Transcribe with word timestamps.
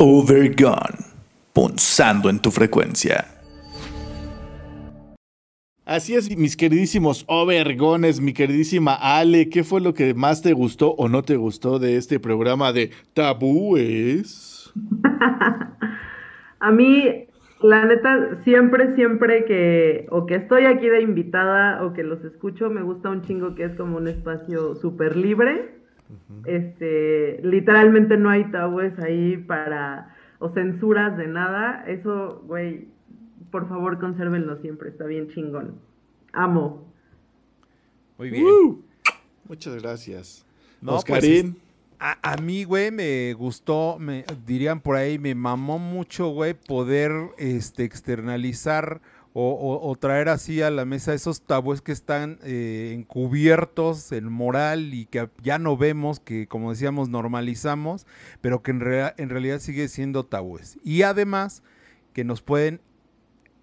Overgone, 0.00 0.96
punzando 1.52 2.30
en 2.30 2.38
tu 2.38 2.52
frecuencia. 2.52 3.24
Así 5.84 6.14
es, 6.14 6.36
mis 6.36 6.56
queridísimos 6.56 7.24
Overgones, 7.26 8.20
mi 8.20 8.32
queridísima 8.32 8.94
Ale, 8.94 9.48
¿qué 9.48 9.64
fue 9.64 9.80
lo 9.80 9.94
que 9.94 10.14
más 10.14 10.40
te 10.40 10.52
gustó 10.52 10.92
o 10.92 11.08
no 11.08 11.24
te 11.24 11.34
gustó 11.34 11.80
de 11.80 11.96
este 11.96 12.20
programa 12.20 12.72
de 12.72 12.92
tabúes? 13.12 14.72
A 16.60 16.70
mí, 16.70 17.26
la 17.60 17.84
neta, 17.84 18.38
siempre, 18.44 18.94
siempre 18.94 19.46
que 19.46 20.06
o 20.10 20.26
que 20.26 20.36
estoy 20.36 20.66
aquí 20.66 20.86
de 20.86 21.02
invitada 21.02 21.84
o 21.84 21.92
que 21.92 22.04
los 22.04 22.22
escucho, 22.22 22.70
me 22.70 22.82
gusta 22.82 23.10
un 23.10 23.22
chingo 23.22 23.56
que 23.56 23.64
es 23.64 23.74
como 23.74 23.96
un 23.96 24.06
espacio 24.06 24.76
súper 24.76 25.16
libre 25.16 25.77
este, 26.44 27.40
literalmente 27.42 28.16
no 28.16 28.30
hay 28.30 28.50
tabúes 28.50 28.98
ahí 28.98 29.36
para, 29.36 30.14
o 30.38 30.50
censuras 30.50 31.16
de 31.16 31.26
nada. 31.26 31.84
Eso, 31.86 32.42
güey, 32.46 32.88
por 33.50 33.68
favor 33.68 33.98
consérvenlo 33.98 34.56
siempre, 34.58 34.90
está 34.90 35.04
bien 35.04 35.28
chingón. 35.28 35.74
Amo. 36.32 36.92
Muy 38.18 38.30
bien. 38.30 38.82
muchas 39.48 39.80
gracias. 39.82 40.46
No, 40.80 40.96
Oscarín. 40.96 41.52
Pues, 41.52 41.68
a, 42.00 42.32
a, 42.32 42.36
mí, 42.36 42.62
güey, 42.62 42.92
me 42.92 43.34
gustó, 43.34 43.96
me 43.98 44.24
dirían 44.46 44.80
por 44.80 44.94
ahí, 44.94 45.18
me 45.18 45.34
mamó 45.34 45.80
mucho, 45.80 46.28
güey, 46.28 46.54
poder 46.54 47.10
este, 47.38 47.82
externalizar 47.82 49.00
o, 49.40 49.96
traer 49.96 50.28
así 50.28 50.62
a 50.62 50.70
la 50.70 50.84
mesa 50.84 51.14
esos 51.14 51.42
tabúes 51.42 51.80
que 51.80 51.92
están 51.92 52.38
eh, 52.42 52.92
encubiertos 52.94 54.10
en 54.12 54.32
moral 54.32 54.92
y 54.94 55.06
que 55.06 55.28
ya 55.42 55.58
no 55.58 55.76
vemos, 55.76 56.18
que 56.18 56.46
como 56.48 56.70
decíamos 56.70 57.08
normalizamos, 57.08 58.06
pero 58.40 58.62
que 58.62 58.72
en, 58.72 58.82
en 59.16 59.28
realidad 59.28 59.60
sigue 59.60 59.88
siendo 59.88 60.26
tabúes. 60.26 60.78
Y 60.82 61.02
además 61.02 61.62
que 62.12 62.24
nos 62.24 62.42
pueden, 62.42 62.80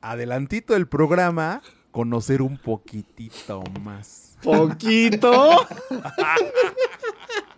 adelantito 0.02 0.74
del 0.74 0.88
programa, 0.88 1.62
conocer 1.92 2.42
un 2.42 2.58
poquitito 2.58 3.64
más. 3.82 4.38
¿Poquito? 4.42 5.68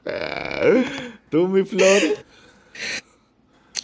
¿Tú, 1.29 1.47
mi 1.47 1.63
flor? 1.63 2.01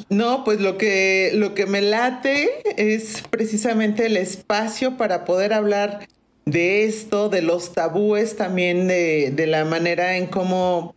No, 0.09 0.43
pues 0.43 0.59
lo 0.59 0.77
que, 0.77 1.31
lo 1.33 1.53
que 1.53 1.65
me 1.65 1.81
late 1.81 2.49
es 2.77 3.23
precisamente 3.29 4.05
el 4.05 4.17
espacio 4.17 4.97
para 4.97 5.25
poder 5.25 5.53
hablar 5.53 6.07
de 6.45 6.85
esto, 6.85 7.29
de 7.29 7.41
los 7.41 7.73
tabúes 7.73 8.35
también, 8.35 8.87
de, 8.87 9.45
la 9.47 9.65
manera 9.65 10.17
en 10.17 10.27
cómo 10.27 10.95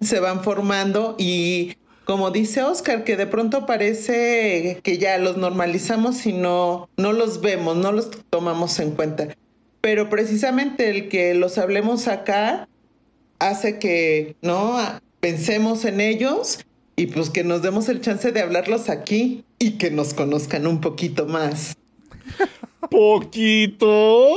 se 0.00 0.20
van 0.20 0.42
formando 0.42 1.16
y 1.18 1.76
como 2.04 2.30
dice 2.30 2.62
Oscar, 2.62 3.02
que 3.02 3.16
de 3.16 3.26
pronto 3.26 3.66
parece 3.66 4.78
que 4.84 4.98
ya 4.98 5.18
los 5.18 5.36
normalizamos 5.36 6.24
y 6.26 6.32
no, 6.32 6.88
no 6.96 7.12
los 7.12 7.40
vemos, 7.40 7.76
no 7.76 7.90
los 7.90 8.10
tomamos 8.30 8.78
en 8.78 8.92
cuenta. 8.92 9.28
Pero 9.80 10.08
precisamente 10.08 10.88
el 10.88 11.08
que 11.08 11.34
los 11.34 11.58
hablemos 11.58 12.06
acá 12.06 12.68
hace 13.40 13.78
que, 13.80 14.36
¿no? 14.40 14.78
Pensemos 15.18 15.84
en 15.84 16.00
ellos 16.00 16.64
y 16.96 17.06
pues 17.08 17.30
que 17.30 17.44
nos 17.44 17.62
demos 17.62 17.88
el 17.90 18.00
chance 18.00 18.32
de 18.32 18.40
hablarlos 18.40 18.88
aquí 18.88 19.44
y 19.58 19.72
que 19.72 19.90
nos 19.90 20.14
conozcan 20.14 20.66
un 20.66 20.80
poquito 20.80 21.26
más. 21.26 21.76
Poquito. 22.90 24.34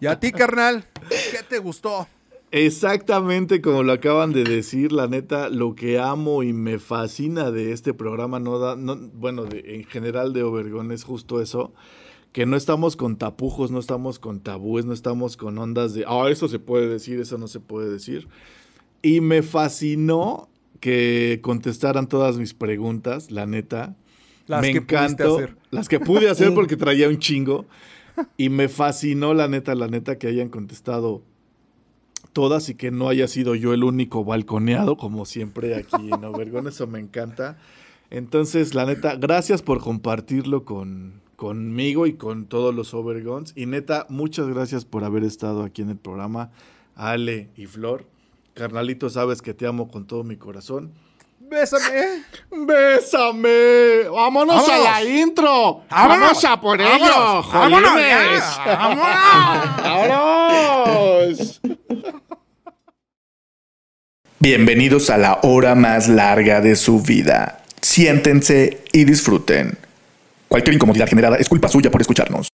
¿Y 0.00 0.06
a 0.06 0.18
ti, 0.18 0.32
carnal? 0.32 0.86
¿Qué 1.08 1.42
te 1.48 1.58
gustó? 1.58 2.08
Exactamente 2.52 3.60
como 3.60 3.82
lo 3.84 3.92
acaban 3.92 4.32
de 4.32 4.42
decir, 4.42 4.90
la 4.90 5.06
neta, 5.06 5.50
lo 5.50 5.76
que 5.76 6.00
amo 6.00 6.42
y 6.42 6.52
me 6.52 6.80
fascina 6.80 7.52
de 7.52 7.72
este 7.72 7.94
programa, 7.94 8.40
no 8.40 8.58
da, 8.58 8.74
no, 8.74 8.96
bueno, 8.96 9.44
en 9.52 9.84
general 9.84 10.32
de 10.32 10.42
Obergón 10.42 10.90
es 10.90 11.04
justo 11.04 11.40
eso, 11.40 11.72
que 12.32 12.46
no 12.46 12.56
estamos 12.56 12.96
con 12.96 13.16
tapujos, 13.16 13.70
no 13.70 13.78
estamos 13.78 14.18
con 14.18 14.40
tabúes, 14.40 14.84
no 14.84 14.92
estamos 14.92 15.36
con 15.36 15.58
ondas 15.58 15.94
de, 15.94 16.04
ah, 16.08 16.28
eso 16.28 16.48
se 16.48 16.58
puede 16.58 16.88
decir, 16.88 17.20
eso 17.20 17.38
no 17.38 17.46
se 17.46 17.60
puede 17.60 17.88
decir, 17.88 18.26
y 19.02 19.20
me 19.20 19.42
fascinó 19.42 20.48
que 20.80 21.40
contestaran 21.42 22.08
todas 22.08 22.38
mis 22.38 22.54
preguntas, 22.54 23.30
la 23.30 23.46
neta. 23.46 23.96
Las 24.46 24.62
me 24.62 24.72
que 24.72 24.78
encantó. 24.78 25.36
Hacer. 25.36 25.56
Las 25.70 25.88
que 25.88 26.00
pude 26.00 26.28
hacer 26.28 26.54
porque 26.54 26.76
traía 26.76 27.08
un 27.08 27.18
chingo. 27.18 27.66
Y 28.36 28.48
me 28.48 28.68
fascinó, 28.68 29.34
la 29.34 29.48
neta, 29.48 29.74
la 29.74 29.88
neta, 29.88 30.18
que 30.18 30.26
hayan 30.26 30.48
contestado 30.48 31.22
todas 32.32 32.68
y 32.68 32.74
que 32.74 32.90
no 32.90 33.08
haya 33.08 33.28
sido 33.28 33.54
yo 33.54 33.72
el 33.72 33.84
único 33.84 34.24
balconeado, 34.24 34.96
como 34.96 35.24
siempre 35.24 35.74
aquí 35.76 36.10
en 36.12 36.24
Obergón. 36.24 36.66
Eso 36.66 36.86
me 36.86 36.98
encanta. 36.98 37.58
Entonces, 38.10 38.74
la 38.74 38.86
neta, 38.86 39.14
gracias 39.14 39.62
por 39.62 39.80
compartirlo 39.80 40.64
con, 40.64 41.20
conmigo 41.36 42.06
y 42.06 42.14
con 42.14 42.46
todos 42.46 42.74
los 42.74 42.92
Overgons. 42.92 43.52
Y 43.56 43.66
neta, 43.66 44.06
muchas 44.08 44.48
gracias 44.48 44.84
por 44.84 45.04
haber 45.04 45.24
estado 45.24 45.62
aquí 45.62 45.82
en 45.82 45.90
el 45.90 45.96
programa, 45.96 46.50
Ale 46.96 47.50
y 47.56 47.66
Flor. 47.66 48.04
Carnalito, 48.60 49.08
sabes 49.08 49.40
que 49.40 49.54
te 49.54 49.66
amo 49.66 49.88
con 49.88 50.06
todo 50.06 50.22
mi 50.22 50.36
corazón. 50.36 50.92
Bésame. 51.38 52.24
Bésame. 52.50 54.02
Vámonos, 54.10 54.68
a 54.68 54.76
la 54.76 55.02
intro. 55.02 55.84
Vamos 55.88 56.44
a 56.44 56.60
por 56.60 56.78
ello. 56.78 57.42
Vámonos. 57.50 57.90
Vámonos. 59.82 61.62
Bienvenidos 64.38 65.08
a 65.08 65.16
la 65.16 65.40
hora 65.42 65.74
más 65.74 66.10
larga 66.10 66.60
de 66.60 66.76
su 66.76 67.00
vida. 67.00 67.62
Siéntense 67.80 68.84
y 68.92 69.04
disfruten. 69.04 69.78
Cualquier 70.48 70.74
incomodidad 70.74 71.08
generada 71.08 71.38
es 71.38 71.48
culpa 71.48 71.68
suya 71.68 71.90
por 71.90 72.02
escucharnos. 72.02 72.49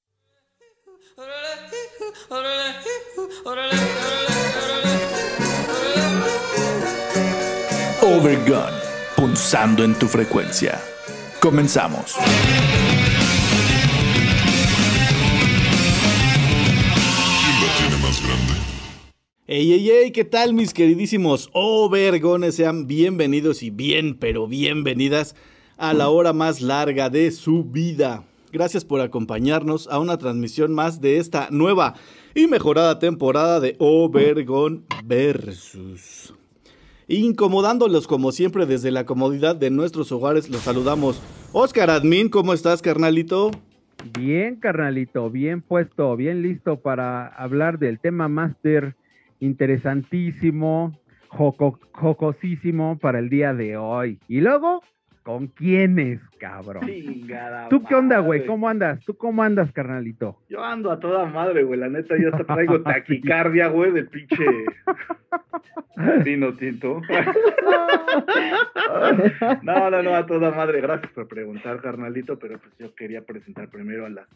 Overgun, 8.16 8.72
punzando 9.14 9.84
en 9.84 9.94
tu 9.94 10.06
frecuencia. 10.06 10.80
Comenzamos. 11.38 12.14
Ey, 19.46 19.70
ey, 19.70 19.90
ey, 19.90 20.12
¿qué 20.12 20.24
tal 20.24 20.54
mis 20.54 20.72
queridísimos 20.72 21.50
Overgones? 21.52 22.54
Sean 22.54 22.86
bienvenidos 22.86 23.62
y 23.62 23.68
bien, 23.68 24.16
pero 24.18 24.46
bienvenidas 24.46 25.36
a 25.76 25.92
la 25.92 26.08
hora 26.08 26.32
más 26.32 26.62
larga 26.62 27.10
de 27.10 27.30
su 27.32 27.64
vida. 27.64 28.24
Gracias 28.50 28.86
por 28.86 29.02
acompañarnos 29.02 29.88
a 29.88 29.98
una 29.98 30.16
transmisión 30.16 30.72
más 30.72 31.02
de 31.02 31.18
esta 31.18 31.48
nueva 31.50 31.92
y 32.34 32.46
mejorada 32.46 32.98
temporada 32.98 33.60
de 33.60 33.76
Overgon 33.78 34.86
Versus. 35.04 36.32
Incomodándolos 37.08 38.08
como 38.08 38.32
siempre 38.32 38.66
desde 38.66 38.90
la 38.90 39.06
comodidad 39.06 39.54
de 39.54 39.70
nuestros 39.70 40.10
hogares, 40.10 40.50
los 40.50 40.62
saludamos. 40.62 41.22
Oscar 41.52 41.90
Admin, 41.90 42.28
¿cómo 42.28 42.52
estás, 42.52 42.82
carnalito? 42.82 43.52
Bien, 44.18 44.56
carnalito, 44.56 45.30
bien 45.30 45.62
puesto, 45.62 46.16
bien 46.16 46.42
listo 46.42 46.80
para 46.80 47.28
hablar 47.28 47.78
del 47.78 48.00
tema 48.00 48.28
máster 48.28 48.96
interesantísimo, 49.38 50.98
jocosísimo 51.28 52.98
para 52.98 53.20
el 53.20 53.28
día 53.28 53.54
de 53.54 53.76
hoy. 53.76 54.18
Y 54.26 54.40
luego, 54.40 54.82
¿Con 55.26 55.48
quiénes, 55.48 56.20
cabrón? 56.38 56.86
Chingada 56.86 57.68
¿Tú 57.68 57.82
qué 57.82 57.96
onda, 57.96 58.20
güey? 58.20 58.46
¿Cómo 58.46 58.68
andas? 58.68 59.04
¿Tú 59.04 59.16
cómo 59.16 59.42
andas, 59.42 59.72
carnalito? 59.72 60.38
Yo 60.48 60.62
ando 60.62 60.92
a 60.92 61.00
toda 61.00 61.26
madre, 61.26 61.64
güey. 61.64 61.80
La 61.80 61.88
neta, 61.88 62.14
yo 62.16 62.28
hasta 62.28 62.44
traigo 62.54 62.80
taquicardia, 62.82 63.66
güey, 63.66 63.90
del 63.90 64.06
pinche 64.06 64.44
vino 66.24 66.54
tinto. 66.54 67.00
no, 69.62 69.90
no, 69.90 70.00
no, 70.00 70.14
a 70.14 70.26
toda 70.26 70.52
madre. 70.52 70.80
Gracias 70.80 71.10
por 71.10 71.26
preguntar, 71.26 71.82
carnalito, 71.82 72.38
pero 72.38 72.60
pues 72.60 72.72
yo 72.78 72.94
quería 72.94 73.22
presentar 73.22 73.68
primero 73.68 74.06
a 74.06 74.10
las 74.10 74.28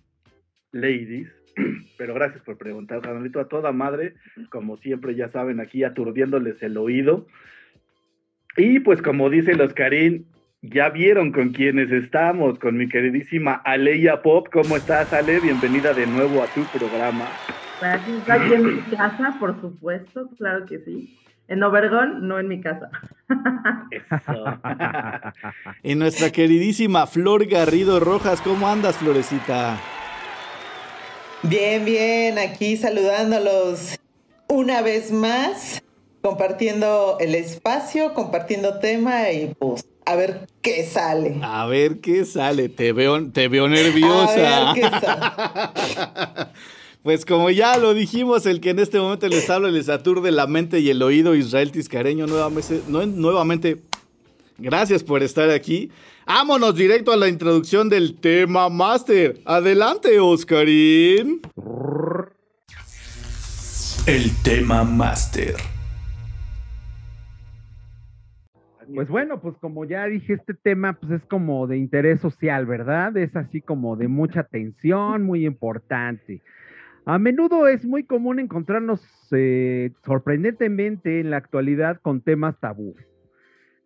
ladies. 0.73 1.29
Pero 1.99 2.15
gracias 2.15 2.43
por 2.43 2.59
preguntar, 2.59 3.01
carnalito, 3.01 3.39
a 3.39 3.47
toda 3.47 3.71
madre. 3.71 4.15
Como 4.51 4.77
siempre, 4.79 5.15
ya 5.15 5.31
saben, 5.31 5.61
aquí 5.61 5.85
aturdiéndoles 5.85 6.61
el 6.65 6.77
oído. 6.77 7.29
Y 8.57 8.81
pues 8.81 9.01
como 9.03 9.31
dice 9.31 9.55
los 9.55 9.73
Karim, 9.75 10.25
ya 10.63 10.91
vieron 10.91 11.33
con 11.33 11.51
quienes 11.51 11.91
estamos, 11.91 12.59
con 12.59 12.77
mi 12.77 12.89
queridísima 12.89 13.55
Aleya 13.65 14.23
Pop. 14.23 14.49
¿Cómo 14.53 14.77
estás, 14.77 15.13
Ale? 15.13 15.41
Bienvenida 15.41 15.95
de 15.95 16.07
nuevo 16.07 16.43
a 16.43 16.47
tu 16.49 16.65
programa. 16.65 17.27
Aquí 17.81 18.55
en 18.55 18.77
mi 18.77 18.81
casa, 18.83 19.37
por 19.41 19.59
supuesto, 19.61 20.29
claro 20.37 20.67
que 20.67 20.81
sí. 20.81 21.17
En 21.49 21.63
Obergón, 21.63 22.29
no 22.29 22.39
en 22.39 22.47
mi 22.47 22.61
casa. 22.61 22.91
Eso. 23.91 24.61
y 25.83 25.95
nuestra 25.95 26.31
queridísima 26.31 27.07
Flor 27.07 27.47
Garrido 27.47 27.99
Rojas, 27.99 28.41
¿cómo 28.43 28.69
andas, 28.69 28.97
Florecita? 28.99 29.79
Bien, 31.43 31.85
bien, 31.87 32.39
aquí 32.39 32.77
saludándolos 32.77 33.99
una 34.49 34.83
vez 34.83 35.11
más 35.11 35.83
compartiendo 36.21 37.17
el 37.19 37.35
espacio, 37.35 38.13
compartiendo 38.13 38.79
tema 38.79 39.31
y 39.31 39.55
pues 39.59 39.91
a 40.11 40.17
ver 40.17 40.49
qué 40.61 40.85
sale. 40.85 41.39
A 41.43 41.67
ver 41.67 42.01
qué 42.01 42.25
sale. 42.25 42.69
Te 42.69 42.93
veo, 42.93 43.31
te 43.31 43.49
veo 43.49 43.69
nerviosa. 43.69 44.71
A 44.71 44.75
ver 44.75 44.83
qué 44.83 44.91
sale. 45.07 46.51
Pues 47.03 47.25
como 47.25 47.49
ya 47.51 47.79
lo 47.79 47.95
dijimos, 47.95 48.45
el 48.45 48.61
que 48.61 48.71
en 48.71 48.79
este 48.79 48.99
momento 48.99 49.27
les 49.29 49.49
habla, 49.49 49.71
les 49.71 49.89
aturde 49.89 50.31
la 50.33 50.47
mente 50.47 50.81
y 50.81 50.91
el 50.91 51.03
oído, 51.03 51.35
Israel 51.35 51.73
Tiscareño, 51.73 52.27
nuevamente, 52.27 52.83
nuevamente, 52.89 53.81
gracias 54.59 55.03
por 55.03 55.23
estar 55.23 55.49
aquí. 55.49 55.91
Vámonos 56.27 56.75
directo 56.75 57.13
a 57.13 57.17
la 57.17 57.29
introducción 57.29 57.89
del 57.89 58.17
tema 58.17 58.69
máster. 58.69 59.41
Adelante, 59.47 60.21
Oscarín. 60.21 61.41
El 64.07 64.37
tema 64.43 64.85
máster. 64.85 65.57
Pues 68.95 69.09
bueno, 69.09 69.41
pues 69.41 69.57
como 69.59 69.85
ya 69.85 70.07
dije, 70.07 70.35
este 70.35 70.55
tema 70.55 70.95
pues 70.95 71.13
es 71.13 71.27
como 71.27 71.67
de 71.67 71.77
interés 71.77 72.21
social, 72.21 72.67
¿verdad? 72.67 73.17
Es 73.17 73.37
así 73.37 73.61
como 73.61 73.97
de 73.97 74.09
mucha 74.09 74.41
atención, 74.41 75.23
muy 75.23 75.47
importante. 75.47 76.41
A 77.05 77.19
menudo 77.19 77.67
es 77.67 77.85
muy 77.85 78.05
común 78.05 78.39
encontrarnos 78.39 79.01
eh, 79.33 79.93
sorprendentemente 80.05 81.21
en 81.21 81.31
la 81.31 81.39
actualidad 81.39 82.01
con 82.01 82.21
temas 82.21 82.59
tabú. 82.61 82.95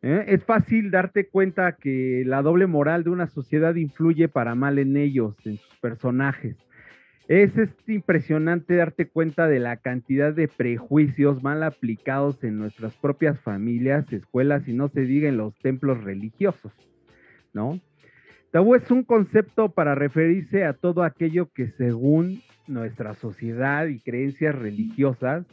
¿eh? 0.02 0.24
Es 0.28 0.44
fácil 0.44 0.90
darte 0.90 1.28
cuenta 1.28 1.76
que 1.76 2.22
la 2.26 2.42
doble 2.42 2.66
moral 2.66 3.04
de 3.04 3.10
una 3.10 3.28
sociedad 3.28 3.74
influye 3.74 4.28
para 4.28 4.54
mal 4.54 4.78
en 4.78 4.96
ellos, 4.96 5.36
en 5.44 5.58
sus 5.58 5.76
personajes. 5.80 6.56
Es, 7.26 7.52
impresionante 7.86 8.76
darte 8.76 9.08
cuenta 9.08 9.48
de 9.48 9.58
la 9.58 9.78
cantidad 9.78 10.34
de 10.34 10.46
prejuicios 10.46 11.42
mal 11.42 11.62
aplicados 11.62 12.44
en 12.44 12.58
nuestras 12.58 12.94
propias 12.96 13.40
familias, 13.40 14.12
escuelas 14.12 14.68
y 14.68 14.74
no 14.74 14.88
se 14.88 15.02
diga 15.02 15.28
en 15.30 15.38
los 15.38 15.54
templos 15.60 16.04
religiosos, 16.04 16.72
¿no? 17.54 17.80
Tabú 18.50 18.74
es 18.74 18.90
un 18.90 19.04
concepto 19.04 19.70
para 19.70 19.94
referirse 19.94 20.64
a 20.64 20.74
todo 20.74 21.02
aquello 21.02 21.50
que 21.52 21.68
según 21.68 22.42
nuestra 22.68 23.14
sociedad 23.14 23.86
y 23.86 24.00
creencias 24.00 24.54
religiosas 24.54 25.46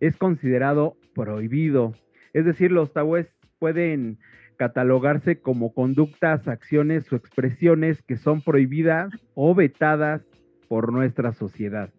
es 0.00 0.16
considerado 0.16 0.96
prohibido. 1.14 1.94
Es 2.32 2.46
decir, 2.46 2.72
los 2.72 2.92
tabúes 2.92 3.28
pueden 3.58 4.18
catalogarse 4.56 5.40
como 5.40 5.72
conductas, 5.72 6.48
acciones 6.48 7.12
o 7.12 7.16
expresiones 7.16 8.02
que 8.02 8.16
son 8.16 8.42
prohibidas 8.42 9.12
o 9.34 9.54
vetadas 9.54 10.22
por 10.68 10.92
nuestra 10.92 11.32
sociedad. 11.32 11.90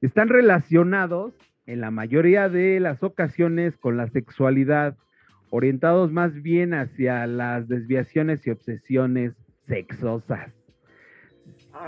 Están 0.00 0.28
relacionados 0.28 1.34
en 1.66 1.80
la 1.80 1.90
mayoría 1.90 2.48
de 2.48 2.78
las 2.80 3.02
ocasiones 3.02 3.76
con 3.78 3.96
la 3.96 4.08
sexualidad, 4.08 4.96
orientados 5.50 6.12
más 6.12 6.34
bien 6.42 6.74
hacia 6.74 7.26
las 7.26 7.68
desviaciones 7.68 8.46
y 8.46 8.50
obsesiones 8.50 9.32
sexosas. 9.66 10.50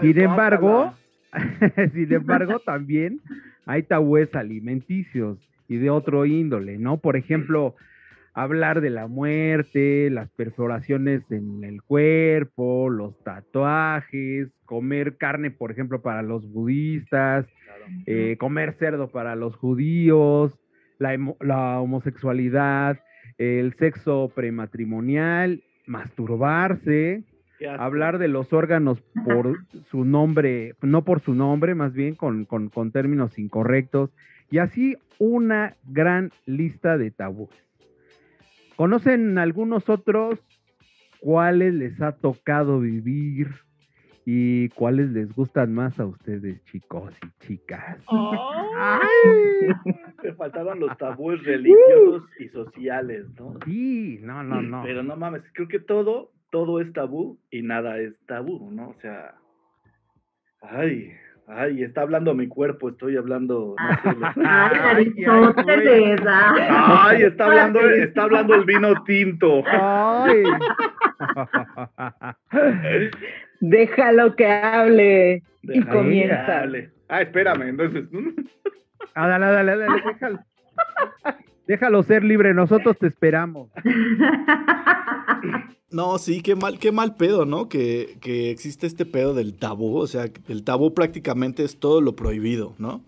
Sin 0.00 0.18
embargo, 0.18 0.94
Sin 1.92 2.12
embargo, 2.12 2.58
también 2.60 3.20
hay 3.64 3.82
tabúes 3.82 4.34
alimenticios 4.34 5.38
y 5.68 5.76
de 5.76 5.90
otro 5.90 6.24
índole, 6.26 6.78
¿no? 6.78 6.98
Por 6.98 7.16
ejemplo, 7.16 7.74
hablar 8.36 8.82
de 8.82 8.90
la 8.90 9.06
muerte, 9.06 10.10
las 10.10 10.28
perforaciones 10.28 11.22
en 11.30 11.64
el 11.64 11.82
cuerpo, 11.82 12.90
los 12.90 13.18
tatuajes, 13.24 14.48
comer 14.66 15.16
carne, 15.16 15.50
por 15.50 15.72
ejemplo, 15.72 16.02
para 16.02 16.20
los 16.20 16.46
budistas, 16.52 17.46
eh, 18.04 18.36
comer 18.38 18.74
cerdo 18.74 19.08
para 19.08 19.36
los 19.36 19.56
judíos, 19.56 20.60
la, 20.98 21.16
la 21.40 21.80
homosexualidad, 21.80 23.00
el 23.38 23.72
sexo 23.78 24.30
prematrimonial, 24.34 25.62
masturbarse, 25.86 27.24
hablar 27.78 28.18
de 28.18 28.28
los 28.28 28.52
órganos 28.52 29.00
por 29.24 29.60
su 29.90 30.04
nombre, 30.04 30.74
no 30.82 31.04
por 31.04 31.20
su 31.20 31.34
nombre, 31.34 31.74
más 31.74 31.94
bien 31.94 32.14
con, 32.14 32.44
con, 32.44 32.68
con, 32.68 32.92
términos 32.92 33.38
incorrectos, 33.38 34.10
y 34.50 34.58
así 34.58 34.98
una 35.18 35.74
gran 35.86 36.32
lista 36.44 36.98
de 36.98 37.10
tabúes. 37.10 37.65
¿Conocen 38.76 39.38
algunos 39.38 39.88
otros 39.88 40.38
cuáles 41.20 41.74
les 41.74 42.00
ha 42.00 42.12
tocado 42.12 42.80
vivir 42.80 43.48
y 44.24 44.68
cuáles 44.70 45.10
les 45.10 45.34
gustan 45.34 45.72
más 45.72 45.98
a 45.98 46.06
ustedes, 46.06 46.62
chicos 46.64 47.14
y 47.22 47.46
chicas? 47.46 47.98
Me 50.22 50.32
faltaban 50.36 50.80
los 50.80 50.96
tabúes 50.98 51.42
religiosos 51.44 52.28
y 52.38 52.48
sociales, 52.48 53.26
¿no? 53.38 53.58
Sí, 53.64 54.18
no, 54.22 54.42
no, 54.42 54.60
no. 54.60 54.82
Pero 54.82 55.02
no 55.02 55.16
mames, 55.16 55.42
creo 55.54 55.68
que 55.68 55.80
todo 55.80 56.32
todo 56.50 56.80
es 56.80 56.92
tabú 56.92 57.38
y 57.50 57.62
nada 57.62 57.98
es 57.98 58.14
tabú, 58.26 58.70
¿no? 58.70 58.90
O 58.90 58.94
sea, 59.00 59.34
ay, 60.62 61.12
ay, 61.48 61.82
está 61.82 62.02
hablando 62.02 62.34
mi 62.34 62.46
cuerpo, 62.48 62.90
estoy 62.90 63.16
hablando. 63.16 63.74
ay, 64.44 65.14
ay, 66.68 67.22
está 67.22 67.46
hablando, 67.46 67.80
está 67.80 68.24
hablando 68.24 68.54
el 68.54 68.64
vino 68.64 69.02
tinto. 69.04 69.64
Ay. 69.66 70.42
Déjalo 73.60 74.36
que 74.36 74.46
hable 74.46 75.42
y 75.62 75.82
comienza. 75.82 76.64
Ah, 77.08 77.22
espérame, 77.22 77.68
entonces. 77.68 78.04
ah, 79.14 79.28
dale, 79.28 79.46
dale, 79.46 79.76
dale, 79.76 80.02
déjalo. 80.04 80.40
Déjalo 81.66 82.02
ser 82.02 82.24
libre, 82.24 82.54
nosotros 82.54 82.96
te 82.98 83.06
esperamos. 83.06 83.70
No, 85.88 86.18
sí, 86.18 86.42
qué 86.42 86.56
mal, 86.56 86.78
qué 86.78 86.90
mal 86.90 87.14
pedo, 87.14 87.46
¿no? 87.46 87.68
Que, 87.68 88.18
que 88.20 88.50
existe 88.50 88.86
este 88.86 89.06
pedo 89.06 89.34
del 89.34 89.54
tabú. 89.54 89.98
O 89.98 90.06
sea, 90.06 90.26
el 90.48 90.64
tabú 90.64 90.92
prácticamente 90.92 91.64
es 91.64 91.78
todo 91.78 92.00
lo 92.00 92.16
prohibido, 92.16 92.74
¿no? 92.78 93.02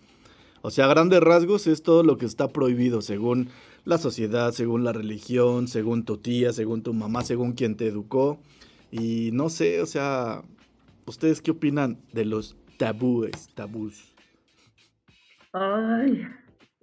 O 0.63 0.71
sea, 0.71 0.87
a 0.87 0.89
grandes 0.89 1.21
rasgos 1.21 1.67
es 1.67 1.83
todo 1.83 2.03
lo 2.03 2.19
que 2.19 2.27
está 2.27 2.49
prohibido 2.49 3.03
según 3.03 3.49
la 3.85 3.99
sociedad, 3.99 4.53
según 4.53 4.85
la 4.85 4.93
religión, 4.93 5.69
según 5.69 6.05
tu 6.05 6.19
tía, 6.19 6.53
según 6.53 6.83
tu 6.83 6.95
mamá, 6.95 7.23
según 7.23 7.53
quien 7.53 7.77
te 7.77 7.87
educó. 7.87 8.39
Y 8.91 9.31
no 9.33 9.51
sé, 9.51 9.83
o 9.83 9.87
sea, 9.87 10.43
¿ustedes 11.07 11.43
qué 11.43 11.51
opinan 11.51 11.99
de 12.13 12.25
los 12.25 12.57
tabúes, 12.77 13.49
tabús? 13.55 14.15
Ay, 15.53 16.27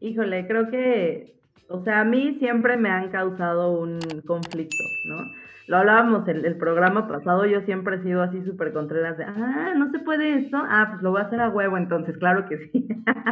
híjole, 0.01 0.45
creo 0.47 0.69
que, 0.69 1.34
o 1.69 1.83
sea, 1.83 2.01
a 2.01 2.05
mí 2.05 2.35
siempre 2.39 2.77
me 2.77 2.89
han 2.89 3.09
causado 3.09 3.71
un 3.71 3.99
conflicto, 4.25 4.83
¿no? 5.05 5.45
lo 5.67 5.77
hablábamos 5.77 6.27
en 6.27 6.45
el 6.45 6.57
programa 6.57 7.07
pasado, 7.07 7.45
yo 7.45 7.61
siempre 7.61 7.95
he 7.95 8.03
sido 8.03 8.21
así 8.21 8.43
súper 8.43 8.71
contreras 8.71 9.17
de, 9.17 9.23
ah, 9.23 9.73
no 9.75 9.89
se 9.91 9.99
puede 9.99 10.39
esto, 10.39 10.57
ah, 10.57 10.89
pues 10.91 11.01
lo 11.01 11.11
voy 11.11 11.21
a 11.21 11.25
hacer 11.25 11.41
a 11.41 11.49
huevo, 11.49 11.77
entonces, 11.77 12.17
claro 12.17 12.47
que 12.47 12.57
sí. 12.57 12.87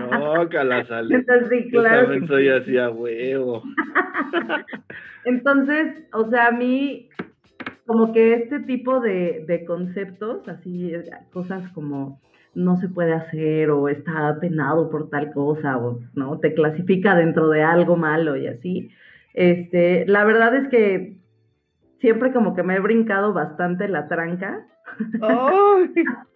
No, 0.09 0.49
sale. 0.87 1.15
Entonces, 1.15 1.47
sí, 1.49 1.69
claro. 1.69 2.01
Yo 2.01 2.07
también 2.07 2.27
soy 2.27 2.49
así 2.49 2.77
a 2.77 2.89
huevo. 2.89 3.63
entonces, 5.25 6.07
o 6.13 6.27
sea, 6.29 6.47
a 6.47 6.51
mí, 6.51 7.09
como 7.85 8.13
que 8.13 8.33
este 8.33 8.61
tipo 8.61 8.99
de, 8.99 9.45
de 9.47 9.65
conceptos, 9.65 10.47
así, 10.47 10.91
cosas 11.31 11.71
como 11.73 12.19
no 12.55 12.77
se 12.77 12.87
puede 12.87 13.13
hacer 13.13 13.69
o 13.71 13.89
está 13.89 14.37
penado 14.39 14.89
por 14.89 15.09
tal 15.09 15.31
cosa 15.31 15.77
o 15.77 15.99
no 16.13 16.39
te 16.39 16.53
clasifica 16.53 17.15
dentro 17.15 17.49
de 17.49 17.63
algo 17.63 17.97
malo 17.97 18.35
y 18.35 18.47
así. 18.47 18.91
Este, 19.33 20.05
la 20.07 20.23
verdad 20.23 20.55
es 20.55 20.67
que 20.69 21.15
siempre 21.99 22.31
como 22.31 22.55
que 22.55 22.63
me 22.63 22.75
he 22.75 22.79
brincado 22.79 23.33
bastante 23.33 23.87
la 23.87 24.07
tranca. 24.07 24.65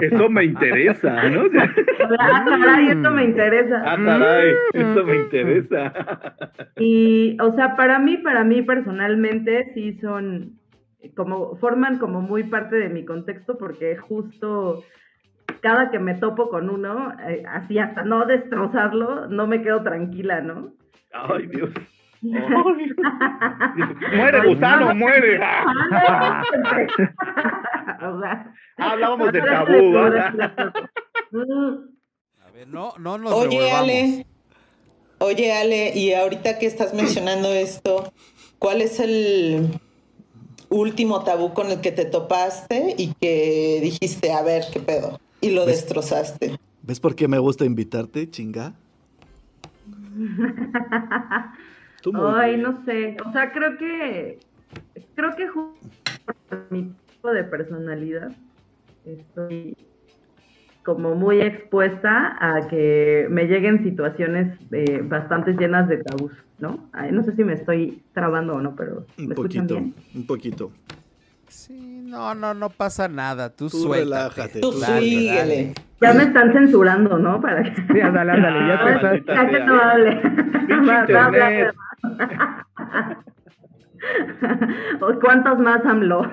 Eso 0.00 0.28
me 0.28 0.44
interesa, 0.44 1.28
¿no? 1.30 1.44
ah, 2.18 2.44
caray, 2.46 2.88
eso 2.88 3.10
me 3.10 3.24
interesa. 3.24 3.82
Ah, 3.86 3.96
caray, 3.96 4.54
eso 4.74 5.04
me 5.04 5.16
interesa. 5.16 5.92
Y, 6.76 7.36
o 7.40 7.52
sea, 7.52 7.74
para 7.76 7.98
mí, 7.98 8.18
para 8.18 8.44
mí 8.44 8.60
personalmente, 8.62 9.72
sí 9.74 9.94
son 9.94 10.58
como, 11.10 11.56
forman 11.56 11.98
como 11.98 12.20
muy 12.20 12.44
parte 12.44 12.76
de 12.76 12.88
mi 12.88 13.04
contexto 13.04 13.58
porque 13.58 13.96
justo 13.96 14.84
cada 15.60 15.90
que 15.90 15.98
me 15.98 16.14
topo 16.14 16.48
con 16.48 16.70
uno, 16.70 17.12
eh, 17.28 17.42
así 17.48 17.78
hasta 17.78 18.04
no 18.04 18.26
destrozarlo, 18.26 19.26
no 19.28 19.46
me 19.46 19.62
quedo 19.62 19.82
tranquila, 19.82 20.40
¿no? 20.40 20.72
Ay, 21.12 21.46
Dios 21.46 21.70
muere 22.22 22.94
gusano, 24.46 24.94
muere. 24.94 25.40
Hablábamos 28.76 29.32
de 29.32 29.42
tabú, 29.42 29.98
A 29.98 30.30
ver, 32.54 32.68
no, 32.68 32.94
no 32.98 33.18
nos 33.18 33.32
Oye, 33.32 33.72
Ale. 33.72 34.24
Oye, 35.18 35.52
Ale, 35.52 35.90
y 35.96 36.14
ahorita 36.14 36.60
que 36.60 36.66
estás 36.66 36.94
mencionando 36.94 37.52
esto, 37.52 38.12
¿cuál 38.58 38.82
es 38.82 39.00
el 39.00 39.80
último 40.72 41.22
tabú 41.22 41.54
con 41.54 41.70
el 41.70 41.80
que 41.80 41.92
te 41.92 42.04
topaste 42.04 42.94
y 42.96 43.14
que 43.14 43.80
dijiste, 43.82 44.32
a 44.32 44.42
ver, 44.42 44.64
qué 44.72 44.80
pedo? 44.80 45.20
Y 45.40 45.50
lo 45.50 45.66
destrozaste. 45.66 46.58
¿Ves 46.82 46.98
por 46.98 47.14
qué 47.14 47.28
me 47.28 47.38
gusta 47.38 47.64
invitarte, 47.64 48.28
chinga? 48.30 48.74
Ay, 52.14 52.56
no 52.56 52.84
sé. 52.84 53.16
O 53.24 53.32
sea, 53.32 53.52
creo 53.52 53.78
que. 53.78 54.40
Creo 55.14 55.36
que 55.36 55.46
por 56.48 56.66
mi 56.70 56.92
tipo 57.10 57.30
de 57.30 57.44
personalidad 57.44 58.32
estoy 59.04 59.76
como 60.84 61.14
muy 61.14 61.40
expuesta 61.40 62.36
a 62.40 62.66
que 62.68 63.26
me 63.30 63.46
lleguen 63.46 63.82
situaciones 63.84 64.58
eh, 64.72 65.00
bastante 65.04 65.52
llenas 65.52 65.88
de 65.88 65.98
tabús, 65.98 66.32
¿no? 66.58 66.88
no 67.10 67.22
sé 67.22 67.34
si 67.36 67.44
me 67.44 67.54
estoy 67.54 68.02
trabando 68.12 68.54
o 68.54 68.60
no, 68.60 68.74
pero 68.74 69.06
¿me 69.16 69.28
un 69.28 69.34
poquito, 69.34 69.76
un 69.76 70.26
poquito. 70.26 70.72
Sí, 71.48 72.02
no, 72.06 72.34
no, 72.34 72.54
no 72.54 72.70
pasa 72.70 73.08
nada. 73.08 73.50
Tú, 73.50 73.68
tú 73.68 73.92
relájate. 73.92 74.60
Tú, 74.60 74.72
síguele. 74.72 75.74
Ya 76.00 76.14
me 76.14 76.22
están 76.24 76.50
censurando, 76.52 77.18
¿no? 77.18 77.40
Para 77.42 77.62
que... 77.62 77.74
Sí, 77.92 78.00
ándale, 78.00 78.32
ándale, 78.32 78.68
ya 78.68 78.84
te 78.84 79.16
estás... 79.18 79.36
Ya 79.36 79.46
que 79.50 79.60
no 79.60 79.82
hable. 79.82 81.72
¿O 85.00 85.12
cuántos 85.20 85.58
más 85.58 85.84
AMLO? 85.84 86.32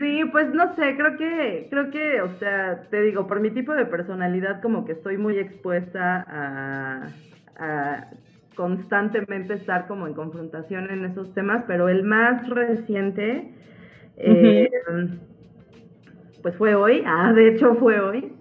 Sí, 0.00 0.24
pues 0.32 0.52
no 0.52 0.74
sé, 0.74 0.96
creo 0.96 1.16
que, 1.16 1.66
creo 1.70 1.90
que, 1.90 2.20
o 2.22 2.38
sea, 2.38 2.82
te 2.90 3.02
digo, 3.02 3.26
por 3.26 3.40
mi 3.40 3.50
tipo 3.50 3.72
de 3.74 3.86
personalidad 3.86 4.60
como 4.60 4.84
que 4.84 4.92
estoy 4.92 5.16
muy 5.16 5.38
expuesta 5.38 6.24
a, 7.58 8.10
constantemente 8.54 9.54
estar 9.54 9.86
como 9.86 10.06
en 10.06 10.14
confrontación 10.14 10.90
en 10.90 11.04
esos 11.04 11.32
temas, 11.34 11.64
pero 11.66 11.88
el 11.88 12.04
más 12.04 12.48
reciente, 12.48 13.52
eh, 14.16 14.70
pues 16.42 16.56
fue 16.56 16.74
hoy, 16.74 17.02
ah, 17.06 17.32
de 17.34 17.48
hecho 17.48 17.74
fue 17.74 18.00
hoy. 18.00 18.32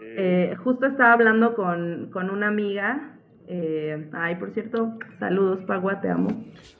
Eh, 0.00 0.54
justo 0.62 0.86
estaba 0.86 1.12
hablando 1.12 1.54
con, 1.54 2.08
con 2.12 2.30
una 2.30 2.48
amiga, 2.48 3.16
eh, 3.48 4.08
ay, 4.12 4.36
por 4.36 4.52
cierto, 4.52 4.92
saludos, 5.18 5.64
Pagua, 5.64 6.00
te 6.00 6.08
amo. 6.08 6.28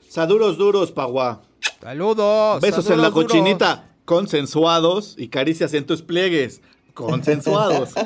Saludos 0.01 0.57
duros, 0.57 0.91
Pagua. 0.91 1.41
Saludos. 1.81 2.61
Besos 2.61 2.89
en 2.89 3.01
la 3.01 3.11
cochinita, 3.11 3.85
consensuados 4.05 5.15
y 5.17 5.29
caricias 5.29 5.73
en 5.73 5.85
tus 5.85 6.01
pliegues, 6.01 6.61
consensuados. 6.93 7.93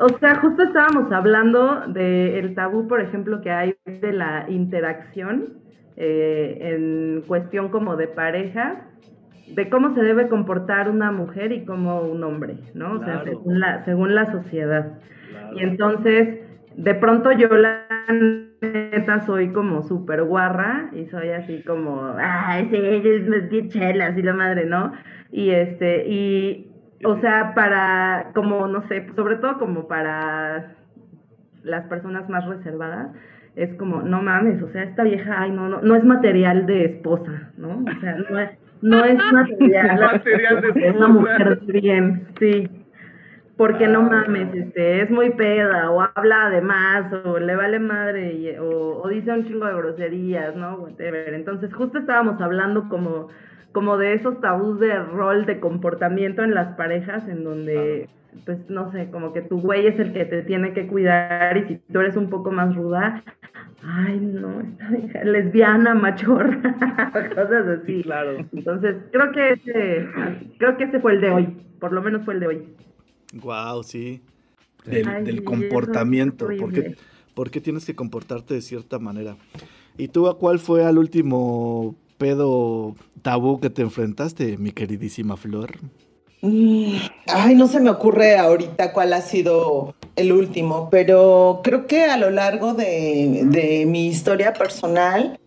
O 0.00 0.08
sea, 0.18 0.36
justo 0.40 0.62
estábamos 0.62 1.10
hablando 1.12 1.82
del 1.88 2.54
tabú, 2.54 2.86
por 2.88 3.00
ejemplo, 3.00 3.40
que 3.40 3.50
hay 3.50 3.76
de 3.84 4.12
la 4.12 4.46
interacción 4.48 5.54
eh, 5.96 6.58
en 6.60 7.22
cuestión 7.26 7.70
como 7.70 7.96
de 7.96 8.08
pareja, 8.08 8.88
de 9.48 9.70
cómo 9.70 9.94
se 9.94 10.02
debe 10.02 10.28
comportar 10.28 10.90
una 10.90 11.12
mujer 11.12 11.52
y 11.52 11.64
como 11.64 12.02
un 12.02 12.22
hombre, 12.24 12.58
¿no? 12.74 12.94
O 12.94 13.04
sea, 13.04 13.22
según 13.24 13.60
la, 13.60 13.84
según 13.84 14.14
la 14.14 14.30
sociedad. 14.32 14.98
Y 15.54 15.62
entonces, 15.62 16.40
de 16.76 16.94
pronto 16.94 17.32
yo 17.32 17.48
la 17.48 17.86
neta 18.60 19.24
soy 19.26 19.52
como 19.52 19.82
súper 19.82 20.24
guarra 20.24 20.90
y 20.92 21.06
soy 21.06 21.30
así 21.30 21.62
como, 21.62 22.14
ay, 22.18 22.68
sí, 22.70 22.76
es 22.76 23.50
bien 23.50 23.68
chelas 23.68 24.16
y 24.16 24.22
la 24.22 24.32
madre, 24.32 24.66
¿no? 24.66 24.92
Y 25.30 25.50
este, 25.50 26.06
y, 26.08 26.70
o 27.04 27.20
sea, 27.20 27.54
para, 27.54 28.30
como, 28.34 28.66
no 28.68 28.86
sé, 28.88 29.06
sobre 29.14 29.36
todo 29.36 29.58
como 29.58 29.88
para 29.88 30.74
las 31.62 31.84
personas 31.86 32.28
más 32.28 32.46
reservadas, 32.46 33.08
es 33.56 33.74
como, 33.74 34.02
no 34.02 34.22
mames, 34.22 34.62
o 34.62 34.68
sea, 34.70 34.84
esta 34.84 35.02
vieja, 35.02 35.34
ay, 35.38 35.50
no, 35.50 35.68
no, 35.68 35.80
no 35.80 35.96
es 35.96 36.04
material 36.04 36.66
de 36.66 36.84
esposa, 36.84 37.50
¿no? 37.56 37.84
O 37.84 38.00
sea, 38.00 38.16
no 38.30 38.38
es, 38.38 38.50
no 38.82 39.04
es 39.04 39.16
material, 39.32 40.00
material 40.00 40.60
de 40.60 40.68
esposa. 40.68 40.86
Es 40.86 40.96
una 40.96 41.08
mujer 41.08 41.60
bien, 41.66 42.28
sí 42.38 42.85
porque 43.56 43.88
no 43.88 44.02
mames, 44.02 44.54
este, 44.54 45.02
es 45.02 45.10
muy 45.10 45.30
peda, 45.30 45.90
o 45.90 46.02
habla 46.02 46.50
de 46.50 46.60
más, 46.60 47.10
o 47.24 47.38
le 47.38 47.56
vale 47.56 47.78
madre, 47.78 48.58
o, 48.60 49.08
dice 49.08 49.32
un 49.32 49.46
chingo 49.46 49.66
de 49.66 49.74
groserías, 49.74 50.54
¿no? 50.56 50.76
Whatever. 50.76 51.32
Entonces, 51.32 51.72
justo 51.72 51.98
estábamos 51.98 52.40
hablando 52.40 52.88
como, 52.88 53.28
como 53.72 53.96
de 53.96 54.12
esos 54.12 54.40
tabús 54.40 54.78
de 54.78 54.98
rol, 54.98 55.46
de 55.46 55.58
comportamiento 55.58 56.42
en 56.44 56.54
las 56.54 56.76
parejas, 56.76 57.26
en 57.28 57.44
donde, 57.44 58.10
pues, 58.44 58.68
no 58.68 58.92
sé, 58.92 59.10
como 59.10 59.32
que 59.32 59.40
tu 59.40 59.58
güey 59.60 59.86
es 59.86 59.98
el 59.98 60.12
que 60.12 60.26
te 60.26 60.42
tiene 60.42 60.74
que 60.74 60.86
cuidar, 60.86 61.56
y 61.56 61.64
si 61.66 61.76
tú 61.90 62.00
eres 62.00 62.16
un 62.16 62.28
poco 62.28 62.50
más 62.50 62.76
ruda, 62.76 63.22
ay, 63.82 64.20
no, 64.20 64.60
esta 64.60 64.98
hija 64.98 65.24
lesbiana, 65.24 65.94
machorra, 65.94 66.60
cosas 67.34 67.80
así. 67.80 68.02
Claro. 68.02 68.36
Entonces, 68.52 68.96
creo 69.12 69.32
que 69.32 69.52
ese, 69.52 70.08
creo 70.58 70.76
que 70.76 70.84
ese 70.84 71.00
fue 71.00 71.14
el 71.14 71.22
de 71.22 71.30
hoy, 71.30 71.56
por 71.80 71.94
lo 71.94 72.02
menos 72.02 72.22
fue 72.26 72.34
el 72.34 72.40
de 72.40 72.46
hoy. 72.48 72.76
Wow, 73.40 73.82
sí. 73.82 74.20
Del, 74.84 75.44
comportamiento. 75.44 76.46
¿Por 77.34 77.50
qué, 77.50 77.60
tienes 77.60 77.84
que 77.84 77.94
comportarte 77.94 78.54
de 78.54 78.62
cierta 78.62 78.98
manera? 78.98 79.36
¿Y 79.98 80.08
tú 80.08 80.28
a 80.28 80.38
cuál 80.38 80.58
fue 80.58 80.84
al 80.84 80.96
último 80.96 81.94
pedo 82.18 82.94
tabú 83.22 83.60
que 83.60 83.68
te 83.68 83.82
enfrentaste, 83.82 84.56
mi 84.56 84.70
queridísima 84.70 85.36
Flor? 85.36 85.76
Mm, 86.40 86.96
ay, 87.26 87.54
no 87.54 87.66
se 87.66 87.80
me 87.80 87.90
ocurre 87.90 88.36
ahorita 88.38 88.92
cuál 88.92 89.12
ha 89.12 89.20
sido 89.20 89.94
el 90.16 90.32
último, 90.32 90.88
pero 90.90 91.60
creo 91.62 91.86
que 91.86 92.04
a 92.04 92.16
lo 92.16 92.30
largo 92.30 92.72
de, 92.72 93.42
de 93.44 93.84
mi 93.86 94.06
historia 94.06 94.52
personal, 94.54 95.38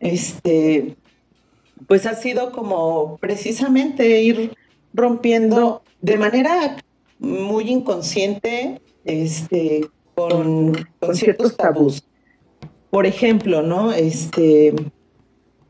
este, 0.00 0.96
pues 1.86 2.06
ha 2.06 2.14
sido 2.14 2.52
como 2.52 3.18
precisamente 3.18 4.22
ir 4.22 4.52
rompiendo 4.92 5.82
de 6.00 6.16
manera 6.16 6.76
muy 7.18 7.70
inconsciente 7.70 8.80
este, 9.04 9.88
con, 10.14 10.72
ciertos 11.12 11.56
tabús. 11.56 12.04
Por 12.90 13.06
ejemplo, 13.06 13.62
¿no? 13.62 13.92
Este, 13.92 14.74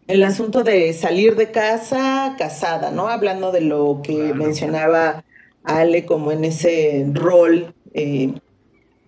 el 0.07 0.23
asunto 0.23 0.63
de 0.63 0.93
salir 0.93 1.37
de 1.37 1.51
casa 1.51 2.35
casada, 2.39 2.91
¿no? 2.91 3.09
Hablando 3.09 3.53
de 3.53 3.63
lo 3.63 4.01
que 4.03 4.35
mencionaba 4.35 5.25
Ale 5.63 6.05
como 6.05 6.31
en 6.33 6.45
ese 6.45 7.07
rol 7.13 7.75
eh, 7.95 8.35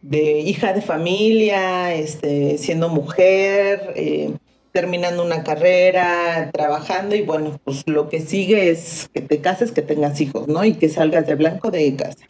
de 0.00 0.40
hija 0.40 0.72
de 0.72 0.80
familia, 0.80 1.94
este, 1.94 2.56
siendo 2.58 2.88
mujer, 2.88 3.92
eh, 3.96 4.32
terminando 4.76 5.24
una 5.24 5.42
carrera, 5.42 6.50
trabajando 6.52 7.16
y 7.16 7.22
bueno, 7.22 7.58
pues 7.64 7.82
lo 7.86 8.10
que 8.10 8.20
sigue 8.20 8.68
es 8.68 9.08
que 9.14 9.22
te 9.22 9.40
cases, 9.40 9.72
que 9.72 9.80
tengas 9.80 10.20
hijos, 10.20 10.48
¿no? 10.48 10.62
Y 10.66 10.74
que 10.74 10.90
salgas 10.90 11.26
de 11.26 11.34
blanco 11.34 11.70
de 11.70 11.96
casa. 11.96 12.26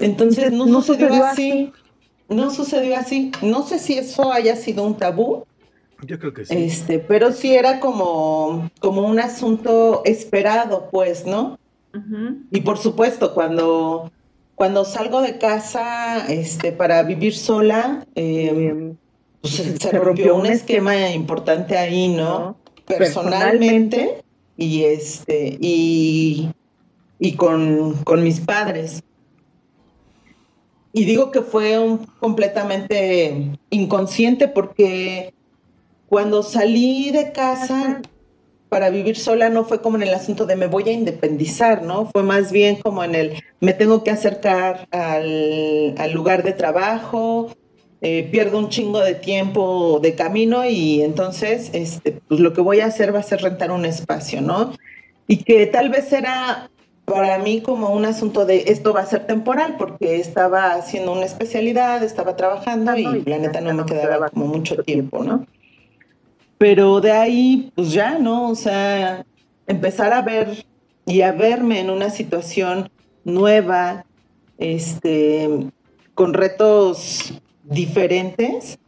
Entonces 0.00 0.52
no, 0.52 0.80
sucedió 0.80 1.24
así. 1.24 1.72
No 2.28 2.52
sucedió 2.52 2.96
así. 2.96 3.32
No 3.42 3.66
sé 3.66 3.80
si 3.80 3.98
eso 3.98 4.32
haya 4.32 4.54
sido 4.54 4.84
un 4.84 4.96
tabú. 4.96 5.44
Yo 6.06 6.20
creo 6.20 6.32
que 6.32 6.44
sí. 6.44 6.54
Este, 6.56 7.00
pero 7.00 7.32
sí 7.32 7.52
era 7.52 7.80
como, 7.80 8.70
como 8.78 9.02
un 9.02 9.18
asunto 9.18 10.02
esperado, 10.04 10.88
pues, 10.92 11.26
¿no? 11.26 11.58
Y 12.52 12.60
por 12.60 12.78
supuesto, 12.78 13.34
cuando, 13.34 14.12
cuando 14.54 14.84
salgo 14.84 15.20
de 15.20 15.36
casa 15.38 16.28
este, 16.28 16.70
para 16.70 17.02
vivir 17.02 17.34
sola, 17.34 18.06
eh, 18.14 18.94
pues, 19.40 19.54
se, 19.80 19.98
rompió 19.98 20.36
un 20.36 20.46
esquema 20.46 21.10
importante 21.10 21.76
ahí, 21.76 22.08
¿no? 22.08 22.56
Personalmente, 22.86 24.22
y 24.56 24.84
este, 24.84 25.56
y, 25.60 26.50
y 27.18 27.32
con, 27.34 27.94
con, 28.04 28.22
mis 28.22 28.40
padres. 28.40 29.02
Y 30.92 31.04
digo 31.04 31.30
que 31.30 31.42
fue 31.42 31.78
un 31.78 31.98
completamente 32.18 33.52
inconsciente 33.70 34.48
porque 34.48 35.32
cuando 36.08 36.42
salí 36.42 37.10
de 37.12 37.30
casa 37.30 38.02
para 38.68 38.90
vivir 38.90 39.16
sola 39.16 39.50
no 39.50 39.64
fue 39.64 39.80
como 39.80 39.96
en 39.96 40.02
el 40.02 40.14
asunto 40.14 40.46
de 40.46 40.56
me 40.56 40.66
voy 40.66 40.88
a 40.88 40.92
independizar, 40.92 41.82
¿no? 41.82 42.06
Fue 42.06 42.24
más 42.24 42.50
bien 42.50 42.76
como 42.76 43.04
en 43.04 43.14
el 43.14 43.42
me 43.60 43.72
tengo 43.72 44.02
que 44.02 44.10
acercar 44.10 44.88
al, 44.90 45.94
al 45.96 46.12
lugar 46.12 46.42
de 46.42 46.52
trabajo, 46.52 47.52
eh, 48.02 48.28
pierdo 48.30 48.58
un 48.58 48.70
chingo 48.70 49.00
de 49.00 49.14
tiempo 49.14 50.00
de 50.00 50.14
camino 50.14 50.64
y 50.64 51.02
entonces 51.02 51.70
este, 51.74 52.20
pues 52.28 52.40
lo 52.40 52.54
que 52.54 52.62
voy 52.62 52.80
a 52.80 52.86
hacer 52.86 53.14
va 53.14 53.18
a 53.18 53.22
ser 53.22 53.42
rentar 53.42 53.70
un 53.70 53.84
espacio, 53.84 54.40
¿no? 54.40 54.72
Y 55.26 55.38
que 55.44 55.66
tal 55.66 55.90
vez 55.90 56.10
era 56.12 56.70
para 57.04 57.38
mí 57.38 57.60
como 57.60 57.90
un 57.90 58.06
asunto 58.06 58.46
de 58.46 58.64
esto 58.68 58.92
va 58.92 59.00
a 59.00 59.06
ser 59.06 59.26
temporal 59.26 59.76
porque 59.76 60.16
estaba 60.16 60.74
haciendo 60.74 61.12
una 61.12 61.24
especialidad, 61.24 62.02
estaba 62.02 62.36
trabajando 62.36 62.96
y 62.96 63.22
la 63.24 63.38
neta 63.38 63.60
no 63.60 63.74
me 63.74 63.84
quedaba 63.84 64.30
como 64.30 64.46
mucho 64.46 64.82
tiempo, 64.82 65.22
¿no? 65.22 65.46
Pero 66.56 67.00
de 67.00 67.12
ahí, 67.12 67.72
pues 67.74 67.92
ya, 67.92 68.18
¿no? 68.18 68.48
O 68.48 68.54
sea, 68.54 69.26
empezar 69.66 70.12
a 70.12 70.22
ver 70.22 70.64
y 71.04 71.22
a 71.22 71.32
verme 71.32 71.80
en 71.80 71.90
una 71.90 72.10
situación 72.10 72.90
nueva, 73.24 74.04
este, 74.58 75.48
con 76.14 76.32
retos 76.32 77.40
diferentes. 77.70 78.78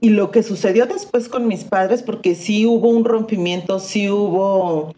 Y 0.00 0.10
lo 0.10 0.30
que 0.30 0.42
sucedió 0.42 0.86
después 0.86 1.28
con 1.28 1.48
mis 1.48 1.64
padres, 1.64 2.02
porque 2.02 2.34
sí 2.34 2.66
hubo 2.66 2.88
un 2.90 3.04
rompimiento, 3.04 3.80
sí 3.80 4.10
hubo 4.10 4.94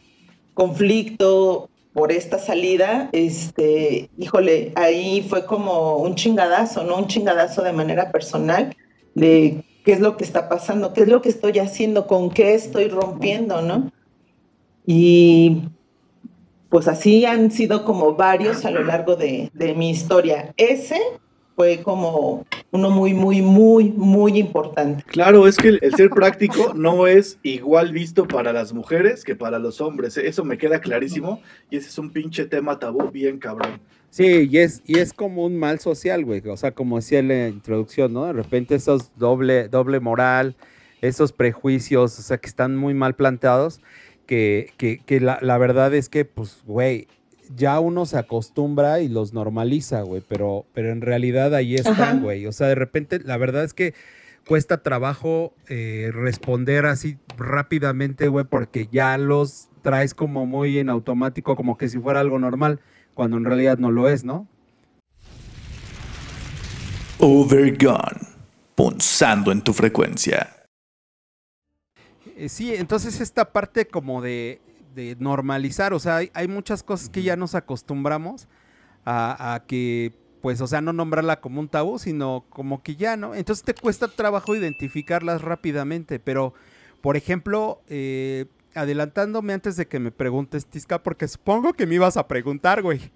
conflicto 0.54 1.70
por 1.92 2.12
esta 2.12 2.38
salida, 2.38 3.08
este, 3.12 4.10
híjole, 4.18 4.72
ahí 4.76 5.26
fue 5.28 5.46
como 5.46 5.96
un 5.96 6.14
chingadazo, 6.14 6.84
¿no? 6.84 6.96
Un 6.98 7.06
chingadazo 7.06 7.62
de 7.62 7.72
manera 7.72 8.12
personal 8.12 8.76
de 9.14 9.64
qué 9.84 9.92
es 9.92 10.00
lo 10.00 10.16
que 10.16 10.24
está 10.24 10.48
pasando, 10.48 10.92
qué 10.92 11.02
es 11.02 11.08
lo 11.08 11.22
que 11.22 11.30
estoy 11.30 11.58
haciendo, 11.58 12.06
con 12.06 12.30
qué 12.30 12.54
estoy 12.54 12.88
rompiendo, 12.88 13.62
¿no? 13.62 13.90
Y 14.86 15.62
pues 16.70 16.88
así 16.88 17.26
han 17.26 17.50
sido 17.50 17.84
como 17.84 18.14
varios 18.14 18.64
a 18.64 18.70
lo 18.70 18.82
largo 18.82 19.16
de, 19.16 19.50
de 19.52 19.74
mi 19.74 19.90
historia. 19.90 20.54
Ese 20.56 20.98
fue 21.56 21.82
como 21.82 22.46
uno 22.70 22.90
muy, 22.90 23.12
muy, 23.12 23.42
muy, 23.42 23.90
muy 23.90 24.38
importante. 24.38 25.02
Claro, 25.08 25.46
es 25.46 25.56
que 25.56 25.68
el, 25.68 25.78
el, 25.82 25.94
ser 25.94 26.08
práctico 26.08 26.72
no 26.74 27.06
es 27.06 27.38
igual 27.42 27.92
visto 27.92 28.26
para 28.26 28.52
las 28.52 28.72
mujeres 28.72 29.24
que 29.24 29.34
para 29.34 29.58
los 29.58 29.80
hombres. 29.80 30.16
Eso 30.16 30.44
me 30.44 30.56
queda 30.56 30.80
clarísimo 30.80 31.42
y 31.68 31.76
ese 31.76 31.88
es 31.88 31.98
un 31.98 32.10
pinche 32.10 32.46
tema 32.46 32.78
tabú 32.78 33.10
bien 33.10 33.38
cabrón. 33.38 33.80
Sí, 34.08 34.48
y 34.50 34.58
es, 34.58 34.82
y 34.86 34.98
es 34.98 35.12
como 35.12 35.44
un 35.44 35.58
mal 35.58 35.80
social, 35.80 36.24
güey. 36.24 36.40
O 36.48 36.56
sea, 36.56 36.72
como 36.72 36.96
decía 36.96 37.18
en 37.18 37.28
la 37.28 37.48
introducción, 37.48 38.12
¿no? 38.12 38.26
De 38.26 38.32
repente 38.32 38.76
esos 38.76 39.10
doble, 39.16 39.68
doble 39.68 40.00
moral, 40.00 40.56
esos 41.00 41.32
prejuicios, 41.32 42.18
o 42.18 42.22
sea, 42.22 42.38
que 42.38 42.48
están 42.48 42.76
muy 42.76 42.94
mal 42.94 43.14
planteados, 43.14 43.80
que, 44.30 44.72
que, 44.76 44.98
que 44.98 45.18
la, 45.18 45.40
la 45.42 45.58
verdad 45.58 45.92
es 45.92 46.08
que, 46.08 46.24
pues, 46.24 46.62
güey, 46.64 47.08
ya 47.56 47.80
uno 47.80 48.06
se 48.06 48.16
acostumbra 48.16 49.00
y 49.00 49.08
los 49.08 49.32
normaliza, 49.32 50.02
güey, 50.02 50.22
pero, 50.28 50.66
pero 50.72 50.92
en 50.92 51.00
realidad 51.00 51.52
ahí 51.52 51.74
están, 51.74 52.22
güey. 52.22 52.46
O 52.46 52.52
sea, 52.52 52.68
de 52.68 52.76
repente, 52.76 53.18
la 53.24 53.36
verdad 53.38 53.64
es 53.64 53.74
que 53.74 53.92
cuesta 54.46 54.84
trabajo 54.84 55.52
eh, 55.68 56.12
responder 56.14 56.86
así 56.86 57.18
rápidamente, 57.36 58.28
güey, 58.28 58.44
porque 58.44 58.88
ya 58.92 59.18
los 59.18 59.68
traes 59.82 60.14
como 60.14 60.46
muy 60.46 60.78
en 60.78 60.90
automático, 60.90 61.56
como 61.56 61.76
que 61.76 61.88
si 61.88 61.98
fuera 61.98 62.20
algo 62.20 62.38
normal, 62.38 62.78
cuando 63.14 63.36
en 63.36 63.44
realidad 63.44 63.78
no 63.78 63.90
lo 63.90 64.08
es, 64.08 64.22
¿no? 64.22 64.46
Overgone, 67.18 68.28
punzando 68.76 69.50
en 69.50 69.62
tu 69.62 69.72
frecuencia. 69.72 70.59
Eh, 72.40 72.48
sí, 72.48 72.74
entonces 72.74 73.20
esta 73.20 73.52
parte 73.52 73.86
como 73.86 74.22
de, 74.22 74.62
de 74.94 75.14
normalizar, 75.18 75.92
o 75.92 75.98
sea, 75.98 76.16
hay, 76.16 76.30
hay, 76.32 76.48
muchas 76.48 76.82
cosas 76.82 77.10
que 77.10 77.22
ya 77.22 77.36
nos 77.36 77.54
acostumbramos 77.54 78.48
a, 79.04 79.52
a, 79.52 79.66
que, 79.66 80.14
pues, 80.40 80.62
o 80.62 80.66
sea, 80.66 80.80
no 80.80 80.94
nombrarla 80.94 81.42
como 81.42 81.60
un 81.60 81.68
tabú, 81.68 81.98
sino 81.98 82.46
como 82.48 82.82
que 82.82 82.96
ya, 82.96 83.18
¿no? 83.18 83.34
Entonces 83.34 83.62
te 83.62 83.74
cuesta 83.74 84.08
trabajo 84.08 84.56
identificarlas 84.56 85.42
rápidamente, 85.42 86.18
pero, 86.18 86.54
por 87.02 87.18
ejemplo, 87.18 87.82
eh, 87.88 88.46
adelantándome 88.74 89.52
antes 89.52 89.76
de 89.76 89.86
que 89.86 90.00
me 90.00 90.10
preguntes, 90.10 90.64
Tisca, 90.64 91.02
porque 91.02 91.28
supongo 91.28 91.74
que 91.74 91.86
me 91.86 91.96
ibas 91.96 92.16
a 92.16 92.26
preguntar, 92.26 92.80
güey. 92.80 93.12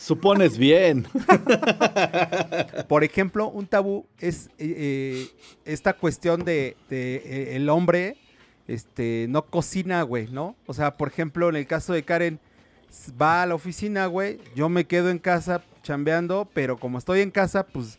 Supones 0.00 0.56
bien. 0.56 1.06
Por 2.88 3.04
ejemplo, 3.04 3.48
un 3.48 3.66
tabú 3.66 4.06
es 4.18 4.48
eh, 4.58 5.28
esta 5.66 5.92
cuestión 5.92 6.42
de, 6.44 6.76
de 6.88 7.16
eh, 7.16 7.56
el 7.56 7.68
hombre 7.68 8.16
este, 8.66 9.26
no 9.28 9.44
cocina, 9.44 10.02
güey, 10.02 10.28
¿no? 10.28 10.56
O 10.66 10.72
sea, 10.72 10.96
por 10.96 11.08
ejemplo, 11.08 11.50
en 11.50 11.56
el 11.56 11.66
caso 11.66 11.92
de 11.92 12.02
Karen, 12.02 12.40
va 13.20 13.42
a 13.42 13.46
la 13.46 13.54
oficina, 13.54 14.06
güey, 14.06 14.38
yo 14.56 14.70
me 14.70 14.86
quedo 14.86 15.10
en 15.10 15.18
casa 15.18 15.62
chambeando, 15.82 16.48
pero 16.54 16.78
como 16.78 16.96
estoy 16.96 17.20
en 17.20 17.30
casa, 17.30 17.66
pues 17.66 17.98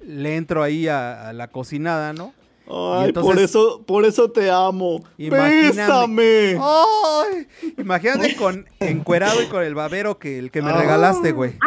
le 0.00 0.36
entro 0.36 0.62
ahí 0.62 0.86
a, 0.86 1.28
a 1.28 1.32
la 1.32 1.48
cocinada, 1.48 2.12
¿no? 2.12 2.34
Ay, 2.68 3.08
entonces, 3.08 3.32
por 3.32 3.38
eso, 3.38 3.82
por 3.86 4.04
eso 4.04 4.30
te 4.30 4.50
amo. 4.50 5.02
Bésame. 5.18 6.58
Ay, 6.60 7.48
imagínate 7.78 8.36
con 8.36 8.66
encuerado 8.80 9.42
y 9.42 9.46
con 9.46 9.62
el 9.62 9.74
babero 9.74 10.18
que 10.18 10.38
el 10.38 10.50
que 10.50 10.62
me 10.62 10.70
ah. 10.70 10.78
regalaste, 10.78 11.32
güey. 11.32 11.54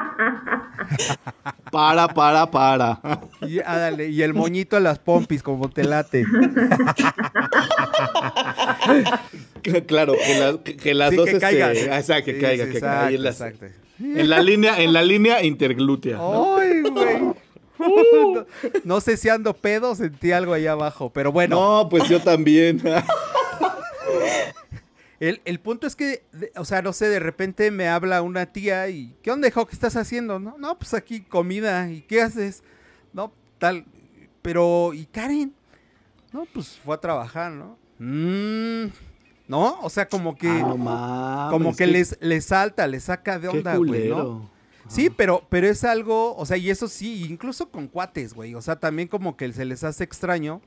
Para, 1.71 2.07
para, 2.07 2.49
para. 2.51 2.99
Y, 3.41 3.59
ah, 3.59 3.77
dale, 3.77 4.07
y 4.07 4.21
el 4.21 4.33
moñito 4.33 4.77
a 4.77 4.79
las 4.79 4.99
pompis, 4.99 5.43
como 5.43 5.69
te 5.69 5.83
late. 5.83 6.25
claro, 9.87 10.13
que, 10.13 10.39
la, 10.39 10.57
que 10.63 10.93
las 10.93 11.09
sí, 11.09 11.15
dos 11.15 11.25
que 11.29 11.39
caiga. 11.39 11.71
Este, 11.71 11.91
ah, 11.91 11.99
exacto, 11.99 12.25
que 12.25 12.35
Sí, 12.35 12.41
caiga, 12.41 12.65
sí, 12.65 12.71
que 12.71 12.77
exacto, 12.77 13.03
caiga. 13.03 13.15
En, 13.15 13.23
las- 13.23 13.41
en 13.99 14.29
la 14.29 14.41
línea, 14.41 14.81
en 14.81 14.93
la 14.93 15.01
línea 15.03 15.43
interglútea. 15.43 16.17
¿no? 16.17 16.57
Ay, 16.57 16.81
güey. 16.81 17.33
No, 17.79 18.45
no 18.83 19.01
sé 19.01 19.17
si 19.17 19.29
ando 19.29 19.53
pedo, 19.53 19.95
sentí 19.95 20.31
algo 20.31 20.53
ahí 20.53 20.67
abajo, 20.67 21.11
pero 21.11 21.31
bueno. 21.31 21.55
No, 21.55 21.89
pues 21.89 22.07
yo 22.09 22.21
también. 22.21 22.81
El, 25.19 25.41
el 25.45 25.59
punto 25.59 25.87
es 25.87 25.95
que, 25.95 26.23
o 26.57 26.65
sea, 26.65 26.81
no 26.81 26.91
sé, 26.91 27.07
de 27.07 27.19
repente 27.19 27.71
me 27.71 27.87
habla 27.87 28.21
una 28.21 28.47
tía 28.47 28.89
y, 28.89 29.15
¿qué 29.23 29.31
onda, 29.31 29.47
hijo? 29.47 29.65
¿Qué 29.65 29.73
estás 29.73 29.95
haciendo? 29.95 30.39
No, 30.39 30.55
no, 30.57 30.77
pues 30.77 30.93
aquí 30.93 31.21
comida. 31.21 31.89
¿Y 31.89 32.01
qué 32.01 32.21
haces? 32.21 32.63
No, 33.13 33.31
tal. 33.57 33.85
Pero, 34.41 34.93
¿y 34.93 35.05
Karen? 35.05 35.53
No, 36.33 36.45
pues 36.53 36.79
fue 36.83 36.95
a 36.95 36.99
trabajar, 36.99 37.51
¿no? 37.53 37.77
Mm, 37.97 38.87
¿No? 39.47 39.79
O 39.81 39.89
sea, 39.89 40.07
como 40.07 40.35
que, 40.35 40.49
Ah, 40.49 40.59
no 40.67 40.77
mames, 40.77 41.51
como 41.51 41.75
que 41.75 41.87
les, 41.87 42.17
les 42.19 42.45
salta, 42.45 42.85
les 42.85 43.05
saca 43.05 43.39
de 43.39 43.47
onda, 43.47 43.77
güey. 43.77 44.09
¿no? 44.09 44.49
Sí, 44.87 45.09
pero, 45.09 45.45
pero 45.49 45.67
es 45.67 45.83
algo, 45.83 46.35
o 46.35 46.45
sea, 46.45 46.57
y 46.57 46.69
eso 46.69 46.87
sí, 46.87 47.25
incluso 47.29 47.69
con 47.69 47.87
cuates, 47.87 48.33
güey. 48.33 48.53
O 48.55 48.61
sea, 48.61 48.75
también 48.77 49.07
como 49.07 49.35
que 49.35 49.51
se 49.51 49.65
les 49.65 49.83
hace 49.83 50.03
extraño 50.03 50.61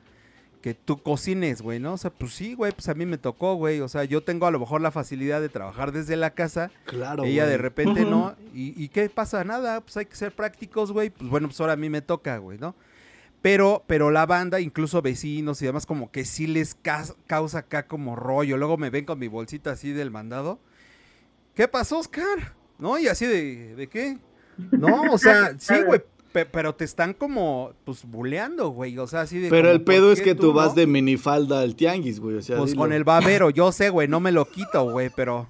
que 0.60 0.74
tú 0.74 1.00
cocines, 1.00 1.62
güey, 1.62 1.78
¿no? 1.78 1.92
O 1.92 1.98
sea, 1.98 2.10
pues 2.10 2.32
sí, 2.34 2.54
güey, 2.54 2.72
pues 2.72 2.88
a 2.88 2.94
mí 2.94 3.06
me 3.06 3.16
tocó, 3.16 3.54
güey. 3.54 3.80
O 3.80 3.88
sea, 3.88 4.02
yo 4.04 4.24
tengo 4.24 4.46
a 4.46 4.50
lo 4.50 4.58
mejor 4.58 4.80
la 4.80 4.90
facilidad 4.90 5.40
de 5.40 5.48
trabajar 5.48 5.92
desde 5.92 6.16
la 6.16 6.30
casa. 6.30 6.72
Claro, 6.84 7.22
ella 7.24 7.46
de 7.46 7.58
repente 7.58 8.04
no. 8.04 8.34
¿Y, 8.52 8.74
y 8.82 8.88
qué 8.88 9.08
pasa? 9.08 9.44
Nada, 9.44 9.80
pues 9.82 9.96
hay 9.98 10.06
que 10.06 10.16
ser 10.16 10.32
prácticos, 10.34 10.90
güey. 10.90 11.10
Pues 11.10 11.30
bueno, 11.30 11.46
pues 11.46 11.60
ahora 11.60 11.74
a 11.74 11.76
mí 11.76 11.88
me 11.88 12.02
toca, 12.02 12.38
güey, 12.38 12.58
¿no? 12.58 12.74
Pero, 13.40 13.84
pero 13.86 14.10
la 14.10 14.26
banda, 14.26 14.58
incluso 14.58 15.00
vecinos 15.00 15.62
y 15.62 15.66
demás, 15.66 15.86
como 15.86 16.10
que 16.10 16.24
sí 16.24 16.48
les 16.48 16.74
cas- 16.74 17.14
causa 17.28 17.58
acá 17.60 17.86
como 17.86 18.16
rollo. 18.16 18.56
Luego 18.56 18.76
me 18.78 18.90
ven 18.90 19.04
con 19.04 19.20
mi 19.20 19.28
bolsita 19.28 19.70
así 19.70 19.92
del 19.92 20.10
mandado. 20.10 20.58
¿Qué 21.54 21.68
pasó, 21.68 21.98
Oscar? 22.00 22.57
¿No? 22.78 22.98
Y 22.98 23.08
así 23.08 23.26
de, 23.26 23.74
¿de 23.74 23.86
qué? 23.88 24.18
No, 24.72 25.12
o 25.12 25.18
sea, 25.18 25.54
sí, 25.58 25.74
güey. 25.86 26.00
pe- 26.32 26.46
Pero 26.46 26.74
te 26.74 26.84
están 26.84 27.12
como, 27.14 27.72
pues, 27.84 28.04
buleando, 28.04 28.68
güey. 28.70 28.96
O 28.98 29.06
sea, 29.06 29.22
así 29.22 29.38
de. 29.38 29.48
Pero 29.50 29.68
como, 29.68 29.72
el 29.74 29.82
pedo 29.82 30.04
¿por 30.06 30.12
es 30.12 30.18
qué 30.20 30.24
que 30.26 30.34
tú 30.34 30.52
vas 30.52 30.68
no? 30.70 30.74
de 30.74 30.86
minifalda 30.86 31.60
al 31.60 31.74
tianguis, 31.76 32.20
güey. 32.20 32.36
O 32.36 32.42
sea, 32.42 32.56
Pues 32.58 32.70
dilo. 32.70 32.82
con 32.82 32.92
el 32.92 33.04
babero, 33.04 33.50
yo 33.50 33.72
sé, 33.72 33.90
güey, 33.90 34.08
no 34.08 34.20
me 34.20 34.32
lo 34.32 34.44
quito, 34.48 34.90
güey, 34.90 35.10
pero. 35.14 35.48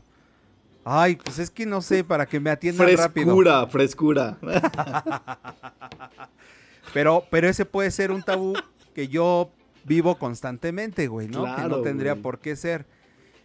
Ay, 0.91 1.17
pues 1.17 1.39
es 1.39 1.51
que 1.51 1.67
no 1.67 1.83
sé, 1.83 2.03
para 2.03 2.25
que 2.25 2.41
me 2.41 2.49
atiendan 2.49 2.87
rápido. 2.97 3.27
Frescura, 3.27 3.67
frescura. 3.67 4.39
Pero, 6.95 7.25
pero 7.31 7.49
ese 7.49 7.67
puede 7.67 7.91
ser 7.91 8.11
un 8.11 8.23
tabú 8.23 8.55
que 8.95 9.09
yo 9.09 9.51
vivo 9.85 10.19
constantemente, 10.19 11.07
güey, 11.07 11.29
¿no? 11.29 11.45
que 11.55 11.63
no 11.69 11.83
tendría 11.83 12.13
güey. 12.13 12.23
por 12.23 12.39
qué 12.39 12.57
ser. 12.57 12.87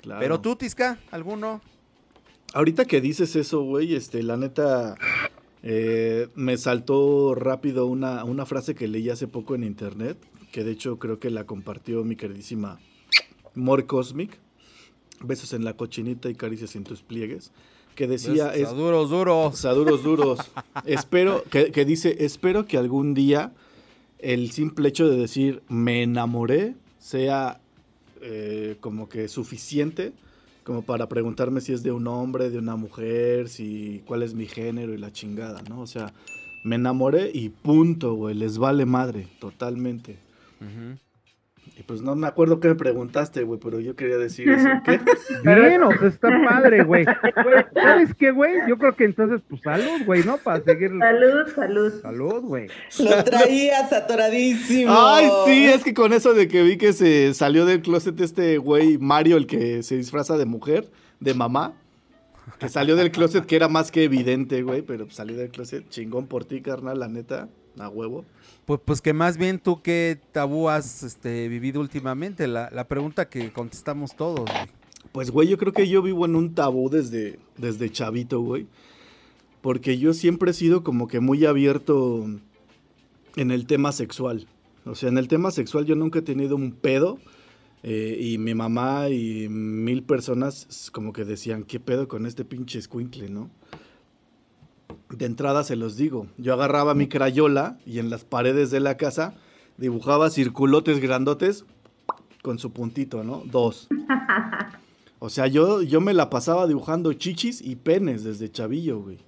Claro. 0.02 0.22
Pero 0.22 0.40
tú, 0.40 0.56
Tisca, 0.56 0.98
¿alguno? 1.12 1.60
Ahorita 2.54 2.86
que 2.86 3.02
dices 3.02 3.36
eso, 3.36 3.64
güey, 3.64 3.96
este, 3.96 4.22
la 4.24 4.38
neta, 4.38 4.96
eh, 5.64 6.28
me 6.36 6.56
saltó 6.58 7.34
rápido 7.36 7.88
una, 7.88 8.24
una 8.24 8.46
frase 8.46 8.76
que 8.76 8.88
leí 8.88 9.10
hace 9.10 9.28
poco 9.28 9.56
en 9.56 9.64
internet, 9.64 10.18
que 10.52 10.64
de 10.64 10.72
hecho 10.72 11.00
creo 11.00 11.20
que 11.20 11.32
la 11.32 11.46
compartió 11.46 12.04
mi 12.04 12.16
queridísima 12.16 12.80
More 13.56 13.86
Cosmic. 13.86 14.40
Besos 15.22 15.54
en 15.54 15.64
la 15.64 15.76
cochinita 15.76 16.30
y 16.30 16.36
caricias 16.36 16.76
en 16.76 16.84
tus 16.84 17.02
pliegues. 17.02 17.52
Que 17.96 18.08
decía, 18.08 18.48
Besos 18.48 18.62
es, 18.62 18.68
a 18.68 18.74
duros, 18.74 19.10
duros. 19.10 19.54
o 19.54 19.58
sea, 19.58 19.72
duros, 19.72 20.04
duros. 20.04 20.40
espero, 20.86 21.44
que, 21.50 21.72
que 21.72 21.86
dice, 21.86 22.18
espero 22.20 22.66
que 22.66 22.78
algún 22.78 23.14
día 23.14 23.52
el 24.20 24.52
simple 24.52 24.90
hecho 24.90 25.10
de 25.10 25.18
decir 25.18 25.62
me 25.68 26.02
enamoré 26.02 26.76
sea 26.98 27.60
eh, 28.22 28.78
como 28.80 29.10
que 29.10 29.28
suficiente 29.28 30.14
como 30.64 30.82
para 30.82 31.08
preguntarme 31.08 31.62
si 31.62 31.74
es 31.74 31.84
de 31.84 31.92
un 31.92 32.08
hombre, 32.08 32.50
de 32.50 32.58
una 32.58 32.76
mujer, 32.76 33.50
si 33.50 34.02
cuál 34.06 34.24
es 34.24 34.34
mi 34.34 34.46
género 34.46 34.94
y 34.94 34.98
la 34.98 35.12
chingada, 35.12 35.62
¿no? 35.70 35.82
O 35.82 35.88
sea, 35.88 36.14
me 36.64 36.76
enamoré 36.76 37.32
y 37.34 37.50
punto, 37.50 38.14
güey, 38.14 38.36
les 38.36 38.58
vale 38.58 38.86
madre, 38.86 39.28
totalmente. 39.40 40.18
Y 41.76 41.82
pues 41.82 42.02
no 42.02 42.16
me 42.16 42.28
acuerdo 42.28 42.60
qué 42.60 42.68
me 42.68 42.76
preguntaste, 42.76 43.42
güey, 43.44 43.60
pero 43.60 43.80
yo 43.80 43.96
quería 43.96 44.18
decir 44.18 44.48
eso. 44.48 44.68
¿Qué? 44.86 45.00
Bien, 45.44 45.82
o 45.82 45.92
sea, 45.92 46.08
está 46.08 46.30
padre, 46.48 46.84
güey. 46.84 47.04
Güey, 47.04 47.66
¿Sabes 47.74 48.14
qué, 48.14 48.30
güey? 48.32 48.54
Yo 48.68 48.78
creo 48.78 48.96
que 48.96 49.06
entonces, 49.06 49.42
pues 49.50 49.62
salud, 49.62 50.06
güey, 50.06 50.24
¿no? 50.24 50.38
Para 50.38 50.64
seguir. 50.64 50.92
Salud, 51.00 51.48
salud. 51.56 52.02
Salud, 52.02 52.42
güey. 52.44 52.68
Lo 53.00 53.24
traías 53.24 53.92
atoradísimo. 53.92 54.94
Ay, 54.96 55.28
sí, 55.48 55.66
es 55.66 55.84
que 55.84 55.96
con 55.96 56.14
eso 56.14 56.36
de 56.36 56.48
que 56.48 56.62
vi 56.62 56.78
que 56.78 56.94
se 56.94 57.34
salió 57.34 57.66
del 57.66 57.82
closet 57.82 58.20
este 58.22 58.60
güey 58.60 59.00
Mario, 59.00 59.38
el 59.38 59.48
que 59.48 59.82
se 59.82 59.98
disfraza 59.98 60.38
de 60.38 60.46
mujer, 60.46 60.90
de 61.20 61.34
mamá, 61.34 61.74
que 62.60 62.70
salió 62.70 62.96
del 62.96 63.12
closet 63.12 63.46
que 63.46 63.56
era 63.56 63.68
más 63.68 63.92
que 63.92 64.04
evidente, 64.04 64.62
güey, 64.62 64.84
pero 64.84 65.10
salió 65.10 65.36
del 65.36 65.50
closet, 65.50 65.90
chingón 65.90 66.28
por 66.28 66.46
ti, 66.46 66.62
carnal, 66.62 67.00
la 67.00 67.08
neta, 67.08 67.50
a 67.78 67.90
huevo. 67.90 68.26
Pues, 68.66 68.80
pues 68.84 69.02
que 69.02 69.14
más 69.14 69.38
bien 69.38 69.60
tú 69.60 69.82
qué 69.82 70.20
tabú 70.32 70.70
has 70.70 71.04
este, 71.04 71.48
vivido 71.48 71.82
últimamente, 71.82 72.48
la, 72.48 72.70
la 72.72 72.88
pregunta 72.88 73.30
que 73.30 73.52
contestamos 73.52 74.16
todos. 74.16 74.50
güey. 74.50 74.68
Pues, 75.12 75.32
güey, 75.32 75.48
yo 75.48 75.58
creo 75.58 75.74
que 75.74 75.88
yo 75.88 76.02
vivo 76.02 76.26
en 76.26 76.36
un 76.36 76.56
tabú 76.56 76.90
desde, 76.90 77.40
desde 77.58 77.92
chavito, 77.92 78.40
güey. 78.42 78.68
Porque 79.62 79.98
yo 79.98 80.14
siempre 80.14 80.52
he 80.52 80.54
sido 80.54 80.84
como 80.84 81.08
que 81.08 81.20
muy 81.20 81.46
abierto 81.46 82.26
en 83.36 83.52
el 83.52 83.66
tema 83.66 83.92
sexual. 83.92 84.48
O 84.86 84.96
sea, 84.96 85.10
en 85.10 85.18
el 85.18 85.28
tema 85.28 85.52
sexual 85.52 85.86
yo 85.86 85.96
nunca 85.96 86.20
he 86.20 86.24
tenido 86.24 86.56
un 86.56 86.72
pedo. 86.72 87.20
eh, 87.84 88.18
y 88.20 88.38
mi 88.38 88.56
mamá 88.56 89.10
y 89.10 89.50
mil 89.50 90.04
personas 90.04 90.90
como 90.94 91.12
que 91.12 91.26
decían, 91.26 91.64
¿qué 91.64 91.80
pedo 91.82 92.08
con 92.08 92.26
este 92.26 92.46
pinche 92.46 92.80
escuincle, 92.80 93.30
no? 93.30 93.50
De 95.18 95.26
entrada 95.26 95.64
se 95.64 95.76
los 95.76 95.96
digo. 95.96 96.28
Yo 96.38 96.54
agarraba 96.54 96.96
mi 96.96 97.08
crayola 97.08 97.78
y 97.86 98.00
en 98.00 98.10
las 98.10 98.24
paredes 98.24 98.72
de 98.72 98.80
la 98.80 98.98
casa 98.98 99.36
dibujaba 99.78 100.30
circulotes 100.30 101.00
grandotes 101.00 101.66
con 102.42 102.60
su 102.60 102.72
puntito, 102.72 103.24
¿no? 103.24 103.44
Dos. 103.46 103.88
O 105.20 105.30
sea, 105.30 105.48
yo, 105.48 105.82
yo 105.82 106.02
me 106.02 106.14
la 106.14 106.30
pasaba 106.30 106.68
dibujando 106.68 107.14
chichis 107.14 107.62
y 107.62 107.78
penes 107.78 108.26
desde 108.26 108.52
chavillo, 108.52 109.00
güey. 109.00 109.20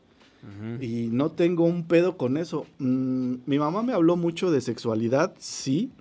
Y 0.82 1.08
no 1.12 1.32
tengo 1.32 1.64
un 1.64 1.88
pedo 1.88 2.18
con 2.18 2.36
eso. 2.36 2.66
Mm, 2.80 3.36
mi 3.46 3.58
mamá 3.58 3.82
me 3.82 3.94
habló 3.94 4.18
mucho 4.18 4.52
de 4.52 4.60
sexualidad, 4.60 5.34
sí, 5.40 5.92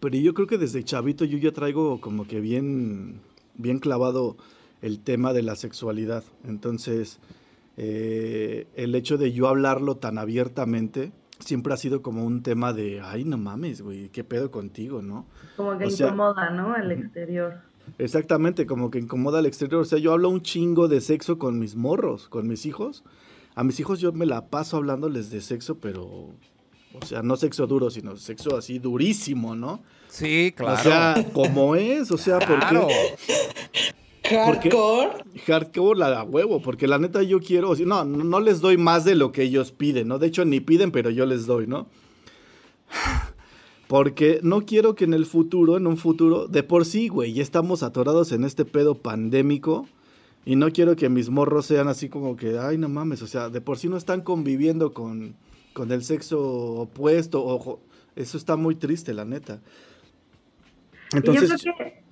pero 0.00 0.16
yo 0.16 0.34
creo 0.34 0.46
que 0.48 0.58
desde 0.58 0.84
chavito 0.84 1.24
yo 1.24 1.38
ya 1.38 1.52
traigo 1.52 2.00
como 2.00 2.26
que 2.26 2.40
bien, 2.40 3.20
bien 3.54 3.78
clavado 3.78 4.36
el 4.82 4.98
tema 4.98 5.32
de 5.32 5.42
la 5.42 5.54
sexualidad. 5.54 6.24
Entonces, 6.46 7.20
eh, 7.76 8.66
el 8.74 8.94
hecho 8.94 9.18
de 9.18 9.32
yo 9.32 9.48
hablarlo 9.48 9.96
tan 9.96 10.18
abiertamente 10.18 11.12
siempre 11.40 11.74
ha 11.74 11.76
sido 11.76 12.02
como 12.02 12.24
un 12.24 12.42
tema 12.42 12.72
de, 12.72 13.00
ay, 13.00 13.24
no 13.24 13.36
mames, 13.36 13.82
güey, 13.82 14.08
qué 14.10 14.24
pedo 14.24 14.50
contigo, 14.50 15.02
¿no? 15.02 15.26
Como 15.56 15.76
que 15.78 15.86
O 15.86 15.90
sea, 15.90 16.06
incomoda, 16.06 16.50
¿no? 16.50 16.72
Al 16.74 16.90
exterior. 16.92 17.60
Exactamente, 17.98 18.66
como 18.66 18.90
que 18.90 18.98
incomoda 18.98 19.40
al 19.40 19.46
exterior. 19.46 19.82
O 19.82 19.84
sea, 19.84 19.98
yo 19.98 20.12
hablo 20.12 20.30
un 20.30 20.42
chingo 20.42 20.88
de 20.88 21.00
sexo 21.00 21.38
con 21.38 21.58
mis 21.58 21.76
morros, 21.76 22.28
con 22.28 22.48
mis 22.48 22.66
hijos. 22.66 23.04
A 23.54 23.62
mis 23.62 23.78
hijos 23.78 24.00
yo 24.00 24.12
me 24.12 24.26
la 24.26 24.46
paso 24.46 24.76
hablándoles 24.76 25.30
de 25.30 25.40
sexo, 25.40 25.78
pero, 25.78 26.04
o 26.04 27.04
sea, 27.04 27.22
no 27.22 27.36
sexo 27.36 27.66
duro, 27.66 27.90
sino 27.90 28.16
sexo 28.16 28.56
así 28.56 28.78
durísimo, 28.78 29.54
¿no? 29.54 29.82
Sí, 30.08 30.52
claro. 30.56 30.74
O 30.74 30.82
sea, 30.82 31.26
como 31.32 31.76
es, 31.76 32.10
o 32.10 32.18
sea, 32.18 32.38
claro. 32.38 32.88
porque 32.88 33.94
Hardcore. 34.28 35.24
hardcore 35.46 35.98
la 35.98 36.08
da 36.08 36.22
huevo, 36.22 36.62
porque 36.62 36.86
la 36.86 36.98
neta 36.98 37.22
yo 37.22 37.40
quiero, 37.40 37.70
o 37.70 37.76
sea, 37.76 37.84
no, 37.84 38.04
no 38.04 38.24
no 38.24 38.40
les 38.40 38.60
doy 38.60 38.78
más 38.78 39.04
de 39.04 39.14
lo 39.14 39.32
que 39.32 39.42
ellos 39.42 39.70
piden, 39.70 40.08
¿no? 40.08 40.18
De 40.18 40.26
hecho, 40.26 40.44
ni 40.44 40.60
piden, 40.60 40.90
pero 40.92 41.10
yo 41.10 41.26
les 41.26 41.46
doy, 41.46 41.66
¿no? 41.66 41.86
Porque 43.86 44.40
no 44.42 44.64
quiero 44.64 44.94
que 44.94 45.04
en 45.04 45.14
el 45.14 45.26
futuro, 45.26 45.76
en 45.76 45.86
un 45.86 45.98
futuro, 45.98 46.46
de 46.48 46.62
por 46.62 46.86
sí, 46.86 47.08
güey, 47.08 47.34
ya 47.34 47.42
estamos 47.42 47.82
atorados 47.82 48.32
en 48.32 48.44
este 48.44 48.64
pedo 48.64 48.94
pandémico. 48.94 49.86
Y 50.46 50.56
no 50.56 50.70
quiero 50.70 50.94
que 50.94 51.08
mis 51.08 51.30
morros 51.30 51.66
sean 51.66 51.88
así 51.88 52.08
como 52.08 52.36
que, 52.36 52.58
ay, 52.58 52.76
no 52.76 52.88
mames, 52.88 53.22
o 53.22 53.26
sea, 53.26 53.48
de 53.48 53.60
por 53.60 53.78
sí 53.78 53.88
no 53.88 53.96
están 53.96 54.20
conviviendo 54.20 54.92
con, 54.92 55.36
con 55.72 55.90
el 55.90 56.04
sexo 56.04 56.40
opuesto. 56.40 57.44
Ojo, 57.44 57.80
eso 58.14 58.36
está 58.36 58.56
muy 58.56 58.74
triste, 58.74 59.14
la 59.14 59.24
neta. 59.24 59.60
Entonces, 61.12 61.44
y 61.62 61.66
yo 61.66 61.72
creo 61.74 61.76
que... 61.76 62.03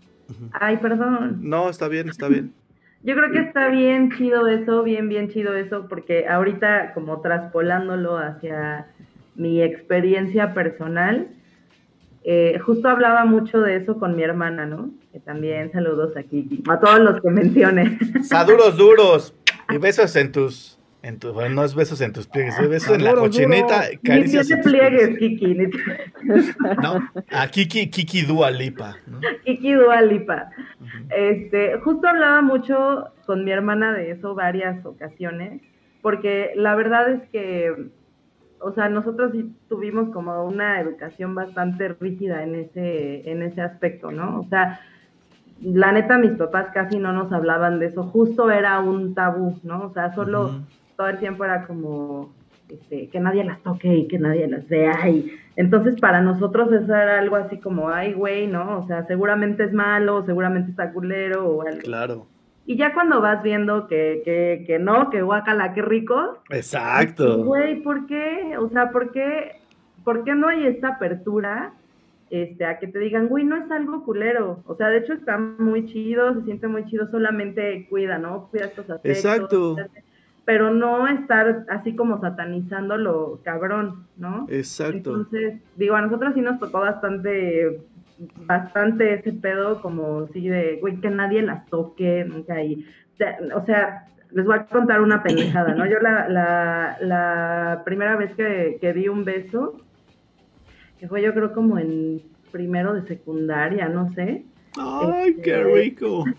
Ay, 0.52 0.78
perdón. 0.78 1.38
no, 1.40 1.68
está 1.68 1.88
bien, 1.88 2.08
está 2.08 2.28
bien. 2.28 2.52
Yo 3.04 3.16
creo 3.16 3.32
que 3.32 3.40
está 3.40 3.68
bien 3.68 4.12
chido 4.16 4.46
eso, 4.46 4.84
bien, 4.84 5.08
bien 5.08 5.28
chido 5.28 5.56
eso, 5.56 5.88
porque 5.88 6.28
ahorita 6.28 6.92
como 6.94 7.20
traspolándolo 7.20 8.16
hacia 8.16 8.86
mi 9.34 9.60
experiencia 9.60 10.54
personal, 10.54 11.28
eh, 12.22 12.60
justo 12.64 12.88
hablaba 12.88 13.24
mucho 13.24 13.60
de 13.60 13.76
eso 13.76 13.98
con 13.98 14.14
mi 14.14 14.22
hermana, 14.22 14.66
¿no? 14.66 14.90
Que 15.10 15.18
también 15.18 15.72
saludos 15.72 16.16
aquí, 16.16 16.62
a 16.68 16.78
todos 16.78 17.00
los 17.00 17.20
que 17.20 17.30
mencioné. 17.30 17.98
Saduros 18.22 18.76
duros. 18.76 19.34
Y 19.68 19.78
besos 19.78 20.14
en 20.16 20.30
tus. 20.30 20.78
En 21.02 21.18
tu, 21.18 21.32
bueno, 21.32 21.56
no 21.56 21.64
es 21.64 21.74
besos 21.74 22.00
en 22.00 22.12
tus 22.12 22.28
pliegues, 22.28 22.56
es 22.60 22.68
besos 22.68 22.94
en 22.94 23.02
la 23.02 23.14
cochinita. 23.14 23.88
Ni 23.90 23.96
Caricias 23.98 24.46
tus 24.46 24.58
pliegues. 24.58 25.18
Kiki, 25.18 25.46
ni 25.46 25.66
No, 26.80 27.10
a 27.28 27.48
Kiki, 27.48 27.90
Kiki 27.90 28.22
Dua 28.22 28.52
Lipa. 28.52 28.94
¿no? 29.08 29.18
Kiki 29.44 29.72
Dua 29.72 30.00
Lipa. 30.00 30.50
Este, 31.10 31.78
justo 31.80 32.06
hablaba 32.06 32.40
mucho 32.40 33.08
con 33.26 33.44
mi 33.44 33.50
hermana 33.50 33.92
de 33.92 34.12
eso 34.12 34.36
varias 34.36 34.86
ocasiones, 34.86 35.60
porque 36.02 36.52
la 36.54 36.76
verdad 36.76 37.10
es 37.10 37.28
que, 37.30 37.90
o 38.60 38.72
sea, 38.72 38.88
nosotros 38.88 39.32
sí 39.32 39.52
tuvimos 39.68 40.10
como 40.10 40.44
una 40.44 40.80
educación 40.80 41.34
bastante 41.34 41.88
rígida 41.88 42.44
en 42.44 42.54
ese, 42.54 43.28
en 43.28 43.42
ese 43.42 43.60
aspecto, 43.60 44.12
¿no? 44.12 44.38
O 44.38 44.44
sea, 44.48 44.78
la 45.60 45.90
neta 45.90 46.16
mis 46.16 46.32
papás 46.32 46.68
casi 46.72 46.98
no 46.98 47.12
nos 47.12 47.32
hablaban 47.32 47.80
de 47.80 47.86
eso, 47.86 48.04
justo 48.04 48.52
era 48.52 48.78
un 48.78 49.14
tabú, 49.14 49.58
¿no? 49.64 49.86
O 49.86 49.92
sea, 49.92 50.14
solo. 50.14 50.62
Todo 50.96 51.08
el 51.08 51.18
tiempo 51.18 51.44
era 51.44 51.66
como 51.66 52.32
este, 52.68 53.08
que 53.08 53.20
nadie 53.20 53.44
las 53.44 53.62
toque 53.62 53.94
y 53.94 54.08
que 54.08 54.18
nadie 54.18 54.46
las 54.48 54.66
vea 54.68 55.08
y 55.08 55.32
entonces 55.56 56.00
para 56.00 56.22
nosotros 56.22 56.72
eso 56.72 56.94
era 56.94 57.18
algo 57.18 57.36
así 57.36 57.58
como, 57.58 57.90
ay 57.90 58.14
güey, 58.14 58.46
¿no? 58.46 58.78
O 58.78 58.86
sea, 58.86 59.06
seguramente 59.06 59.64
es 59.64 59.72
malo, 59.72 60.24
seguramente 60.24 60.70
está 60.70 60.92
culero 60.92 61.46
o 61.46 61.62
algo. 61.62 61.80
Claro. 61.80 62.26
Y 62.64 62.76
ya 62.76 62.94
cuando 62.94 63.20
vas 63.20 63.42
viendo 63.42 63.88
que, 63.88 64.22
que, 64.24 64.64
que 64.66 64.78
no, 64.78 65.10
que 65.10 65.22
guacala, 65.22 65.74
qué 65.74 65.82
rico, 65.82 66.38
Exacto. 66.50 67.44
Güey, 67.44 67.82
¿por 67.82 68.06
qué? 68.06 68.56
O 68.58 68.68
sea, 68.68 68.90
¿por 68.90 69.10
qué, 69.10 69.60
¿por 70.04 70.24
qué 70.24 70.34
no 70.34 70.48
hay 70.48 70.66
esta 70.66 70.88
apertura 70.88 71.74
este, 72.30 72.64
a 72.64 72.78
que 72.78 72.86
te 72.86 73.00
digan, 73.00 73.28
güey, 73.28 73.44
no 73.44 73.56
es 73.56 73.70
algo 73.70 74.04
culero? 74.04 74.62
O 74.66 74.76
sea, 74.76 74.88
de 74.88 74.98
hecho 74.98 75.12
está 75.12 75.36
muy 75.38 75.86
chido, 75.86 76.34
se 76.34 76.42
siente 76.44 76.68
muy 76.68 76.86
chido, 76.86 77.10
solamente 77.10 77.86
cuida, 77.90 78.18
¿no? 78.18 78.48
Cuida 78.50 78.66
estos 78.66 78.88
aspectos. 78.88 79.24
Exacto. 79.24 79.76
Pero 80.44 80.70
no 80.72 81.06
estar 81.06 81.66
así 81.68 81.94
como 81.94 82.20
satanizándolo 82.20 83.40
cabrón, 83.44 84.06
¿no? 84.16 84.46
Exacto. 84.48 84.96
Entonces, 84.96 85.60
digo, 85.76 85.94
a 85.94 86.02
nosotros 86.02 86.34
sí 86.34 86.40
nos 86.40 86.58
tocó 86.58 86.80
bastante, 86.80 87.80
bastante 88.46 89.14
ese 89.14 89.32
pedo, 89.32 89.80
como 89.80 90.26
sí 90.28 90.48
de, 90.48 90.78
güey, 90.80 90.96
que 91.00 91.10
nadie 91.10 91.42
las 91.42 91.66
toque, 91.66 92.24
nunca 92.28 92.62
y, 92.62 92.84
o 93.14 93.16
sea, 93.16 93.38
o 93.54 93.64
sea, 93.66 94.06
les 94.32 94.44
voy 94.44 94.56
a 94.56 94.66
contar 94.66 95.00
una 95.00 95.22
pendejada, 95.22 95.74
¿no? 95.74 95.86
Yo 95.86 95.98
la, 96.00 96.28
la, 96.28 96.96
la 97.00 97.82
primera 97.84 98.16
vez 98.16 98.34
que, 98.34 98.78
que 98.80 98.92
di 98.92 99.08
un 99.08 99.24
beso, 99.24 99.76
que 100.98 101.06
fue 101.06 101.22
yo 101.22 101.34
creo 101.34 101.52
como 101.52 101.78
en 101.78 102.20
primero 102.50 102.94
de 102.94 103.02
secundaria, 103.06 103.88
no 103.88 104.12
sé, 104.14 104.44
Ay, 104.78 105.34
qué 105.42 105.60
Este, 105.60 105.64
rico. 105.64 106.24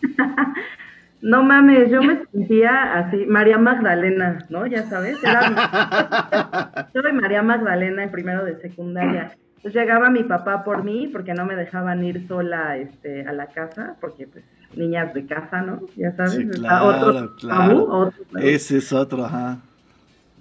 no 1.23 1.41
mames, 1.41 1.89
yo 1.89 2.03
me 2.03 2.21
sentía 2.25 2.95
así, 2.95 3.25
María 3.25 3.57
Magdalena, 3.57 4.39
¿no? 4.49 4.65
Ya 4.67 4.83
sabes, 4.83 5.23
era, 5.23 6.89
yo 6.93 7.01
soy 7.01 7.13
María 7.13 7.41
Magdalena 7.41 8.03
en 8.03 8.11
primero 8.11 8.43
de 8.43 8.59
secundaria. 8.59 9.31
Entonces 9.55 9.81
llegaba 9.81 10.09
mi 10.09 10.23
papá 10.25 10.65
por 10.65 10.83
mí 10.83 11.07
porque 11.07 11.33
no 11.33 11.45
me 11.45 11.55
dejaban 11.55 12.03
ir 12.03 12.27
sola 12.27 12.75
este, 12.75 13.25
a 13.25 13.31
la 13.31 13.47
casa, 13.47 13.95
porque 14.01 14.27
pues 14.27 14.43
niñas 14.75 15.13
de 15.13 15.25
casa, 15.25 15.61
¿no? 15.61 15.79
Ya 15.95 16.11
sabes, 16.11 16.33
Sí, 16.33 16.45
claro, 16.49 16.87
otro 16.87 17.35
claro. 17.37 17.69
tabú, 17.69 17.83
otro 17.89 18.23
tabú. 18.25 18.45
Ese 18.45 18.79
es 18.79 18.91
otro, 18.91 19.23
ajá. 19.23 19.59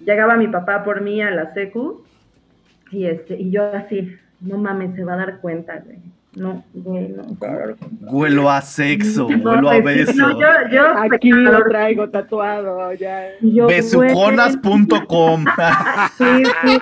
Llegaba 0.05 0.37
mi 0.37 0.49
papá 0.49 0.83
por 0.83 1.01
mí 1.01 1.23
a 1.23 1.31
la 1.31 1.55
secu 1.55 2.03
y 2.91 3.07
este 3.07 3.41
y 3.41 3.53
yo 3.53 3.73
así, 3.73 4.17
no 4.41 4.59
mames, 4.59 4.97
se 4.97 5.05
va 5.05 5.13
a 5.15 5.19
dar 5.19 5.39
cuenta, 5.39 5.79
güey. 5.79 5.99
No, 6.35 6.65
no. 6.73 7.37
Huelo 8.01 8.51
a 8.51 8.63
sexo, 8.63 9.29
No, 9.29 9.51
huelo 9.51 9.69
a 9.71 9.81
beso. 9.81 10.15
no, 10.17 10.41
yo, 10.41 10.47
yo 10.71 10.83
Aquí 11.13 11.31
lo 11.31 11.63
traigo 11.65 12.09
tatuado 12.09 12.91
ya. 12.95 13.27
Besuconas.com. 13.43 15.45
Sí, 16.19 16.43
sí, 16.65 16.79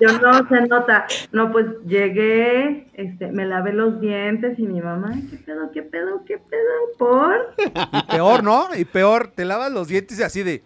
yo 0.00 0.18
no 0.20 0.48
se 0.48 0.60
nota. 0.66 1.04
No, 1.32 1.52
pues 1.52 1.66
llegué, 1.86 2.86
este, 2.94 3.30
me 3.32 3.44
lavé 3.44 3.72
los 3.74 4.00
dientes 4.00 4.58
y 4.58 4.62
mi 4.66 4.80
mamá, 4.80 5.10
"Ay, 5.14 5.26
¿qué 5.30 5.36
pedo, 5.38 5.70
qué 5.72 5.82
pedo, 5.82 6.22
qué 6.26 6.38
pedo? 6.38 6.96
¿Por? 6.98 7.54
Y 7.58 7.70
peor, 8.12 8.42
¿no? 8.44 8.68
Y 8.76 8.84
peor, 8.86 9.28
te 9.34 9.44
lavas 9.44 9.70
los 9.72 9.88
dientes 9.88 10.18
y 10.18 10.22
así 10.22 10.42
de. 10.42 10.62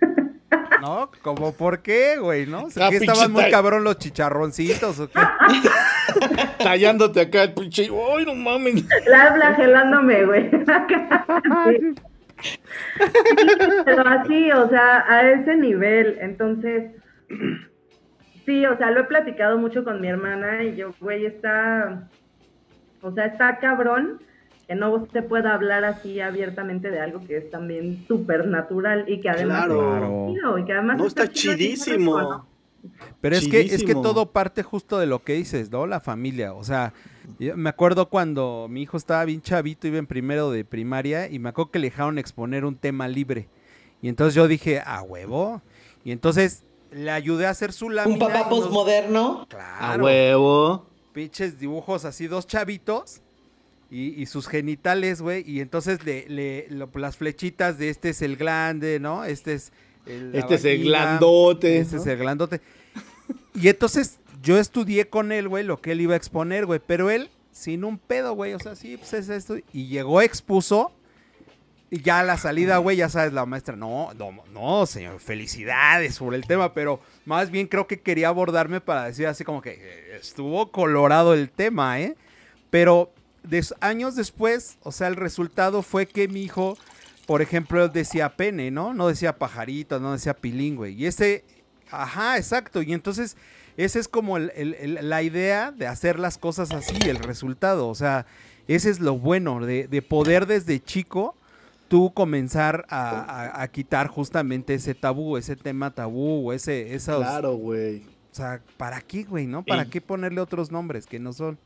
¿No? 0.80 1.10
Como, 1.22 1.52
¿por 1.52 1.80
qué, 1.80 2.16
güey? 2.18 2.46
¿No? 2.46 2.64
O 2.64 2.70
sea, 2.70 2.86
Ah, 2.86 2.90
¿qué 2.90 2.96
estaban 2.98 3.32
muy 3.32 3.50
cabrón 3.50 3.82
los 3.84 3.98
chicharroncitos 3.98 4.98
o 5.00 5.08
qué? 5.10 5.18
Tallándote 6.58 7.20
acá 7.20 7.44
el 7.44 7.54
pinche. 7.54 7.84
¡Ay, 7.84 8.24
no 8.24 8.34
mames! 8.34 8.84
La 9.06 9.34
flagelándome, 9.34 10.24
güey. 10.24 10.50
Sí. 10.50 11.94
Pero 13.84 14.06
así, 14.08 14.50
o 14.52 14.68
sea, 14.68 15.04
a 15.08 15.30
ese 15.30 15.56
nivel. 15.56 16.18
Entonces, 16.20 16.92
sí, 18.44 18.66
o 18.66 18.76
sea, 18.76 18.90
lo 18.90 19.00
he 19.00 19.04
platicado 19.04 19.58
mucho 19.58 19.84
con 19.84 20.00
mi 20.00 20.08
hermana 20.08 20.62
y 20.62 20.76
yo, 20.76 20.92
güey, 21.00 21.26
está, 21.26 22.08
o 23.02 23.12
sea, 23.12 23.26
está 23.26 23.58
cabrón 23.58 24.20
que 24.66 24.74
no 24.74 25.06
se 25.12 25.22
pueda 25.22 25.54
hablar 25.54 25.84
así 25.84 26.20
abiertamente 26.20 26.90
de 26.90 26.98
algo 27.00 27.24
que 27.24 27.36
es 27.36 27.50
también 27.50 28.04
súper 28.08 28.48
natural 28.48 29.04
y 29.06 29.20
que 29.20 29.28
además 29.30 29.66
Claro. 29.66 30.26
está 30.26 30.32
chido, 30.34 30.58
y 30.58 30.64
que 30.64 30.72
además 30.72 30.98
No, 30.98 31.06
está 31.06 31.28
chidísimo. 31.28 32.46
Pero 33.20 33.36
es 33.36 33.48
que, 33.48 33.60
es 33.60 33.84
que 33.84 33.94
todo 33.94 34.32
parte 34.32 34.62
justo 34.62 34.98
de 34.98 35.06
lo 35.06 35.22
que 35.22 35.34
dices, 35.34 35.70
¿no? 35.70 35.86
La 35.86 36.00
familia. 36.00 36.54
O 36.54 36.64
sea, 36.64 36.92
me 37.38 37.68
acuerdo 37.68 38.08
cuando 38.08 38.66
mi 38.70 38.82
hijo 38.82 38.96
estaba 38.96 39.24
bien 39.24 39.42
chavito, 39.42 39.86
iba 39.86 39.98
en 39.98 40.06
primero 40.06 40.50
de 40.50 40.64
primaria, 40.64 41.28
y 41.28 41.38
me 41.38 41.48
acuerdo 41.48 41.70
que 41.70 41.78
le 41.78 41.90
dejaron 41.90 42.18
exponer 42.18 42.64
un 42.64 42.76
tema 42.76 43.08
libre. 43.08 43.48
Y 44.02 44.08
entonces 44.08 44.34
yo 44.34 44.48
dije, 44.48 44.80
a 44.84 45.02
huevo. 45.02 45.62
Y 46.04 46.12
entonces 46.12 46.64
le 46.90 47.10
ayudé 47.10 47.46
a 47.46 47.50
hacer 47.50 47.72
su 47.72 47.90
lámina. 47.90 48.14
Un 48.14 48.32
papá 48.32 48.48
postmoderno. 48.48 49.46
A 49.78 49.96
huevo. 49.96 50.86
Pinches 51.12 51.58
dibujos 51.58 52.04
así, 52.04 52.26
dos 52.26 52.46
chavitos. 52.46 53.22
Y, 53.88 54.26
sus 54.26 54.48
genitales, 54.48 55.22
güey. 55.22 55.48
Y 55.48 55.60
entonces 55.60 56.04
le, 56.04 56.28
le 56.28 56.66
las 56.94 57.16
flechitas 57.16 57.78
de 57.78 57.88
este 57.88 58.10
es 58.10 58.20
el 58.20 58.36
glande, 58.36 58.98
¿no? 58.98 59.24
Este 59.24 59.54
es 59.54 59.72
el. 60.06 60.34
Este 60.34 60.56
es 60.56 60.64
el 60.64 60.82
glandote. 60.82 61.78
Este 61.78 61.96
es 61.96 62.06
el 62.06 62.18
glandote. 62.18 62.60
Y 63.56 63.68
entonces 63.68 64.18
yo 64.42 64.58
estudié 64.58 65.08
con 65.08 65.32
él, 65.32 65.48
güey, 65.48 65.64
lo 65.64 65.80
que 65.80 65.92
él 65.92 66.00
iba 66.00 66.14
a 66.14 66.16
exponer, 66.16 66.66
güey. 66.66 66.80
Pero 66.86 67.10
él, 67.10 67.30
sin 67.52 67.84
un 67.84 67.98
pedo, 67.98 68.34
güey. 68.34 68.54
O 68.54 68.60
sea, 68.60 68.76
sí, 68.76 68.96
pues 68.96 69.12
es 69.14 69.28
esto. 69.28 69.56
Y 69.72 69.86
llegó, 69.88 70.20
expuso. 70.20 70.92
Y 71.88 72.02
ya 72.02 72.22
la 72.24 72.36
salida, 72.36 72.78
güey, 72.78 72.96
ya 72.96 73.08
sabes, 73.08 73.32
la 73.32 73.46
maestra, 73.46 73.76
no, 73.76 74.12
no, 74.14 74.32
no, 74.52 74.86
señor, 74.86 75.20
felicidades 75.20 76.16
sobre 76.16 76.36
el 76.36 76.44
tema, 76.44 76.74
pero 76.74 77.00
más 77.24 77.52
bien 77.52 77.68
creo 77.68 77.86
que 77.86 78.00
quería 78.00 78.26
abordarme 78.26 78.80
para 78.80 79.04
decir 79.04 79.28
así 79.28 79.44
como 79.44 79.62
que 79.62 79.78
eh, 79.80 80.16
estuvo 80.20 80.72
colorado 80.72 81.32
el 81.32 81.48
tema, 81.48 82.00
¿eh? 82.00 82.16
Pero 82.70 83.12
años 83.80 84.16
después, 84.16 84.78
o 84.82 84.90
sea, 84.90 85.06
el 85.06 85.14
resultado 85.14 85.82
fue 85.82 86.06
que 86.06 86.26
mi 86.26 86.42
hijo, 86.42 86.76
por 87.24 87.40
ejemplo, 87.40 87.88
decía 87.88 88.36
pene, 88.36 88.72
¿no? 88.72 88.92
No 88.92 89.06
decía 89.06 89.38
pajarito, 89.38 90.00
no 90.00 90.12
decía 90.12 90.34
pilingüe. 90.34 90.90
Y 90.90 91.06
ese, 91.06 91.44
ajá, 91.90 92.36
exacto. 92.36 92.82
Y 92.82 92.92
entonces, 92.92 93.36
esa 93.76 93.98
es 93.98 94.08
como 94.08 94.38
la 94.38 95.22
idea 95.22 95.72
de 95.72 95.86
hacer 95.86 96.18
las 96.18 96.38
cosas 96.38 96.72
así, 96.72 96.96
el 97.08 97.18
resultado. 97.18 97.88
O 97.88 97.94
sea, 97.94 98.26
ese 98.68 98.90
es 98.90 99.00
lo 99.00 99.18
bueno 99.18 99.64
de, 99.64 100.02
poder 100.02 100.46
desde 100.46 100.80
chico 100.82 101.34
tú 101.88 102.12
comenzar 102.12 102.84
a, 102.88 103.66
quitar 103.72 104.08
justamente 104.08 104.74
ese 104.74 104.94
tabú, 104.94 105.36
ese 105.36 105.56
tema 105.56 105.94
tabú, 105.94 106.52
ese, 106.52 106.94
esos... 106.94 107.18
Claro, 107.18 107.54
güey. 107.54 108.02
O 108.32 108.34
sea, 108.36 108.60
¿para 108.76 109.00
qué, 109.00 109.24
güey, 109.24 109.46
no? 109.46 109.64
¿Para 109.64 109.86
qué 109.86 110.00
ponerle 110.00 110.40
otros 110.40 110.70
nombres 110.70 111.06
que 111.06 111.18
no 111.18 111.32
son? 111.32 111.58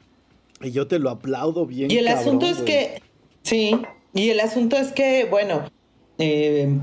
Y 0.61 0.73
yo 0.73 0.87
te 0.87 0.99
lo 0.99 1.11
aplaudo 1.11 1.67
bien. 1.67 1.91
Y 1.91 1.99
el 1.99 2.09
asunto 2.09 2.47
es 2.47 2.59
que, 2.59 3.03
sí, 3.43 3.81
y 4.13 4.31
el 4.31 4.41
asunto 4.41 4.77
es 4.77 4.93
que, 4.93 5.25
bueno, 5.25 5.71
eh, 6.19 6.79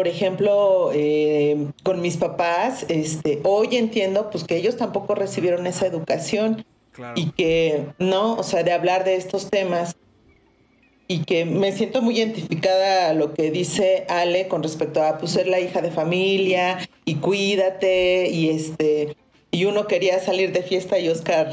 por 0.00 0.08
ejemplo, 0.08 0.92
eh, 0.94 1.66
con 1.82 2.00
mis 2.00 2.16
papás, 2.16 2.86
este, 2.88 3.38
hoy 3.44 3.76
entiendo 3.76 4.30
pues 4.30 4.44
que 4.44 4.56
ellos 4.56 4.78
tampoco 4.78 5.14
recibieron 5.14 5.66
esa 5.66 5.86
educación. 5.86 6.64
Y 7.16 7.32
que, 7.32 7.84
no, 7.98 8.32
o 8.36 8.42
sea, 8.42 8.62
de 8.62 8.72
hablar 8.72 9.04
de 9.04 9.16
estos 9.16 9.50
temas. 9.50 9.94
Y 11.06 11.24
que 11.24 11.44
me 11.44 11.72
siento 11.72 12.00
muy 12.00 12.16
identificada 12.16 13.10
a 13.10 13.12
lo 13.12 13.34
que 13.34 13.50
dice 13.50 14.06
Ale 14.08 14.48
con 14.48 14.62
respecto 14.62 15.02
a 15.02 15.18
pues, 15.18 15.32
ser 15.32 15.46
la 15.46 15.60
hija 15.60 15.82
de 15.82 15.90
familia 15.90 16.78
y 17.04 17.16
cuídate 17.16 18.30
y 18.30 18.48
este 18.48 19.18
y 19.52 19.64
uno 19.64 19.86
quería 19.86 20.20
salir 20.20 20.52
de 20.52 20.62
fiesta 20.62 20.98
y 20.98 21.08
Oscar. 21.08 21.50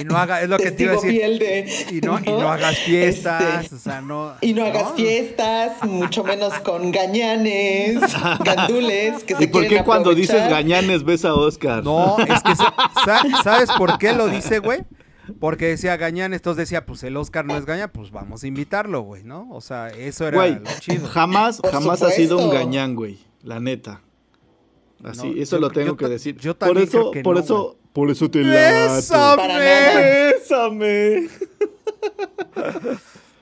Y 0.00 0.04
no 0.04 0.16
haga, 0.16 0.40
es 0.40 0.48
lo 0.48 0.56
que 0.56 0.70
te 0.70 0.84
iba 0.84 0.92
a 0.92 0.96
decir. 0.96 1.66
y, 1.90 2.00
no, 2.00 2.18
y 2.20 2.30
no 2.30 2.48
hagas 2.48 2.78
fiestas, 2.78 3.64
este, 3.64 3.74
o 3.74 3.78
sea, 3.78 4.00
no. 4.00 4.34
Y 4.40 4.52
no 4.52 4.64
hagas 4.64 4.94
fiestas, 4.94 5.82
mucho 5.84 6.22
menos 6.22 6.54
con 6.60 6.92
gañanes, 6.92 8.00
gandules. 8.44 9.24
Que 9.24 9.34
¿Y 9.40 9.46
por 9.48 9.66
qué 9.66 9.82
cuando 9.82 10.14
dices 10.14 10.48
gañanes 10.48 11.04
ves 11.04 11.24
a 11.24 11.34
Oscar? 11.34 11.82
No, 11.82 12.18
es 12.18 12.42
que, 12.42 12.52
¿sabes 13.42 13.70
por 13.76 13.98
qué 13.98 14.12
lo 14.12 14.28
dice, 14.28 14.60
güey? 14.60 14.82
Porque 15.38 15.66
decía 15.66 15.96
gañanes, 15.96 16.38
entonces 16.38 16.68
decía, 16.68 16.86
pues 16.86 17.02
el 17.02 17.16
Oscar 17.16 17.44
no 17.44 17.56
es 17.56 17.64
gañán, 17.64 17.90
pues 17.92 18.10
vamos 18.10 18.42
a 18.42 18.46
invitarlo, 18.46 19.02
güey, 19.02 19.22
¿no? 19.24 19.48
O 19.50 19.60
sea, 19.60 19.88
eso 19.88 20.26
era 20.26 20.46
lo 20.46 20.60
chido. 20.80 21.06
Jamás, 21.08 21.60
jamás 21.70 22.02
ha 22.02 22.10
sido 22.10 22.38
un 22.38 22.50
gañán, 22.50 22.94
güey, 22.94 23.18
la 23.42 23.60
neta. 23.60 24.02
Así, 25.04 25.34
eso 25.38 25.58
lo 25.58 25.70
tengo 25.70 25.96
que 25.96 26.08
decir. 26.08 26.36
Yo 26.36 26.54
también 26.54 26.88
por 26.88 26.98
eso, 27.00 27.10
por 27.22 27.38
eso, 27.38 27.76
por 27.92 28.10
eso 28.10 28.30
te 28.30 28.40
¡Bésame! 28.40 29.58
¡Bésame! 29.58 31.28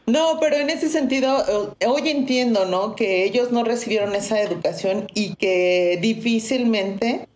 No, 0.09 0.39
pero 0.41 0.57
en 0.57 0.71
ese 0.71 0.89
sentido, 0.89 1.75
eh, 1.81 1.87
hoy 1.87 2.09
entiendo, 2.09 2.65
¿no? 2.65 2.97
Que 2.97 3.25
ellos 3.25 3.53
no 3.53 3.63
recibieron 3.63 4.15
esa 4.15 4.41
educación 4.41 5.07
y 5.13 5.35
que 5.35 5.99
difícilmente 6.01 7.29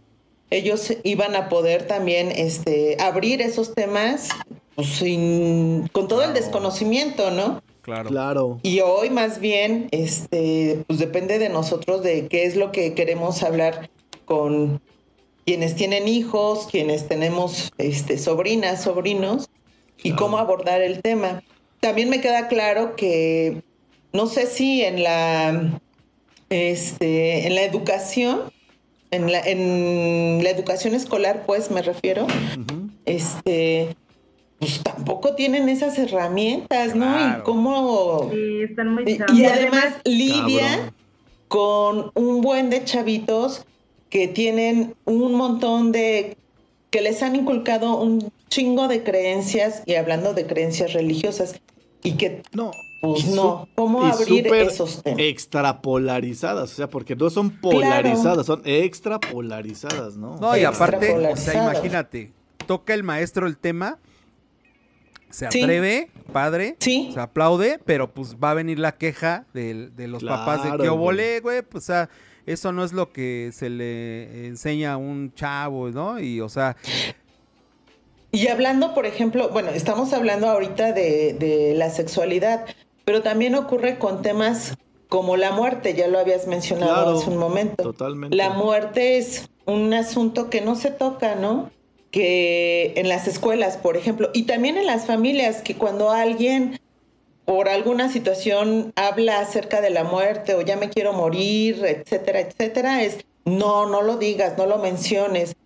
ellos 0.48 0.94
iban 1.04 1.36
a 1.36 1.50
poder 1.50 1.86
también 1.86 2.32
este, 2.32 2.96
abrir 2.98 3.42
esos 3.42 3.74
temas 3.74 4.30
pues, 4.74 4.88
sin, 4.88 5.86
con 5.92 6.08
todo 6.08 6.22
el 6.24 6.32
desconocimiento, 6.32 7.30
¿no? 7.30 7.62
Claro. 7.82 8.08
claro. 8.08 8.60
Y 8.62 8.80
hoy 8.80 9.10
más 9.10 9.38
bien, 9.38 9.88
este, 9.90 10.82
pues 10.86 10.98
depende 10.98 11.38
de 11.38 11.50
nosotros 11.50 12.02
de 12.02 12.26
qué 12.28 12.44
es 12.44 12.56
lo 12.56 12.72
que 12.72 12.94
queremos 12.94 13.42
hablar 13.42 13.90
con 14.24 14.80
quienes 15.44 15.74
tienen 15.74 16.08
hijos, 16.08 16.68
quienes 16.70 17.08
tenemos 17.08 17.72
este, 17.78 18.18
sobrinas, 18.18 18.82
sobrinos, 18.82 19.48
y 20.02 20.12
cómo 20.12 20.38
abordar 20.38 20.82
el 20.82 21.00
tema. 21.00 21.42
También 21.80 22.08
me 22.08 22.20
queda 22.20 22.48
claro 22.48 22.96
que 22.96 23.62
no 24.12 24.26
sé 24.26 24.46
si 24.46 24.82
en 24.82 25.02
la, 25.02 25.80
este, 26.50 27.46
en 27.46 27.54
la 27.54 27.62
educación, 27.62 28.52
en 29.10 29.30
la, 29.30 29.40
en 29.40 30.42
la 30.42 30.50
educación 30.50 30.94
escolar, 30.94 31.44
pues 31.46 31.70
me 31.70 31.82
refiero, 31.82 32.26
este, 33.04 33.96
pues 34.58 34.82
tampoco 34.82 35.34
tienen 35.34 35.68
esas 35.68 35.98
herramientas, 35.98 36.94
¿no? 36.94 37.06
Y 37.06 37.42
cómo... 37.42 38.30
Sí, 38.32 38.62
están 38.62 38.94
muy 38.94 39.04
y, 39.34 39.44
además 39.44 39.96
lidia 40.04 40.92
con 41.48 42.10
un 42.14 42.40
buen 42.40 42.70
de 42.70 42.84
chavitos 42.84 43.66
que 44.12 44.28
tienen 44.28 44.94
un 45.06 45.34
montón 45.34 45.90
de, 45.90 46.36
que 46.90 47.00
les 47.00 47.22
han 47.22 47.34
inculcado 47.34 47.98
un 47.98 48.30
chingo 48.50 48.86
de 48.86 49.02
creencias, 49.02 49.82
y 49.86 49.94
hablando 49.94 50.34
de 50.34 50.46
creencias 50.46 50.92
religiosas, 50.92 51.58
y 52.02 52.12
que 52.12 52.42
no. 52.52 52.72
Pues 53.00 53.24
no, 53.28 53.66
¿cómo 53.74 54.04
abrir 54.04 54.46
esos 54.48 55.02
temas? 55.02 55.18
Extrapolarizadas, 55.18 56.70
o 56.70 56.74
sea, 56.74 56.90
porque 56.90 57.16
no 57.16 57.30
son 57.30 57.58
polarizadas, 57.58 58.44
son 58.44 58.60
extrapolarizadas, 58.66 60.18
¿no? 60.18 60.36
No, 60.36 60.58
y 60.58 60.64
aparte, 60.64 61.16
o 61.16 61.36
sea, 61.36 61.70
imagínate, 61.70 62.32
toca 62.66 62.92
el 62.92 63.04
maestro 63.04 63.46
el 63.46 63.56
tema, 63.56 63.98
se 65.30 65.46
atreve, 65.46 66.10
padre, 66.34 66.76
sí. 66.80 67.12
se 67.14 67.18
aplaude, 67.18 67.80
pero 67.86 68.12
pues 68.12 68.36
va 68.36 68.50
a 68.50 68.54
venir 68.54 68.78
la 68.78 68.92
queja 68.92 69.46
de, 69.54 69.90
los 70.06 70.22
papás 70.22 70.64
de 70.64 70.76
que 70.76 70.90
volé, 70.90 71.40
güey, 71.40 71.62
pues 71.62 71.84
o 71.84 71.86
sea, 71.86 72.10
eso 72.46 72.72
no 72.72 72.84
es 72.84 72.92
lo 72.92 73.12
que 73.12 73.50
se 73.52 73.70
le 73.70 74.46
enseña 74.46 74.94
a 74.94 74.96
un 74.96 75.32
chavo, 75.34 75.90
¿no? 75.90 76.20
Y 76.20 76.40
o 76.40 76.48
sea... 76.48 76.76
Y 78.34 78.48
hablando, 78.48 78.94
por 78.94 79.04
ejemplo, 79.04 79.50
bueno, 79.50 79.70
estamos 79.70 80.12
hablando 80.14 80.48
ahorita 80.48 80.92
de, 80.92 81.74
la 81.76 81.90
sexualidad, 81.90 82.64
pero 83.04 83.22
también 83.22 83.54
ocurre 83.54 83.98
con 83.98 84.22
temas 84.22 84.74
como 85.08 85.36
la 85.36 85.52
muerte, 85.52 85.92
ya 85.92 86.08
lo 86.08 86.18
habías 86.18 86.46
mencionado 86.46 87.18
hace 87.18 87.28
un 87.28 87.36
momento. 87.36 87.82
Totalmente. 87.82 88.34
La 88.34 88.50
muerte 88.50 89.18
es 89.18 89.50
un 89.66 89.92
asunto 89.92 90.48
que 90.48 90.62
no 90.62 90.76
se 90.76 90.90
toca, 90.90 91.34
¿no? 91.34 91.70
Que 92.10 92.94
en 92.96 93.10
las 93.10 93.28
escuelas, 93.28 93.76
por 93.76 93.98
ejemplo, 93.98 94.30
y 94.32 94.44
también 94.44 94.78
en 94.78 94.86
las 94.86 95.04
familias, 95.04 95.60
que 95.60 95.74
cuando 95.74 96.10
alguien 96.10 96.80
por 97.44 97.68
alguna 97.68 98.08
situación 98.08 98.92
habla 98.96 99.40
acerca 99.40 99.80
de 99.80 99.90
la 99.90 100.04
muerte 100.04 100.54
o 100.54 100.62
ya 100.62 100.76
me 100.76 100.90
quiero 100.90 101.12
morir, 101.12 101.84
etcétera, 101.84 102.40
etcétera, 102.40 103.02
es 103.02 103.24
no, 103.44 103.86
no 103.86 104.02
lo 104.02 104.16
digas, 104.16 104.56
no 104.56 104.66
lo 104.66 104.78
menciones. 104.78 105.56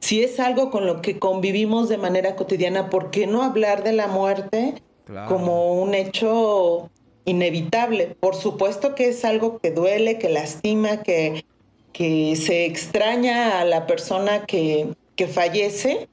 Si 0.00 0.22
es 0.22 0.40
algo 0.40 0.70
con 0.70 0.86
lo 0.86 1.00
que 1.02 1.18
convivimos 1.18 1.88
de 1.88 1.98
manera 1.98 2.36
cotidiana, 2.36 2.90
¿por 2.90 3.10
qué 3.10 3.26
no 3.26 3.42
hablar 3.42 3.82
de 3.84 3.92
la 3.92 4.08
muerte 4.08 4.82
como 5.28 5.80
un 5.80 5.94
hecho 5.94 6.90
inevitable? 7.24 8.16
Por 8.18 8.34
supuesto 8.34 8.94
que 8.94 9.08
es 9.08 9.24
algo 9.24 9.58
que 9.58 9.70
duele, 9.70 10.18
que 10.18 10.28
lastima, 10.28 11.02
que, 11.02 11.44
que 11.92 12.36
se 12.36 12.66
extraña 12.66 13.60
a 13.60 13.64
la 13.64 13.86
persona 13.86 14.44
que, 14.44 14.88
que 15.14 15.28
fallece, 15.28 16.08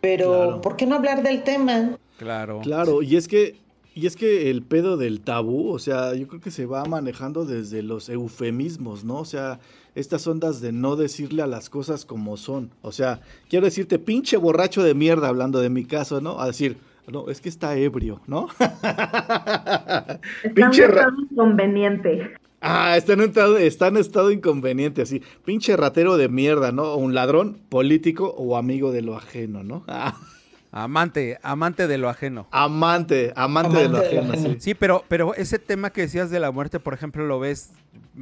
pero 0.00 0.60
¿por 0.60 0.76
qué 0.76 0.86
no 0.86 0.96
hablar 0.96 1.22
del 1.22 1.42
tema? 1.42 1.98
Claro. 2.18 2.60
Claro, 2.62 3.02
y 3.02 3.16
es 3.16 3.28
que 3.28 3.56
y 3.94 4.06
es 4.06 4.16
que 4.16 4.50
el 4.50 4.62
pedo 4.62 4.96
del 4.96 5.20
tabú, 5.20 5.70
o 5.70 5.78
sea, 5.78 6.14
yo 6.14 6.26
creo 6.26 6.40
que 6.40 6.50
se 6.50 6.64
va 6.64 6.84
manejando 6.86 7.44
desde 7.44 7.82
los 7.82 8.08
eufemismos, 8.08 9.04
¿no? 9.04 9.18
O 9.18 9.24
sea, 9.24 9.60
estas 9.94 10.26
ondas 10.26 10.62
de 10.62 10.72
no 10.72 10.96
decirle 10.96 11.42
a 11.42 11.46
las 11.46 11.68
cosas 11.68 12.06
como 12.06 12.38
son. 12.38 12.70
O 12.80 12.90
sea, 12.92 13.20
quiero 13.50 13.66
decirte, 13.66 13.98
pinche 13.98 14.38
borracho 14.38 14.82
de 14.82 14.94
mierda, 14.94 15.28
hablando 15.28 15.60
de 15.60 15.68
mi 15.68 15.84
caso, 15.84 16.22
¿no? 16.22 16.40
A 16.40 16.46
decir, 16.46 16.78
no, 17.06 17.28
es 17.28 17.42
que 17.42 17.50
está 17.50 17.76
ebrio, 17.76 18.20
¿no? 18.26 18.48
está 18.58 20.20
pinche 20.54 20.84
en 20.84 20.90
estado 20.90 21.12
inconveniente. 21.30 22.32
Ah, 22.62 22.96
está 22.96 23.12
en, 23.14 23.22
estado, 23.22 23.58
está 23.58 23.88
en 23.88 23.96
estado 23.98 24.30
inconveniente, 24.30 25.02
así. 25.02 25.20
Pinche 25.44 25.76
ratero 25.76 26.16
de 26.16 26.28
mierda, 26.28 26.72
¿no? 26.72 26.84
O 26.84 26.96
un 26.96 27.12
ladrón 27.12 27.58
político 27.68 28.32
o 28.38 28.56
amigo 28.56 28.92
de 28.92 29.02
lo 29.02 29.16
ajeno, 29.16 29.62
¿no? 29.64 29.84
Amante, 30.74 31.38
amante 31.42 31.86
de 31.86 31.98
lo 31.98 32.08
ajeno. 32.08 32.48
Amante, 32.50 33.32
amante, 33.36 33.76
de 33.76 33.88
lo 33.90 33.98
ajeno, 33.98 34.34
sí. 34.34 34.56
Sí, 34.58 34.74
pero, 34.74 35.04
pero 35.06 35.34
ese 35.34 35.58
tema 35.58 35.90
que 35.90 36.00
decías 36.00 36.30
de 36.30 36.40
la 36.40 36.50
muerte, 36.50 36.80
por 36.80 36.94
ejemplo, 36.94 37.26
lo 37.26 37.38
ves, 37.38 37.72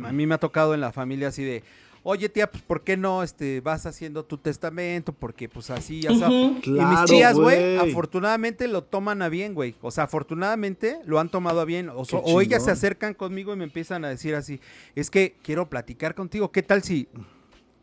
a 0.05 0.11
mí 0.11 0.27
me 0.27 0.35
ha 0.35 0.39
tocado 0.39 0.75
en 0.75 0.81
la 0.81 0.91
familia 0.91 1.29
así 1.29 1.45
de, 1.45 1.63
oye 2.03 2.29
tía, 2.29 2.51
pues 2.51 2.61
¿por 2.65 2.83
qué 2.83 2.97
no 2.97 3.23
este, 3.23 3.61
vas 3.61 3.87
haciendo 3.87 4.25
tu 4.25 4.37
testamento? 4.37 5.13
Porque 5.13 5.49
pues 5.49 5.71
así, 5.71 6.03
ya 6.03 6.11
sabes. 6.19 6.67
y 6.67 6.71
mis 6.71 7.05
tías, 7.07 7.37
güey, 7.37 7.79
afortunadamente 7.79 8.67
lo 8.67 8.83
toman 8.83 9.23
a 9.23 9.29
bien, 9.29 9.55
güey. 9.55 9.77
O 9.81 9.93
sea, 9.93 10.05
afortunadamente 10.05 10.99
lo 11.05 11.21
han 11.21 11.29
tomado 11.29 11.61
a 11.61 11.65
bien. 11.65 11.89
O, 11.89 12.05
so- 12.05 12.19
o 12.19 12.41
ellas 12.41 12.65
se 12.65 12.73
acercan 12.73 13.15
conmigo 13.15 13.53
y 13.53 13.57
me 13.59 13.65
empiezan 13.65 14.05
a 14.05 14.09
decir 14.09 14.35
así, 14.35 14.61
es 14.97 15.09
que 15.09 15.37
quiero 15.45 15.71
platicar 15.71 16.17
contigo, 16.17 16.51
¿qué 16.51 16.65
tal 16.65 16.83
si, 16.83 17.07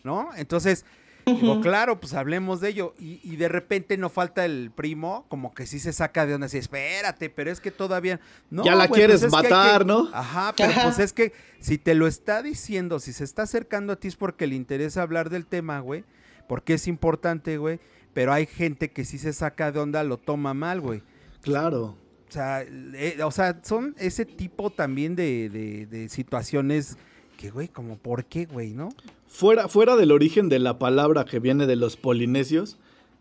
no? 0.04 0.28
Entonces... 0.36 0.84
Digo, 1.28 1.62
claro, 1.62 2.00
pues 2.00 2.14
hablemos 2.14 2.62
de 2.62 2.70
ello. 2.70 2.94
Y, 3.00 3.20
y 3.24 3.36
de 3.36 3.48
repente 3.50 3.98
no 3.98 4.10
falta 4.10 4.46
el 4.46 4.72
primo, 4.74 5.26
como 5.30 5.54
que 5.54 5.66
sí 5.66 5.80
se 5.80 5.94
saca 5.94 6.26
de 6.26 6.34
onda, 6.36 6.48
así, 6.48 6.58
espérate, 6.58 7.30
pero 7.30 7.52
es 7.52 7.60
que 7.60 7.72
todavía... 7.72 8.20
No, 8.50 8.64
Ya 8.64 8.76
la 8.76 8.88
güey, 8.88 9.00
quieres 9.00 9.22
pues 9.22 9.32
que 9.34 9.50
matar, 9.50 9.82
que- 9.82 9.86
¿no? 9.88 10.10
Ajá, 10.14 10.54
pero 10.56 10.70
Ajá. 10.72 10.84
pues 10.84 11.00
es 11.00 11.14
que 11.14 11.34
si 11.60 11.78
te 11.78 11.94
lo 11.96 12.08
está 12.08 12.42
diciendo, 12.42 13.00
si 13.00 13.14
se 13.14 13.24
está 13.24 13.44
acercando 13.44 13.94
a 13.94 13.96
ti 13.98 14.08
es 14.08 14.16
porque 14.16 14.48
le 14.48 14.56
interesa 14.56 15.02
hablar 15.02 15.30
del 15.30 15.46
tema, 15.46 15.80
güey. 15.80 16.04
Porque 16.48 16.76
es 16.76 16.88
importante, 16.88 17.58
güey. 17.58 17.80
Pero 18.14 18.32
hay 18.34 18.46
gente 18.46 18.90
que 18.92 19.04
sí 19.06 19.18
se 19.18 19.34
saca 19.34 19.72
de 19.72 19.80
onda, 19.80 20.04
lo 20.04 20.18
toma 20.18 20.54
mal, 20.54 20.80
güey. 20.82 21.04
Claro. 21.42 21.98
O 22.30 22.32
sea, 22.32 22.62
eh, 22.64 23.18
o 23.24 23.32
sea, 23.32 23.60
son 23.64 23.96
ese 23.98 24.26
tipo 24.26 24.70
también 24.70 25.16
de, 25.16 25.50
de- 25.50 25.86
de 25.86 26.10
situaciones 26.10 26.98
que, 27.38 27.50
güey, 27.52 27.68
como, 27.70 27.98
¿por 27.98 28.26
qué, 28.26 28.46
güey, 28.46 28.74
no? 28.74 28.90
Fuera, 29.28 29.68
fuera 29.70 29.96
del 29.96 30.12
origen 30.12 30.50
de 30.50 30.60
la 30.60 30.78
palabra 30.80 31.24
que 31.26 31.40
viene 31.40 31.66
de 31.68 31.76
los 31.78 31.96
polinesios, 31.96 32.78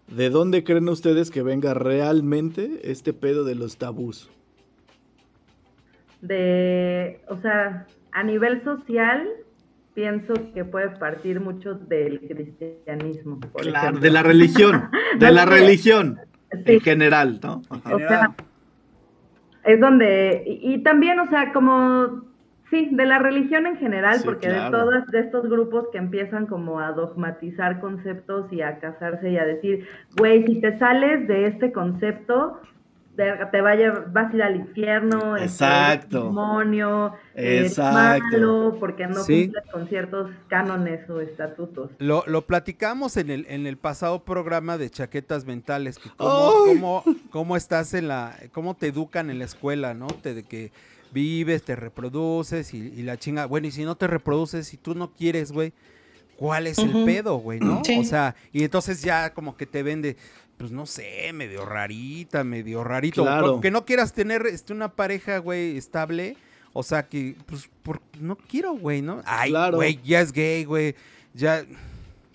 ¿de 0.08 0.30
dónde 0.30 0.64
creen 0.64 0.88
ustedes 0.88 1.30
que 1.30 1.42
venga 1.42 1.74
realmente 1.74 2.80
este 2.90 3.12
pedo 3.12 3.44
de 3.44 3.54
los 3.54 3.76
tabús? 3.76 4.30
de, 6.22 7.20
o 7.28 7.36
sea, 7.40 7.86
a 8.12 8.22
nivel 8.24 8.64
social, 8.64 9.28
pienso 9.94 10.34
que 10.54 10.64
puede 10.64 10.88
partir 10.90 11.40
mucho 11.40 11.74
del 11.74 12.20
cristianismo. 12.20 13.38
por 13.40 13.62
Claro, 13.62 13.78
ejemplo. 13.78 14.00
de 14.02 14.10
la 14.10 14.22
religión, 14.22 14.90
de 15.18 15.30
la 15.30 15.44
religión 15.46 16.18
Sí. 16.64 16.74
en 16.74 16.80
general, 16.80 17.40
¿no? 17.42 17.62
Ajá. 17.70 17.94
O 17.94 17.98
sea, 17.98 18.34
es 19.64 19.80
donde, 19.80 20.42
y, 20.46 20.74
y 20.74 20.82
también, 20.82 21.18
o 21.20 21.28
sea, 21.28 21.52
como, 21.52 22.24
sí, 22.70 22.88
de 22.92 23.06
la 23.06 23.18
religión 23.18 23.66
en 23.66 23.76
general, 23.76 24.18
Sí, 24.18 24.24
porque 24.24 24.48
claro. 24.48 24.64
de 24.64 24.70
todos 24.84 25.06
de 25.08 25.20
estos 25.20 25.48
grupos 25.48 25.86
que 25.92 25.98
empiezan 25.98 26.46
como 26.46 26.80
a 26.80 26.92
dogmatizar 26.92 27.80
conceptos 27.80 28.52
y 28.52 28.62
a 28.62 28.78
casarse 28.78 29.30
y 29.30 29.38
a 29.38 29.44
decir, 29.44 29.86
güey, 30.16 30.44
si 30.46 30.60
te 30.60 30.78
sales 30.78 31.26
de 31.28 31.46
este 31.46 31.72
concepto, 31.72 32.60
te, 33.16 33.32
te 33.50 33.60
vaya, 33.62 34.04
vas 34.12 34.30
a 34.30 34.36
ir 34.36 34.42
al 34.42 34.56
infierno, 34.56 35.36
este, 35.36 35.46
Exacto. 35.46 36.18
eres 36.18 36.28
demonio, 36.28 37.14
eres 37.34 37.78
Exacto. 37.78 38.22
malo, 38.38 38.76
porque 38.78 39.06
no 39.06 39.22
Sí. 39.22 39.44
cumples 39.44 39.64
con 39.72 39.88
ciertos 39.88 40.30
cánones 40.48 41.08
o 41.08 41.20
estatutos. 41.22 41.92
Lo, 41.98 42.24
lo 42.26 42.42
platicamos 42.46 43.16
en 43.16 43.30
el, 43.30 43.46
en 43.48 43.66
el 43.66 43.78
pasado 43.78 44.22
programa 44.22 44.76
de 44.76 44.90
chaquetas 44.90 45.46
mentales, 45.46 45.98
que 45.98 46.10
cómo, 46.16 46.52
cómo, 46.66 47.04
cómo 47.30 47.56
estás 47.56 47.94
en 47.94 48.08
la, 48.08 48.34
cómo 48.52 48.74
te 48.74 48.88
educan 48.88 49.30
en 49.30 49.38
la 49.38 49.44
escuela, 49.46 49.94
¿no? 49.94 50.08
Te, 50.08 50.34
de 50.34 50.42
que 50.42 50.70
vives, 51.16 51.62
te 51.62 51.74
reproduces 51.76 52.74
y, 52.74 52.92
y 52.94 53.02
la 53.02 53.16
chinga. 53.16 53.46
Bueno, 53.46 53.66
y 53.68 53.70
si 53.70 53.84
no 53.84 53.96
te 53.96 54.06
reproduces, 54.06 54.66
si 54.68 54.76
tú 54.76 54.94
no 54.94 55.12
quieres, 55.14 55.50
güey, 55.50 55.72
¿cuál 56.36 56.66
es 56.66 56.76
el 56.78 56.92
pedo, 57.06 57.36
güey, 57.38 57.58
no? 57.58 57.82
Sí. 57.84 57.98
O 57.98 58.04
sea, 58.04 58.34
y 58.52 58.62
entonces 58.64 59.00
ya 59.02 59.32
como 59.32 59.56
que 59.56 59.64
te 59.64 59.82
vende, 59.82 60.16
pues 60.58 60.70
no 60.70 60.84
sé, 60.84 61.32
medio 61.32 61.64
rarita, 61.64 62.44
medio 62.44 62.84
rarito. 62.84 63.22
Claro. 63.22 63.60
Que 63.62 63.70
no 63.70 63.86
quieras 63.86 64.12
tener 64.12 64.44
este, 64.46 64.74
una 64.74 64.92
pareja, 64.92 65.38
güey, 65.38 65.78
estable. 65.78 66.36
O 66.74 66.82
sea, 66.82 67.04
que, 67.08 67.34
pues, 67.46 67.70
por, 67.82 68.02
no 68.20 68.36
quiero, 68.36 68.74
güey, 68.74 69.00
¿no? 69.00 69.22
Ay, 69.24 69.48
Claro. 69.50 69.76
güey, 69.76 69.98
ya 70.04 70.20
es 70.20 70.30
gay, 70.32 70.64
güey. 70.64 70.94
Ya. 71.32 71.64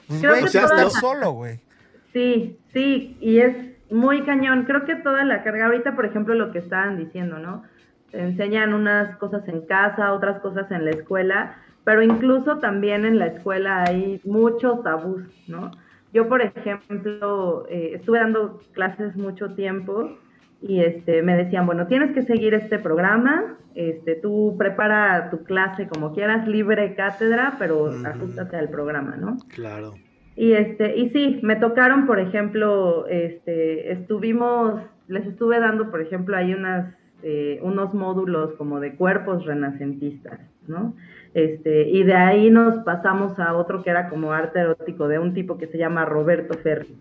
Pues, 0.07 0.21
güey, 0.21 0.47
ya 0.51 0.63
estás 0.63 0.93
solo, 0.93 1.31
güey. 1.33 1.59
Sí, 2.13 2.57
sí, 2.73 3.15
y 3.21 3.37
es 3.37 3.55
muy 3.91 4.23
cañón. 4.23 4.63
Creo 4.65 4.85
que 4.85 4.95
toda 4.95 5.23
la 5.25 5.43
carga, 5.43 5.67
ahorita 5.67 5.95
por 5.95 6.05
ejemplo 6.05 6.33
lo 6.33 6.51
que 6.51 6.57
estaban 6.59 6.97
diciendo, 6.97 7.37
¿no? 7.37 7.63
Te 8.11 8.21
enseñan 8.21 8.73
unas 8.73 9.17
cosas 9.17 9.47
en 9.47 9.61
casa, 9.61 10.13
otras 10.13 10.39
cosas 10.41 10.69
en 10.71 10.85
la 10.85 10.91
escuela, 10.91 11.55
pero 11.83 12.03
incluso 12.03 12.59
también 12.59 13.05
en 13.05 13.19
la 13.19 13.27
escuela 13.27 13.83
hay 13.87 14.21
muchos 14.23 14.83
tabús, 14.83 15.23
¿no? 15.47 15.71
Yo, 16.13 16.27
por 16.27 16.41
ejemplo, 16.41 17.65
eh, 17.69 17.93
estuve 17.95 18.19
dando 18.19 18.59
clases 18.73 19.15
mucho 19.15 19.55
tiempo 19.55 20.17
y 20.61 20.81
este 20.81 21.21
me 21.23 21.35
decían, 21.35 21.65
bueno, 21.65 21.87
tienes 21.87 22.11
que 22.13 22.23
seguir 22.23 22.53
este 22.53 22.79
programa, 22.79 23.55
este 23.75 24.15
tú 24.15 24.55
prepara 24.57 25.29
tu 25.29 25.43
clase 25.43 25.87
como 25.87 26.13
quieras, 26.13 26.47
libre 26.47 26.95
cátedra, 26.95 27.55
pero 27.57 27.89
ajustate 28.05 28.57
al 28.57 28.69
programa, 28.69 29.15
¿no? 29.15 29.37
Claro. 29.47 29.93
Y 30.35 30.53
este, 30.53 30.97
y 30.97 31.09
sí, 31.09 31.39
me 31.43 31.55
tocaron, 31.55 32.05
por 32.05 32.19
ejemplo, 32.19 33.05
este, 33.07 33.91
estuvimos, 33.91 34.81
les 35.07 35.25
estuve 35.25 35.59
dando, 35.59 35.89
por 35.89 36.01
ejemplo, 36.01 36.37
hay 36.37 36.53
unas, 36.53 36.93
eh, 37.23 37.59
unos 37.61 37.93
módulos 37.93 38.53
como 38.53 38.79
de 38.79 38.95
cuerpos 38.95 39.45
renacentistas, 39.45 40.39
¿no? 40.67 40.95
Este, 41.33 41.89
y 41.89 42.03
de 42.03 42.13
ahí 42.13 42.49
nos 42.49 42.79
pasamos 42.79 43.39
a 43.39 43.53
otro 43.53 43.83
que 43.83 43.89
era 43.89 44.09
como 44.09 44.33
arte 44.33 44.59
erótico 44.59 45.07
de 45.07 45.19
un 45.19 45.33
tipo 45.33 45.57
que 45.57 45.67
se 45.67 45.77
llama 45.77 46.05
Roberto 46.05 46.57
Ferri. 46.57 46.97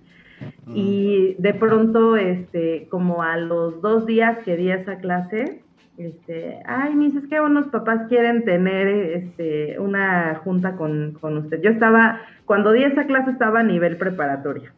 Y 0.66 1.35
de 1.38 1.52
pronto, 1.52 2.16
este, 2.16 2.87
como 2.90 3.22
a 3.22 3.37
los 3.37 3.83
dos 3.83 4.06
días 4.06 4.38
que 4.38 4.56
di 4.56 4.70
esa 4.70 4.98
clase, 4.98 5.62
este, 5.98 6.61
ay, 6.64 6.94
mis, 6.94 7.14
es 7.14 7.26
que 7.26 7.40
unos 7.40 7.66
papás 7.68 8.09
quieren 8.09 8.44
tener 8.44 8.87
este, 8.88 9.78
una 9.78 10.37
junta 10.37 10.76
con, 10.76 11.18
con 11.20 11.37
usted. 11.37 11.61
Yo 11.61 11.70
estaba, 11.70 12.22
cuando 12.46 12.72
di 12.72 12.85
esa 12.85 13.04
clase 13.04 13.33
estaba 13.33 13.61
a 13.61 13.64
nivel 13.64 13.98
preparatoria. 13.98 14.72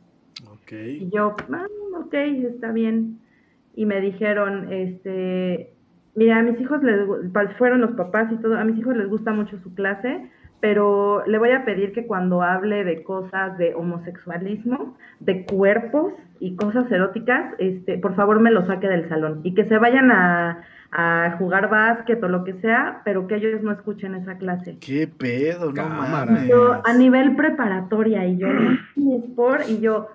Ok. 0.50 0.72
Y 0.72 1.11
yo, 1.11 1.37
ah, 1.52 1.66
ok, 2.00 2.14
está 2.14 2.72
bien. 2.72 3.20
Y 3.75 3.87
me 3.87 4.01
dijeron, 4.01 4.73
este, 4.73 5.73
mira, 6.15 6.39
a 6.39 6.43
mis 6.43 6.61
hijos 6.61 6.83
les, 6.83 7.01
fueron 7.59 7.81
los 7.81 7.93
papás 7.93 8.31
y 8.33 8.37
todo, 8.37 8.57
a 8.59 8.65
mis 8.65 8.79
hijos 8.79 8.97
les 8.97 9.09
gusta 9.09 9.33
mucho 9.33 9.59
su 9.63 9.75
clase, 9.75 10.29
pero 10.61 11.25
le 11.27 11.39
voy 11.39 11.51
a 11.51 11.65
pedir 11.65 11.93
que 11.93 12.07
cuando 12.07 12.43
hable 12.43 12.85
de 12.85 13.03
cosas 13.03 13.59
de 13.59 13.75
homosexualismo, 13.75 14.97
de 15.21 15.45
cuerpos 15.45 16.13
y 16.39 16.55
cosas 16.57 16.91
eróticas, 16.93 17.55
este, 17.59 17.99
por 17.99 18.15
favor 18.15 18.41
me 18.41 18.51
lo 18.51 18.65
saque 18.67 18.89
del 18.89 19.09
salón 19.09 19.41
y 19.43 19.55
que 19.55 19.65
se 19.65 19.79
vayan 19.79 20.11
a, 20.13 20.63
a 20.93 21.37
jugar 21.39 21.71
básquet 21.71 22.23
o 22.23 22.29
lo 22.29 22.45
que 22.45 22.53
sea, 22.61 23.01
pero 23.05 23.27
que 23.27 23.37
ellos 23.37 23.63
no 23.63 23.73
escuchen 23.73 24.15
esa 24.15 24.37
clase. 24.37 24.77
¿Qué 24.79 25.09
pedo? 25.09 25.73
No 25.73 25.89
mames. 25.89 26.47
Yo, 26.47 26.81
a 26.85 26.93
nivel 26.93 27.35
preparatoria, 27.35 28.27
y 28.27 28.37
yo, 28.37 28.47
"No, 28.49 29.17
es 29.17 29.25
por, 29.35 29.61
y 29.69 29.81
yo, 29.81 30.09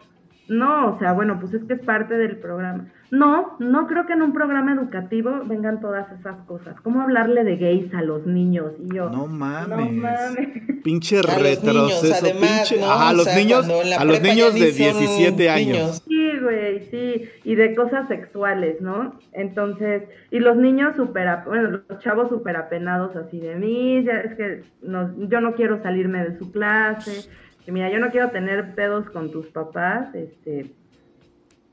no, 0.50 0.94
o 0.96 1.00
sea, 1.00 1.14
bueno, 1.14 1.40
pues 1.40 1.54
es 1.54 1.64
que 1.66 1.74
es 1.74 1.82
parte 1.82 2.16
del 2.18 2.38
programa. 2.38 2.86
No, 3.10 3.56
no 3.60 3.88
creo 3.88 4.06
que 4.06 4.12
en 4.14 4.22
un 4.22 4.34
programa 4.34 4.74
educativo 4.74 5.32
vengan 5.46 5.80
todas 5.80 6.12
esas 6.12 6.36
cosas. 6.46 6.76
¿Cómo 6.82 7.02
hablarle 7.02 7.46
de 7.46 7.56
gays 7.56 7.94
a 7.94 8.02
los 8.02 8.26
niños? 8.28 8.74
Y 8.84 8.94
yo, 8.96 9.10
No 9.10 9.28
mames. 9.28 9.70
no 9.70 9.86
mames. 10.02 10.50
Pinche 10.84 11.20
A 11.20 11.22
los 11.22 11.42
retroceso. 11.42 12.04
niños, 12.04 12.22
además, 12.22 12.50
pinche. 12.70 12.80
¿no? 12.86 12.92
Ajá, 12.92 13.08
a 13.10 13.12
O 13.12 13.16
los 13.16 13.24
sea, 13.24 13.36
niños, 13.38 13.70
a 13.98 14.04
los 14.06 14.22
niños 14.22 14.54
de 14.54 14.60
ni 14.60 14.72
son 14.72 15.00
17 15.00 15.50
años. 15.50 15.68
niños. 15.78 16.04
Sí, 16.06 16.40
güey, 16.42 16.80
sí, 16.92 17.30
y 17.46 17.56
de 17.56 17.76
cosas 17.76 18.10
sexuales, 18.10 18.82
¿no? 18.82 19.18
Entonces, 19.32 20.04
y 20.30 20.40
los 20.40 20.58
niños 20.58 20.96
súper, 20.98 21.30
bueno, 21.46 21.82
los 21.88 22.00
chavos 22.00 22.28
súper 22.28 22.58
apenados 22.58 23.16
así 23.16 23.40
de 23.40 23.56
mí, 23.56 24.04
ya 24.04 24.20
es 24.20 24.36
que 24.36 24.64
no, 24.82 25.14
yo 25.30 25.40
no 25.40 25.54
quiero 25.56 25.82
salirme 25.82 26.24
de 26.28 26.38
su 26.38 26.52
clase, 26.52 27.30
que 27.68 27.74
mira, 27.74 27.92
yo 27.92 28.00
no 28.00 28.10
quiero 28.12 28.32
tener 28.32 28.76
pedos 28.76 29.10
con 29.10 29.30
tus 29.30 29.48
papás, 29.48 30.16
este, 30.16 30.72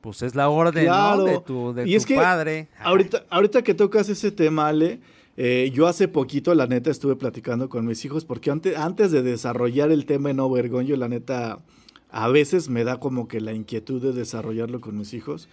Pues 0.00 0.22
es 0.22 0.34
la 0.34 0.48
orden, 0.48 0.86
Claro. 0.86 1.18
¿no? 1.18 1.24
De 1.24 1.38
tu, 1.38 1.72
de 1.72 1.86
Y 1.86 1.92
tu 1.92 1.96
es 1.98 2.04
que 2.04 2.16
padre. 2.16 2.66
Ahorita, 2.80 3.22
ahorita 3.30 3.62
que 3.62 3.74
tocas 3.74 4.08
ese 4.08 4.32
tema, 4.32 4.66
Ale, 4.66 4.98
eh, 5.36 5.70
yo 5.72 5.86
hace 5.86 6.08
poquito, 6.08 6.52
la 6.56 6.66
neta, 6.66 6.90
estuve 6.90 7.14
platicando 7.14 7.68
con 7.68 7.86
mis 7.86 8.04
hijos, 8.04 8.24
porque 8.24 8.50
antes, 8.50 8.76
antes 8.76 9.12
de 9.12 9.22
desarrollar 9.22 9.92
el 9.92 10.04
tema 10.04 10.30
en 10.30 10.40
Obergón, 10.40 10.84
yo 10.86 10.96
la 10.96 11.06
neta, 11.06 11.60
a 12.10 12.28
veces 12.28 12.68
me 12.68 12.82
da 12.82 12.98
como 12.98 13.28
que 13.28 13.40
la 13.40 13.52
inquietud 13.52 14.02
de 14.02 14.12
desarrollarlo 14.12 14.80
con 14.80 14.98
mis 14.98 15.14
hijos, 15.14 15.48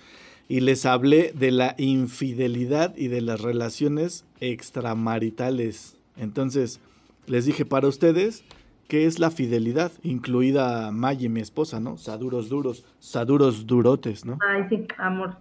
y 0.50 0.62
les 0.62 0.88
hablé 0.88 1.34
de 1.36 1.52
la 1.52 1.76
infidelidad 1.78 2.96
y 2.98 3.10
de 3.10 3.22
las 3.22 3.42
relaciones 3.42 4.26
extramaritales. 4.40 5.98
Entonces, 6.18 6.80
les 7.28 7.46
dije, 7.46 7.64
para 7.64 7.88
ustedes, 7.88 8.44
¿qué 8.92 9.06
es 9.06 9.20
la 9.20 9.32
fidelidad? 9.32 9.94
Incluida 10.04 10.92
Maggie, 10.92 11.30
mi 11.30 11.40
esposa, 11.40 11.80
¿no? 11.80 11.98
Saduros 11.98 12.50
duros, 12.50 12.84
saduros 13.00 13.66
durotes, 13.66 14.26
¿no? 14.26 14.38
ay, 14.46 14.66
sí, 14.68 14.86
amor. 14.98 15.38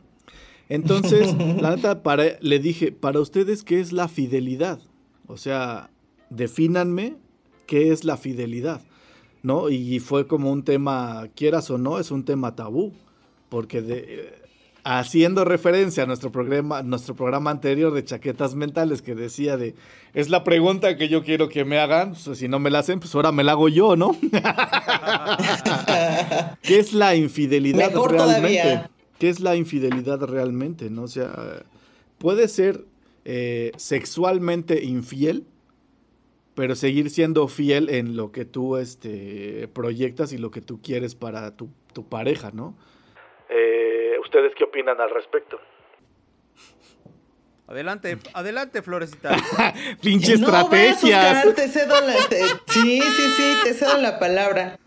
Entonces, 0.68 1.34
la 1.61 1.74
neta, 1.74 2.05
para, 2.05 2.38
le 2.40 2.61
dije, 2.61 2.92
para 2.92 3.18
ustedes, 3.18 3.64
¿qué 3.64 3.80
es 3.80 3.90
la 3.90 4.07
fidelidad? 4.07 4.78
O 5.26 5.36
sea, 5.36 5.90
defínanme 6.28 7.16
qué 7.66 7.90
es 7.90 8.05
la 8.05 8.16
fidelidad, 8.16 8.82
¿no? 9.42 9.68
Y 9.68 9.98
fue 9.98 10.28
como 10.28 10.53
un 10.53 10.62
tema, 10.62 11.26
quieras 11.34 11.72
o 11.72 11.76
no, 11.76 11.98
es 11.98 12.12
un 12.12 12.24
tema 12.24 12.55
tabú, 12.55 12.92
porque 13.48 13.82
de, 13.82 14.32
haciendo 14.85 15.45
referencia 15.45 16.05
a 16.05 16.07
nuestro 16.07 16.33
programa, 16.33 16.83
nuestro 16.83 17.14
programa 17.14 17.51
anterior 17.51 17.93
de 17.93 18.05
chaquetas 18.05 18.55
mentales 18.55 19.03
que 19.03 19.14
decía 19.14 19.57
de 19.57 19.74
es 20.14 20.28
la 20.28 20.45
pregunta 20.45 20.97
que 20.97 21.09
yo 21.09 21.22
quiero 21.22 21.49
que 21.49 21.64
me 21.64 21.78
hagan, 21.78 22.14
pues, 22.24 22.39
si 22.39 22.49
no 22.49 22.59
me 22.59 22.70
la 22.70 22.81
hacen, 22.81 23.01
pues 23.01 23.14
ahora 23.14 23.33
me 23.33 23.45
la 23.45 23.53
hago 23.53 23.68
yo, 23.68 23.97
¿no? 23.97 24.16
¿Qué 26.62 26.78
es 26.78 26.93
la 26.93 27.14
infidelidad 27.14 27.91
Mejor 27.91 28.12
realmente? 28.12 28.62
todavía. 28.62 28.91
¿Qué 29.18 29.28
es 29.28 29.41
la 29.41 29.55
infidelidad 29.55 30.20
realmente? 30.20 30.91
¿No? 30.91 31.03
O 31.03 31.09
sea, 31.09 31.62
puede 32.18 32.49
ser 32.49 32.85
eh, 33.24 33.72
sexualmente 33.76 34.83
infiel, 34.83 35.45
pero 36.55 36.74
seguir 36.74 37.11
siendo 37.11 37.47
fiel 37.47 37.89
en 37.91 38.16
lo 38.16 38.33
que 38.33 38.45
tú 38.45 38.76
este, 38.76 39.68
proyectas 39.68 40.33
y 40.33 40.39
lo 40.39 40.51
que 40.51 40.61
tú 40.61 40.81
quieres 40.83 41.14
para 41.14 41.57
tu, 41.57 41.68
tu 41.93 42.09
pareja, 42.09 42.51
¿no? 42.53 42.74
Eh, 43.51 43.89
¿Ustedes 44.31 44.53
qué 44.57 44.62
opinan 44.62 45.01
al 45.01 45.11
respecto? 45.11 45.59
Adelante, 47.66 48.16
adelante, 48.33 48.81
Florecita. 48.81 49.37
Pinche 50.01 50.39
No, 50.39 50.47
estrategias. 50.47 51.37
Oscar, 51.47 51.55
te 51.57 51.68
cedo 51.68 52.01
la, 52.01 52.14
te- 52.28 52.47
sí, 52.68 53.01
sí, 53.03 53.22
sí, 53.37 53.55
te 53.64 53.74
cedo 53.74 53.99
la 53.99 54.20
palabra. 54.20 54.78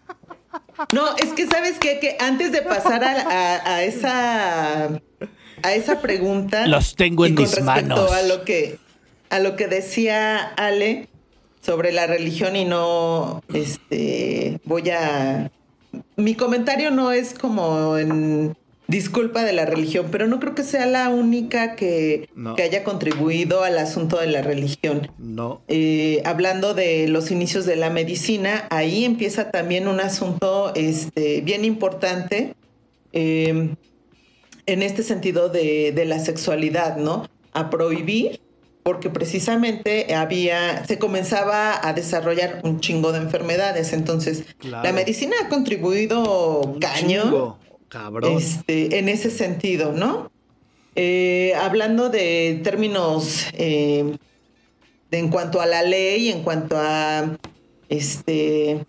No, 0.94 1.14
es 1.18 1.34
que 1.34 1.46
sabes 1.48 1.78
qué? 1.78 2.00
que 2.00 2.16
antes 2.22 2.54
de 2.54 2.62
pasar 2.62 3.04
a, 3.04 3.12
a- 3.22 3.76
a 3.76 3.84
esa 3.84 4.86
a 5.62 5.74
esa 5.74 6.02
pregunta 6.02 6.66
Los 6.68 6.96
tengo 6.96 7.26
y 7.26 7.30
en 7.30 7.36
con 7.36 7.44
mis 7.44 7.54
respecto 7.56 7.90
manos. 7.96 8.12
a 8.14 8.22
lo 8.22 8.46
que 8.46 8.80
a 9.30 9.40
lo 9.40 9.58
que 9.58 9.68
decía 9.68 10.40
Ale 10.56 11.10
sobre 11.62 11.92
la 11.92 12.08
religión 12.08 12.56
y 12.56 12.64
no 12.64 13.42
este 13.54 14.62
voy 14.64 14.90
a 14.90 15.52
mi 16.16 16.36
comentario 16.36 16.92
no 16.92 17.12
es 17.12 17.34
como 17.34 17.98
en 17.98 18.56
disculpa 18.88 19.44
de 19.44 19.54
la 19.54 19.66
religión, 19.66 20.08
pero 20.12 20.28
no 20.28 20.40
creo 20.40 20.56
que 20.56 20.64
sea 20.64 20.86
la 20.86 21.10
única 21.10 21.76
que, 21.76 22.30
No. 22.36 22.56
que 22.56 22.64
haya 22.64 22.84
contribuido 22.84 23.64
al 23.64 23.78
asunto 23.78 24.20
de 24.20 24.28
la 24.28 24.42
religión. 24.42 25.10
No. 25.18 25.62
Eh, 25.68 26.22
hablando 26.26 26.74
de 26.74 27.08
los 27.08 27.32
inicios 27.32 27.66
de 27.66 27.76
la 27.78 27.90
medicina, 27.90 28.68
ahí 28.70 29.06
empieza 29.06 29.52
también 29.52 29.88
un 29.88 30.00
asunto 30.00 30.74
este, 30.76 31.42
bien 31.42 31.64
importante 31.66 32.56
eh, 33.14 33.70
en 34.66 34.82
este 34.84 35.04
sentido 35.04 35.50
de, 35.50 35.92
de 35.94 36.06
la 36.06 36.20
sexualidad, 36.20 36.98
¿no? 36.98 37.28
A 37.54 37.70
prohibir, 37.70 38.40
porque 38.84 39.10
precisamente 39.10 40.14
había, 40.14 40.86
se 40.86 41.00
comenzaba 41.00 41.88
a 41.88 41.94
desarrollar 41.94 42.60
un 42.64 42.80
chingo 42.80 43.12
de 43.12 43.20
enfermedades. 43.20 43.94
Entonces, 43.94 44.44
Claro. 44.58 44.84
la 44.84 44.92
medicina 44.94 45.36
ha 45.44 45.50
contribuido 45.50 46.62
Un 46.62 46.80
caño 46.80 47.24
chingo, 47.24 47.60
este, 48.24 48.98
en 49.00 49.10
ese 49.10 49.30
sentido, 49.30 49.92
¿no? 49.92 50.32
Eh, 50.96 51.54
hablando 51.56 52.10
de 52.10 52.60
términos 52.64 53.46
eh, 53.54 54.18
de, 55.10 55.18
en 55.18 55.30
cuanto 55.30 55.62
a 55.62 55.66
la 55.66 55.84
ley, 55.84 56.30
en 56.30 56.44
cuanto 56.44 56.76
a 56.78 57.38
este, 57.90 58.86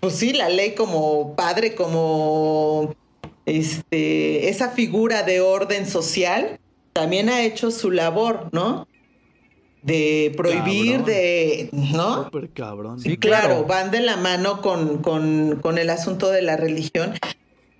pues 0.00 0.14
sí, 0.14 0.32
la 0.32 0.48
ley 0.48 0.74
como 0.74 1.34
padre, 1.36 1.74
como 1.74 2.94
este, 3.46 4.48
esa 4.48 4.70
figura 4.70 5.22
de 5.22 5.40
orden 5.40 5.86
social, 5.86 6.58
también 6.92 7.28
ha 7.28 7.42
hecho 7.42 7.70
su 7.70 7.90
labor, 7.90 8.48
¿no? 8.52 8.87
De 9.82 10.32
prohibir, 10.36 10.90
Cabrón. 10.98 11.06
de, 11.06 11.68
¿no? 11.72 12.24
Súper 12.24 12.50
cabrón. 12.50 13.00
Sí, 13.00 13.16
claro, 13.16 13.46
claro. 13.48 13.64
van 13.66 13.90
de 13.90 14.00
la 14.00 14.16
mano 14.16 14.60
con, 14.60 14.98
con- 15.02 15.56
con 15.62 15.78
el 15.78 15.88
asunto 15.90 16.30
de 16.30 16.42
la 16.42 16.56
religión. 16.56 17.14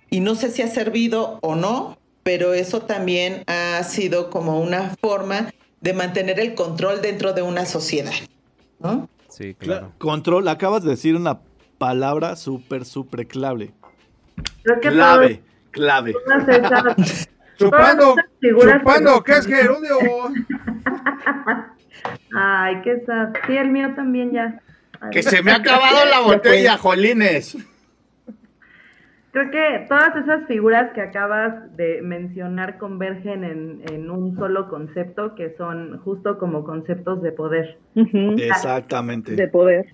Y 0.09 0.21
no 0.21 0.35
sé 0.35 0.49
si 0.49 0.61
ha 0.61 0.67
servido 0.67 1.39
o 1.41 1.55
no, 1.55 1.97
pero 2.23 2.53
eso 2.53 2.81
también 2.81 3.43
ha 3.47 3.83
sido 3.83 4.29
como 4.29 4.59
una 4.61 4.95
forma 5.01 5.53
de 5.81 5.93
mantener 5.93 6.39
el 6.39 6.55
control 6.55 7.01
dentro 7.01 7.33
de 7.33 7.41
una 7.41 7.65
sociedad. 7.65 8.13
¿no? 8.79 9.07
Sí, 9.27 9.53
Cla- 9.55 9.57
claro. 9.59 9.91
Control, 9.97 10.47
acabas 10.47 10.83
de 10.83 10.91
decir 10.91 11.15
una 11.15 11.39
palabra 11.77 12.35
súper, 12.37 12.85
súper 12.85 13.27
clave. 13.27 13.71
Clave, 14.81 15.41
clave. 15.71 16.13
Chupando, 17.57 18.15
chupando, 18.41 19.21
que- 19.23 19.33
¿qué 19.33 19.37
es 19.39 19.45
gerundio? 19.45 19.97
Ay, 22.35 22.81
qué 22.83 23.01
sad. 23.05 23.33
Sí, 23.47 23.57
el 23.57 23.69
mío 23.71 23.93
también 23.95 24.31
ya. 24.31 24.61
Ay. 25.01 25.09
Que 25.11 25.23
se 25.23 25.41
me 25.43 25.51
ha 25.51 25.55
acabado 25.57 26.05
la 26.09 26.19
botella, 26.21 26.77
jolines. 26.77 27.57
Creo 29.31 29.51
que 29.51 29.85
todas 29.87 30.15
esas 30.15 30.47
figuras 30.47 30.91
que 30.93 31.01
acabas 31.01 31.75
de 31.77 32.01
mencionar 32.01 32.79
convergen 32.79 33.43
en, 33.43 33.81
en 33.91 34.09
un 34.09 34.35
solo 34.35 34.67
concepto, 34.69 35.35
que 35.35 35.51
son 35.55 35.99
justo 35.99 36.39
como 36.39 36.63
conceptos 36.63 37.21
de 37.21 37.31
poder. 37.31 37.77
Exactamente. 37.95 39.35
De 39.35 39.47
poder. 39.47 39.85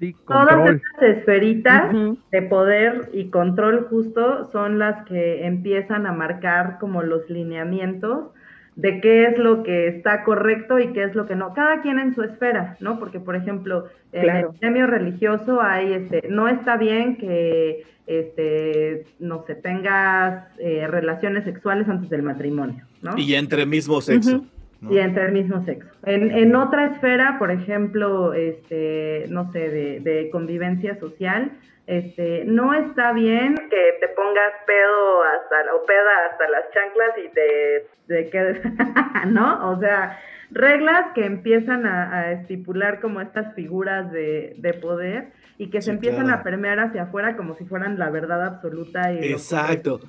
Sí, 0.00 0.14
Todas 0.26 0.56
control. 0.56 0.82
esas 0.96 1.18
esferitas 1.18 1.94
de 2.32 2.42
poder 2.42 3.08
y 3.12 3.30
control 3.30 3.86
justo 3.88 4.50
son 4.50 4.78
las 4.78 5.04
que 5.06 5.46
empiezan 5.46 6.06
a 6.06 6.12
marcar 6.12 6.78
como 6.78 7.02
los 7.02 7.30
lineamientos 7.30 8.32
de 8.78 9.00
qué 9.00 9.26
es 9.26 9.38
lo 9.38 9.64
que 9.64 9.88
está 9.88 10.22
correcto 10.22 10.78
y 10.78 10.92
qué 10.92 11.02
es 11.02 11.14
lo 11.16 11.26
que 11.26 11.34
no. 11.34 11.52
Cada 11.52 11.82
quien 11.82 11.98
en 11.98 12.14
su 12.14 12.22
esfera, 12.22 12.76
¿no? 12.78 13.00
Porque, 13.00 13.18
por 13.18 13.34
ejemplo, 13.34 13.86
en 14.12 14.22
Claro. 14.22 14.50
el 14.52 14.58
gremio 14.60 14.86
religioso 14.86 15.60
hay, 15.60 15.92
este, 15.94 16.28
no 16.30 16.46
está 16.46 16.76
bien 16.76 17.16
que, 17.16 17.82
este, 18.06 19.04
no 19.18 19.44
sé, 19.48 19.56
tengas 19.56 20.44
eh, 20.60 20.86
relaciones 20.88 21.42
sexuales 21.42 21.88
antes 21.88 22.08
del 22.08 22.22
matrimonio, 22.22 22.84
¿no? 23.02 23.18
Y 23.18 23.34
entre 23.34 23.66
mismo 23.66 24.00
sexo. 24.00 24.44
Y 24.88 24.98
entre 24.98 25.26
el 25.26 25.32
mismo 25.32 25.64
sexo. 25.64 25.90
En, 26.06 26.30
en 26.30 26.54
otra 26.54 26.86
esfera, 26.86 27.34
por 27.40 27.50
ejemplo, 27.50 28.32
este, 28.32 29.24
no 29.28 29.50
sé, 29.50 29.70
de, 29.70 29.98
de 30.00 30.30
convivencia 30.30 30.96
social, 31.00 31.50
este, 31.88 32.44
no 32.44 32.74
está 32.74 33.12
bien 33.14 33.54
que 33.56 33.82
te 34.00 34.08
pongas 34.14 34.52
pedo 34.66 35.22
hasta 35.24 35.64
la- 35.64 35.74
o 35.74 35.84
peda 35.86 36.10
hasta 36.30 36.48
las 36.50 36.64
chanclas 36.72 37.10
y 37.24 37.28
te, 37.34 37.86
te 38.06 38.30
quedes, 38.30 38.60
¿no? 39.26 39.70
O 39.70 39.80
sea, 39.80 40.18
reglas 40.50 41.12
que 41.14 41.24
empiezan 41.24 41.86
a, 41.86 42.12
a 42.20 42.32
estipular 42.32 43.00
como 43.00 43.20
estas 43.22 43.54
figuras 43.54 44.12
de, 44.12 44.54
de 44.58 44.74
poder 44.74 45.32
y 45.56 45.70
que 45.70 45.80
Sí, 45.80 45.86
se 45.86 45.90
empiezan 45.92 46.26
claro. 46.26 46.40
a 46.40 46.44
permear 46.44 46.78
hacia 46.78 47.04
afuera 47.04 47.36
como 47.38 47.54
si 47.56 47.64
fueran 47.64 47.98
la 47.98 48.10
verdad 48.10 48.44
absoluta. 48.44 49.10
Y 49.12 49.32
Exacto, 49.32 50.00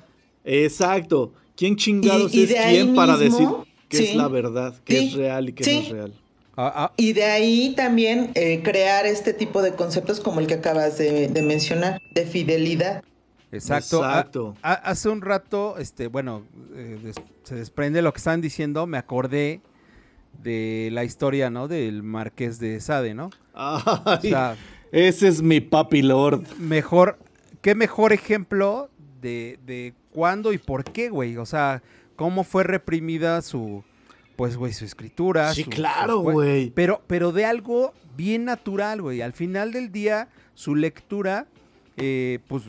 exacto. 0.44 1.32
¿Quién 1.56 1.76
chingados 1.76 2.34
Y- 2.34 2.40
y 2.40 2.42
es 2.44 2.54
quién 2.66 2.94
para 2.94 3.16
decir 3.16 3.48
qué 3.88 3.98
es 3.98 4.14
la 4.14 4.28
verdad, 4.28 4.74
qué 4.84 4.92
Sí, 4.96 5.08
es 5.08 5.14
real 5.14 5.48
y 5.48 5.52
qué 5.54 5.64
sí. 5.64 5.74
no 5.76 5.80
es 5.80 5.88
real? 5.90 6.12
Ah, 6.62 6.72
ah, 6.76 6.92
Y 6.98 7.14
de 7.14 7.24
ahí 7.24 7.74
también 7.74 8.32
eh, 8.34 8.60
crear 8.62 9.06
este 9.06 9.32
tipo 9.32 9.62
de 9.62 9.72
conceptos 9.72 10.20
como 10.20 10.40
el 10.40 10.46
que 10.46 10.54
acabas 10.54 10.98
de, 10.98 11.28
de 11.28 11.42
mencionar, 11.42 12.02
de 12.12 12.26
fidelidad. 12.26 13.02
exacto. 13.50 14.02
Ah, 14.04 14.10
Exacto. 14.20 14.54
hace 14.62 15.08
un 15.08 15.22
rato, 15.22 15.78
este, 15.78 16.08
bueno, 16.08 16.42
eh, 16.74 16.98
des- 17.02 17.16
se 17.44 17.54
desprende 17.54 18.02
lo 18.02 18.12
que 18.12 18.18
estaban 18.18 18.42
diciendo, 18.42 18.86
me 18.86 18.98
acordé 18.98 19.62
de 20.42 20.90
la 20.92 21.04
historia, 21.04 21.48
¿no? 21.48 21.66
Del 21.66 22.02
Marqués 22.02 22.58
de 22.58 22.78
Sade, 22.80 23.14
¿no? 23.14 23.30
Ay, 23.54 23.82
O 24.04 24.20
sea, 24.20 24.56
ese 24.92 25.28
es 25.28 25.40
mi 25.42 25.60
papi 25.60 26.02
lord. 26.02 26.42
mejor, 26.58 27.18
qué 27.62 27.74
mejor 27.74 28.12
ejemplo 28.12 28.90
de, 29.22 29.58
de 29.64 29.94
cuándo 30.12 30.52
y 30.52 30.58
por 30.58 30.84
qué, 30.84 31.08
güey. 31.08 31.36
O 31.38 31.46
sea, 31.46 31.82
cómo 32.16 32.44
fue 32.44 32.64
reprimida 32.64 33.40
su, 33.42 33.82
pues, 34.40 34.56
güey, 34.56 34.72
su 34.72 34.86
escritura. 34.86 35.52
Sí, 35.52 35.64
su- 35.64 35.68
claro, 35.70 36.20
güey. 36.20 36.70
Pero, 36.70 37.02
pero 37.06 37.30
de 37.30 37.44
algo 37.44 37.92
bien 38.16 38.46
natural, 38.46 39.02
güey. 39.02 39.20
Al 39.20 39.34
final 39.34 39.70
del 39.70 39.92
día, 39.92 40.28
su 40.54 40.74
lectura, 40.74 41.46
eh, 41.98 42.38
pues, 42.48 42.62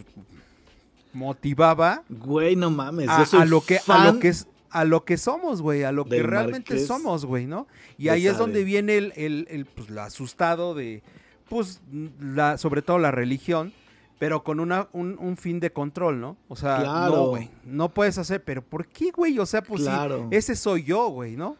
motivaba 1.13 2.03
Güey, 2.09 2.57
no 2.57 2.71
mames. 2.71 3.07
a, 3.07 3.19
yo 3.19 3.25
soy 3.25 3.41
a 3.41 3.45
lo 3.45 3.61
que 3.61 3.79
a 3.87 4.05
lo 4.11 4.19
que 4.19 4.27
es 4.27 4.47
a 4.69 4.83
lo 4.83 5.05
que 5.05 5.15
somos, 5.17 5.61
güey, 5.61 5.83
a 5.83 5.93
lo 5.93 6.03
que 6.03 6.21
realmente 6.23 6.73
Marqués 6.73 6.87
somos, 6.87 7.23
güey, 7.25 7.45
¿no? 7.45 7.67
Y 7.97 8.09
ahí 8.09 8.27
es 8.27 8.37
donde 8.37 8.65
viene 8.65 8.97
el, 8.97 9.13
el, 9.15 9.47
el, 9.49 9.65
pues, 9.65 9.89
lo 9.89 10.01
asustado 10.01 10.73
de, 10.75 11.03
pues, 11.47 11.79
la, 12.19 12.57
sobre 12.57 12.81
todo 12.81 12.97
la 12.99 13.11
religión, 13.11 13.71
pero 14.19 14.43
con 14.43 14.59
una, 14.59 14.89
un, 14.91 15.17
un 15.19 15.35
fin 15.37 15.59
de 15.61 15.71
control, 15.71 16.19
¿no? 16.19 16.35
O 16.49 16.55
sea, 16.57 16.79
Claro. 16.79 17.15
no, 17.15 17.27
güey, 17.27 17.49
no 17.65 17.89
puedes 17.93 18.17
hacer, 18.17 18.43
pero 18.43 18.61
¿por 18.61 18.87
qué, 18.87 19.11
güey? 19.11 19.39
O 19.39 19.45
sea, 19.45 19.61
pues 19.61 19.83
Claro. 19.83 20.27
sí, 20.29 20.37
ese 20.37 20.55
soy 20.55 20.83
yo, 20.83 21.07
güey, 21.09 21.35
¿no? 21.35 21.57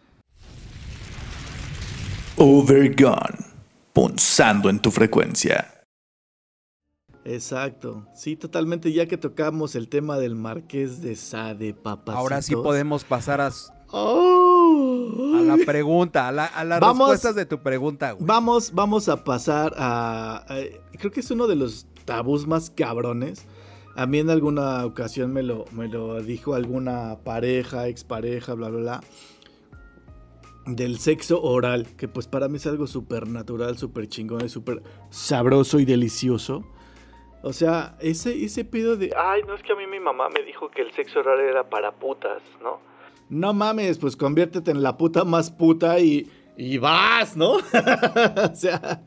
Overgone. 2.44 3.38
Punzando 3.94 4.72
en 4.72 4.80
tu 4.80 4.90
frecuencia. 4.90 5.84
Exacto. 7.24 8.08
Sí, 8.16 8.36
totalmente. 8.36 8.92
Ya 8.92 9.06
que 9.06 9.16
tocamos 9.18 9.76
el 9.76 9.88
tema 9.90 10.18
del 10.18 10.34
Marqués 10.34 11.04
de 11.04 11.16
Sade, 11.16 11.76
papá. 11.76 12.14
Ahora 12.14 12.42
sí 12.42 12.56
podemos 12.56 13.04
pasar 13.04 13.42
a, 13.42 13.52
Oh. 13.92 15.36
a 15.38 15.42
la 15.42 15.58
pregunta, 15.68 16.28
a, 16.30 16.32
la- 16.32 16.46
a 16.48 16.64
las 16.64 16.80
Vamos. 16.80 17.12
respuestas 17.12 17.36
de 17.36 17.46
tu 17.46 17.60
pregunta, 17.62 18.14
güey. 18.14 18.26
Vamos, 18.26 18.72
vamos 18.74 19.08
a 19.08 19.24
pasar 19.24 19.76
a, 19.78 20.38
a- 20.48 20.98
Creo 20.98 21.12
que 21.12 21.20
es 21.20 21.30
uno 21.30 21.46
de 21.46 21.56
los 21.58 21.86
tabús 22.06 22.48
más 22.48 22.72
cabrones. 22.72 23.46
A 23.96 24.08
mí 24.08 24.18
en 24.18 24.32
alguna 24.32 24.84
ocasión 24.88 25.32
me 25.32 25.44
lo, 25.44 25.66
me 25.74 25.88
lo 25.90 26.24
dijo 26.24 26.56
alguna 26.56 27.20
pareja, 27.24 27.88
expareja, 27.88 28.56
bla, 28.56 28.70
bla, 28.70 28.80
bla. 28.80 29.04
Del 30.66 31.00
sexo 31.00 31.42
oral, 31.42 31.88
que 31.98 32.08
pues 32.08 32.28
para 32.28 32.48
mí 32.48 32.58
es 32.58 32.68
algo 32.68 32.86
súper 32.86 33.28
natural, 33.28 33.78
súper 33.78 34.08
chingón, 34.08 34.48
súper 34.48 34.84
sabroso 35.10 35.80
y 35.80 35.86
delicioso. 35.86 36.64
O 37.44 37.54
sea, 37.54 37.98
ese, 38.00 38.44
ese 38.44 38.64
pedo 38.64 38.96
de, 38.96 39.12
ay, 39.18 39.42
no 39.48 39.56
es 39.56 39.64
que 39.64 39.74
a 39.74 39.76
mí 39.76 39.88
mi 39.88 40.00
mamá 40.00 40.30
me 40.30 40.44
dijo 40.44 40.70
que 40.70 40.84
el 40.84 40.92
sexo 40.92 41.22
oral 41.22 41.40
era 41.40 41.68
para 41.68 41.92
putas, 41.92 42.44
¿no? 42.62 42.80
No 43.30 43.54
mames, 43.54 43.98
pues 43.98 44.16
conviértete 44.16 44.70
en 44.72 44.84
la 44.84 44.98
puta 44.98 45.24
más 45.24 45.50
puta 45.50 46.00
y, 46.00 46.30
y 46.56 46.78
vas, 46.78 47.36
¿no? 47.36 47.54
o 48.52 48.56
sea, 48.56 49.04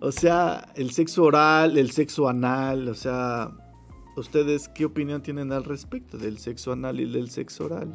o 0.00 0.12
sea, 0.12 0.72
el 0.74 0.90
sexo 0.90 1.24
oral, 1.24 1.76
el 1.76 1.90
sexo 1.90 2.28
anal, 2.28 2.88
o 2.88 2.94
sea, 2.94 3.50
¿ustedes 4.16 4.68
qué 4.68 4.84
opinión 4.84 5.22
tienen 5.22 5.52
al 5.52 5.64
respecto 5.64 6.16
del 6.16 6.38
sexo 6.38 6.72
anal 6.72 7.00
y 7.00 7.10
del 7.10 7.28
sexo 7.28 7.66
oral? 7.66 7.94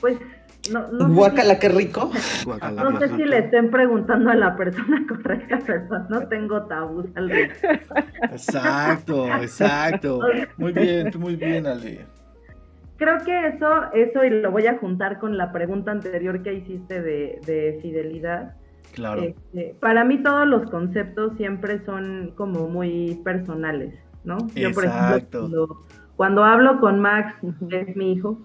Pues 0.00 0.18
no, 0.70 0.88
no 0.92 1.08
Guácala, 1.08 1.58
qué 1.58 1.68
rico. 1.68 2.10
Guacala, 2.44 2.84
No 2.84 2.98
sé 2.98 3.08
si 3.08 3.24
le 3.24 3.38
estén 3.38 3.70
preguntando 3.70 4.30
a 4.30 4.34
la 4.34 4.56
persona 4.56 5.04
correcta, 5.08 5.58
pero 5.66 5.86
no 6.08 6.28
tengo 6.28 6.62
tabús 6.66 7.06
al 7.16 7.30
respecto. 7.30 7.94
Exacto, 8.22 9.26
exacto. 9.28 10.20
Muy 10.56 10.72
bien, 10.72 11.10
tú 11.10 11.18
muy 11.18 11.36
bien, 11.36 11.66
Ale. 11.66 12.06
Creo 12.96 13.18
que 13.24 13.48
eso, 13.48 13.92
eso 13.92 14.24
y 14.24 14.30
lo 14.30 14.52
voy 14.52 14.66
a 14.66 14.78
juntar 14.78 15.18
con 15.18 15.36
la 15.36 15.50
pregunta 15.50 15.90
anterior 15.90 16.42
que 16.42 16.54
hiciste 16.54 17.02
de, 17.02 17.40
de 17.44 17.78
fidelidad. 17.82 18.54
Claro. 18.92 19.22
Este, 19.22 19.74
para 19.80 20.04
mí 20.04 20.22
todos 20.22 20.46
los 20.46 20.70
conceptos 20.70 21.36
siempre 21.36 21.84
son 21.84 22.32
como 22.36 22.68
muy 22.68 23.20
personales, 23.24 23.94
¿no? 24.22 24.38
Yo, 24.54 24.70
por 24.70 24.84
ejemplo, 24.84 25.16
Exacto. 25.16 25.38
cuando, 25.40 25.80
cuando 26.14 26.44
hablo 26.44 26.78
con 26.78 27.00
Max, 27.00 27.34
que 27.68 27.80
es 27.80 27.96
mi 27.96 28.12
hijo, 28.12 28.38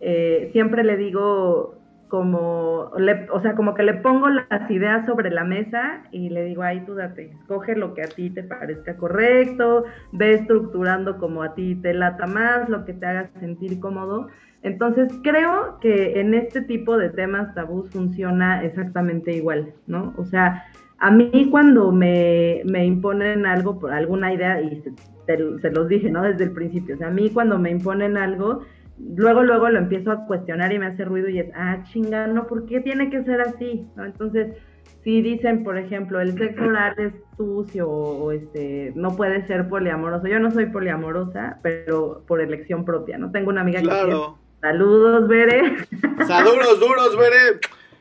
eh, 0.00 0.50
siempre 0.52 0.84
le 0.84 0.96
digo 0.96 1.74
como, 2.08 2.90
o 3.32 3.40
sea, 3.42 3.56
como 3.56 3.74
que 3.74 3.82
le 3.82 3.94
pongo 3.94 4.28
las 4.28 4.70
ideas 4.70 5.04
sobre 5.06 5.30
la 5.30 5.42
mesa 5.44 6.04
y 6.12 6.28
le 6.30 6.44
digo, 6.44 6.62
ahí 6.62 6.84
tú 6.86 6.94
date, 6.94 7.32
escoge 7.32 7.74
lo 7.74 7.94
que 7.94 8.02
a 8.02 8.14
ti 8.14 8.30
te 8.30 8.44
parezca 8.44 8.96
correcto, 8.96 9.84
ve 10.12 10.34
estructurando 10.34 11.18
como 11.18 11.42
a 11.42 11.54
ti 11.54 11.74
te 11.82 11.94
lata 11.94 12.26
más, 12.26 12.68
lo 12.68 12.84
que 12.84 12.92
te 12.92 13.06
haga 13.06 13.30
sentir 13.40 13.80
cómodo. 13.80 14.28
Entonces 14.62 15.08
creo 15.22 15.78
que 15.80 16.20
en 16.20 16.34
este 16.34 16.62
tipo 16.62 16.96
de 16.96 17.10
temas 17.10 17.54
tabús 17.54 17.90
funciona 17.90 18.64
exactamente 18.64 19.32
igual, 19.32 19.74
¿no? 19.86 20.14
O 20.16 20.24
sea, 20.26 20.64
a 20.98 21.10
mí 21.10 21.48
cuando 21.50 21.92
me, 21.92 22.62
me 22.64 22.84
imponen 22.84 23.46
algo 23.46 23.78
por 23.80 23.92
alguna 23.92 24.32
idea, 24.32 24.60
y 24.60 24.80
se, 24.82 24.92
te- 25.26 25.58
se 25.60 25.70
los 25.70 25.88
dije, 25.88 26.10
¿no? 26.10 26.22
Desde 26.22 26.44
el 26.44 26.52
principio, 26.52 26.94
o 26.94 26.98
sea, 26.98 27.08
a 27.08 27.10
mí 27.10 27.30
cuando 27.30 27.58
me 27.58 27.70
imponen 27.70 28.16
algo, 28.16 28.62
luego, 28.98 29.42
luego 29.42 29.68
lo 29.68 29.78
empiezo 29.78 30.10
a 30.10 30.26
cuestionar 30.26 30.72
y 30.72 30.78
me 30.78 30.86
hace 30.86 31.04
ruido 31.04 31.28
y 31.28 31.38
es, 31.38 31.50
ah, 31.54 31.82
chinga, 31.84 32.26
no, 32.26 32.46
¿por 32.46 32.66
qué 32.66 32.80
tiene 32.80 33.10
que 33.10 33.22
ser 33.24 33.40
así? 33.40 33.86
¿no? 33.96 34.04
Entonces, 34.04 34.56
si 35.04 35.22
dicen, 35.22 35.62
por 35.62 35.78
ejemplo, 35.78 36.20
el 36.20 36.36
sexo 36.36 36.64
oral 36.64 36.94
es 36.98 37.12
sucio 37.36 37.88
o, 37.88 38.32
este, 38.32 38.92
no 38.96 39.14
puede 39.14 39.46
ser 39.46 39.68
poliamoroso. 39.68 40.26
Yo 40.26 40.40
no 40.40 40.50
soy 40.50 40.66
poliamorosa, 40.66 41.60
pero 41.62 42.24
por 42.26 42.40
elección 42.40 42.84
propia, 42.84 43.18
¿no? 43.18 43.30
Tengo 43.30 43.50
una 43.50 43.60
amiga 43.60 43.80
que... 43.80 44.16
Saludos, 44.60 45.28
Bere. 45.28 45.76
Sea, 46.26 46.42
duros, 46.42 47.16
veré. 47.16 47.60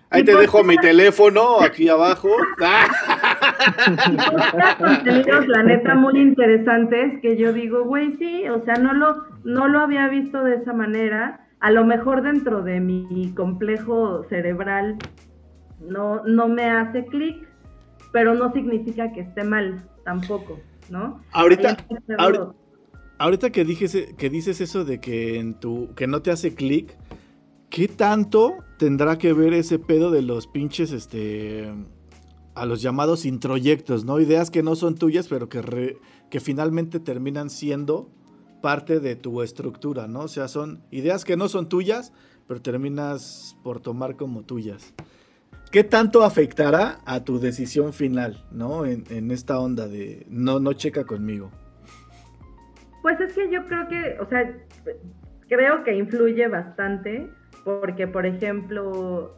Ahí 0.09 0.21
¿Y 0.21 0.25
te 0.25 0.35
dejo 0.35 0.63
mi 0.63 0.77
teléfono 0.77 1.61
aquí 1.61 1.89
abajo. 1.89 2.29
Contenidos, 4.79 5.47
la 5.47 5.63
neta, 5.63 5.95
muy 5.95 6.19
interesantes 6.19 7.19
que 7.21 7.37
yo 7.37 7.53
digo, 7.53 7.83
güey, 7.83 8.15
sí, 8.17 8.47
o 8.49 8.63
sea, 8.63 8.75
no 8.75 8.93
lo, 8.93 9.25
no 9.45 9.69
lo 9.69 9.79
había 9.79 10.09
visto 10.09 10.43
de 10.43 10.55
esa 10.55 10.73
manera. 10.73 11.47
A 11.61 11.71
lo 11.71 11.85
mejor 11.85 12.21
dentro 12.21 12.61
de 12.63 12.81
mi 12.81 13.31
complejo 13.33 14.25
cerebral 14.27 14.97
no, 15.79 16.23
no 16.25 16.49
me 16.49 16.69
hace 16.69 17.05
clic, 17.05 17.47
pero 18.11 18.33
no 18.35 18.51
significa 18.51 19.13
que 19.13 19.21
esté 19.21 19.43
mal 19.43 19.87
tampoco, 20.03 20.59
¿no? 20.89 21.21
Ahorita, 21.31 21.77
ahorita, 22.17 22.53
ahorita 23.17 23.49
que, 23.51 23.63
dijes, 23.65 24.13
que 24.17 24.29
dices 24.29 24.61
eso 24.61 24.83
de 24.83 24.99
que, 24.99 25.39
en 25.39 25.53
tu, 25.59 25.93
que 25.95 26.07
no 26.07 26.21
te 26.21 26.31
hace 26.31 26.53
clic, 26.53 26.97
¿qué 27.69 27.87
tanto 27.87 28.55
tendrá 28.77 29.17
que 29.17 29.33
ver 29.33 29.53
ese 29.53 29.79
pedo 29.79 30.11
de 30.11 30.21
los 30.21 30.47
pinches, 30.47 30.91
este, 30.91 31.73
a 32.53 32.65
los 32.65 32.81
llamados 32.81 33.25
introyectos, 33.25 34.05
¿no? 34.05 34.19
Ideas 34.19 34.51
que 34.51 34.63
no 34.63 34.75
son 34.75 34.95
tuyas, 34.95 35.27
pero 35.27 35.49
que, 35.49 35.61
re- 35.61 35.97
que 36.29 36.39
finalmente 36.39 36.99
terminan 36.99 37.49
siendo 37.49 38.09
parte 38.65 38.99
de 38.99 39.15
tu 39.15 39.43
estructura, 39.43 40.07
¿no? 40.07 40.21
O 40.21 40.27
sea, 40.27 40.47
son 40.47 40.81
ideas 40.89 41.23
que 41.23 41.37
no 41.37 41.49
son 41.49 41.69
tuyas, 41.69 42.11
pero 42.47 42.63
terminas 42.63 43.55
por 43.63 43.79
tomar 43.79 44.15
como 44.15 44.41
tuyas. 44.41 44.95
¿Qué 45.71 45.83
tanto 45.83 46.23
afectará 46.23 46.97
a 47.05 47.23
tu 47.23 47.39
decisión 47.39 47.93
final, 47.93 48.43
¿no? 48.49 48.87
En, 48.87 49.29
esta 49.29 49.59
onda 49.59 49.87
de 49.87 50.25
no, 50.31 50.59
no 50.59 50.73
checa 50.73 51.03
conmigo. 51.03 51.51
Pues 53.03 53.19
es 53.19 53.33
que 53.33 53.51
yo 53.51 53.63
creo 53.67 53.87
que, 53.87 54.17
o 54.19 54.27
sea, 54.29 54.51
creo 55.47 55.83
que 55.83 55.95
influye 55.95 56.47
bastante, 56.47 57.29
porque, 57.63 58.07
por 58.07 58.25
ejemplo, 58.25 59.35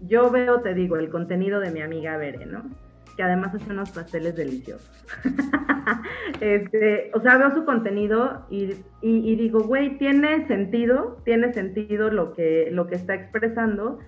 yo 0.00 0.30
veo, 0.30 0.60
te 0.60 0.74
digo, 0.74 0.96
el 0.96 1.10
contenido 1.10 1.58
de 1.58 1.72
mi 1.72 1.80
amiga 1.80 2.16
Bere, 2.18 2.46
¿no? 2.46 2.70
Que 3.16 3.22
además 3.22 3.54
hace 3.54 3.70
unos 3.70 3.90
pasteles 3.90 4.34
deliciosos. 4.36 4.90
este, 6.40 7.10
o 7.14 7.20
sea, 7.20 7.38
veo 7.38 7.54
su 7.54 7.64
contenido 7.64 8.46
y, 8.50 8.74
y- 9.02 9.36
digo, 9.36 9.60
güey, 9.60 9.98
tiene 9.98 10.46
sentido, 10.48 11.18
tiene 11.24 11.52
sentido 11.52 12.10
lo 12.10 12.32
que, 12.32 12.68
lo 12.72 12.86
que 12.86 12.96
está 12.96 13.14
expresando, 13.14 13.98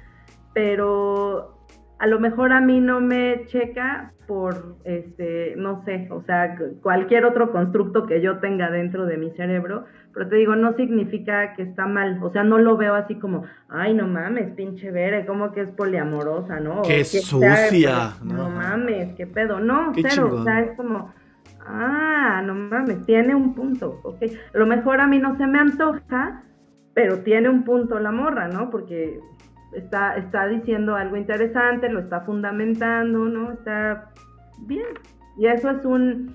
pero 0.54 1.55
a 1.98 2.06
lo 2.06 2.20
mejor 2.20 2.52
a 2.52 2.60
mí 2.60 2.80
no 2.80 3.00
me 3.00 3.44
checa 3.46 4.12
por, 4.26 4.76
este, 4.84 5.54
no 5.56 5.84
sé, 5.84 6.08
o 6.10 6.20
sea, 6.22 6.56
cualquier 6.82 7.24
otro 7.24 7.52
constructo 7.52 8.06
que 8.06 8.20
yo 8.20 8.38
tenga 8.38 8.70
dentro 8.70 9.06
de 9.06 9.16
mi 9.18 9.30
cerebro, 9.30 9.84
pero 10.12 10.28
te 10.28 10.34
digo, 10.36 10.56
no 10.56 10.74
significa 10.74 11.54
que 11.54 11.62
está 11.62 11.86
mal, 11.86 12.18
o 12.22 12.30
sea, 12.32 12.42
no 12.42 12.58
lo 12.58 12.76
veo 12.76 12.94
así 12.96 13.14
como, 13.16 13.44
ay, 13.68 13.94
no 13.94 14.08
mames, 14.08 14.50
pinche 14.54 14.90
Bere, 14.90 15.24
¿cómo 15.26 15.52
que 15.52 15.60
es 15.60 15.68
poliamorosa, 15.70 16.58
no? 16.58 16.82
¡Qué 16.82 16.98
que 16.98 17.04
sea- 17.04 17.22
sucia! 17.66 18.14
No, 18.24 18.34
No. 18.34 18.50
mames, 18.50 19.14
qué 19.14 19.26
pedo, 19.28 19.60
no, 19.60 19.92
Qué 19.92 20.02
cero, 20.02 20.24
chingón. 20.24 20.40
o 20.40 20.44
sea, 20.44 20.60
es 20.60 20.76
como, 20.76 21.14
ah, 21.64 22.42
no 22.44 22.54
mames, 22.54 23.06
tiene 23.06 23.34
un 23.34 23.54
punto, 23.54 24.00
ok, 24.02 24.22
a 24.54 24.58
lo 24.58 24.66
mejor 24.66 25.00
a 25.00 25.06
mí 25.06 25.18
no 25.18 25.36
se 25.36 25.46
me 25.46 25.58
antoja, 25.60 26.42
pero 26.94 27.18
tiene 27.20 27.48
un 27.48 27.62
punto 27.64 27.98
la 28.00 28.10
morra, 28.10 28.48
¿no? 28.48 28.70
Porque 28.70 29.20
está, 29.76 30.16
está 30.16 30.46
diciendo 30.48 30.96
algo 30.96 31.16
interesante, 31.16 31.88
lo 31.88 32.00
está 32.00 32.22
fundamentando, 32.22 33.26
¿no? 33.26 33.52
Está 33.52 34.10
bien. 34.66 34.86
Y 35.38 35.46
eso 35.46 35.70
es 35.70 35.84
un, 35.84 36.34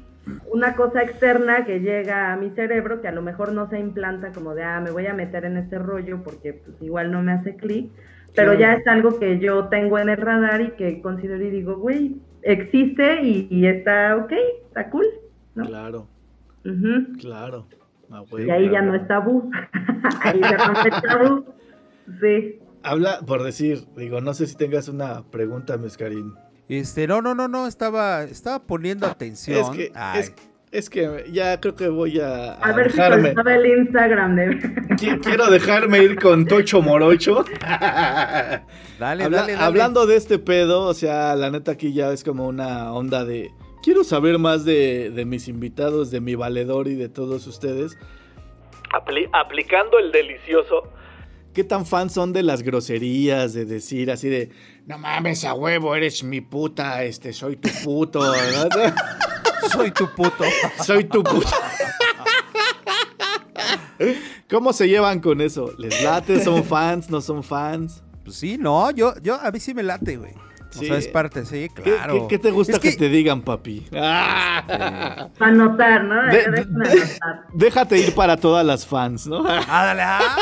una 0.52 0.76
cosa 0.76 1.02
externa 1.02 1.66
que 1.66 1.80
llega 1.80 2.34
a 2.34 2.38
mi 2.38 2.52
cerebro 2.52 3.02
que 3.02 3.08
a 3.08 3.12
lo 3.12 3.22
mejor 3.22 3.54
no 3.54 3.70
se 3.70 3.80
implanta 3.80 4.32
como 4.32 4.54
de, 4.54 4.64
ah, 4.64 4.80
me 4.80 4.92
voy 4.92 5.08
a 5.08 5.14
meter 5.14 5.46
en 5.46 5.58
este 5.58 5.80
rollo 5.80 6.22
porque 6.24 6.54
pues, 6.54 6.82
igual 6.82 7.12
no 7.12 7.22
me 7.22 7.34
hace 7.34 7.56
clic, 7.56 7.92
pero 8.36 8.54
ya 8.54 8.74
es 8.74 8.88
algo 8.88 9.20
que 9.20 9.39
yo 9.39 9.68
tengo 9.68 9.98
en 10.00 10.10
el 10.10 10.18
radar 10.18 10.62
y 10.62 10.72
que 10.72 11.02
considero 11.02 11.44
y 11.44 11.50
digo, 11.50 11.76
güey, 11.78 12.18
existe 12.44 13.24
y, 13.24 13.48
y 13.50 13.68
está 13.68 14.16
ok, 14.18 14.32
está 14.68 14.89
cool, 14.89 15.06
¿no? 15.56 15.66
Claro, 15.66 16.08
claro. 17.20 17.66
Ah, 18.12 18.24
Y 18.38 18.50
ahí 18.52 18.70
ya 18.70 18.82
no 18.82 18.96
es 18.96 19.08
tabú. 19.08 19.52
ahí 20.22 20.42
se 20.42 20.58
rompe 20.58 20.89
el 20.89 21.02
tabú. 21.02 21.46
Sí. 22.20 22.60
Habla 22.84 23.20
por 23.26 23.44
decir, 23.44 23.86
digo, 23.96 24.22
no 24.22 24.34
sé 24.34 24.48
si 24.48 24.56
tengas 24.56 24.88
una 24.88 25.24
pregunta, 25.30 25.78
Mescarín. 25.78 26.34
Este, 26.68 27.06
no, 27.08 27.22
no, 27.22 27.36
no, 27.36 27.48
no, 27.48 27.68
estaba, 27.68 28.24
estaba 28.24 28.60
poniendo 28.64 29.06
atención. 29.08 29.60
Es 29.60 29.70
que, 29.70 29.92
Ay, 29.94 30.20
es, 30.22 30.34
es 30.72 30.90
que 30.90 31.26
ya 31.32 31.60
creo 31.60 31.76
que 31.76 31.90
voy 31.90 32.20
a, 32.20 32.54
A, 32.54 32.70
a 32.70 32.72
ver 32.74 32.90
si 32.92 32.98
dejarme. 32.98 33.24
soltaba 33.34 33.56
el 33.56 33.66
Instagram 33.80 34.36
de... 34.36 34.48
Qui- 34.96 35.20
Quiero 35.22 35.50
dejarme 35.52 36.00
ir 36.00 36.18
con 36.20 36.46
Tocho 36.46 36.82
Morocho. 36.82 37.44
dale, 37.62 38.64
Habla- 39.00 39.38
dale, 39.42 39.54
dale. 39.54 39.54
Hablando 39.56 40.06
de 40.06 40.16
este 40.16 40.40
pedo, 40.40 40.84
o 40.84 40.94
sea, 40.94 41.36
la 41.36 41.50
neta 41.52 41.74
aquí 41.74 41.94
ya 41.94 42.12
es 42.12 42.24
como 42.24 42.48
una 42.48 42.94
onda 42.94 43.26
de... 43.26 43.52
Quiero 43.84 44.04
saber 44.04 44.38
más 44.38 44.64
de, 44.64 45.10
de 45.10 45.26
mis 45.26 45.48
invitados, 45.48 46.12
de 46.12 46.22
mi 46.22 46.36
valedor 46.36 46.88
y 46.88 46.96
de 46.96 47.10
todos 47.10 47.48
ustedes. 47.48 47.98
Apli- 48.94 49.30
aplicando 49.34 49.98
el 50.00 50.12
delicioso. 50.12 50.84
¿Qué 51.54 51.64
tan 51.66 51.86
fans 51.86 52.14
son 52.14 52.32
de 52.32 52.43
las 52.43 52.64
groserías, 52.64 53.54
de 53.54 53.66
decir 53.66 54.10
así 54.10 54.30
de... 54.30 54.52
No 54.86 54.97
mames, 54.97 55.43
a 55.43 55.54
huevo, 55.54 55.95
eres 55.95 56.24
mi 56.24 56.39
puta, 56.41 57.04
este, 57.04 57.34
soy 57.34 57.58
tu 57.58 57.70
puto, 57.84 58.20
¿verdad? 58.32 58.95
Soy 59.72 59.91
tu 59.91 60.08
puto. 60.16 60.43
Soy 60.84 61.04
tu 61.04 61.24
puto. 61.24 61.49
¿Cómo 64.49 64.74
se 64.74 64.88
llevan 64.88 65.20
con 65.20 65.41
eso? 65.41 65.74
¿Les 65.78 66.02
late? 66.04 66.43
¿Son 66.43 66.64
fans? 66.64 67.10
¿No 67.10 67.22
son 67.22 67.43
fans? 67.43 68.02
Pues 68.24 68.38
sí, 68.38 68.58
no, 68.58 68.91
yo, 68.91 69.14
yo, 69.22 69.36
a 69.36 69.52
mí 69.52 69.60
sí 69.60 69.74
me 69.74 69.84
late, 69.84 70.18
güey. 70.18 70.34
O 70.76 70.80
sea, 70.84 70.97
es 70.97 71.07
parte, 71.07 71.45
sí, 71.45 71.67
¿Qué, 71.76 71.82
claro. 71.84 72.28
qué- 72.28 72.36
qué 72.38 72.39
te 72.39 72.51
gusta 72.51 72.74
Es 72.74 72.80
que... 72.80 72.91
que- 72.91 72.97
te 72.97 73.09
digan, 73.09 73.41
papi? 73.41 73.86
Ah. 73.93 75.30
Para 75.38 75.51
anotar, 75.51 76.03
¿no? 76.03 76.24
De- 76.26 76.32
Déjame 76.32 76.61
anotar. 76.89 77.45
Déjate 77.53 77.97
ir 77.99 78.15
para 78.15 78.38
todas 78.38 78.65
las 78.65 78.86
fans, 78.88 79.28
¿no? 79.28 79.43
Ah, 79.47 79.86
dale, 79.86 80.01
ah. 80.03 80.36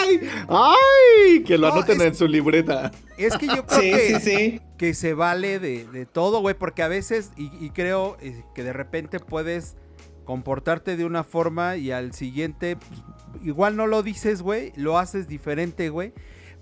¡Ay! 0.00 0.20
¡Ay! 0.48 1.42
Que 1.44 1.56
lo 1.58 1.68
No, 1.68 1.74
anoten 1.74 2.00
es- 2.00 2.06
en 2.08 2.14
su 2.14 2.26
libreta. 2.28 2.90
Es 3.16 3.36
que 3.36 3.46
yo 3.46 3.66
creo 3.66 3.80
Sí, 3.80 3.90
que, 3.90 4.20
sí, 4.20 4.30
sí. 4.36 4.60
que 4.78 4.94
se 4.94 5.14
vale 5.14 5.58
de, 5.58 5.86
de 5.86 6.06
todo, 6.06 6.40
güey, 6.40 6.54
porque 6.54 6.82
a 6.82 6.88
veces, 6.88 7.30
y, 7.36 7.50
y 7.64 7.70
creo 7.70 8.16
eh, 8.20 8.42
que 8.54 8.64
de 8.64 8.72
repente 8.72 9.20
puedes 9.20 9.76
comportarte 10.24 10.96
de 10.96 11.04
una 11.04 11.24
forma 11.24 11.76
y 11.76 11.90
al 11.92 12.12
siguiente, 12.12 12.76
pues, 12.76 13.00
igual 13.44 13.76
no 13.76 13.86
lo 13.86 14.02
dices, 14.02 14.42
güey, 14.42 14.72
lo 14.76 14.98
haces 14.98 15.28
diferente, 15.28 15.88
güey. 15.88 16.12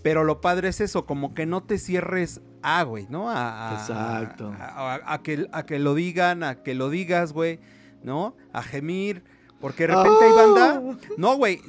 Pero 0.02 0.24
lo 0.24 0.40
padre 0.40 0.68
es 0.68 0.80
eso, 0.80 1.04
como 1.06 1.34
que 1.34 1.44
no 1.46 1.62
te 1.62 1.78
cierres 1.78 2.40
a, 2.62 2.82
güey, 2.84 3.06
¿no? 3.10 3.30
A, 3.30 3.70
a- 3.70 3.74
Exacto. 3.80 4.54
A, 4.58 4.94
a- 4.94 5.14
a 5.14 5.22
que, 5.22 5.46
a 5.52 5.64
que 5.66 5.78
lo 5.78 5.94
digan, 5.94 6.42
a 6.42 6.62
que 6.62 6.74
lo 6.74 6.88
digas, 6.90 7.32
güey, 7.32 7.60
¿no? 8.02 8.34
A 8.52 8.62
gemir. 8.62 9.22
Porque 9.60 9.86
de 9.86 9.94
repente 9.94 10.24
hay 10.24 10.32
banda. 10.32 10.82
No, 11.18 11.36
güey. 11.36 11.60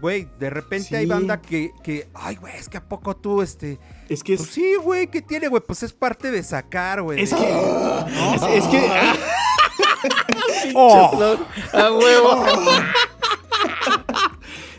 Güey, 0.00 0.28
de 0.38 0.48
repente 0.50 0.96
hay 0.96 1.04
banda 1.06 1.40
que, 1.42 1.70
que, 1.82 2.08
ay, 2.14 2.36
güey, 2.36 2.54
es 2.56 2.68
que 2.68 2.78
a 2.78 2.88
poco 2.88 3.14
tú, 3.16 3.42
este, 3.42 3.78
Es 4.08 4.22
que 4.24 4.36
pues 4.36 4.48
es. 4.48 4.54
sí, 4.54 4.74
güey, 4.82 5.08
¿qué 5.08 5.20
tiene, 5.20 5.48
güey? 5.48 5.62
Pues 5.66 5.82
es 5.82 5.92
parte 5.92 6.30
de 6.30 6.42
sacar, 6.42 7.02
güey. 7.02 7.20
Es 7.20 7.30
de- 7.30 7.36
que. 7.36 7.52
¿no? 7.52 8.34
Es, 8.34 8.42
es 8.64 8.66
que. 8.68 8.80
Oh. 10.74 11.36
¡A 11.72 11.92
huevo! 11.92 12.44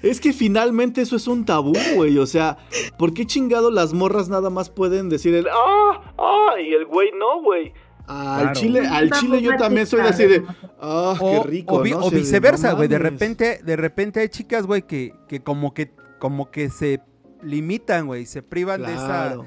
Es 0.04 0.20
que 0.20 0.34
finalmente 0.34 1.02
eso 1.02 1.16
es 1.16 1.28
un 1.28 1.46
tabú, 1.46 1.74
güey. 1.96 2.18
O 2.20 2.26
sea, 2.28 2.58
¿por 3.00 3.14
qué 3.14 3.26
chingado 3.26 3.72
las 3.72 3.94
morras 3.94 4.30
nada 4.30 4.50
más 4.52 4.70
pueden 4.70 5.10
decir 5.10 5.34
el 5.34 5.48
ah, 5.48 6.14
ah, 6.18 6.60
y 6.62 6.74
el 6.74 6.86
güey 6.86 7.10
no, 7.18 7.42
güey? 7.42 7.74
Al 8.06 8.42
Claro. 8.42 8.54
chile, 8.60 8.80
al 8.86 9.10
chile 9.12 9.42
yo 9.42 9.56
también 9.56 9.88
soy 9.88 10.02
así 10.02 10.26
de 10.26 10.44
ah, 10.82 11.16
qué 11.18 11.24
o, 11.40 11.44
rico. 11.44 11.76
o 11.76 11.82
vi- 11.82 11.92
¿no? 11.92 12.00
o 12.00 12.12
viceversa, 12.12 12.74
güey. 12.74 12.90
de 12.90 13.00
repente, 13.00 13.62
de 13.64 13.76
repente 13.78 14.20
hay 14.20 14.28
chicas, 14.28 14.66
güey, 14.68 14.82
que, 14.82 15.14
que 15.30 15.42
como 15.42 15.74
que, 15.74 15.94
como 16.20 16.52
que 16.52 16.70
se 16.70 17.00
limitan, 17.42 18.06
güey, 18.08 18.26
se 18.26 18.44
privan 18.44 18.82
de 18.84 18.94
esa, 18.94 19.38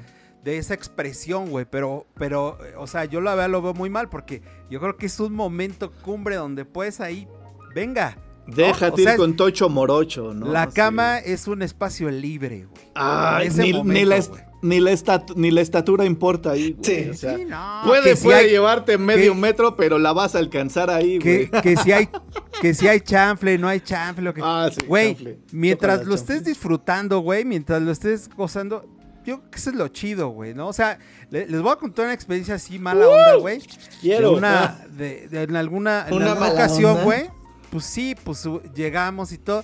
de 0.43 0.57
esa 0.57 0.73
expresión, 0.73 1.51
güey. 1.51 1.65
Pero, 1.69 2.07
pero, 2.15 2.57
eh, 2.65 2.73
o 2.77 2.87
sea, 2.87 3.05
yo 3.05 3.21
la 3.21 3.35
verdad 3.35 3.51
lo 3.51 3.61
veo 3.61 3.73
muy 3.75 3.91
mal 3.91 4.09
porque 4.09 4.41
yo 4.71 4.79
creo 4.79 4.97
que 4.97 5.05
es 5.05 5.19
un 5.19 5.35
momento 5.35 5.91
cumbre 6.01 6.35
donde 6.35 6.65
puedes 6.65 6.99
ahí, 6.99 7.27
venga. 7.75 8.17
¿No? 8.47 8.55
Déjate 8.55 9.01
O 9.01 9.03
sea, 9.03 9.11
ir 9.13 9.17
con 9.17 9.35
Tocho 9.35 9.69
Morocho, 9.69 10.33
¿no? 10.33 10.51
La 10.51 10.67
cama 10.67 11.19
es 11.19 11.47
un 11.47 11.61
espacio 11.61 12.09
libre, 12.09 12.65
güey. 12.65 13.45
Ese 13.47 13.61
ni, 13.61 13.73
ni 13.83 14.05
la 14.05 14.19
ni, 14.63 14.79
la 14.79 15.23
ni 15.35 15.51
la 15.51 15.61
estatura 15.61 16.03
importa 16.05 16.51
ahí, 16.51 16.71
güey. 16.71 17.03
Sí. 17.03 17.09
o 17.09 17.13
sea, 17.13 17.35
Sí, 17.37 17.45
no, 17.45 17.81
Puede, 17.85 18.03
que 18.03 18.15
si 18.15 18.23
puede 18.23 18.39
hay- 18.39 18.49
llevarte 18.49 18.97
medio 18.97 19.33
que- 19.33 19.39
metro, 19.39 19.75
pero 19.75 19.99
la 19.99 20.13
vas 20.13 20.33
a 20.35 20.39
alcanzar 20.39 20.89
ahí, 20.89 21.19
güey. 21.19 21.47
que, 21.49 21.61
que 21.61 21.77
si 21.77 21.91
hay 21.91 22.09
que 22.61 22.73
si 22.73 22.87
hay 22.87 23.01
chanfle, 23.01 23.57
no 23.59 23.67
hay 23.67 23.81
chanfle, 23.81 24.23
lo 24.23 24.33
que 24.33 24.41
Ah, 24.43 24.69
sí, 24.73 24.83
güey, 24.87 25.13
chanfle. 25.13 25.39
mientras 25.51 25.99
Chocolate 25.99 26.09
lo 26.09 26.15
estés 26.15 26.43
disfrutando, 26.43 27.19
güey, 27.19 27.45
mientras 27.45 27.81
lo 27.83 27.91
estés 27.91 28.29
gozando, 28.35 28.83
yo 29.25 29.39
creo 29.41 29.51
que 29.51 29.57
eso 29.59 29.69
es 29.69 29.75
lo 29.75 29.87
chido, 29.89 30.29
güey, 30.29 30.55
¿no? 30.55 30.67
O 30.67 30.73
sea, 30.73 30.97
le- 31.29 31.45
les 31.45 31.61
voy 31.61 31.71
a 31.73 31.75
contar 31.75 32.05
una 32.05 32.13
experiencia 32.15 32.55
así 32.55 32.79
mala 32.79 33.07
onda, 33.07 33.35
güey. 33.35 33.59
Quiero. 34.01 34.31
De 34.31 34.35
una, 34.37 34.63
Ah. 34.63 34.85
de, 34.97 35.27
de- 35.27 35.43
en 35.43 35.55
alguna, 35.55 36.05
en 36.07 36.15
Una 36.15 36.31
alguna 36.31 36.49
ocasión, 36.51 36.91
onda. 36.93 37.03
güey. 37.03 37.29
Pues 37.71 37.85
sí, 37.85 38.15
pues 38.23 38.47
llegamos 38.75 39.31
y 39.31 39.37
todo. 39.37 39.63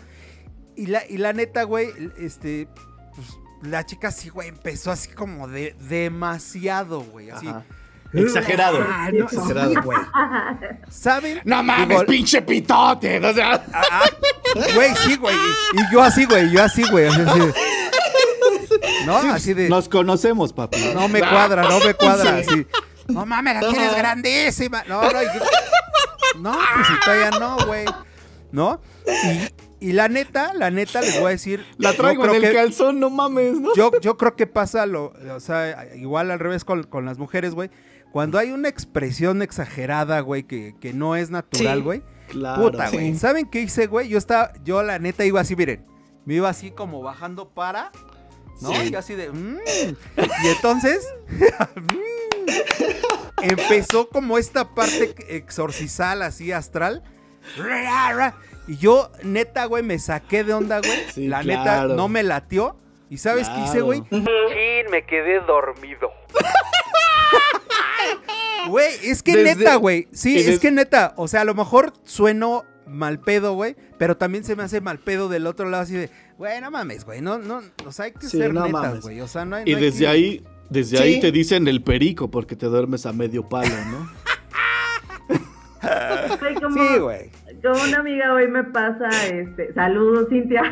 Y 0.75 0.87
la, 0.87 1.03
y 1.07 1.17
la 1.17 1.33
neta, 1.33 1.63
güey, 1.63 1.89
este, 2.17 2.67
pues 3.15 3.27
la 3.61 3.85
chica 3.85 4.11
sí, 4.11 4.29
güey, 4.29 4.49
empezó 4.49 4.91
así 4.91 5.09
como 5.09 5.47
de 5.47 5.75
demasiado, 5.79 7.01
güey, 7.01 7.29
así. 7.29 7.47
Ajá. 7.47 7.63
Exagerado. 8.13 8.77
Ah, 8.87 9.09
no, 9.11 9.25
Exagerado. 9.25 9.73
güey. 9.83 9.97
¿Saben? 10.89 11.41
No 11.45 11.63
mames, 11.63 11.89
Digo, 11.89 12.05
pinche 12.05 12.41
pitote. 12.43 13.17
O 13.25 13.33
sea, 13.33 13.65
Ah, 13.73 14.01
Güey, 14.75 14.93
sí, 15.03 15.15
güey. 15.15 15.35
Y 15.73 15.91
yo 15.91 16.01
así, 16.03 16.25
güey, 16.25 16.51
yo 16.51 16.61
así, 16.63 16.83
güey. 16.91 17.07
así, 17.07 17.21
así 17.21 17.39
de- 17.39 17.53
¿No? 19.05 19.17
así 19.17 19.53
de. 19.53 19.69
nos 19.69 19.89
conocemos, 19.89 20.53
papi. 20.53 20.77
No 20.93 21.07
me 21.07 21.19
cuadra, 21.21 21.63
no 21.63 21.79
me 21.79 21.93
cuadra. 21.95 22.37
Así. 22.37 22.67
No 23.07 23.25
mames, 23.25 23.55
la 23.61 23.69
tienes 23.69 23.95
grandísima. 23.95 24.83
No, 24.87 25.01
no. 25.11 25.21
y- 25.23 25.25
no, 26.39 26.51
pues 26.75 26.87
si 26.87 26.99
todavía 27.03 27.31
no, 27.39 27.57
güey. 27.65 27.85
¿No? 28.51 28.81
Y, 29.79 29.89
y 29.89 29.91
la 29.93 30.07
neta, 30.09 30.53
la 30.53 30.69
neta, 30.69 31.01
les 31.01 31.15
voy 31.19 31.27
a 31.27 31.29
decir. 31.31 31.65
La 31.77 31.93
traigo 31.93 32.25
en 32.25 32.35
el 32.35 32.41
que- 32.41 32.53
calzón, 32.53 32.99
no 32.99 33.09
mames, 33.09 33.59
¿no? 33.59 33.73
yo, 33.75 33.91
yo 33.99 34.15
creo 34.17 34.35
que 34.35 34.45
pasa 34.47 34.85
lo, 34.85 35.13
o 35.35 35.39
sea, 35.39 35.87
igual 35.95 36.29
al 36.29 36.39
revés 36.39 36.63
con, 36.63 36.83
con 36.83 37.05
las 37.05 37.17
mujeres, 37.17 37.55
güey. 37.55 37.69
Cuando 38.11 38.37
hay 38.37 38.51
una 38.51 38.69
expresión 38.69 39.41
exagerada, 39.41 40.19
güey, 40.19 40.43
que, 40.43 40.75
que 40.79 40.93
no 40.93 41.15
es 41.15 41.31
natural, 41.31 41.79
Sí. 41.79 41.83
güey. 41.83 42.03
Claro. 42.27 42.61
Puta, 42.61 42.87
Sí. 42.89 42.97
güey. 42.97 43.15
¿Saben 43.15 43.47
qué 43.47 43.61
hice, 43.61 43.87
güey? 43.87 44.07
Yo 44.07 44.19
estaba, 44.19 44.53
yo 44.63 44.83
la 44.83 44.99
neta 44.99 45.25
iba 45.25 45.41
así, 45.41 45.55
miren. 45.55 45.83
Me 46.25 46.35
iba 46.35 46.47
así 46.47 46.69
como 46.69 47.01
bajando 47.01 47.49
para, 47.49 47.91
¿no? 48.61 48.69
Sí. 48.71 48.89
Y 48.91 48.95
así 48.95 49.15
de, 49.15 49.31
mm. 49.31 49.57
Y 50.43 50.47
entonces, 50.47 51.03
mm, 51.75 52.22
empezó 53.41 54.09
como 54.09 54.37
esta 54.37 54.73
parte 54.73 55.15
exorcisal, 55.35 56.21
así 56.21 56.51
astral. 56.51 57.03
Y 58.67 58.77
yo, 58.77 59.11
neta, 59.23 59.65
güey, 59.65 59.83
me 59.83 59.99
saqué 59.99 60.43
de 60.43 60.53
onda, 60.53 60.79
güey. 60.79 61.05
Sí, 61.13 61.27
la 61.27 61.41
claro. 61.41 61.59
neta, 61.59 61.95
no 61.95 62.07
me 62.07 62.23
latió. 62.23 62.77
¿Y 63.09 63.17
sabes 63.17 63.47
qué 63.49 63.59
hice, 63.65 63.81
güey? 63.81 64.01
Chin, 64.09 64.89
me 64.91 65.05
quedé 65.05 65.39
dormido. 65.41 66.09
Güey, 68.69 68.93
es 69.03 69.21
que 69.23 69.35
Desde- 69.35 69.55
neta, 69.57 69.75
güey. 69.75 70.07
Sí, 70.13 70.39
es 70.39 70.59
que 70.59 70.71
neta. 70.71 71.13
O 71.17 71.27
sea, 71.27 71.41
a 71.41 71.45
lo 71.45 71.53
mejor 71.53 71.91
sueno 72.03 72.63
mal 72.87 73.19
pedo, 73.19 73.53
güey. 73.55 73.75
Pero 73.97 74.15
también 74.15 74.45
se 74.45 74.55
me 74.55 74.63
hace 74.63 74.79
mal 74.79 74.99
pedo 74.99 75.27
del 75.27 75.47
otro 75.47 75.69
lado, 75.69 75.83
así 75.83 75.93
de, 75.95 76.09
güey, 76.37 76.61
no 76.61 76.71
mames, 76.71 77.03
güey. 77.03 77.19
No, 77.21 77.37
no, 77.39 77.61
o 77.85 77.91
sea, 77.91 78.05
hay 78.05 78.13
que 78.13 78.25
Sí, 78.27 78.37
ser 78.37 78.53
no 78.53 78.65
netas, 78.65 79.01
güey. 79.01 79.19
O 79.19 79.27
sea, 79.27 79.43
no 79.43 79.57
hay. 79.57 79.63
Y 79.65 79.71
no 79.73 79.77
hay 79.77 79.83
desde 79.83 79.99
que- 79.99 80.07
ahí, 80.07 80.45
desde 80.69 80.97
Sí. 80.97 81.03
ahí 81.03 81.19
te 81.19 81.31
dicen 81.31 81.67
el 81.67 81.81
perico 81.83 82.29
porque 82.31 82.55
te 82.55 82.65
duermes 82.67 83.05
a 83.05 83.13
medio 83.13 83.47
palo, 83.47 83.73
¿no? 83.91 84.09
Soy 86.39 86.53
como, 86.55 86.75
Sí, 86.87 86.97
güey. 86.99 87.29
como 87.61 87.83
una 87.83 87.99
amiga 87.99 88.33
hoy 88.33 88.47
me 88.47 88.63
pasa, 88.63 89.09
este, 89.27 89.73
saludos 89.73 90.27
Cintia. 90.29 90.63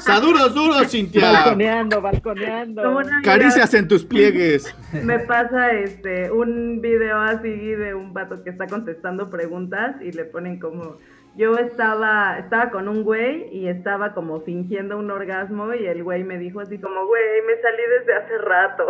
¡Saduros 0.00 0.54
duros, 0.54 0.90
Cintia! 0.90 1.30
Balconeando, 1.32 2.00
balconeando. 2.00 2.98
Amiga 2.98 3.20
Caricias 3.22 3.74
en 3.74 3.88
tus 3.88 4.04
pliegues. 4.06 4.74
me 5.04 5.18
pasa 5.20 5.72
este 5.72 6.30
un 6.30 6.80
video 6.80 7.18
así 7.20 7.50
de 7.50 7.94
un 7.94 8.14
vato 8.14 8.42
que 8.42 8.48
está 8.50 8.66
contestando 8.66 9.28
preguntas 9.28 9.96
y 10.00 10.12
le 10.12 10.24
ponen 10.24 10.58
como 10.58 10.96
yo 11.38 11.56
estaba 11.56 12.36
estaba 12.40 12.70
con 12.70 12.88
un 12.88 13.04
güey 13.04 13.48
y 13.52 13.68
estaba 13.68 14.12
como 14.12 14.40
fingiendo 14.40 14.98
un 14.98 15.08
orgasmo 15.08 15.72
y 15.72 15.86
el 15.86 16.02
güey 16.02 16.24
me 16.24 16.36
dijo 16.36 16.58
así 16.58 16.78
como 16.78 17.06
güey 17.06 17.22
me 17.46 17.62
salí 17.62 17.82
desde 17.96 18.14
hace 18.16 18.38
rato. 18.38 18.84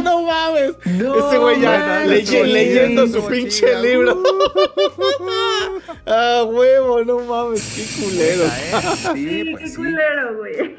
¡No 0.02 0.22
mames! 0.22 0.72
No, 0.86 1.28
Ese 1.28 1.38
güey 1.38 1.60
ya 1.60 2.04
leyendo 2.06 3.06
su 3.06 3.26
pinche 3.26 3.78
libro. 3.82 4.22
¡Ah, 6.06 6.44
huevo! 6.48 7.04
No 7.04 7.18
mames, 7.18 7.74
qué 7.76 8.02
culero. 8.02 8.44
Sí, 9.12 9.28
sí, 9.28 9.50
pues 9.52 9.70
qué 9.70 9.76
culero 9.76 10.38
güey 10.38 10.74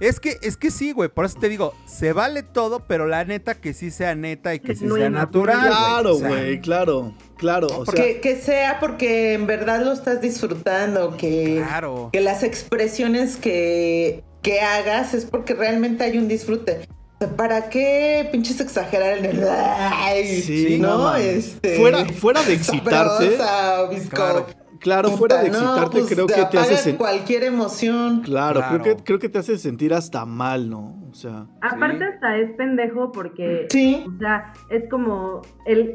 Es 0.00 0.18
que, 0.18 0.38
es 0.40 0.56
que 0.56 0.70
sí, 0.70 0.92
güey. 0.92 1.10
Por 1.10 1.26
eso 1.26 1.38
te 1.38 1.50
digo, 1.50 1.74
se 1.84 2.14
vale 2.14 2.42
todo, 2.42 2.80
pero 2.86 3.06
la 3.06 3.24
neta 3.26 3.54
que 3.54 3.74
sí 3.74 3.90
sea 3.90 4.14
neta 4.14 4.54
y 4.54 4.60
que 4.60 4.74
sí 4.74 4.86
No, 4.86 4.94
sea 4.96 5.10
natural. 5.10 5.58
Claro, 5.60 6.12
o 6.12 6.18
sea, 6.18 6.28
güey, 6.28 6.58
claro. 6.60 7.12
Claro, 7.36 7.66
o 7.68 7.84
sea. 7.86 7.94
Que, 7.94 8.20
que 8.20 8.36
sea 8.36 8.78
porque 8.80 9.34
en 9.34 9.46
verdad 9.46 9.82
lo 9.84 9.92
estás 9.92 10.20
disfrutando, 10.20 11.16
que, 11.16 11.62
Claro. 11.66 12.10
que 12.12 12.20
las 12.20 12.42
expresiones 12.42 13.36
que, 13.36 14.22
que 14.42 14.60
hagas 14.60 15.12
es 15.14 15.24
porque 15.26 15.54
realmente 15.54 16.04
hay 16.04 16.18
un 16.18 16.28
disfrute. 16.28 16.88
¿Para 17.36 17.70
qué 17.70 18.28
pinches 18.30 18.60
exagerar 18.60 19.16
en 19.18 19.24
el 19.24 19.46
ay? 19.48 20.42
Sí, 20.42 20.78
¿no? 20.78 21.16
este, 21.16 21.76
Fuera- 21.78 22.04
fuera 22.06 22.42
de 22.42 22.52
excitarte. 22.54 23.36
sabrosa. 23.38 24.46
Claro. 24.80 25.08
Puta, 25.10 25.18
fuera 25.18 25.42
de 25.42 25.50
no, 25.50 25.58
excitarte, 25.58 25.98
pues, 26.00 26.12
creo 26.14 26.26
que 26.26 26.44
te 26.50 26.58
hace 26.58 26.76
sentir. 26.76 26.98
cualquier 26.98 27.44
emoción. 27.44 28.20
Claro, 28.22 28.60
Claro. 28.60 28.82
Creo, 28.82 28.96
que, 28.96 29.02
creo 29.04 29.18
que 29.18 29.28
te 29.28 29.38
hace 29.38 29.58
sentir 29.58 29.92
hasta 29.94 30.24
mal, 30.24 30.68
¿no? 30.70 31.02
O 31.10 31.14
sea. 31.14 31.46
Aparte 31.60 32.04
hasta 32.04 32.36
es 32.36 32.52
pendejo 32.56 33.12
porque, 33.12 33.66
Sí. 33.70 34.04
o 34.06 34.18
sea, 34.18 34.52
es 34.70 34.88
como 34.90 35.42
el, 35.66 35.94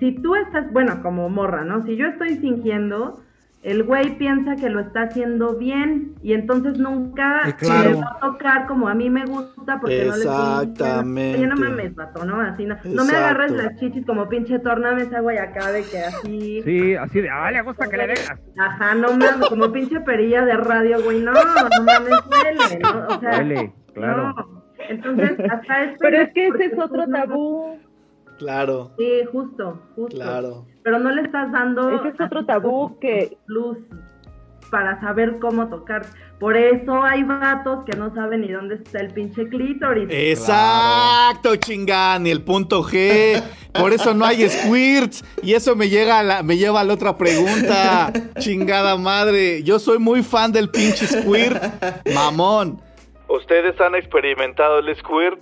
si 0.00 0.14
tú 0.22 0.34
estás, 0.34 0.72
bueno, 0.72 1.02
como 1.02 1.28
morra, 1.28 1.64
¿no? 1.64 1.84
Si 1.86 1.96
yo 1.96 2.06
estoy 2.06 2.36
fingiendo, 2.38 3.20
el 3.66 3.82
güey 3.82 4.16
piensa 4.16 4.54
que 4.54 4.70
lo 4.70 4.78
está 4.78 5.02
haciendo 5.02 5.56
bien 5.56 6.14
y 6.22 6.34
entonces 6.34 6.78
nunca 6.78 7.48
Eh, 7.48 7.54
claro. 7.58 7.90
le 7.90 7.96
va 7.96 8.16
a 8.16 8.20
tocar 8.20 8.66
como 8.66 8.88
a 8.88 8.94
mí 8.94 9.10
me 9.10 9.24
gusta 9.24 9.80
porque 9.80 10.04
no 10.06 10.16
le 10.16 10.22
Exactamente. 10.22 11.38
Oye, 11.38 11.46
no 11.48 11.56
mames, 11.56 11.94
vato, 11.96 12.24
¿no? 12.24 12.40
Así 12.40 12.64
no, 12.64 12.76
no 12.84 13.04
me 13.04 13.12
agarres 13.12 13.50
las 13.50 13.74
chichis 13.80 14.06
como 14.06 14.28
pinche 14.28 14.58
torname 14.60 15.02
esa 15.02 15.18
güey 15.20 15.38
acá 15.38 15.72
de 15.72 15.82
que 15.82 15.98
así. 15.98 16.62
Sí, 16.62 16.94
así 16.94 17.20
de, 17.20 17.28
ah, 17.28 17.50
le 17.50 17.62
gusta 17.62 17.88
que 17.88 17.96
le 17.96 18.06
dejas. 18.06 18.38
Ajá, 18.56 18.94
no 18.94 19.08
mames, 19.16 19.48
como 19.48 19.72
pinche 19.72 20.00
perilla 20.00 20.44
de 20.44 20.56
radio, 20.56 21.02
güey, 21.02 21.20
no, 21.20 21.32
no 21.32 21.82
mames, 21.84 22.12
huele, 22.30 22.78
¿no? 22.82 23.06
O 23.16 23.20
sea, 23.20 23.38
Huele, 23.38 23.72
claro. 23.94 24.28
no. 24.36 24.64
Entonces, 24.88 25.32
hasta 25.50 25.82
este. 25.82 25.96
Pero 25.98 26.16
es 26.22 26.32
que 26.32 26.46
ese 26.48 26.64
es 26.66 26.78
otro 26.78 27.06
no- 27.06 27.18
tabú. 27.18 27.78
Claro, 28.38 28.90
Sí, 28.98 29.20
justo, 29.32 29.80
justo. 29.94 30.14
claro. 30.16 30.66
Pero 30.82 30.98
no 30.98 31.10
le 31.10 31.22
estás 31.22 31.50
dando. 31.52 31.88
Ese 31.90 32.08
es 32.08 32.20
otro 32.20 32.44
tabú 32.44 32.98
que- 33.00 33.38
Plus 33.46 33.78
para 34.70 35.00
saber 35.00 35.38
cómo 35.38 35.68
tocar. 35.68 36.04
Por 36.40 36.56
eso 36.56 37.02
hay 37.02 37.22
vatos 37.22 37.84
que 37.84 37.96
no 37.96 38.12
saben 38.14 38.40
ni 38.42 38.48
dónde 38.52 38.74
está 38.74 38.98
el 39.00 39.12
pinche 39.14 39.48
clítoris. 39.48 40.08
Exacto, 40.10 41.54
chingán, 41.56 42.24
ni 42.24 42.30
el 42.30 42.42
punto 42.42 42.82
G. 42.82 43.42
Por 43.72 43.92
eso 43.92 44.12
no 44.12 44.24
hay 44.24 44.48
squirts. 44.48 45.24
Y 45.42 45.54
eso 45.54 45.76
me, 45.76 45.88
llega 45.88 46.18
a 46.18 46.22
la- 46.22 46.42
me 46.42 46.56
lleva 46.56 46.80
a 46.80 46.84
la 46.84 46.94
otra 46.94 47.16
pregunta. 47.16 48.12
Chingada 48.38 48.96
madre. 48.96 49.62
Yo 49.62 49.78
soy 49.78 49.98
muy 49.98 50.22
fan 50.22 50.52
del 50.52 50.68
pinche 50.68 51.06
squirt. 51.06 51.62
Mamón. 52.14 52.80
¿Ustedes 53.28 53.80
han 53.80 53.94
experimentado 53.94 54.80
el 54.80 54.94
squirt? 54.96 55.38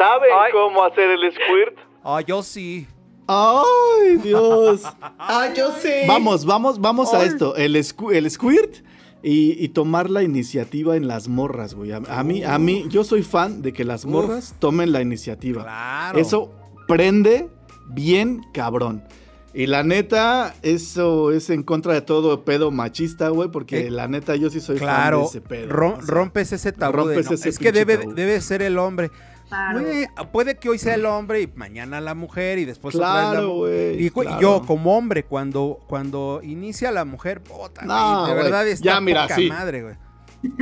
¿Saben 0.00 0.30
cómo 0.52 0.82
hacer 0.84 1.10
el 1.10 1.30
squirt? 1.30 1.76
Ah, 2.02 2.20
yo 2.26 2.42
sí. 2.42 2.86
Ay, 3.26 4.16
Dios. 4.22 4.82
Ah, 5.18 5.48
yo 5.54 5.72
sé. 5.72 6.04
Vamos, 6.08 6.44
vamos, 6.46 6.80
vamos 6.80 7.12
a 7.14 7.22
esto. 7.24 7.54
El, 7.54 7.76
squ- 7.76 8.12
el 8.14 8.28
squirt 8.30 8.76
y, 9.22 9.62
y 9.62 9.68
tomar 9.68 10.08
la 10.08 10.22
iniciativa 10.22 10.96
en 10.96 11.06
las 11.06 11.28
morras, 11.28 11.74
güey. 11.74 11.92
A, 11.92 11.98
a 12.08 12.24
mí, 12.24 12.42
a 12.42 12.58
mí, 12.58 12.86
yo 12.88 13.04
soy 13.04 13.22
fan 13.22 13.60
de 13.62 13.72
que 13.74 13.84
las 13.84 14.06
morras 14.06 14.54
tomen 14.58 14.90
la 14.92 15.02
iniciativa. 15.02 15.62
Claro. 15.64 16.18
Eso 16.18 16.50
prende 16.88 17.48
bien 17.88 18.40
cabrón. 18.54 19.04
Y 19.52 19.66
la 19.66 19.82
neta, 19.82 20.54
eso 20.62 21.32
es 21.32 21.50
en 21.50 21.62
contra 21.64 21.92
de 21.92 22.00
todo 22.02 22.44
pedo 22.44 22.70
machista, 22.70 23.28
güey, 23.30 23.50
porque 23.50 23.88
Eh, 23.88 23.90
la 23.90 24.06
neta 24.08 24.36
yo 24.36 24.48
sí 24.48 24.60
soy 24.60 24.78
fan 24.78 24.86
Claro, 24.88 25.18
de 25.20 25.24
ese 25.26 25.40
pedo. 25.40 25.68
rom- 25.68 25.98
o 25.98 26.02
sea, 26.02 26.14
rompes 26.14 26.52
ese 26.52 26.72
tabú. 26.72 26.92
de, 27.08 27.14
rompes 27.16 27.26
no, 27.26 27.34
ese 27.34 27.48
es 27.50 27.58
que 27.58 27.72
debe, 27.72 27.98
tabú. 27.98 28.14
debe 28.14 28.40
ser 28.40 28.62
el 28.62 28.78
hombre. 28.78 29.10
Claro. 29.50 29.80
Güey, 29.80 30.06
puede 30.32 30.56
que 30.58 30.68
hoy 30.68 30.78
sea 30.78 30.94
el 30.94 31.04
hombre 31.04 31.42
y 31.42 31.46
mañana 31.48 32.00
la 32.00 32.14
mujer 32.14 32.58
y 32.60 32.64
después 32.64 32.94
otra 32.94 33.08
vez 33.14 33.22
la 33.24 33.30
Claro, 33.32 33.50
güey. 33.56 34.04
Y 34.06 34.10
claro. 34.10 34.40
yo 34.40 34.62
como 34.66 34.96
hombre 34.96 35.24
cuando 35.24 35.80
cuando 35.88 36.40
inicia 36.42 36.90
la 36.92 37.04
mujer, 37.04 37.42
puta, 37.42 37.82
No, 37.84 38.26
de 38.28 38.34
verdad 38.34 38.66
está 38.68 38.84
ya, 38.84 39.00
mira, 39.00 39.22
poca 39.24 39.34
sí. 39.34 39.48
madre, 39.48 39.82
güey. 39.82 39.94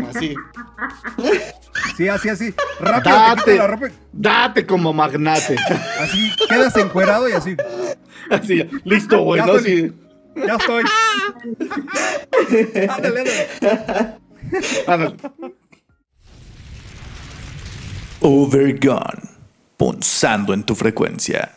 Así. 0.08 0.34
Sí, 1.96 2.08
así 2.08 2.28
así. 2.30 2.54
Rápido 2.80 3.02
te 3.02 3.10
Date, 3.10 3.56
la 3.58 3.66
ropa, 3.68 3.86
date 4.12 4.66
como 4.66 4.92
magnate. 4.92 5.54
así 6.00 6.32
quedas 6.48 6.76
encuerado 6.76 7.28
y 7.28 7.32
así. 7.32 7.56
Así, 8.30 8.68
listo, 8.84 9.22
güey, 9.22 9.40
Ya 9.40 9.46
¿no? 9.46 9.56
estoy- 9.56 9.90
Sí. 9.90 9.94
Ya 10.46 10.54
estoy. 10.54 10.84
ándale, 12.88 13.20
ándale. 13.20 14.16
Ándale. 14.86 15.16
Overgone. 18.20 19.22
Punzando 19.76 20.52
en 20.52 20.64
tu 20.64 20.74
frecuencia. 20.74 21.54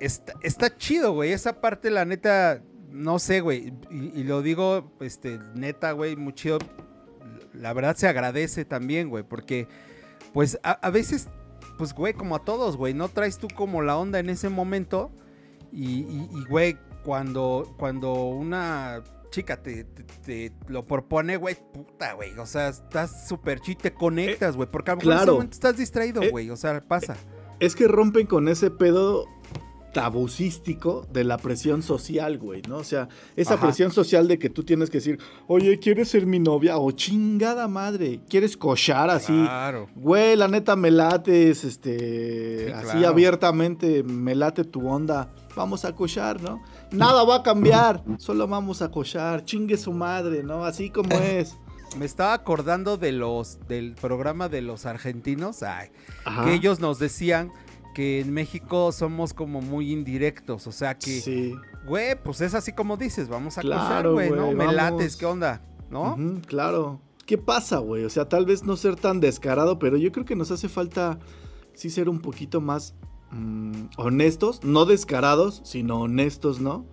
Está, 0.00 0.76
chido, 0.76 1.12
güey. 1.12 1.32
Esa 1.32 1.60
parte, 1.60 1.90
la 1.90 2.04
neta, 2.04 2.60
no 2.90 3.20
sé, 3.20 3.40
güey. 3.40 3.72
Y, 3.90 4.24
lo 4.24 4.42
digo, 4.42 4.92
este, 5.00 5.38
neta, 5.54 5.92
güey, 5.92 6.16
muy 6.16 6.34
chido. 6.34 6.58
La 7.54 7.72
verdad 7.72 7.94
se 7.94 8.08
agradece 8.08 8.64
también, 8.64 9.08
güey, 9.08 9.22
porque, 9.22 9.68
pues, 10.32 10.58
a, 10.64 10.90
veces, 10.90 11.28
pues, 11.78 11.94
güey, 11.94 12.14
como 12.14 12.34
a 12.34 12.44
todos, 12.44 12.76
güey, 12.76 12.94
no 12.94 13.08
traes 13.08 13.38
tú 13.38 13.46
como 13.54 13.82
la 13.82 13.96
onda 13.96 14.18
en 14.18 14.30
ese 14.30 14.48
momento. 14.48 15.12
Y- 15.70 16.28
y, 16.32 16.44
güey, 16.48 16.76
cuando, 17.04 17.72
cuando 17.78 18.12
una 18.24 19.04
chica 19.32 19.60
te, 19.60 19.82
te- 19.82 20.04
te 20.24 20.52
lo 20.68 20.86
propone, 20.86 21.36
güey, 21.36 21.56
puta, 21.72 22.12
güey. 22.12 22.38
O 22.38 22.46
sea, 22.46 22.68
estás 22.68 23.26
súper 23.28 23.58
chido, 23.60 23.80
te 23.82 23.92
conectas, 23.92 24.54
güey, 24.56 24.68
porque 24.70 24.92
a 24.92 24.94
lo 24.94 24.98
mejor 25.00 25.12
en 25.12 25.16
ese 25.16 25.24
claro. 25.24 25.32
momento 25.34 25.54
estás 25.54 25.76
distraído, 25.76 26.22
Eh, 26.22 26.30
güey. 26.30 26.50
O 26.50 26.56
sea, 26.56 26.80
pasa. 26.80 27.16
Es 27.58 27.74
que 27.74 27.88
rompen 27.88 28.26
con 28.28 28.46
ese 28.46 28.70
pedo 28.70 29.26
tabucístico 29.92 31.06
de 31.12 31.22
la 31.22 31.36
presión 31.38 31.82
social, 31.82 32.38
güey, 32.38 32.62
¿no? 32.68 32.78
O 32.78 32.84
sea, 32.84 33.08
esa 33.36 33.54
Ajá. 33.54 33.64
presión 33.66 33.90
social 33.92 34.26
de 34.26 34.38
que 34.38 34.50
tú 34.50 34.64
tienes 34.64 34.90
que 34.90 34.98
decir, 34.98 35.18
oye, 35.46 35.78
¿quieres 35.78 36.08
ser 36.08 36.26
mi 36.26 36.38
novia? 36.38 36.78
O 36.78 36.90
chingada 36.92 37.68
madre, 37.68 38.20
¿quieres 38.28 38.56
cochar 38.56 39.10
así? 39.10 39.32
Claro. 39.32 39.88
Güey, 39.94 40.34
la 40.36 40.48
neta 40.48 40.76
me 40.76 40.90
lates, 40.90 41.64
este, 41.64 42.66
Sí, 42.66 42.72
así 42.72 42.90
claro. 42.98 43.08
abiertamente, 43.08 44.02
me 44.02 44.34
late 44.34 44.64
tu 44.64 44.88
onda. 44.88 45.30
Vamos 45.56 45.84
a 45.84 45.94
cochar, 45.94 46.40
¿no? 46.42 46.62
Nada 46.90 47.24
va 47.24 47.36
a 47.36 47.42
cambiar, 47.42 48.02
solo 48.18 48.46
vamos 48.48 48.80
a 48.82 48.90
cochar, 48.90 49.44
chingue 49.44 49.76
su 49.76 49.92
madre, 49.92 50.42
¿no? 50.42 50.64
Así 50.64 50.90
como 50.90 51.10
es. 51.18 51.56
Me 51.98 52.06
estaba 52.06 52.32
acordando 52.32 52.96
de 52.96 53.12
los 53.12 53.58
del 53.68 53.94
programa 53.94 54.48
de 54.48 54.62
los 54.62 54.86
argentinos, 54.86 55.62
ay, 55.62 55.88
que 56.44 56.54
ellos 56.54 56.80
nos 56.80 56.98
decían 56.98 57.52
que 57.94 58.20
en 58.20 58.32
México 58.32 58.90
somos 58.92 59.34
como 59.34 59.60
muy 59.60 59.92
indirectos, 59.92 60.66
o 60.66 60.72
sea 60.72 60.96
que, 60.96 61.20
Sí. 61.20 61.54
güey, 61.86 62.14
pues 62.22 62.40
es 62.40 62.54
así 62.54 62.72
como 62.72 62.96
dices, 62.96 63.28
vamos 63.28 63.58
a 63.58 63.60
Claro, 63.60 63.82
cochar, 63.82 64.08
güey, 64.10 64.30
¿no? 64.30 64.52
Me 64.52 64.72
lates, 64.72 65.16
¿qué 65.16 65.26
onda? 65.26 65.60
¿No? 65.90 66.16
Claro. 66.46 67.00
¿Qué 67.26 67.36
pasa, 67.36 67.76
güey? 67.78 68.04
O 68.04 68.10
sea, 68.10 68.26
tal 68.26 68.46
vez 68.46 68.64
no 68.64 68.76
ser 68.76 68.96
tan 68.96 69.20
descarado, 69.20 69.78
pero 69.78 69.98
yo 69.98 70.10
creo 70.12 70.24
que 70.24 70.34
nos 70.34 70.50
hace 70.50 70.70
falta 70.70 71.18
sí 71.74 71.90
ser 71.90 72.08
un 72.08 72.20
poquito 72.20 72.62
más 72.62 72.94
mm, 73.32 73.72
honestos, 73.96 74.62
no 74.64 74.84
descarados, 74.84 75.60
sino 75.64 76.00
honestos, 76.02 76.60
¿no? 76.60 76.84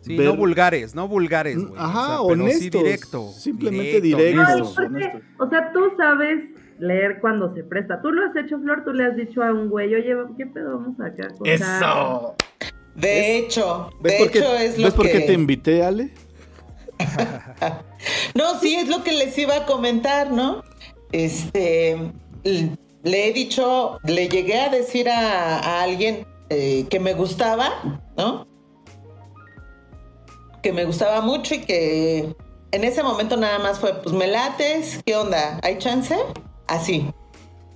Sí, 0.00 0.16
Ver- 0.16 0.28
no 0.28 0.36
vulgares, 0.36 0.94
no 0.94 1.08
vulgares, 1.08 1.58
güey. 1.58 1.74
Ajá, 1.76 2.20
o 2.22 2.28
sea, 2.28 2.36
pero 2.36 2.48
sí 2.48 2.54
honestos, 2.54 2.82
directo. 2.82 3.28
simplemente 3.32 4.00
directo, 4.00 4.40
directos. 4.42 4.78
honesto. 4.78 5.10
Ay, 5.16 5.20
porque, 5.20 5.44
o 5.44 5.50
sea, 5.50 5.72
tú 5.72 5.80
sabes 5.98 6.44
leer 6.78 7.18
cuando 7.20 7.52
se 7.54 7.64
presta. 7.64 8.00
Tú 8.00 8.12
lo 8.12 8.24
has 8.24 8.36
hecho, 8.36 8.58
Flor, 8.60 8.84
tú 8.84 8.92
le 8.92 9.04
has 9.04 9.16
dicho 9.16 9.42
a 9.42 9.52
un 9.52 9.68
güey, 9.68 9.94
oye, 9.94 10.14
¿qué 10.36 10.46
pedo 10.46 10.78
vamos 10.78 11.00
acá? 11.00 11.26
a 11.26 11.36
cochar?" 11.36 11.54
¡Eso! 11.54 12.34
De 12.94 13.38
hecho, 13.38 13.90
¿Ves, 14.00 14.12
de 14.12 14.18
por 14.18 14.30
qué, 14.32 14.38
hecho 14.38 14.54
es 14.56 14.78
lo 14.78 14.84
¿ves 14.84 14.94
por 14.94 15.06
que... 15.06 15.12
qué 15.12 15.20
te 15.20 15.32
invité, 15.32 15.82
Ale? 15.84 16.10
No, 18.34 18.58
sí, 18.60 18.74
es 18.74 18.88
lo 18.88 19.02
que 19.02 19.12
les 19.12 19.36
iba 19.38 19.56
a 19.56 19.66
comentar, 19.66 20.30
¿no? 20.32 20.62
Este, 21.12 21.96
le 23.02 23.28
he 23.28 23.32
dicho, 23.32 23.98
le 24.04 24.28
llegué 24.28 24.60
a 24.60 24.68
decir 24.68 25.08
a, 25.08 25.58
a 25.58 25.82
alguien 25.82 26.26
eh, 26.50 26.86
que 26.90 26.98
me 27.00 27.14
gustaba, 27.14 28.00
¿no? 28.16 28.46
Que 30.62 30.72
me 30.72 30.84
gustaba 30.84 31.20
mucho 31.20 31.54
y 31.54 31.60
que 31.60 32.34
en 32.72 32.84
ese 32.84 33.02
momento 33.02 33.36
nada 33.36 33.58
más 33.58 33.78
fue, 33.78 33.94
pues 34.02 34.14
me 34.14 34.26
lates, 34.26 35.00
¿qué 35.06 35.16
onda? 35.16 35.60
¿Hay 35.62 35.78
chance? 35.78 36.16
Así. 36.66 37.08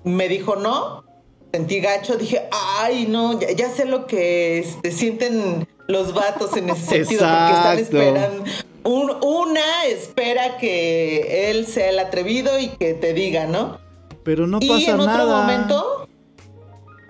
Me 0.05 0.29
dijo 0.29 0.57
no, 0.57 1.05
sentí 1.53 1.81
gacho, 1.81 2.17
dije, 2.17 2.49
ay, 2.81 3.07
no, 3.09 3.39
ya, 3.39 3.53
ya 3.53 3.71
sé 3.71 3.85
lo 3.85 4.07
que 4.07 4.59
este, 4.59 4.91
sienten 4.91 5.69
los 5.87 6.13
vatos 6.13 6.57
en 6.57 6.71
ese 6.71 6.81
sentido, 7.07 7.21
porque 7.21 7.53
están 7.53 7.79
Exacto. 7.79 7.99
esperando. 8.03 8.45
Un- 8.85 9.17
una 9.23 9.85
espera 9.87 10.57
que 10.59 11.51
él 11.51 11.67
sea 11.69 11.91
el 11.91 12.01
atrevido 12.01 12.59
y 12.59 12.67
que 12.69 12.95
te 12.95 13.13
diga, 13.15 13.47
¿no? 13.47 13.79
Pero 14.25 14.47
no 14.47 14.59
y 14.61 14.69
pasa 14.69 14.91
en 14.91 15.01
otro 15.01 15.13
nada. 15.13 15.41
momento, 15.41 16.09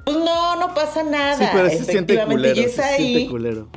pues 0.05 0.17
no, 0.17 0.57
no 0.57 0.75
pasa 0.75 1.03
nada. 1.03 1.37
Sí, 1.37 1.45
pero 1.53 1.69
se 1.69 1.85
siente 1.85 2.15
efectivamente, 2.15 2.35
culero. 2.35 2.55
y 2.55 2.63
sí 2.63 2.65
es 2.65 2.75
se 2.75 2.83
siente 2.97 3.19
ahí. 3.19 3.29
culero. 3.29 3.69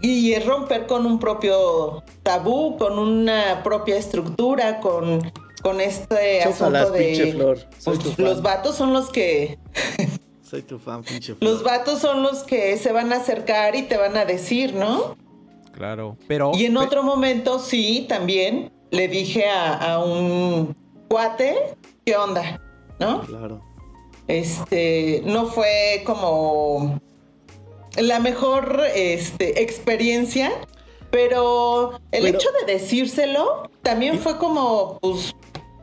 Y 0.00 0.32
es 0.32 0.44
romper 0.44 0.86
con 0.86 1.06
un 1.06 1.18
propio 1.18 2.02
tabú, 2.22 2.76
con 2.76 2.98
una 2.98 3.62
propia 3.62 3.96
estructura, 3.96 4.80
con, 4.80 5.32
con 5.62 5.80
este 5.80 6.42
asunto 6.42 6.90
de... 6.90 7.04
pinche 7.04 7.32
Flor. 7.32 7.58
Soy 7.78 7.96
pues, 7.96 7.98
tu 8.00 8.10
fan. 8.10 8.24
los 8.26 8.42
vatos 8.42 8.76
son 8.76 8.92
los 8.92 9.08
que... 9.10 9.58
Soy 10.42 10.62
tu 10.62 10.78
fan, 10.78 11.02
pinche 11.02 11.34
Flor. 11.36 11.50
Los 11.50 11.62
vatos 11.62 12.00
son 12.00 12.22
los 12.22 12.42
que 12.42 12.76
se 12.76 12.92
van 12.92 13.14
a 13.14 13.16
acercar 13.16 13.76
y 13.76 13.84
te 13.84 13.96
van 13.96 14.16
a 14.18 14.26
decir, 14.26 14.74
¿no? 14.74 15.16
Claro, 15.72 16.18
pero... 16.28 16.52
Y 16.54 16.66
en 16.66 16.76
otro 16.76 17.02
momento, 17.02 17.58
sí, 17.58 18.04
también 18.06 18.70
le 18.90 19.08
dije 19.08 19.48
a, 19.48 19.94
a 19.94 20.04
un 20.04 20.76
cuate, 21.08 21.76
¿qué 22.04 22.16
onda? 22.16 22.60
¿No? 22.98 23.22
Claro. 23.22 23.60
Este, 24.26 25.22
no 25.26 25.46
fue 25.46 26.02
como 26.06 27.00
la 27.96 28.18
mejor 28.20 28.80
este, 28.94 29.62
experiencia, 29.62 30.50
pero 31.10 31.92
el 32.10 32.22
Pero- 32.24 32.26
hecho 32.38 32.48
de 32.66 32.72
decírselo 32.72 33.70
también 33.82 34.18
fue 34.18 34.38
como, 34.38 34.98
pues, 35.00 35.34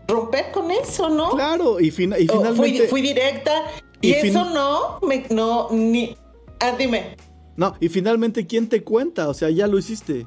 romper 0.07 0.51
con 0.51 0.71
eso, 0.71 1.09
¿no? 1.09 1.29
Claro, 1.31 1.79
y, 1.79 1.91
fina- 1.91 2.19
y 2.19 2.27
O 2.27 2.33
fui, 2.33 2.39
finalmente. 2.39 2.87
fui 2.87 3.01
directa 3.01 3.63
y, 4.01 4.11
eso 4.13 4.43
no, 4.45 4.99
me, 5.07 5.25
no, 5.29 5.69
ni... 5.71 6.17
Ah, 6.59 6.75
dime. 6.77 7.15
No, 7.55 7.75
y 7.79 7.89
finalmente, 7.89 8.45
¿quién 8.47 8.67
te 8.67 8.83
cuenta? 8.83 9.29
O 9.29 9.33
sea, 9.33 9.49
ya 9.49 9.67
lo 9.67 9.77
hiciste. 9.77 10.25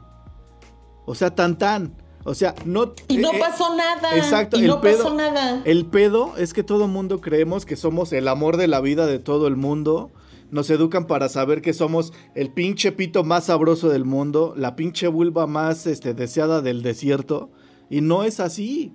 O 1.07 1.15
sea, 1.15 1.35
tan 1.35 1.59
tan. 1.59 1.95
O 2.25 2.35
sea, 2.35 2.55
no. 2.65 2.93
Y 3.09 3.19
no 3.19 3.33
eh, 3.33 3.37
eh, 3.37 3.41
pasó 3.41 3.77
nada. 3.77 4.17
exacto, 4.17 4.57
Y 4.59 4.63
el 4.63 4.69
no 4.69 4.81
pedo- 4.81 4.99
pasó 5.05 5.15
nada. 5.15 5.63
El 5.65 5.87
pedo 5.87 6.37
es 6.39 6.53
que 6.55 6.63
todo 6.63 6.89
mundo 6.89 7.21
creemos 7.21 7.67
que 7.67 7.77
somos 7.77 8.13
el 8.13 8.29
amor 8.29 8.57
de 8.57 8.67
la 8.67 8.81
vida 8.81 9.07
de 9.07 9.19
todo 9.19 9.47
el 9.47 9.57
mundo. 9.57 10.11
Nos 10.51 10.71
educan 10.71 11.07
para 11.07 11.29
saber 11.29 11.63
que 11.63 11.73
somos 11.73 12.13
el 12.35 12.51
pinche 12.51 12.93
pito 12.93 13.25
más 13.25 13.45
sabroso 13.47 13.89
del 13.89 14.05
mundo, 14.05 14.55
la 14.57 14.77
pinche 14.77 15.09
vulva 15.09 15.47
más 15.47 15.87
este, 15.87 16.15
deseada 16.15 16.63
del 16.63 16.83
desierto. 16.83 17.51
Y 17.91 18.01
no 18.01 18.23
es 18.25 18.41
así. 18.41 18.93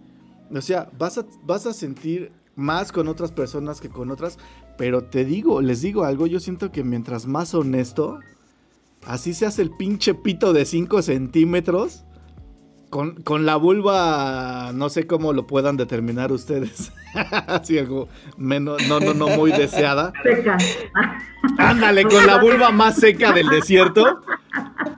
O 0.55 0.61
sea, 0.61 0.89
vas 0.97 1.17
a, 1.17 1.25
vas 1.43 1.65
a 1.67 1.73
sentir 1.73 2.31
más 2.55 2.91
con 2.91 3.07
otras 3.07 3.31
personas 3.31 3.79
que 3.81 3.89
con 3.89 4.09
otras, 4.11 4.37
pero 4.77 5.03
te 5.03 5.23
digo, 5.25 5.61
les 5.61 5.81
digo 5.81 6.03
algo, 6.03 6.27
yo 6.27 6.39
siento 6.39 6.71
que 6.71 6.83
mientras 6.83 7.25
más 7.27 7.53
honesto, 7.53 8.19
así 9.05 9.33
se 9.33 9.45
hace 9.45 9.61
el 9.61 9.71
pinche 9.71 10.13
pito 10.13 10.51
de 10.53 10.65
5 10.65 11.01
centímetros, 11.01 12.03
con, 12.89 13.21
con 13.21 13.45
la 13.45 13.55
vulva, 13.55 14.71
no 14.73 14.89
sé 14.89 15.05
cómo 15.07 15.33
lo 15.33 15.47
puedan 15.47 15.77
determinar 15.77 16.31
ustedes. 16.31 16.91
Así 17.47 17.77
algo 17.77 18.07
menos, 18.37 18.87
no, 18.87 18.99
no, 18.99 19.13
no 19.13 19.27
muy 19.29 19.51
deseada. 19.51 20.13
Seca. 20.23 20.57
Ándale, 21.57 22.03
con 22.03 22.25
la 22.25 22.41
vulva 22.41 22.71
más 22.71 22.95
seca 22.95 23.31
del 23.31 23.49
desierto. 23.49 24.21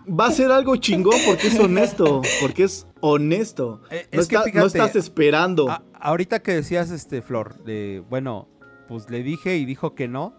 Va 0.07 0.27
a 0.27 0.31
ser 0.31 0.51
algo 0.51 0.75
chingón 0.75 1.19
porque 1.25 1.47
es 1.47 1.59
honesto. 1.59 2.21
Porque 2.41 2.63
es 2.63 2.87
honesto. 2.99 3.81
Eh, 3.89 4.07
no, 4.11 4.21
es 4.21 4.27
que 4.27 4.51
no 4.53 4.65
estás 4.65 4.95
esperando. 4.95 5.69
A- 5.69 5.83
ahorita 5.99 6.41
que 6.41 6.53
decías, 6.53 6.91
este, 6.91 7.21
Flor, 7.21 7.63
de, 7.63 8.03
bueno, 8.09 8.47
pues 8.87 9.09
le 9.09 9.23
dije 9.23 9.57
y 9.57 9.65
dijo 9.65 9.95
que 9.95 10.07
no. 10.07 10.33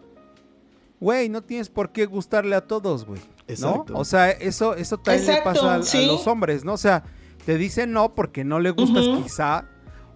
Güey, 1.00 1.28
no 1.28 1.42
tienes 1.42 1.68
por 1.68 1.90
qué 1.90 2.06
gustarle 2.06 2.54
a 2.54 2.66
todos, 2.66 3.04
güey. 3.04 3.20
¿No? 3.20 3.26
Exacto. 3.48 3.94
O 3.96 4.04
sea, 4.04 4.30
eso, 4.30 4.74
eso 4.74 4.98
también 4.98 5.26
le 5.26 5.42
pasa 5.42 5.74
a, 5.74 5.78
los 5.78 6.26
hombres, 6.26 6.64
¿no? 6.64 6.74
O 6.74 6.78
sea, 6.78 7.02
te 7.44 7.56
dicen 7.58 7.92
no 7.92 8.14
porque 8.14 8.44
no 8.44 8.60
le 8.60 8.70
gustas 8.70 9.04
quizá, 9.22 9.64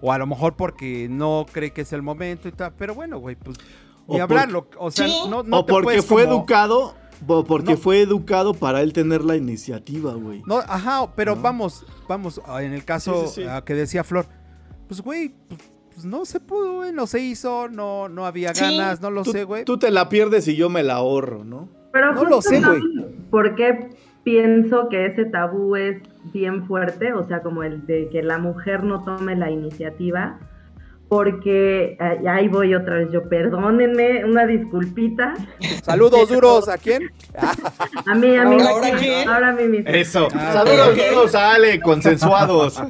o 0.00 0.12
a 0.12 0.18
lo 0.18 0.26
mejor 0.26 0.54
porque 0.56 1.08
no 1.10 1.46
cree 1.50 1.72
que 1.72 1.82
es 1.82 1.92
el 1.92 2.02
momento 2.02 2.48
y 2.48 2.52
tal. 2.52 2.72
Pero 2.76 2.94
bueno, 2.94 3.18
güey, 3.18 3.36
pues 3.36 3.58
por- 4.06 4.20
hablarlo. 4.20 4.68
O 4.78 4.90
sea, 4.90 5.06
Sí. 5.08 5.20
no, 5.28 5.42
no 5.42 5.58
o 5.60 5.64
te 5.64 5.72
porque 5.72 5.84
puedes 5.84 6.04
fue 6.06 6.24
como- 6.24 6.36
educado. 6.38 6.94
O 7.26 7.44
porque 7.44 7.72
No. 7.72 7.76
fue 7.78 8.02
educado 8.02 8.52
para 8.52 8.82
él 8.82 8.92
tener 8.92 9.24
la 9.24 9.36
iniciativa, 9.36 10.12
güey. 10.12 10.42
No, 10.46 10.58
ajá, 10.58 11.10
pero 11.16 11.34
No. 11.34 11.40
vamos, 11.40 11.86
vamos, 12.06 12.42
ah, 12.46 12.62
en 12.62 12.74
el 12.74 12.84
caso 12.84 13.22
Sí, 13.22 13.28
sí, 13.36 13.42
sí. 13.42 13.48
ah, 13.50 13.62
que 13.64 13.72
decía 13.72 14.04
Flor, 14.04 14.26
pues 14.86 15.00
güey, 15.00 15.30
pues, 15.48 15.60
pues, 15.94 16.04
no 16.04 16.26
se 16.26 16.40
pudo, 16.40 16.74
güey, 16.74 16.92
no 16.92 17.06
se 17.06 17.20
hizo, 17.20 17.70
no, 17.70 18.10
no 18.10 18.26
había 18.26 18.54
Sí. 18.54 18.60
ganas, 18.60 19.00
no 19.00 19.10
lo 19.10 19.22
tú, 19.22 19.32
sé, 19.32 19.44
güey. 19.44 19.64
tú 19.64 19.78
te 19.78 19.90
la 19.90 20.10
pierdes 20.10 20.46
y 20.46 20.56
yo 20.56 20.68
me 20.68 20.82
la 20.82 20.96
ahorro, 20.96 21.42
¿no? 21.42 21.70
Pero 21.90 22.12
No 22.12 22.24
lo 22.24 22.42
sé, 22.42 22.60
güey. 22.60 22.80
¿saben 22.82 23.26
¿Por 23.30 23.54
qué 23.54 23.88
pienso 24.22 24.88
que 24.90 25.06
ese 25.06 25.24
tabú 25.24 25.74
es 25.76 26.02
bien 26.32 26.66
fuerte? 26.66 27.12
O 27.12 27.24
sea, 27.24 27.42
como 27.42 27.62
el 27.62 27.86
de 27.86 28.08
que 28.10 28.22
la 28.22 28.38
mujer 28.38 28.84
no 28.84 29.04
tome 29.04 29.36
la 29.36 29.50
iniciativa. 29.50 30.38
Porque 31.09 31.96
ay, 32.00 32.26
ahí 32.26 32.48
voy 32.48 32.74
otra 32.74 32.96
vez 32.96 33.12
yo, 33.12 33.28
perdónenme, 33.28 34.24
una 34.24 34.44
disculpita. 34.44 35.34
Saludos 35.82 36.28
duros, 36.30 36.68
¿a 36.68 36.78
quién? 36.78 37.11
A 38.07 38.14
mí, 38.14 38.36
a 38.36 38.44
mí, 38.44 38.57
¿Ahora 38.61 38.90
quién? 38.98 39.28
ahora 39.28 39.48
a 39.50 39.52
mí 39.52 39.64
mismo. 39.68 39.88
Eso. 39.88 40.26
Ah, 40.34 40.52
Saludos, 40.52 40.88
ok. 40.88 40.98
todos, 41.12 41.34
Ale, 41.36 41.80
consensuados. 41.80 42.82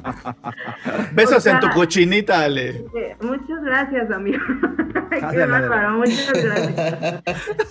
Besos 1.13 1.37
O 1.37 1.41
sea, 1.41 1.55
en 1.55 1.61
tu 1.61 1.69
cochinita, 1.71 2.41
Ale. 2.41 2.85
Eh, 2.97 3.17
Muchas 3.21 3.63
gracias, 3.63 4.11
amigo. 4.11 4.39
Qué 5.11 5.17
Ándale, 5.25 5.47
bárbaro, 5.47 5.99
muchas 5.99 6.33
gracias. 6.33 7.23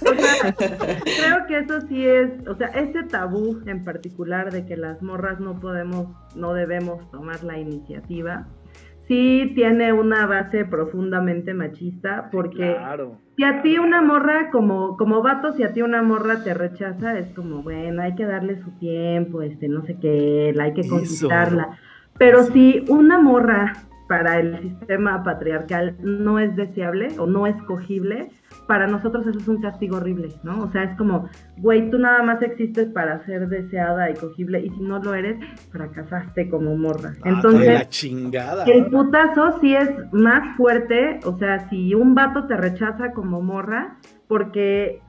O 0.01 0.15
sea, 0.15 0.55
creo 0.55 1.47
que 1.47 1.57
eso 1.59 1.81
sí 1.87 2.05
es, 2.05 2.29
o 2.47 2.55
sea, 2.55 2.67
ese 2.67 3.03
tabú 3.03 3.61
en 3.67 3.83
particular 3.83 4.51
de 4.51 4.65
que 4.65 4.77
las 4.77 5.01
morras 5.01 5.39
no 5.39 5.59
podemos, 5.59 6.07
no 6.35 6.53
debemos 6.53 7.09
tomar 7.11 7.43
la 7.43 7.57
iniciativa, 7.57 8.47
sí 9.07 9.51
tiene 9.55 9.93
una 9.93 10.25
base 10.25 10.65
profundamente 10.65 11.53
machista, 11.53 12.29
porque 12.31 12.75
Claro. 12.77 13.17
si 13.35 13.43
a 13.43 13.61
ti 13.61 13.77
una 13.77 14.01
morra, 14.01 14.49
como, 14.51 14.97
como 14.97 15.21
vato, 15.21 15.53
si 15.53 15.63
a 15.63 15.73
ti 15.73 15.81
una 15.81 16.01
morra 16.01 16.43
te 16.43 16.53
rechaza, 16.53 17.17
es 17.17 17.27
como, 17.33 17.61
bueno, 17.63 18.01
hay 18.01 18.15
que 18.15 18.25
darle 18.25 18.61
su 18.63 18.71
tiempo, 18.79 19.41
este, 19.41 19.67
no 19.67 19.83
sé 19.85 19.97
qué, 19.99 20.53
hay 20.59 20.73
que 20.73 20.81
Eso. 20.81 20.89
conquistarla. 20.91 21.77
Pero 22.17 22.43
si 22.43 22.85
una 22.89 23.19
morra 23.19 23.73
para 24.07 24.39
el 24.39 24.59
sistema 24.61 25.23
patriarcal 25.23 25.95
no 26.01 26.39
es 26.39 26.55
deseable 26.55 27.09
o 27.17 27.25
no 27.25 27.47
es 27.47 27.55
cogible, 27.63 28.29
para 28.67 28.87
nosotros 28.87 29.25
eso 29.27 29.39
es 29.39 29.47
un 29.47 29.61
castigo 29.61 29.97
horrible, 29.97 30.29
¿no? 30.43 30.63
O 30.63 30.71
sea, 30.71 30.83
es 30.83 30.97
como, 30.97 31.29
güey, 31.57 31.89
tú 31.89 31.99
nada 31.99 32.23
más 32.23 32.41
existes 32.41 32.87
para 32.89 33.25
ser 33.25 33.47
deseada 33.47 34.09
y 34.09 34.15
cogible, 34.15 34.59
y 34.59 34.69
si 34.69 34.81
no 34.81 34.99
lo 34.99 35.13
eres, 35.13 35.37
fracasaste 35.71 36.49
como 36.49 36.75
morra. 36.75 37.13
Ah, 37.23 37.29
Entonces, 37.29 37.67
la 37.67 37.89
chingada. 37.89 38.65
el 38.65 38.87
putazo 38.87 39.59
sí 39.61 39.75
es 39.75 39.89
más 40.11 40.55
fuerte, 40.57 41.19
o 41.25 41.37
sea, 41.37 41.69
si 41.69 41.93
un 41.93 42.15
vato 42.15 42.47
te 42.47 42.57
rechaza 42.57 43.11
como 43.13 43.41
morra, 43.41 43.97
porque 44.27 45.01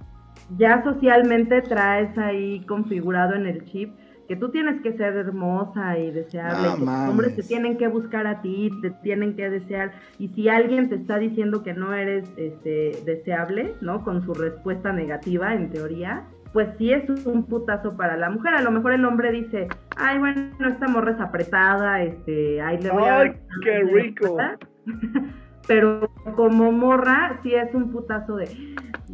ya 0.56 0.82
socialmente 0.84 1.62
traes 1.62 2.16
ahí 2.18 2.60
configurado 2.66 3.34
en 3.34 3.46
el 3.46 3.64
chip 3.64 3.92
que 4.26 4.36
tú 4.36 4.50
tienes 4.50 4.80
que 4.82 4.92
ser 4.96 5.14
hermosa 5.16 5.98
y 5.98 6.10
deseable, 6.10 6.68
No 6.68 6.74
que 6.76 6.80
los 6.80 7.08
hombres 7.10 7.36
te 7.36 7.42
tienen 7.42 7.76
que 7.78 7.88
buscar 7.88 8.26
a 8.26 8.42
ti, 8.42 8.70
te 8.82 8.90
tienen 8.90 9.36
que 9.36 9.48
desear, 9.50 9.92
y 10.18 10.28
si 10.28 10.48
alguien 10.48 10.88
te 10.88 10.96
está 10.96 11.18
diciendo 11.18 11.62
que 11.62 11.74
no 11.74 11.92
eres 11.94 12.28
este, 12.36 12.92
deseable, 13.04 13.74
¿no? 13.80 14.02
Con 14.04 14.22
su 14.22 14.34
respuesta 14.34 14.92
negativa, 14.92 15.54
en 15.54 15.70
teoría, 15.70 16.24
pues 16.52 16.68
sí 16.78 16.92
es 16.92 17.08
un 17.26 17.44
putazo 17.44 17.96
para 17.96 18.16
la 18.16 18.30
mujer. 18.30 18.54
A 18.54 18.62
lo 18.62 18.70
mejor 18.70 18.92
el 18.92 19.04
hombre 19.04 19.30
dice, 19.30 19.68
ay, 19.96 20.18
bueno, 20.18 20.68
esta 20.68 20.88
morra 20.88 21.12
es 21.12 21.20
apretada, 21.20 22.02
este, 22.02 22.60
ahí 22.62 22.78
le 22.80 22.90
voy 22.90 23.04
a 23.04 23.18
Ay, 23.20 23.32
qué 23.62 23.78
rico. 23.82 24.38
respuesta". 24.38 24.58
Pero 25.68 26.08
como 26.36 26.70
morra, 26.72 27.40
sí 27.42 27.52
es 27.54 27.74
un 27.74 27.90
putazo 27.90 28.36
de 28.36 28.48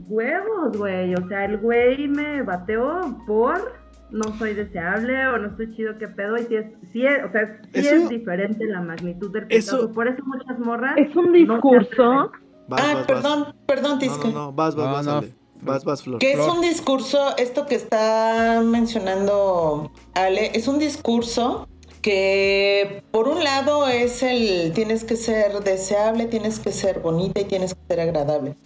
huevos, 0.07 0.77
güey. 0.77 1.15
O 1.15 1.27
sea, 1.29 1.47
el 1.47 1.59
güey 1.59 2.09
me 2.09 2.43
bateó 2.43 3.01
por 3.27 3.73
no 4.13 4.37
soy 4.39 4.55
deseable 4.55 5.27
o 5.29 5.39
no 5.39 5.49
estoy 5.49 5.75
chido, 5.75 5.99
qué 5.99 6.09
pedo. 6.09 6.37
Y 6.37 6.45
sí 6.47 6.55
es, 6.57 6.67
sí 6.93 7.07
es, 7.07 7.25
o 7.25 7.33
sea, 7.33 7.61
sí 7.73 7.81
Eso- 7.81 7.95
es 7.95 8.09
diferente 8.09 8.65
la 8.67 8.81
magnitud 8.81 9.33
del 9.33 9.47
Eso- 9.49 9.77
putazo. 9.79 9.93
Por 9.95 10.09
eso 10.09 10.23
muchas 10.25 10.59
morras. 10.59 10.95
Es 10.97 11.15
un 11.17 11.33
discurso. 11.33 12.31
Vas, 12.69 12.81
ah, 12.81 12.85
vas, 12.87 12.95
vas. 12.95 13.07
perdón, 13.07 13.55
perdón, 13.67 13.93
No, 13.93 13.99
Tisca. 13.99 14.29
no, 14.29 14.33
no, 14.33 14.53
vas, 14.53 14.75
vas, 14.77 14.87
No, 14.87 14.93
vas, 14.93 15.07
no. 15.07 15.43
Vas, 15.63 15.85
vas, 15.85 16.03
Flor. 16.03 16.19
Que 16.19 16.33
es 16.33 16.41
un 16.41 16.61
discurso, 16.61 17.37
esto 17.39 17.67
que 17.67 17.77
está 17.77 18.63
mencionando 18.65 19.93
Ale, 20.15 20.51
es 20.55 20.67
un 20.69 20.79
discurso 20.81 21.69
que 22.01 23.05
por 23.13 23.29
un 23.29 23.45
lado 23.45 23.87
es 23.89 24.23
el 24.25 24.73
tienes 24.75 25.05
que 25.05 25.15
ser 25.17 25.53
deseable, 25.61 26.27
tienes 26.27 26.59
que 26.59 26.73
ser 26.73 26.99
bonita 26.99 27.41
y 27.41 27.45
tienes 27.45 27.75
que 27.75 27.81
ser 27.89 28.01
agradable. 28.01 28.57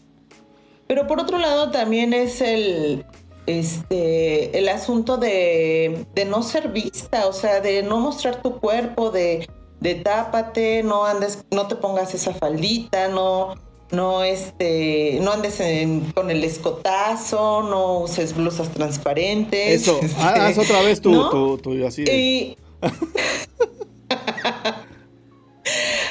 Pero 0.86 1.06
por 1.06 1.20
otro 1.20 1.38
lado 1.38 1.70
también 1.70 2.14
es 2.14 2.40
el 2.40 3.04
este 3.46 4.58
el 4.58 4.68
asunto 4.68 5.16
de, 5.16 6.06
de 6.14 6.24
no 6.24 6.42
ser 6.42 6.68
vista, 6.68 7.26
o 7.26 7.32
sea, 7.32 7.60
de 7.60 7.82
no 7.82 7.98
mostrar 7.98 8.42
tu 8.42 8.58
cuerpo, 8.58 9.10
de, 9.10 9.48
de 9.80 9.94
tápate, 9.96 10.82
no 10.82 11.04
andes, 11.04 11.44
no 11.50 11.66
te 11.68 11.76
pongas 11.76 12.14
esa 12.14 12.32
faldita, 12.34 13.08
no, 13.08 13.54
no 13.92 14.22
este, 14.24 15.18
no 15.22 15.32
andes 15.32 15.60
en- 15.60 16.10
con 16.12 16.30
el 16.30 16.42
escotazo, 16.44 17.62
no 17.62 18.00
uses 18.00 18.34
blusas 18.34 18.68
transparentes. 18.70 19.82
Eso, 19.82 19.98
este, 20.02 20.20
ha- 20.20 20.46
haz 20.46 20.58
otra 20.58 20.82
vez 20.82 21.00
tu, 21.00 21.12
¿no? 21.12 21.30
así. 21.86 22.04
de- 22.04 22.16
Y 22.16 22.58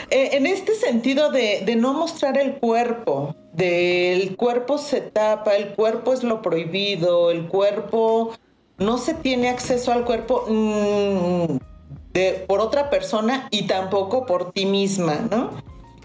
Eh, 0.10 0.32
en 0.34 0.46
este 0.46 0.76
sentido 0.76 1.32
de, 1.32 1.64
de 1.66 1.76
no 1.76 1.94
mostrar 1.94 2.38
el 2.38 2.56
cuerpo, 2.56 3.36
del 3.56 4.36
cuerpo 4.36 4.78
se 4.78 5.02
tapa, 5.02 5.56
el 5.56 5.76
cuerpo 5.76 6.14
es 6.14 6.24
lo 6.24 6.42
prohibido, 6.42 7.32
el 7.32 7.48
cuerpo 7.48 8.34
no 8.78 8.98
se 8.98 9.14
tiene 9.14 9.50
acceso 9.50 9.94
al 9.94 10.04
cuerpo 10.04 10.46
mm, 10.48 11.58
por 12.48 12.60
otra 12.60 12.90
persona 12.90 13.48
y 13.52 13.64
tampoco 13.68 14.26
por 14.26 14.52
ti 14.52 14.66
misma, 14.66 15.28
¿no? 15.32 15.52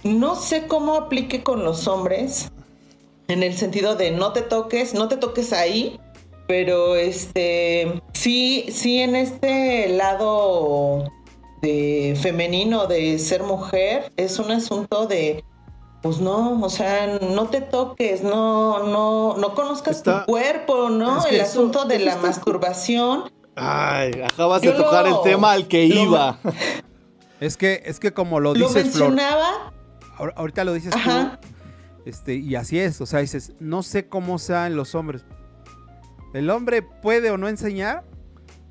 No 0.04 0.34
sé 0.34 0.66
cómo 0.66 0.94
aplique 0.94 1.42
con 1.42 1.64
los 1.64 1.88
hombres, 1.88 2.50
en 3.28 3.42
el 3.42 3.54
sentido 3.54 3.96
de 3.96 4.10
no 4.10 4.32
te 4.32 4.42
toques, 4.42 4.94
no 4.94 5.08
te 5.08 5.16
toques 5.16 5.52
ahí, 5.52 6.00
pero 6.46 6.96
este 6.96 8.00
sí, 8.12 8.66
sí 8.70 9.00
en 9.00 9.16
este 9.16 9.88
lado 9.88 11.04
de 11.62 12.16
femenino 12.20 12.86
de 12.86 13.18
ser 13.18 13.42
mujer 13.42 14.10
es 14.16 14.38
un 14.38 14.50
asunto 14.50 15.06
de 15.06 15.44
pues 16.02 16.18
no, 16.18 16.60
o 16.62 16.70
sea, 16.70 17.18
no 17.18 17.48
te 17.48 17.60
toques, 17.60 18.22
no, 18.22 18.84
no, 18.86 19.36
no 19.36 19.54
conozcas 19.54 19.98
Está- 19.98 20.20
tu 20.24 20.32
cuerpo, 20.32 20.88
¿no? 20.90 21.18
Es 21.18 21.26
que 21.26 21.34
El 21.36 21.40
eso- 21.42 21.50
asunto 21.60 21.84
de 21.84 21.98
la 21.98 22.12
está- 22.12 22.22
masturbación. 22.22 23.30
Ay, 23.56 24.12
acabas 24.22 24.62
de 24.62 24.68
Yo 24.68 24.74
lo- 24.74 24.84
tocar 24.84 25.06
el 25.06 25.14
tema 25.22 25.52
al 25.52 25.68
que 25.68 25.88
lo- 25.88 25.94
iba. 26.02 26.38
Es 27.40 27.56
que, 27.56 27.82
es 27.86 27.98
que 28.00 28.12
como 28.12 28.38
lo 28.38 28.52
Lo 28.54 28.68
dices, 28.68 28.92
Flor, 28.94 29.08
mencionaba, 29.12 29.72
ahor- 30.18 30.34
ahorita 30.36 30.62
lo 30.64 30.74
dices 30.74 30.94
Ajá. 30.94 31.38
tú, 31.40 31.48
este, 32.04 32.34
y 32.34 32.54
así 32.54 32.78
es, 32.78 33.00
o 33.00 33.06
sea, 33.06 33.20
dices, 33.20 33.54
no 33.60 33.82
sé 33.82 34.08
cómo 34.08 34.38
sean 34.38 34.76
los 34.76 34.94
hombres. 34.94 35.24
El 36.34 36.50
hombre 36.50 36.82
puede 36.82 37.30
o 37.30 37.38
no 37.38 37.48
enseñar 37.48 38.04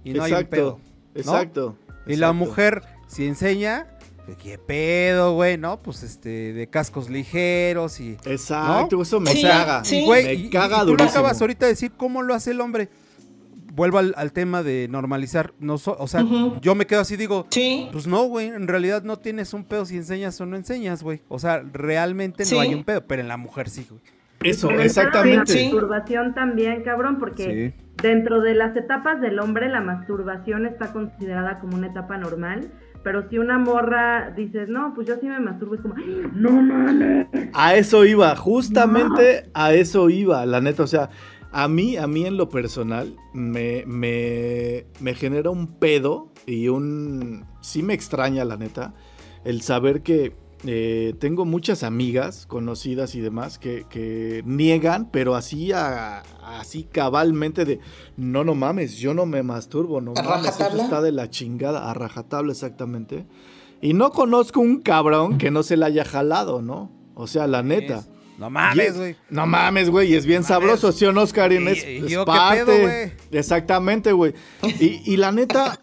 y 0.03 0.13
no 0.13 0.23
hay 0.23 0.33
un 0.33 0.45
pedo. 0.45 0.79
Exacto. 1.15 1.75
Y 2.05 2.15
la 2.17 2.31
mujer, 2.31 2.83
si 3.07 3.25
enseña, 3.25 3.87
¿qué 4.37 4.57
pedo, 4.57 5.33
güey? 5.33 5.57
¿No? 5.57 5.81
Pues 5.81 6.03
este, 6.03 6.53
de 6.53 6.67
cascos 6.67 7.09
ligeros 7.09 7.99
y. 7.99 8.17
Exacto, 8.25 9.01
eso 9.01 9.19
me 9.19 9.31
Sí, 9.31 9.41
caga. 9.41 9.83
sí. 9.83 10.03
Güey, 10.05 10.25
me 10.25 10.33
y- 10.33 10.45
y 10.45 10.49
caga 10.49 10.83
tú 10.85 10.95
lo 10.95 11.03
acabas 11.03 11.39
ahorita 11.41 11.65
de 11.65 11.71
decir 11.73 11.91
cómo 11.95 12.21
lo 12.21 12.33
hace 12.33 12.51
el 12.51 12.61
hombre. 12.61 12.89
vuelvo 13.71 13.99
al, 13.99 14.13
al 14.17 14.33
tema 14.33 14.61
de 14.61 14.87
normalizar. 14.89 15.53
No 15.59 15.77
so- 15.77 15.95
o 15.99 16.07
sea, 16.07 16.25
yo 16.59 16.75
me 16.75 16.85
quedo 16.85 16.99
así, 16.99 17.15
digo, 17.15 17.45
Sí. 17.49 17.87
pues 17.93 18.07
no, 18.07 18.23
güey, 18.25 18.47
en 18.47 18.67
realidad 18.67 19.03
no 19.03 19.17
tienes 19.19 19.53
un 19.53 19.63
pedo 19.63 19.85
si 19.85 19.95
enseñas 19.95 20.41
o 20.41 20.45
no 20.45 20.57
enseñas, 20.57 21.01
güey. 21.01 21.21
O 21.29 21.39
sea, 21.39 21.63
realmente 21.71 22.43
Sí. 22.43 22.55
no 22.55 22.61
hay 22.61 22.73
un 22.73 22.83
pedo, 22.83 23.05
pero 23.07 23.21
en 23.21 23.29
la 23.29 23.37
mujer 23.37 23.69
sí, 23.69 23.85
güey. 23.89 24.01
Eso, 24.41 24.67
Pero 24.69 24.81
exactamente. 24.81 25.53
La 25.55 25.61
masturbación 25.71 26.33
también, 26.33 26.83
cabrón, 26.83 27.19
porque 27.19 27.73
dentro 28.01 28.41
de 28.41 28.55
las 28.55 28.75
etapas 28.75 29.21
del 29.21 29.39
hombre 29.39 29.69
la 29.69 29.79
masturbación 29.81 30.65
está 30.65 30.91
considerada 30.91 31.59
como 31.59 31.77
una 31.77 31.87
etapa 31.87 32.17
normal, 32.17 32.71
pero 33.03 33.29
si 33.29 33.37
una 33.37 33.57
morra 33.57 34.31
dices, 34.31 34.69
no, 34.69 34.93
pues 34.93 35.07
yo 35.07 35.15
sí 35.19 35.27
me 35.27 35.39
masturbo, 35.39 35.75
es 35.75 35.81
como, 35.81 35.95
"Ay, 35.95 36.23
no 36.33 36.51
mames. 36.51 37.27
A 37.53 37.75
eso 37.75 38.05
iba, 38.05 38.35
justamente 38.35 39.49
a 39.53 39.73
eso 39.73 40.09
iba, 40.09 40.45
la 40.45 40.61
neta. 40.61 40.83
O 40.83 40.87
sea, 40.87 41.09
a 41.51 41.67
mí, 41.67 41.97
a 41.97 42.07
mí 42.07 42.25
en 42.25 42.37
lo 42.37 42.49
personal, 42.49 43.15
me, 43.33 43.83
me, 43.87 44.85
me 44.99 45.13
genera 45.15 45.49
un 45.49 45.79
pedo 45.79 46.31
y 46.45 46.67
un... 46.67 47.45
Sí 47.61 47.83
me 47.83 47.93
extraña, 47.93 48.45
la 48.45 48.57
neta, 48.57 48.93
el 49.43 49.61
saber 49.61 50.01
que 50.03 50.33
eh, 50.65 51.13
tengo 51.19 51.45
muchas 51.45 51.83
amigas 51.83 52.45
conocidas 52.45 53.15
y 53.15 53.21
demás 53.21 53.57
que, 53.59 53.85
que 53.89 54.43
niegan, 54.45 55.09
pero 55.09 55.35
así, 55.35 55.71
a- 55.71 56.19
así 56.43 56.83
cabalmente 56.83 57.63
de, 57.65 57.79
no, 58.17 58.43
no 58.43 58.55
mames, 58.55 58.97
yo 58.97 59.13
no 59.13 59.25
me 59.25 59.41
masturbo, 59.43 60.01
no 60.01 60.13
¿A 60.17 60.23
mames, 60.23 60.59
eso 60.59 60.77
está 60.83 61.01
de 61.01 61.11
la 61.13 61.29
chingada, 61.29 61.89
a 61.89 61.93
rajatabla 61.93 62.51
exactamente. 62.51 63.25
Y 63.81 63.93
no 63.93 64.11
conozco 64.11 64.59
un 64.59 64.81
cabrón 64.81 65.37
que 65.37 65.51
no 65.51 65.63
se 65.63 65.77
la 65.77 65.85
haya 65.85 66.03
jalado, 66.03 66.61
¿no? 66.61 66.91
O 67.15 67.27
sea, 67.27 67.47
la 67.47 67.63
neta. 67.63 68.05
No 68.39 68.49
mames, 68.49 68.87
es- 68.87 68.97
güey. 68.97 69.15
No 69.29 69.45
mames, 69.45 69.89
güey, 69.89 70.11
y 70.13 70.15
es 70.15 70.25
bien 70.25 70.43
sabroso, 70.43 70.91
¿sí 70.91 71.05
o 71.05 71.11
no? 71.11 71.21
Y- 71.23 71.25
Es, 71.25 71.85
y 71.85 71.97
es 71.97 72.07
yo, 72.07 72.21
¿qué 72.21 72.25
parte. 72.25 72.65
pedo? 72.65 73.37
Exactamente, 73.39 74.11
güey. 74.13 74.33
Y, 74.79 75.01
y 75.05 75.17
la 75.17 75.31
neta, 75.31 75.79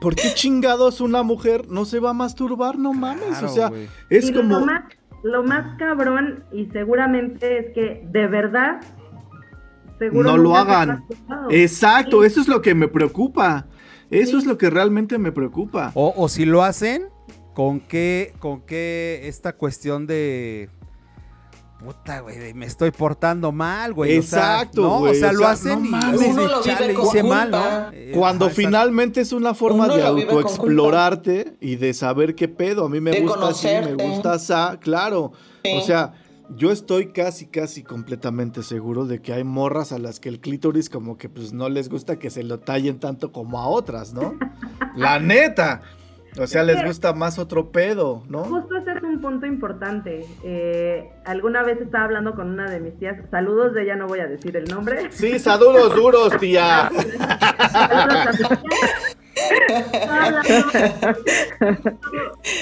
¿por 0.00 0.14
qué 0.14 0.34
chingados 0.34 1.00
una 1.00 1.22
mujer 1.22 1.68
no 1.68 1.84
se 1.86 1.98
va 2.00 2.10
a 2.10 2.14
masturbar? 2.14 2.78
No 2.78 2.92
mames, 2.92 3.24
Claro, 3.28 3.46
o 3.46 3.50
sea, 3.54 3.70
es 4.10 4.28
Y 4.28 4.32
como... 4.34 4.60
Lo 4.60 4.66
más, 4.66 4.82
lo 5.22 5.42
más 5.42 5.78
cabrón, 5.78 6.44
y 6.52 6.66
seguramente 6.66 7.58
es 7.58 7.74
que 7.74 8.02
de 8.10 8.26
verdad, 8.26 8.80
seguro 9.98 10.30
No 10.32 10.36
lo 10.36 10.56
hagan. 10.56 11.04
Exacto, 11.50 12.20
Sí. 12.20 12.26
eso 12.26 12.40
es 12.42 12.48
lo 12.48 12.60
que 12.60 12.74
me 12.74 12.88
preocupa. 12.88 13.66
Eso 14.10 14.36
es 14.36 14.44
lo 14.44 14.58
que 14.58 14.68
realmente 14.68 15.16
me 15.16 15.32
preocupa. 15.32 15.92
O, 15.94 16.12
o 16.14 16.28
si 16.28 16.44
lo 16.44 16.62
hacen, 16.62 17.04
¿con 17.54 17.80
qué, 17.80 18.34
con 18.38 18.60
qué 18.60 19.22
esta 19.24 19.54
cuestión 19.56 20.06
de... 20.06 20.68
Puta, 21.84 22.20
güey, 22.20 22.54
me 22.54 22.66
estoy 22.66 22.90
portando 22.92 23.50
mal, 23.52 23.92
güey. 23.92 24.18
o 24.18 24.22
sea, 24.22 24.38
Exacto, 24.62 24.82
¿no? 24.82 24.98
güey, 25.00 25.12
O 25.12 25.14
sea, 25.14 25.30
o 25.30 25.32
lo 25.32 25.38
sea, 25.40 25.50
hacen 25.50 25.80
no 25.82 25.86
y 25.86 25.90
mames. 25.90 26.12
dices, 26.20 26.34
Uno 26.34 26.42
lo 26.46 26.62
vive 26.62 26.76
"Chale, 26.76 26.94
con 26.94 27.06
hice 27.06 27.22
mal. 27.22 27.50
¿no? 27.50 27.90
Eh, 27.92 28.12
Cuando 28.14 28.46
ajá, 28.46 28.54
finalmente 28.54 29.20
es 29.20 29.32
una 29.32 29.54
forma 29.54 29.84
Uno 29.86 29.96
de 29.96 30.02
lo 30.02 30.08
autoexplorarte 30.08 31.56
y 31.60 31.76
de 31.76 31.94
saber 31.94 32.34
qué 32.34 32.48
pedo. 32.48 32.86
A 32.86 32.88
mí 32.88 33.00
me 33.00 33.10
De 33.10 33.20
gusta 33.22 33.48
así, 33.48 33.66
me 33.66 33.94
gusta 33.94 34.32
así, 34.34 34.78
claro. 34.80 35.32
Sí. 35.64 35.70
O 35.76 35.80
sea, 35.82 36.14
yo 36.54 36.70
estoy 36.70 37.12
casi, 37.12 37.46
casi 37.46 37.82
completamente 37.82 38.62
seguro 38.62 39.06
de 39.06 39.20
que 39.22 39.32
hay 39.32 39.42
morras 39.44 39.92
a 39.92 39.98
las 39.98 40.20
que 40.20 40.28
el 40.28 40.40
clítoris 40.40 40.90
como 40.90 41.16
que 41.16 41.28
pues 41.28 41.52
no 41.52 41.68
les 41.68 41.88
gusta 41.88 42.18
que 42.18 42.30
se 42.30 42.42
lo 42.42 42.58
tallen 42.60 43.00
tanto 43.00 43.32
como 43.32 43.58
a 43.58 43.66
otras, 43.68 44.12
¿no? 44.12 44.34
La 44.96 45.18
neta. 45.18 45.82
O 46.38 46.46
sea, 46.46 46.62
les 46.62 46.82
gusta 46.84 47.12
más 47.12 47.38
otro 47.38 47.70
pedo, 47.70 48.22
¿no? 48.28 48.44
Justo 48.44 48.76
ese 48.78 48.92
es 48.92 49.02
un 49.02 49.20
punto 49.20 49.44
importante. 49.46 50.24
Eh, 50.42 51.10
alguna 51.26 51.62
vez 51.62 51.78
estaba 51.80 52.04
hablando 52.04 52.34
con 52.34 52.48
una 52.50 52.70
de 52.70 52.80
mis 52.80 52.98
tías, 52.98 53.18
saludos 53.30 53.74
de 53.74 53.82
ella, 53.82 53.96
no 53.96 54.06
voy 54.06 54.20
a 54.20 54.26
decir 54.26 54.56
el 54.56 54.64
nombre. 54.64 55.10
Sí, 55.12 55.38
saludos 55.38 55.94
duros, 55.94 56.36
tía. 56.38 56.90
Saludos 57.70 58.26
a 58.26 58.32
mi 58.32 58.38
tía. 58.38 58.88
Estaba 59.92 60.24
hablando- 60.24 61.98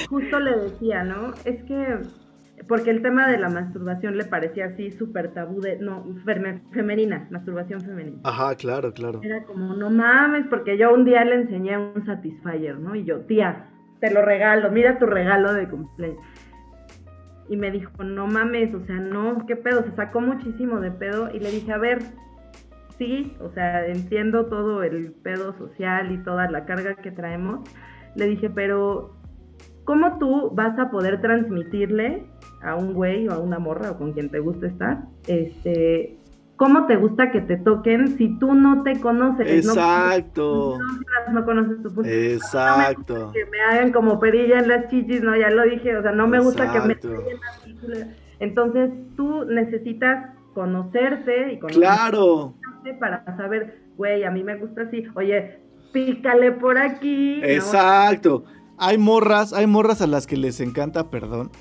Justo 0.09 0.39
le 0.39 0.57
decía, 0.57 1.03
¿no? 1.03 1.31
Es 1.45 1.63
que, 1.63 1.97
porque 2.67 2.91
el 2.91 3.01
tema 3.01 3.29
de 3.29 3.37
la 3.37 3.49
masturbación 3.49 4.17
le 4.17 4.25
parecía 4.25 4.65
así 4.65 4.91
súper 4.91 5.33
tabú 5.33 5.61
de, 5.61 5.77
no, 5.77 6.05
femenina, 6.71 7.27
masturbación 7.31 7.81
femenina. 7.81 8.19
Ajá, 8.23 8.55
claro, 8.55 8.93
claro. 8.93 9.19
Era 9.23 9.43
como, 9.43 9.73
no 9.73 9.89
mames, 9.89 10.45
porque 10.47 10.77
yo 10.77 10.93
un 10.93 11.05
día 11.05 11.23
le 11.25 11.35
enseñé 11.35 11.77
un 11.77 12.05
Satisfyer, 12.05 12.79
¿no? 12.79 12.95
Y 12.95 13.03
yo, 13.03 13.21
tía, 13.21 13.67
te 13.99 14.11
lo 14.13 14.21
regalo, 14.21 14.71
mira 14.71 14.99
tu 14.99 15.05
regalo 15.05 15.53
de 15.53 15.67
cumpleaños. 15.67 16.19
Y 17.49 17.57
me 17.57 17.71
dijo, 17.71 18.03
no 18.03 18.27
mames, 18.27 18.73
o 18.73 18.85
sea, 18.85 18.95
no, 18.95 19.45
qué 19.45 19.55
pedo, 19.55 19.83
se 19.83 19.91
sacó 19.95 20.21
muchísimo 20.21 20.79
de 20.79 20.91
pedo. 20.91 21.29
Y 21.33 21.39
le 21.39 21.51
dije, 21.51 21.73
a 21.73 21.77
ver, 21.77 21.99
sí, 22.97 23.35
o 23.41 23.49
sea, 23.49 23.85
entiendo 23.87 24.45
todo 24.45 24.83
el 24.83 25.11
pedo 25.11 25.57
social 25.57 26.11
y 26.11 26.23
toda 26.23 26.49
la 26.49 26.65
carga 26.65 26.95
que 26.95 27.11
traemos. 27.11 27.61
Le 28.15 28.25
dije, 28.27 28.49
pero, 28.49 29.15
¿cómo 29.83 30.17
tú 30.17 30.51
vas 30.53 30.77
a 30.79 30.91
poder 30.91 31.19
transmitirle 31.19 32.30
a 32.63 32.75
un 32.75 32.93
güey 32.93 33.27
o 33.27 33.33
a 33.33 33.39
una 33.39 33.59
morra 33.59 33.91
o 33.91 33.97
con 33.97 34.13
quien 34.13 34.29
te 34.29 34.39
guste 34.39 34.67
estar, 34.67 35.05
este, 35.27 36.17
cómo 36.57 36.85
te 36.85 36.95
gusta 36.95 37.31
que 37.31 37.41
te 37.41 37.57
toquen 37.57 38.17
si 38.17 38.37
tú 38.39 38.53
no 38.53 38.83
te 38.83 38.99
conoces? 38.99 39.65
no- 39.65 39.71
Exacto. 39.73 40.77
No, 41.27 41.33
no 41.33 41.45
conoces 41.45 41.81
tu 41.81 41.93
punto. 41.93 42.09
Exacto. 42.09 43.31
Que 43.33 43.45
me 43.45 43.59
hagan 43.61 43.91
como 43.91 44.19
perilla 44.19 44.59
en 44.59 44.67
las 44.67 44.87
chichis, 44.89 45.21
no, 45.23 45.35
ya 45.35 45.49
lo 45.49 45.63
dije, 45.63 45.95
o 45.97 46.01
sea, 46.01 46.11
no 46.11 46.27
me 46.27 46.39
gusta 46.39 46.71
que 46.71 46.79
me 46.87 46.95
tallen 46.95 47.39
las 47.41 47.63
chichis. 47.63 48.05
Entonces, 48.39 48.89
tú 49.15 49.45
necesitas 49.45 50.29
conocerte 50.53 51.53
y 51.53 51.59
conocerte 51.59 51.85
Claro. 51.87 52.53
para 52.99 53.23
saber, 53.37 53.79
güey, 53.97 54.23
a 54.23 54.31
mí 54.31 54.43
me 54.43 54.55
gusta 54.57 54.81
así, 54.83 55.03
oye, 55.15 55.59
pícale 55.93 56.51
por 56.51 56.77
aquí. 56.77 57.39
¿no? 57.41 57.47
Exacto. 57.47 58.43
Hay 58.77 58.97
morras, 58.97 59.53
hay 59.53 59.67
morras 59.67 60.01
a 60.01 60.07
las 60.07 60.25
que 60.25 60.37
les 60.37 60.59
encanta, 60.59 61.09
perdón, 61.11 61.51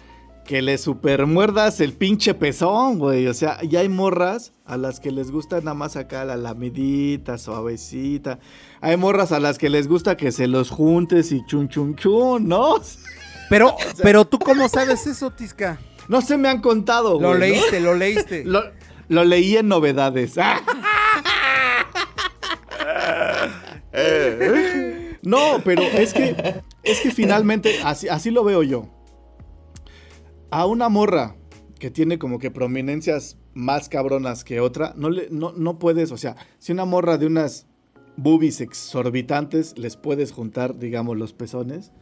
que 0.50 0.62
les 0.62 0.80
supermuerdas 0.80 1.80
el 1.80 1.92
pinche 1.92 2.34
pezón, 2.34 2.98
güey. 2.98 3.28
O 3.28 3.34
sea, 3.34 3.58
y 3.62 3.76
hay 3.76 3.88
morras 3.88 4.52
a 4.64 4.76
las 4.76 4.98
que 4.98 5.12
les 5.12 5.30
gusta 5.30 5.58
nada 5.60 5.74
más 5.74 5.94
acá 5.94 6.24
la 6.24 6.36
lamidita, 6.36 7.38
suavecita. 7.38 8.40
Hay 8.80 8.96
morras 8.96 9.30
a 9.30 9.38
las 9.38 9.58
que 9.58 9.70
les 9.70 9.86
gusta 9.86 10.16
que 10.16 10.32
se 10.32 10.48
los 10.48 10.70
juntes 10.70 11.30
y 11.30 11.46
chun 11.46 11.68
chun 11.68 11.94
chun, 11.94 12.48
¿no? 12.48 12.80
Pero, 13.48 13.76
pero 14.00 14.24
tú 14.24 14.38
cómo 14.38 14.68
sabes 14.68 15.08
eso, 15.08 15.32
Tisca? 15.32 15.80
No 16.06 16.20
se 16.20 16.36
me 16.36 16.48
han 16.48 16.60
contado, 16.60 17.18
güey. 17.18 17.22
Lo 17.22 17.32
¿no? 17.32 17.38
leíste, 17.38 17.80
lo 17.80 17.94
leíste. 17.94 18.44
Lo, 18.46 18.62
lo 19.08 19.24
leí 19.24 19.56
en 19.56 19.68
novedades. 19.68 20.34
No, 25.22 25.60
pero 25.64 25.82
es 25.82 26.14
que 26.14 26.62
es 26.82 27.00
que 27.00 27.10
finalmente 27.10 27.80
así, 27.84 28.08
así 28.08 28.30
lo 28.30 28.42
veo 28.42 28.62
yo. 28.62 28.88
A 30.50 30.66
una 30.66 30.88
morra 30.88 31.36
que 31.78 31.90
tiene 31.90 32.18
como 32.18 32.38
que 32.38 32.50
prominencias 32.50 33.38
más 33.54 33.88
cabronas 33.88 34.44
que 34.44 34.60
otra, 34.60 34.92
no, 34.96 35.10
le, 35.10 35.28
no, 35.30 35.52
no 35.52 35.78
puedes, 35.78 36.12
o 36.12 36.16
sea, 36.16 36.36
si 36.58 36.72
una 36.72 36.84
morra 36.84 37.18
de 37.18 37.26
unas 37.26 37.66
boobies 38.16 38.60
exorbitantes 38.60 39.78
les 39.78 39.96
puedes 39.96 40.32
juntar, 40.32 40.78
digamos, 40.78 41.16
los 41.16 41.32
pezones, 41.32 41.92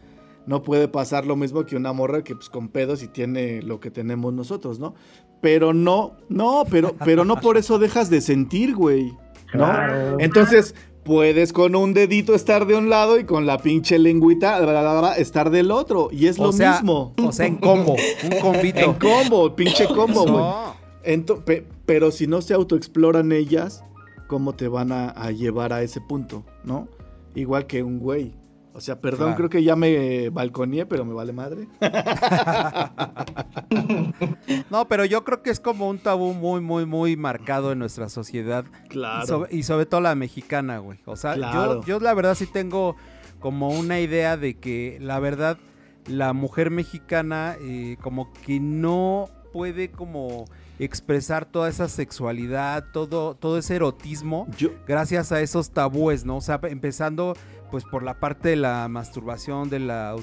no 0.46 0.62
puede 0.62 0.88
pasar 0.88 1.26
lo 1.26 1.36
mismo 1.36 1.64
que 1.66 1.76
una 1.76 1.92
morra 1.92 2.24
que 2.24 2.34
pues 2.34 2.48
con 2.48 2.68
pedos 2.68 3.02
y 3.02 3.08
tiene 3.08 3.62
lo 3.62 3.80
que 3.80 3.90
tenemos 3.90 4.32
nosotros, 4.32 4.78
¿no? 4.78 4.94
Pero 5.40 5.74
no, 5.74 6.16
no, 6.28 6.64
pero, 6.70 6.96
pero 7.04 7.24
no 7.24 7.36
por 7.36 7.58
eso 7.58 7.78
dejas 7.78 8.10
de 8.10 8.20
sentir, 8.20 8.74
güey. 8.74 9.12
¿No? 9.54 9.64
Claro. 9.64 10.16
Entonces, 10.18 10.74
puedes 11.08 11.54
con 11.54 11.74
un 11.74 11.94
dedito 11.94 12.34
estar 12.34 12.66
de 12.66 12.76
un 12.76 12.90
lado 12.90 13.18
y 13.18 13.24
con 13.24 13.46
la 13.46 13.56
pinche 13.58 13.98
lengüita 13.98 14.60
bla, 14.60 14.82
bla, 14.82 15.00
bla, 15.00 15.12
estar 15.16 15.50
del 15.50 15.70
otro. 15.70 16.10
Y 16.12 16.26
es 16.26 16.38
o 16.38 16.44
lo 16.44 16.52
sea, 16.52 16.72
mismo. 16.74 17.14
O 17.26 17.32
sea, 17.32 17.46
en 17.46 17.56
combo, 17.56 17.96
un 18.30 18.38
combito. 18.40 18.78
En 18.80 18.92
combo, 18.92 19.56
pinche 19.56 19.86
combo, 19.86 20.22
güey. 20.24 20.36
No. 20.36 20.74
Ento- 21.04 21.42
pe- 21.42 21.66
pero 21.86 22.10
si 22.10 22.26
no 22.26 22.42
se 22.42 22.52
autoexploran 22.52 23.32
ellas, 23.32 23.82
¿cómo 24.26 24.54
te 24.54 24.68
van 24.68 24.92
a, 24.92 25.08
a 25.08 25.30
llevar 25.30 25.72
a 25.72 25.82
ese 25.82 26.02
punto? 26.02 26.44
¿No? 26.62 26.86
Igual 27.34 27.66
que 27.66 27.82
un 27.82 27.98
güey. 27.98 28.34
O 28.78 28.80
sea, 28.80 29.00
perdón, 29.00 29.18
Claro. 29.30 29.36
creo 29.36 29.50
que 29.50 29.64
ya 29.64 29.74
me 29.74 30.30
balconeé, 30.30 30.86
pero 30.86 31.04
me 31.04 31.12
vale 31.12 31.32
madre. 31.32 31.66
No, 34.70 34.86
pero 34.86 35.04
yo 35.04 35.24
creo 35.24 35.42
que 35.42 35.50
es 35.50 35.60
como 35.60 35.88
un 35.88 35.98
tabú 35.98 36.32
muy, 36.34 36.60
muy, 36.60 36.86
muy 36.86 37.16
marcado 37.16 37.72
en 37.72 37.78
nuestra 37.80 38.08
sociedad. 38.08 38.64
Claro. 38.88 39.24
Y 39.24 39.26
sobre, 39.26 39.56
y 39.56 39.62
sobre 39.64 39.86
todo 39.86 40.00
la 40.00 40.14
mexicana, 40.14 40.78
güey. 40.78 40.98
O 41.06 41.16
sea, 41.16 41.34
Claro. 41.34 41.80
yo, 41.82 41.84
yo 41.84 42.00
la 42.00 42.14
verdad 42.14 42.34
sí 42.34 42.46
tengo 42.46 42.96
como 43.40 43.68
una 43.70 44.00
idea 44.00 44.36
de 44.36 44.54
que 44.58 44.98
la 45.00 45.18
verdad 45.18 45.58
la 46.06 46.32
mujer 46.32 46.70
mexicana 46.70 47.56
eh, 47.60 47.96
como 48.00 48.32
que 48.46 48.60
no 48.60 49.28
puede 49.52 49.90
como 49.90 50.44
expresar 50.78 51.44
toda 51.44 51.68
esa 51.68 51.88
sexualidad, 51.88 52.84
todo, 52.92 53.34
todo 53.34 53.58
ese 53.58 53.76
erotismo 53.76 54.46
Yo, 54.56 54.70
gracias 54.86 55.32
a 55.32 55.40
esos 55.40 55.70
tabúes, 55.70 56.24
¿no? 56.24 56.36
O 56.36 56.40
sea, 56.40 56.60
empezando 56.64 57.34
pues 57.70 57.84
por 57.84 58.02
la 58.02 58.18
parte 58.18 58.48
de 58.50 58.56
la 58.56 58.88
masturbación, 58.88 59.68
de 59.68 59.78
la 59.80 60.16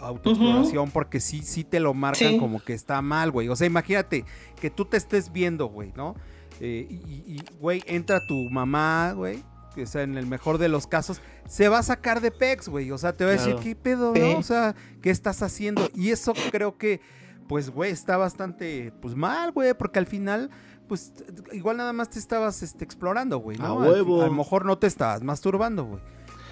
autoexploración, 0.00 0.90
porque 0.90 1.20
sí, 1.20 1.42
sí 1.42 1.64
te 1.64 1.80
lo 1.80 1.92
marcan 1.94 2.32
Sí. 2.32 2.38
como 2.38 2.60
que 2.62 2.72
está 2.72 3.02
mal, 3.02 3.30
güey. 3.30 3.48
O 3.48 3.56
sea, 3.56 3.66
imagínate 3.66 4.24
que 4.60 4.70
tú 4.70 4.84
te 4.86 4.96
estés 4.96 5.32
viendo, 5.32 5.66
güey, 5.66 5.92
¿no? 5.96 6.14
Eh, 6.60 6.86
y, 6.88 7.34
y, 7.34 7.42
güey, 7.60 7.82
entra 7.86 8.20
tu 8.26 8.34
mamá, 8.50 9.12
güey, 9.12 9.42
o 9.76 9.84
sea, 9.86 10.02
en 10.02 10.16
el 10.16 10.26
mejor 10.26 10.56
de 10.56 10.68
los 10.70 10.86
casos, 10.86 11.20
se 11.46 11.68
va 11.68 11.80
a 11.80 11.82
sacar 11.82 12.22
de 12.22 12.30
pex, 12.30 12.68
güey. 12.68 12.90
O 12.92 12.96
sea, 12.98 13.12
te 13.12 13.24
va 13.26 13.30
a 13.30 13.34
decir. 13.34 13.56
¿qué 13.62 13.76
pedo, 13.76 14.14
Sí. 14.14 14.20
no? 14.20 14.38
O 14.38 14.42
sea, 14.42 14.74
¿qué 15.02 15.10
estás 15.10 15.42
haciendo? 15.42 15.90
Y 15.94 16.10
eso 16.12 16.32
creo 16.50 16.78
que, 16.78 17.02
pues, 17.48 17.70
güey, 17.70 17.90
está 17.90 18.16
bastante, 18.16 18.92
pues, 19.00 19.14
mal, 19.14 19.52
güey, 19.52 19.74
porque 19.74 19.98
al 19.98 20.06
final, 20.06 20.50
pues, 20.88 21.12
igual 21.52 21.76
nada 21.76 21.92
más 21.92 22.10
te 22.10 22.18
estabas 22.18 22.62
este, 22.62 22.84
explorando, 22.84 23.38
güey, 23.38 23.58
¿no? 23.58 23.80
A 23.80 23.84
Al- 23.84 23.90
huevo. 23.92 24.22
A, 24.22 24.26
lo 24.26 24.32
mejor 24.32 24.64
no 24.64 24.78
te 24.78 24.86
estabas 24.86 25.22
masturbando, 25.22 25.84
güey. 25.84 26.00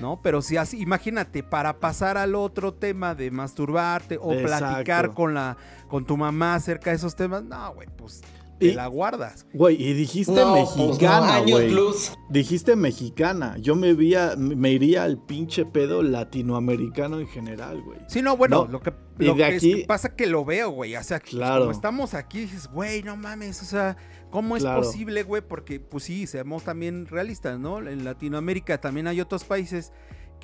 ¿No? 0.00 0.20
Pero 0.22 0.42
si 0.42 0.56
así, 0.56 0.80
imagínate, 0.80 1.44
para 1.44 1.78
pasar 1.78 2.18
al 2.18 2.34
otro 2.34 2.74
tema 2.74 3.14
de 3.14 3.30
masturbarte 3.30 4.18
o 4.20 4.32
Exacto. 4.32 4.66
platicar 4.66 5.14
con 5.14 5.34
la, 5.34 5.56
con 5.86 6.04
tu 6.04 6.16
mamá 6.16 6.56
acerca 6.56 6.90
de 6.90 6.96
esos 6.96 7.14
temas, 7.14 7.44
no, 7.44 7.74
güey, 7.74 7.86
pues 7.96 8.20
te 8.58 8.66
Y- 8.66 8.72
la 8.74 8.86
guardas. 8.86 9.46
Güey, 9.52 9.82
y 9.82 9.92
dijiste 9.94 10.32
No, 10.32 10.54
pues 10.54 10.76
no, 10.76 10.86
mexicana, 10.86 11.34
años 11.36 11.50
güey. 11.50 11.70
luz. 11.70 12.12
Dijiste 12.30 12.76
mexicana. 12.76 13.56
Yo 13.58 13.74
me, 13.76 13.94
vía- 13.94 14.34
me 14.36 14.70
iría 14.72 15.04
al 15.04 15.18
pinche 15.18 15.64
pedo 15.64 16.02
latinoamericano 16.02 17.20
en 17.20 17.26
general, 17.28 17.82
güey. 17.82 17.98
Sí, 18.08 18.22
no, 18.22 18.36
bueno, 18.36 18.64
No, 18.66 18.72
lo 18.72 18.80
que, 18.80 18.92
y 19.18 19.24
lo 19.26 19.34
de 19.34 19.38
que 19.44 19.48
es 19.50 19.56
aquí- 19.56 19.74
que 19.80 19.86
pasa 19.86 20.14
que 20.16 20.26
lo 20.26 20.44
veo, 20.44 20.70
güey. 20.70 20.94
O 20.96 21.02
sea, 21.02 21.20
Claro. 21.20 21.60
como 21.62 21.72
estamos 21.72 22.14
aquí, 22.14 22.40
dices, 22.40 22.68
güey, 22.68 23.02
no 23.02 23.16
mames, 23.16 23.62
o 23.62 23.64
sea, 23.64 23.96
¿cómo 24.30 24.56
es 24.56 24.62
Claro. 24.62 24.82
posible, 24.82 25.22
güey? 25.22 25.42
Porque, 25.46 25.80
pues 25.80 26.04
sí, 26.04 26.26
seamos 26.26 26.64
también 26.64 27.06
realistas, 27.06 27.58
¿no? 27.58 27.78
En 27.78 28.04
Latinoamérica 28.04 28.80
también 28.80 29.06
hay 29.06 29.20
otros 29.20 29.44
países 29.44 29.92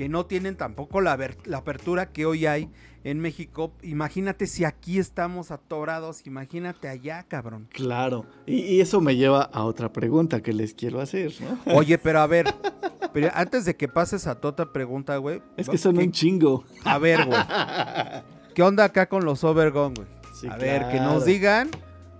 que 0.00 0.08
no 0.08 0.24
tienen 0.24 0.56
tampoco 0.56 1.02
la, 1.02 1.18
la 1.44 1.58
apertura 1.58 2.10
que 2.10 2.24
hoy 2.24 2.46
hay 2.46 2.70
en 3.04 3.20
México. 3.20 3.74
Imagínate 3.82 4.46
si 4.46 4.64
aquí 4.64 4.98
estamos 4.98 5.50
atorados, 5.50 6.26
imagínate 6.26 6.88
allá, 6.88 7.22
cabrón. 7.28 7.68
Claro. 7.70 8.24
Y, 8.46 8.60
y 8.62 8.80
eso 8.80 9.02
me 9.02 9.14
lleva 9.16 9.42
a 9.42 9.62
otra 9.64 9.92
pregunta 9.92 10.40
que 10.40 10.54
les 10.54 10.72
quiero 10.72 11.02
hacer, 11.02 11.34
¿no? 11.42 11.58
Oye, 11.76 11.98
pero 11.98 12.20
a 12.20 12.26
ver, 12.26 12.46
pero 13.12 13.28
antes 13.34 13.66
de 13.66 13.76
que 13.76 13.88
pases 13.88 14.26
a 14.26 14.40
tu 14.40 14.48
otra 14.48 14.72
pregunta, 14.72 15.18
güey. 15.18 15.42
Es 15.58 15.68
que 15.68 15.76
son 15.76 15.98
¿qué- 15.98 16.04
un 16.04 16.12
chingo. 16.12 16.64
A 16.82 16.96
ver, 16.96 17.26
güey. 17.26 17.38
¿Qué 18.54 18.62
onda 18.62 18.84
acá 18.84 19.06
con 19.06 19.26
los 19.26 19.44
Overgone, 19.44 19.96
güey? 19.96 20.08
Sí, 20.40 20.46
a 20.48 20.56
ver, 20.56 20.88
que 20.88 20.98
nos 20.98 21.26
digan 21.26 21.68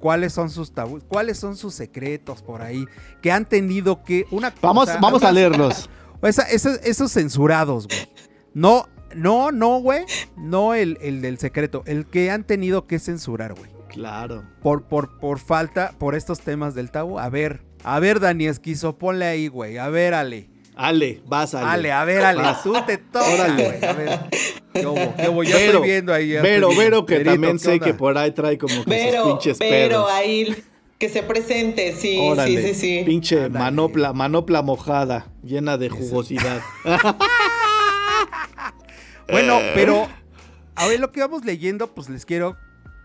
cuáles 0.01 0.35
son 0.35 0.51
sus 0.51 0.72
tabús, 0.72 1.03
cuáles 1.09 1.39
son 1.39 1.57
sus 1.57 1.72
secretos 1.72 2.43
por 2.43 2.61
ahí, 2.61 2.85
que 3.22 3.33
han 3.33 3.47
tenido 3.47 4.05
que... 4.05 4.26
Una 4.31 4.53
Vamos, 4.61 4.85
cosa- 4.85 4.99
vamos 5.01 5.22
a 5.22 5.33
leerlos. 5.33 5.89
Esa- 6.22 6.42
esa- 6.50 6.76
esos 6.84 7.12
censurados, 7.12 7.86
güey. 7.88 8.08
No, 8.54 8.88
no, 9.14 9.50
no, 9.52 9.80
güey. 9.80 10.04
No 10.36 10.74
el, 10.74 10.98
el 11.00 11.22
del 11.22 11.38
secreto. 11.38 11.82
El 11.86 12.06
que 12.06 12.30
han 12.30 12.44
tenido 12.44 12.86
que 12.86 12.98
censurar, 12.98 13.54
güey. 13.54 13.70
Claro. 13.88 14.44
Por, 14.62 14.84
por, 14.84 15.18
por 15.18 15.38
falta, 15.38 15.92
por 15.98 16.14
estos 16.14 16.40
temas 16.40 16.74
del 16.74 16.90
tabú. 16.90 17.18
A 17.18 17.28
ver, 17.28 17.62
a 17.82 17.98
ver, 17.98 18.20
Dani 18.20 18.46
Esquizo, 18.46 18.98
ponle 18.98 19.24
ahí, 19.26 19.48
güey. 19.48 19.78
A 19.78 19.88
ver, 19.88 20.14
Ale. 20.14 20.48
Ale, 20.76 21.20
vas 21.26 21.54
Ale. 21.54 21.66
Ale, 21.68 21.92
a 21.92 22.04
ver, 22.04 22.24
Ale. 22.24 22.40
Vas. 22.42 22.62
Tú 22.62 22.72
te 22.86 22.98
güey. 23.12 23.84
A 23.84 23.92
ver. 23.92 24.20
¿Qué 24.72 24.86
hubo? 24.86 25.14
¿Qué 25.16 25.28
hubo? 25.28 25.42
Ya 25.42 25.56
Vero, 25.56 25.72
estoy 25.74 25.88
viendo 25.90 26.14
ahí. 26.14 26.28
Vero, 26.32 26.68
Vero, 26.68 26.68
viendo. 26.68 27.06
que 27.06 27.14
Verito, 27.14 27.32
también 27.32 27.52
¿qué 27.54 27.58
sé 27.64 27.72
onda? 27.72 27.86
que 27.86 27.94
por 27.94 28.16
ahí 28.16 28.30
trae 28.30 28.56
como 28.56 28.74
que 28.76 28.76
sus 28.76 28.84
Pero, 28.86 29.24
pinches 29.24 29.58
pero 29.58 29.88
pedos. 30.06 30.10
ahí 30.12 30.64
que 31.01 31.09
se 31.09 31.22
presente, 31.22 31.94
sí, 31.94 32.18
Órale, 32.20 32.62
sí, 32.62 32.74
sí, 32.74 32.74
sí. 32.74 33.05
pinche 33.07 33.44
Ándale. 33.44 33.64
manopla, 33.64 34.12
manopla 34.12 34.61
mojada, 34.62 35.32
llena 35.42 35.76
de 35.78 35.88
jugosidad. 35.88 36.61
Bueno, 39.32 39.61
pero 39.76 40.09
a 40.74 40.88
ver 40.88 40.98
lo 40.98 41.12
que 41.12 41.20
vamos 41.20 41.44
leyendo, 41.44 41.94
pues 41.94 42.09
les 42.09 42.26
quiero 42.26 42.57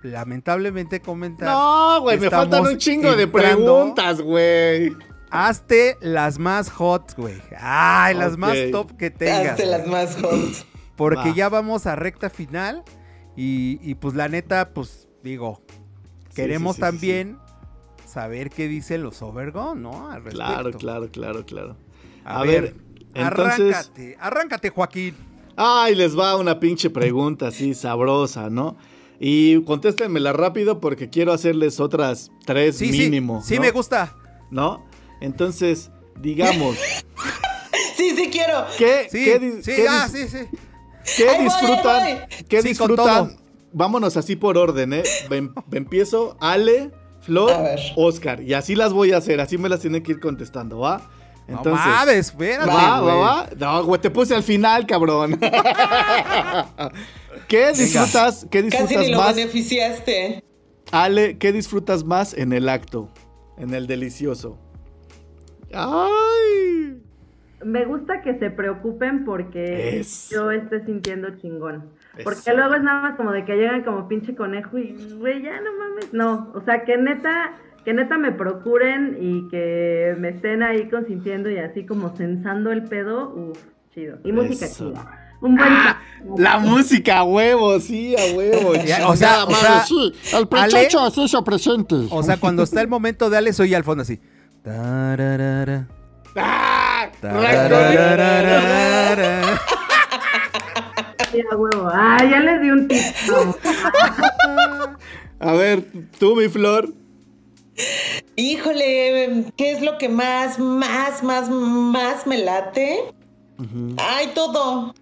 lamentablemente 0.02 1.00
comentar. 1.00 1.48
No, 1.48 2.02
güey, 2.02 2.20
me 2.20 2.32
faltan 2.32 2.66
un 2.66 2.80
chingo 2.80 3.16
de 3.16 3.28
preguntas, 3.28 4.22
güey. 4.22 4.92
Hazte 5.30 5.98
las 6.02 6.40
más 6.40 6.72
hot, 6.72 7.16
güey. 7.16 7.40
Ay, 7.60 8.16
las 8.16 8.38
más 8.38 8.58
top 8.72 8.98
que 8.98 9.12
tengas. 9.12 9.52
Hazte 9.52 9.68
las 9.68 9.86
más 9.86 10.20
hot. 10.20 10.66
Porque 10.96 11.30
Va. 11.30 11.36
ya 11.36 11.50
vamos 11.50 11.86
a 11.86 11.96
recta 11.96 12.32
final. 12.32 12.84
Y, 13.36 13.78
y, 13.84 13.94
pues 13.94 14.16
la 14.16 14.30
neta, 14.30 14.74
pues 14.74 15.08
digo, 15.22 15.62
queremos 16.34 16.78
sí, 16.78 16.82
sí, 16.82 16.88
sí, 16.88 16.92
también 16.92 17.38
saber 18.16 18.50
qué 18.50 18.68
dicen 18.70 19.04
los 19.04 19.22
Overgone, 19.22 19.82
¿no? 19.82 20.10
Al 20.10 20.24
Claro, 20.24 20.56
respecto. 20.64 20.78
claro, 20.80 21.10
claro, 21.12 21.46
claro. 21.46 21.76
A, 22.24 22.40
A 22.40 22.44
ver, 22.44 22.62
ver, 22.62 22.76
entonces- 23.14 23.76
arráncate, 23.76 24.18
arráncate, 24.20 24.70
Joaquín. 24.70 25.16
Ay, 25.58 25.96
les 25.96 26.18
va 26.18 26.36
una 26.38 26.60
pinche 26.60 26.90
pregunta 26.90 27.48
así 27.48 27.74
sabrosa, 27.74 28.50
¿no? 28.50 28.78
Y 29.20 29.62
contéstenmela 29.64 30.32
rápido 30.34 30.80
porque 30.80 31.10
quiero 31.10 31.34
hacerles 31.34 31.80
otras 31.82 32.32
tres 32.46 32.78
Sí, 32.78 32.90
mínimo. 32.92 33.42
sí, 33.42 33.50
sí 33.50 33.56
¿no? 33.56 33.62
me 33.62 33.72
gusta. 33.72 34.16
¿No? 34.50 34.86
Entonces, 35.22 35.92
digamos, 36.20 36.78
Sí, 37.98 38.12
sí 38.16 38.30
quiero. 38.32 38.66
¿qué, 38.78 39.08
Sí, 39.12 39.24
qué 39.26 39.60
sí, 39.62 39.72
qué 39.76 39.88
ah, 39.90 40.08
sí, 40.10 40.28
sí. 40.30 40.38
qué 41.18 41.30
Ahí 41.30 41.36
voy, 41.38 41.46
disfrutan? 41.46 42.28
¿Qué 42.50 42.62
disfrutan? 42.62 43.38
Vámonos 43.74 44.16
así 44.18 44.36
por 44.38 44.58
orden, 44.58 44.94
¿eh? 44.94 45.04
Em- 45.30 45.54
empiezo, 45.74 46.38
Ale, 46.40 46.92
Flor. 47.26 47.52
Oscar. 47.96 48.42
Y 48.42 48.54
así 48.54 48.76
las 48.76 48.94
voy 48.94 49.12
a 49.12 49.18
hacer, 49.18 49.42
así 49.42 49.58
me 49.58 49.68
las 49.68 49.82
tienen 49.82 50.04
que 50.04 50.14
ir 50.14 50.20
contestando, 50.20 50.80
¿va? 50.80 51.10
Entonces, 51.48 51.86
no 51.86 51.92
mames, 51.92 52.16
espérate, 52.18 52.72
¿Va, 52.72 53.02
va, 53.02 53.16
va? 53.16 53.50
No, 53.58 53.84
güey, 53.84 54.02
te 54.02 54.10
puse 54.10 54.34
al 54.36 54.44
final, 54.44 54.86
cabrón. 54.88 55.40
¿Qué 57.48 57.72
disfrutas, 57.74 58.48
qué 58.50 58.64
Casi 58.64 58.78
disfrutas 58.78 59.06
ni 59.06 59.12
lo 59.12 59.18
más? 59.18 59.36
beneficiaste. 59.36 60.44
Ale, 60.92 61.38
¿qué 61.38 61.52
disfrutas 61.52 62.04
más 62.04 62.34
en 62.34 62.54
el 62.54 62.70
acto? 62.70 63.10
En 63.58 63.74
el 63.74 63.88
delicioso. 63.88 64.58
¡Ay! 65.74 67.02
Me 67.64 67.86
gusta 67.86 68.22
que 68.22 68.38
se 68.40 68.50
preocupen 68.50 69.26
porque 69.26 70.04
yo 70.30 70.52
esté 70.52 70.86
sintiendo 70.86 71.30
chingón. 71.38 71.90
Porque 72.24 72.40
Eso. 72.40 72.56
luego 72.56 72.76
es 72.76 72.84
nada 72.84 73.02
más 73.02 73.16
como 73.18 73.32
de 73.32 73.46
que 73.46 73.56
llegan 73.56 73.84
como 73.84 74.08
pinche 74.08 74.36
conejo 74.36 74.78
y, 74.78 74.96
güey, 75.18 75.42
ya 75.42 75.60
no 75.62 75.72
mames. 75.78 76.14
No, 76.14 76.52
o 76.54 76.62
sea, 76.62 76.84
que 76.86 76.98
neta, 76.98 77.54
que 77.84 77.94
neta 77.94 78.18
me 78.18 78.32
procuren 78.32 79.18
y 79.20 79.48
que 79.50 80.16
me 80.18 80.30
estén 80.30 80.64
ahí 80.64 80.90
consintiendo 80.90 81.50
y 81.50 81.58
así 81.58 81.86
como 81.86 82.16
censando 82.16 82.72
el 82.72 82.84
pedo. 82.84 83.34
Uf, 83.36 83.58
chido. 83.94 84.18
Y 84.24 84.32
música 84.32 84.66
Eso. 84.66 84.92
chida. 84.92 85.22
Un 85.42 85.58
buen... 85.58 85.70
La 86.38 86.58
música, 86.60 87.20
a 87.20 87.24
huevo, 87.24 87.80
sí, 87.80 88.16
a 88.18 88.36
huevo. 88.36 88.74
Ya, 88.76 89.08
o 89.08 89.16
sea, 89.16 89.44
o 89.44 89.52
sea, 89.54 89.80
sí. 89.86 90.14
El 90.34 90.48
Ale- 90.52 90.72
pechocho 90.72 91.28
se 91.28 91.42
presente. 91.44 91.96
O 92.10 92.24
sea, 92.24 92.38
cuando 92.38 92.64
está 92.64 92.82
el 92.82 92.88
momento 92.88 93.30
de 93.30 93.38
Ale, 93.38 93.54
soy 93.54 93.74
al 93.76 93.84
fondo 93.84 94.02
así. 94.04 94.20
Tararara, 94.64 95.88
¡Ah! 96.38 97.10
tararara. 97.22 98.62
A 101.52 101.56
huevo. 101.56 101.90
Ah, 101.92 102.18
ya 102.24 102.40
les 102.40 102.62
di 102.62 102.70
un 102.70 102.88
tip. 102.88 103.02
A 105.40 105.52
ver, 105.54 105.84
tú, 106.20 106.36
mi 106.36 106.48
flor. 106.48 106.94
Híjole, 108.36 109.46
¿qué 109.58 109.72
es 109.72 109.82
lo 109.82 109.98
que 109.98 110.08
más, 110.10 110.60
más, 110.60 111.24
más, 111.24 111.50
más 111.50 112.26
me 112.26 112.38
late? 112.38 113.00
Ay, 113.98 114.32
todo. 114.34 114.94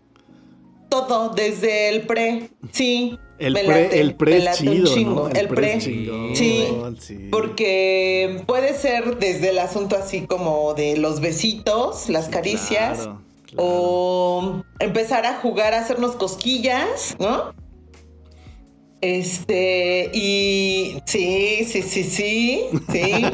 Todo, 0.89 1.29
desde 1.29 1.89
el 1.89 2.01
pre. 2.03 2.49
Sí. 2.71 3.17
El 3.39 3.53
me 3.53 3.63
pre, 3.63 3.83
late, 3.83 3.99
el 3.99 4.15
pre 4.15 4.37
es 4.37 4.57
chido. 4.57 5.29
El 5.29 5.47
pre. 5.49 5.73
es 5.75 5.83
chingón, 5.83 6.35
Sí. 6.35 6.67
sí. 6.99 7.27
Porque 7.31 8.41
puede 8.45 8.73
ser 8.75 9.17
desde 9.17 9.49
el 9.49 9.59
asunto 9.59 9.95
así 9.97 10.21
como 10.21 10.73
de 10.75 10.97
los 10.97 11.19
besitos, 11.19 12.09
las 12.09 12.29
caricias, 12.29 12.99
Claro, 12.99 13.21
claro. 13.53 13.69
o 13.69 14.63
empezar 14.79 15.25
a 15.25 15.35
jugar 15.39 15.73
a 15.73 15.79
hacernos 15.79 16.15
cosquillas, 16.15 17.15
¿no? 17.19 17.53
Este, 19.01 20.09
y 20.13 20.97
sí, 21.05 21.65
sí, 21.65 21.81
sí, 21.81 22.03
sí, 22.03 22.69
sí, 22.89 23.25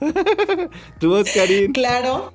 Tú, 0.98 1.14
Oscarín. 1.14 1.72
claro. 1.72 2.32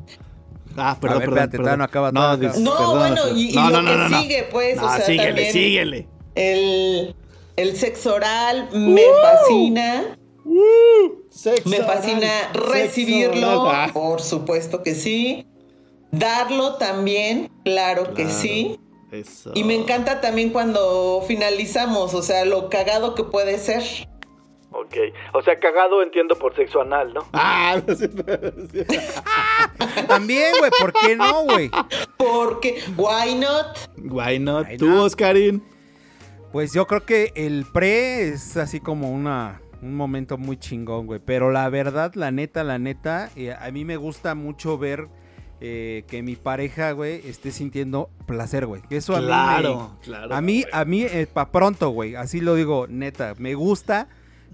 Ah, 0.78 0.98
perdón, 1.00 1.20
ver, 1.20 1.30
perdón. 1.30 1.44
espérate, 1.50 1.58
perdón. 1.58 1.78
no 1.80 1.84
acaba, 1.84 2.12
No, 2.12 2.22
todavía 2.22 2.50
no 2.58 2.72
perdón, 2.78 2.98
bueno, 2.98 3.22
y, 3.36 3.50
y 3.52 3.56
no, 3.56 3.70
lo 3.70 3.82
no, 3.82 3.92
que 3.92 3.98
no, 3.98 4.10
no. 4.10 4.22
sigue, 4.22 4.44
pues, 4.52 4.78
No, 4.78 4.86
o 4.86 4.90
sea, 4.90 5.02
síguele, 5.02 5.26
también 5.28 5.52
síguele. 5.52 6.08
El, 6.36 7.16
el 7.58 7.76
sexo 7.76 8.16
oral 8.16 8.70
¡Uh! 8.72 8.78
me 8.78 9.02
Sexo 11.30 11.70
Me 11.70 11.78
fascina 11.78 12.52
recibirlo, 12.54 13.64
oral. 13.64 13.92
Por 13.94 14.22
supuesto 14.22 14.84
que 14.84 14.96
sí. 14.96 15.48
Darlo 16.12 16.76
también, 16.76 17.50
claro, 17.64 18.14
que 18.14 18.28
sí. 18.28 18.80
Eso. 19.12 19.52
Y 19.56 19.64
me 19.64 19.76
encanta 19.76 20.22
también 20.22 20.50
cuando 20.52 21.24
finalizamos, 21.28 22.14
o 22.14 22.22
sea, 22.22 22.46
lo 22.46 22.70
cagado 22.70 23.16
que 23.16 23.24
puede 23.24 23.58
ser. 23.58 23.84
Ok. 24.72 24.96
O 25.34 25.42
sea, 25.42 25.60
cagado 25.60 26.02
entiendo 26.02 26.36
por 26.36 26.56
sexo 26.56 26.82
anal, 26.82 27.14
¿no? 27.14 27.28
Ah, 27.34 27.82
no 27.86 27.96
sé. 27.96 28.10
También, 30.08 30.54
güey, 30.60 30.72
¿por 30.80 30.94
qué 30.94 31.16
no, 31.16 31.44
güey? 31.44 31.70
Porque, 32.18 32.82
why 32.98 33.36
not? 33.36 33.78
Why 33.98 34.40
not? 34.40 34.68
Why 34.68 34.78
Tú, 34.78 34.88
not? 34.88 35.06
Oscarín. 35.06 35.64
Pues 36.52 36.74
yo 36.74 36.88
creo 36.88 37.06
que 37.06 37.32
el 37.36 37.66
pre 37.72 38.30
es 38.30 38.58
así 38.58 38.80
como 38.80 39.10
una 39.12 39.62
un 39.82 39.96
momento 39.96 40.38
muy 40.38 40.58
chingón, 40.58 41.06
güey. 41.08 41.20
Pero 41.24 41.52
la 41.52 41.68
verdad, 41.70 42.14
la 42.16 42.32
neta, 42.32 42.64
la 42.64 42.78
neta, 42.80 43.30
eh, 43.36 43.54
a 43.54 43.72
mí 43.72 43.86
me 43.86 43.98
gusta 43.98 44.36
mucho 44.36 44.78
ver 44.78 45.08
eh, 45.64 46.06
que 46.08 46.24
mi 46.24 46.36
pareja, 46.36 46.92
güey, 46.94 47.22
esté 47.28 47.52
sintiendo 47.52 48.10
placer, 48.26 48.66
güey. 48.66 48.82
Eso 48.90 49.16
a 49.16 49.20
mí, 49.20 49.28
Claro, 49.28 49.92
me- 50.00 50.04
claro. 50.06 50.34
a 50.36 50.42
mí, 50.42 50.64
a 50.72 50.86
mí, 50.86 51.04
eh, 51.04 51.28
pa' 51.32 51.52
pronto, 51.52 51.90
güey. 51.90 52.16
Así 52.16 52.42
lo 52.42 52.56
digo, 52.56 52.88
neta. 52.88 53.36
Me 53.38 53.54
gusta, 53.54 54.08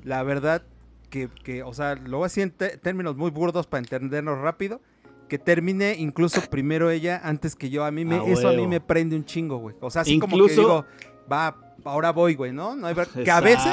la 0.03 0.21
verdad, 0.23 0.63
que, 1.09 1.29
que, 1.43 1.63
o 1.63 1.73
sea, 1.73 1.95
lo 1.95 2.17
voy 2.17 2.25
a 2.25 2.27
decir 2.27 2.43
en 2.43 2.79
términos 2.81 3.15
muy 3.15 3.31
burdos 3.31 3.67
para 3.67 3.79
entendernos 3.79 4.39
rápido. 4.39 4.81
Que 5.29 5.37
termine 5.37 5.95
incluso 5.97 6.39
primero 6.49 6.89
ella 6.89 7.19
antes 7.23 7.55
que 7.55 7.69
yo. 7.69 7.83
A 7.85 7.91
mí 7.91 8.03
me, 8.05 8.31
eso 8.31 8.47
a 8.49 8.53
mí 8.53 8.65
me 8.67 8.79
prende 8.81 9.15
un 9.15 9.25
chingo, 9.25 9.57
güey. 9.57 9.75
O 9.81 9.89
sea, 9.89 10.03
así 10.03 10.19
como 10.19 10.35
que 10.37 10.41
Incluso- 10.43 10.61
digo, 10.61 10.85
va, 11.31 11.66
ahora 11.85 12.11
voy, 12.11 12.35
güey, 12.35 12.51
¿no? 12.51 12.75
no 12.75 12.87
hay 12.87 12.93
ver- 12.93 13.07
que 13.07 13.31
a 13.31 13.39
veces, 13.39 13.71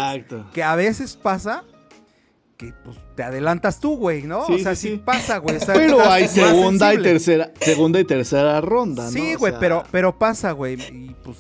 que 0.53 0.63
a 0.63 0.75
veces 0.77 1.17
pasa 1.17 1.65
que 2.57 2.73
pues 2.85 2.97
te 3.17 3.23
adelantas 3.25 3.81
tú, 3.81 3.97
güey, 3.97 4.23
¿no? 4.23 4.47
Sí, 4.47 4.55
o 4.55 4.59
sea, 4.59 4.75
sí, 4.77 4.89
sí, 4.89 4.95
sí. 4.95 5.03
pasa, 5.05 5.39
güey. 5.39 5.57
o 5.57 5.61
sea, 5.61 5.75
Pero 5.75 6.01
hay 6.09 6.29
segunda 6.29 6.95
y 6.95 7.03
tercera, 7.03 7.51
segunda 7.61 7.99
y 7.99 8.05
tercera 8.05 8.61
ronda, 8.61 9.05
¿no? 9.05 9.11
Sí, 9.11 9.35
O 9.35 9.39
güey, 9.39 9.53
sea- 9.53 9.61
pero, 9.61 9.83
pero 9.91 10.17
pasa, 10.19 10.53
güey. 10.53 10.75
Y 10.75 11.17
pues, 11.25 11.39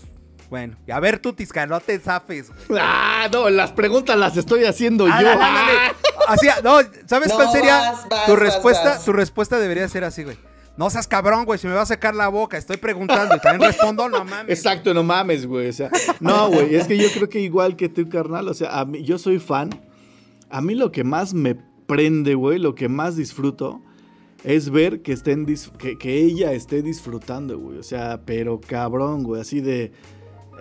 bueno. 0.51 0.77
Y 0.87 0.91
a 0.91 0.99
ver 0.99 1.21
tú, 1.21 1.33
Tisca, 1.33 1.67
no 1.67 1.79
te 1.81 1.99
zafes, 2.01 2.51
güey. 2.69 2.81
Ah, 2.83 3.29
no, 3.33 3.49
las 3.49 3.71
preguntas 3.73 4.17
las 4.19 4.37
estoy 4.37 4.65
haciendo 4.65 5.07
yo. 5.07 5.13
Ándale, 5.15 5.43
ándale. 5.43 5.79
Así, 6.29 6.49
no, 6.65 6.79
¿sabes 7.07 7.29
No, 7.29 7.35
cuál 7.37 7.53
sería? 7.53 7.77
vas, 7.79 8.09
vas, 8.09 8.27
tu 8.27 8.33
vas, 8.33 8.41
respuesta, 8.41 8.85
vas. 8.91 9.05
tu 9.05 9.13
respuesta 9.13 9.59
debería 9.59 9.87
ser 9.89 10.05
así, 10.05 10.25
güey. 10.25 10.39
No 10.77 10.91
seas 10.91 11.07
cabrón, 11.07 11.45
güey, 11.45 11.59
si 11.59 11.69
me 11.69 11.75
va 11.75 11.83
a 11.83 11.87
sacar 11.87 12.15
la 12.15 12.29
boca, 12.29 12.59
estoy 12.59 12.77
preguntando 12.79 13.37
y 13.37 13.41
también 13.41 13.71
respondo, 13.73 14.09
no 14.09 14.25
mames. 14.25 14.59
Exacto, 14.59 14.93
no 14.93 15.05
mames, 15.05 15.47
güey. 15.47 15.69
O 15.69 15.73
sea, 15.73 15.91
no, 16.21 16.51
güey, 16.51 16.75
es 16.75 16.87
que 16.87 16.97
yo 16.97 17.09
creo 17.15 17.29
que 17.29 17.41
igual 17.41 17.77
que 17.77 17.89
tú, 17.89 18.09
carnal, 18.09 18.49
o 18.49 18.55
sea, 18.55 18.81
a 18.81 18.85
mí, 18.85 19.03
yo 19.05 19.19
soy 19.19 19.39
fan. 19.39 19.71
A 20.51 20.61
mí 20.61 20.75
lo 20.75 20.91
que 20.91 21.05
más 21.05 21.33
me 21.33 21.57
prende, 21.87 22.35
güey, 22.35 22.59
lo 22.59 22.75
que 22.75 22.89
más 22.89 23.17
disfruto 23.17 23.83
es 24.43 24.71
ver 24.71 25.03
que 25.03 25.13
estén 25.13 25.47
que, 25.79 25.97
que 25.97 26.19
ella 26.19 26.53
esté 26.53 26.83
disfrutando, 26.83 27.59
güey. 27.59 27.79
O 27.79 27.83
sea, 27.83 28.23
pero 28.25 28.61
cabrón, 28.61 29.23
güey, 29.23 29.41
así 29.41 29.61
de 29.61 29.93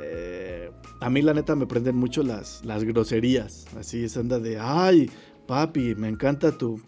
eh, 0.01 0.71
a 0.99 1.09
mí 1.09 1.21
la 1.21 1.33
neta 1.33 1.55
me 1.55 1.65
prenden 1.65 1.95
mucho 1.95 2.23
las, 2.23 2.63
las 2.63 2.83
groserías. 2.83 3.65
Así 3.77 4.03
esa 4.03 4.19
anda 4.19 4.39
de, 4.39 4.57
ay, 4.59 5.09
papi, 5.47 5.95
me 5.95 6.07
encanta 6.07 6.57
tu 6.57 6.79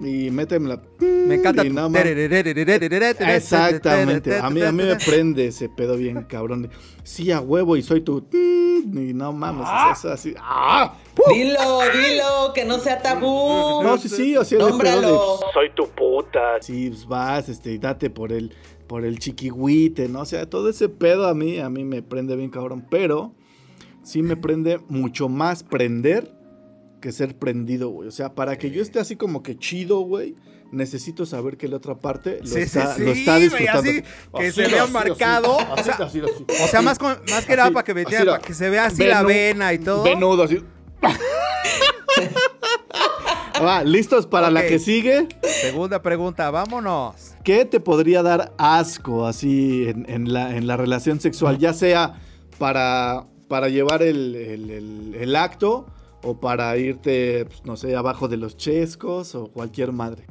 y 0.00 0.30
méteme 0.30 0.68
la 0.68 0.82
Me 1.00 1.36
encanta. 1.36 1.62
Exactamente. 3.34 4.38
A 4.38 4.50
mí, 4.50 4.62
a 4.62 4.72
mí 4.72 4.82
me 4.82 4.96
prende 4.96 5.46
ese 5.46 5.68
pedo 5.68 5.96
bien 5.96 6.22
cabrón. 6.24 6.70
Sí, 7.02 7.30
a 7.32 7.40
huevo 7.40 7.76
y 7.76 7.82
soy 7.82 8.00
tu. 8.00 8.26
Y 8.92 9.14
no 9.14 9.32
mames, 9.32 9.66
es 9.66 9.98
eso 9.98 10.12
así. 10.12 10.34
¡Ah! 10.38 10.94
Dilo, 11.32 11.80
dilo, 11.92 12.52
que 12.54 12.64
no 12.64 12.78
sea 12.78 13.00
tabú. 13.00 13.82
No, 13.82 13.98
sí, 13.98 14.08
sí, 14.08 14.36
o 14.36 14.44
pedo 14.44 14.58
de, 14.58 14.58
Nómbralo. 14.58 15.40
Soy 15.52 15.70
tu 15.74 15.88
puta. 15.88 16.60
Sí, 16.60 16.88
pues 16.88 17.06
vas, 17.06 17.48
este, 17.48 17.72
y 17.72 17.78
date 17.78 18.10
por 18.10 18.32
el, 18.32 18.54
por 18.86 19.04
el 19.04 19.18
chiquihuite, 19.18 20.08
¿no? 20.08 20.20
O 20.20 20.24
sea, 20.24 20.48
todo 20.48 20.68
ese 20.68 20.88
pedo 20.88 21.28
a 21.28 21.34
mí, 21.34 21.58
a 21.58 21.68
mí 21.68 21.84
me 21.84 22.02
prende 22.02 22.36
bien 22.36 22.50
cabrón. 22.50 22.86
Pero 22.90 23.34
sí 24.02 24.22
me 24.22 24.36
prende 24.36 24.78
mucho 24.88 25.28
más 25.28 25.62
prender 25.62 26.32
que 27.02 27.12
ser 27.12 27.36
prendido, 27.36 27.90
güey. 27.90 28.08
O 28.08 28.12
sea, 28.12 28.34
para 28.34 28.56
que 28.56 28.70
yo 28.70 28.80
esté 28.80 28.98
así 28.98 29.16
como 29.16 29.42
que 29.42 29.58
chido, 29.58 30.00
güey, 30.00 30.34
necesito 30.70 31.26
saber 31.26 31.58
que 31.58 31.68
la 31.68 31.76
otra 31.76 31.96
parte 31.98 32.38
lo, 32.40 32.46
Sí, 32.46 32.60
está, 32.60 32.94
sí, 32.94 33.04
lo 33.04 33.10
está 33.12 33.36
disfrutando. 33.36 33.90
así, 33.90 34.02
que 34.02 34.48
Así, 34.48 34.52
se 34.52 34.68
vea 34.68 34.84
así, 34.84 34.92
marcado, 34.92 35.60
así, 35.60 35.80
o 35.80 35.84
sea, 35.84 35.94
así, 36.06 36.20
así. 36.20 36.44
O 36.64 36.68
sea, 36.68 36.80
más, 36.80 36.98
con- 36.98 37.18
más 37.30 37.44
que 37.44 37.56
nada 37.56 37.70
para 37.70 37.84
que, 37.84 37.92
para 37.94 38.40
se 38.54 38.70
vea 38.70 38.86
así 38.86 39.04
la 39.04 39.22
vena 39.22 39.74
y 39.74 39.78
todo. 39.80 40.02
Venudo, 40.04 40.44
así. 40.44 40.62
Va, 43.62 43.84
¿listos 43.84 44.26
para 44.26 44.50
la 44.50 44.66
que 44.66 44.78
sigue? 44.78 45.28
Segunda 45.60 46.02
pregunta, 46.02 46.50
vámonos. 46.50 47.14
¿Qué 47.44 47.64
te 47.64 47.78
podría 47.78 48.22
dar 48.22 48.52
asco 48.58 49.26
así 49.26 49.88
en, 49.88 50.06
en 50.08 50.32
la, 50.32 50.56
en 50.56 50.66
la 50.66 50.76
relación 50.76 51.20
sexual? 51.20 51.58
Ya 51.58 51.72
sea 51.72 52.14
para, 52.58 53.26
para 53.48 53.68
llevar 53.68 54.02
el, 54.02 54.34
el- 54.34 54.70
el- 54.70 55.14
el 55.20 55.36
acto 55.36 55.86
o 56.22 56.38
para 56.38 56.76
irte, 56.76 57.44
pues, 57.46 57.64
no 57.64 57.76
sé, 57.76 57.96
abajo 57.96 58.28
de 58.28 58.36
los 58.36 58.56
chescos 58.56 59.34
o 59.34 59.50
cualquier 59.52 59.92
madre. 59.92 60.26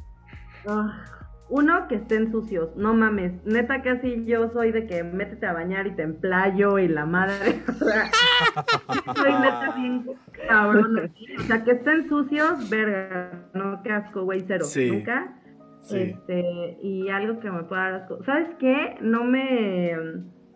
Ah, 0.67 1.21
uno, 1.51 1.87
que 1.89 1.95
estén 1.95 2.31
sucios. 2.31 2.69
No 2.77 2.93
mames. 2.93 3.33
Neta, 3.43 3.81
casi 3.81 4.23
yo 4.25 4.49
soy 4.53 4.71
de 4.71 4.87
que 4.87 5.03
métete 5.03 5.45
a 5.45 5.51
bañar 5.51 5.85
y 5.85 5.91
te 5.91 6.03
emplayo 6.03 6.79
y 6.79 6.87
la 6.87 7.05
madre. 7.05 7.61
Soy 9.15 9.31
neta 9.33 9.73
bien 9.75 10.05
cabrón. 10.47 11.11
O 11.39 11.41
sea, 11.41 11.63
que 11.65 11.71
estén 11.71 12.07
sucios, 12.07 12.69
verga. 12.69 13.49
No, 13.53 13.83
qué 13.83 13.91
asco, 13.91 14.23
güey, 14.23 14.45
cero. 14.47 14.63
Sí. 14.63 14.91
Nunca. 14.91 15.37
Sí. 15.81 15.97
Este, 15.97 16.77
y 16.81 17.09
algo 17.09 17.41
que 17.41 17.51
me 17.51 17.63
pueda 17.63 17.81
dar 17.81 17.93
asco. 18.03 18.23
¿Sabes 18.23 18.47
qué? 18.57 18.95
No 19.01 19.25
me, 19.25 19.91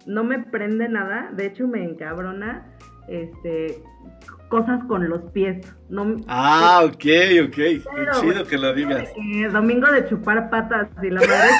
no 0.05 0.23
me 0.23 0.43
prende 0.43 0.87
nada. 0.87 1.29
De 1.35 1.47
hecho, 1.47 1.67
me 1.67 1.83
encabrona. 1.83 2.73
Este, 3.09 3.83
cosas 4.49 4.81
con 4.87 5.07
los 5.09 5.21
pies. 5.31 5.65
No, 5.89 6.15
Ah, 6.27 6.81
ok, 6.83 6.93
ok. 6.93 7.55
Qué 7.55 7.81
chido 8.21 8.45
que 8.45 8.57
lo 8.57 8.73
digas. 8.73 9.09
eh, 9.17 9.47
domingo 9.51 9.91
de 9.91 10.07
chupar 10.07 10.49
patas 10.49 10.87
y 11.03 11.09
la 11.09 11.21
madre. 11.21 11.49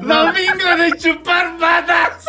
¡Domingo 0.00 0.82
de 0.82 0.92
chupar 0.98 1.56
patas! 1.58 2.24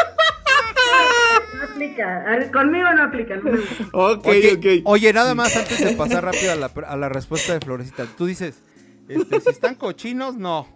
No 1.57 1.63
aplica. 1.63 2.51
Conmigo 2.51 2.87
no 2.95 3.03
aplica. 3.03 3.35
no 3.37 3.43
me 3.43 3.51
gusta. 3.57 3.85
Ok, 3.93 4.27
Oye, 4.27 4.53
ok. 4.53 4.81
oye, 4.85 5.13
nada 5.13 5.35
más 5.35 5.55
antes 5.55 5.83
de 5.83 5.93
pasar 5.93 6.23
rápido 6.23 6.51
a 6.51 6.55
la, 6.55 6.71
a 6.87 6.97
la 6.97 7.09
respuesta 7.09 7.53
de 7.53 7.59
Florecita. 7.59 8.05
Tú 8.17 8.25
dices, 8.25 8.61
este, 9.07 9.41
si 9.41 9.49
están 9.49 9.75
cochinos, 9.75 10.35
no. 10.35 10.67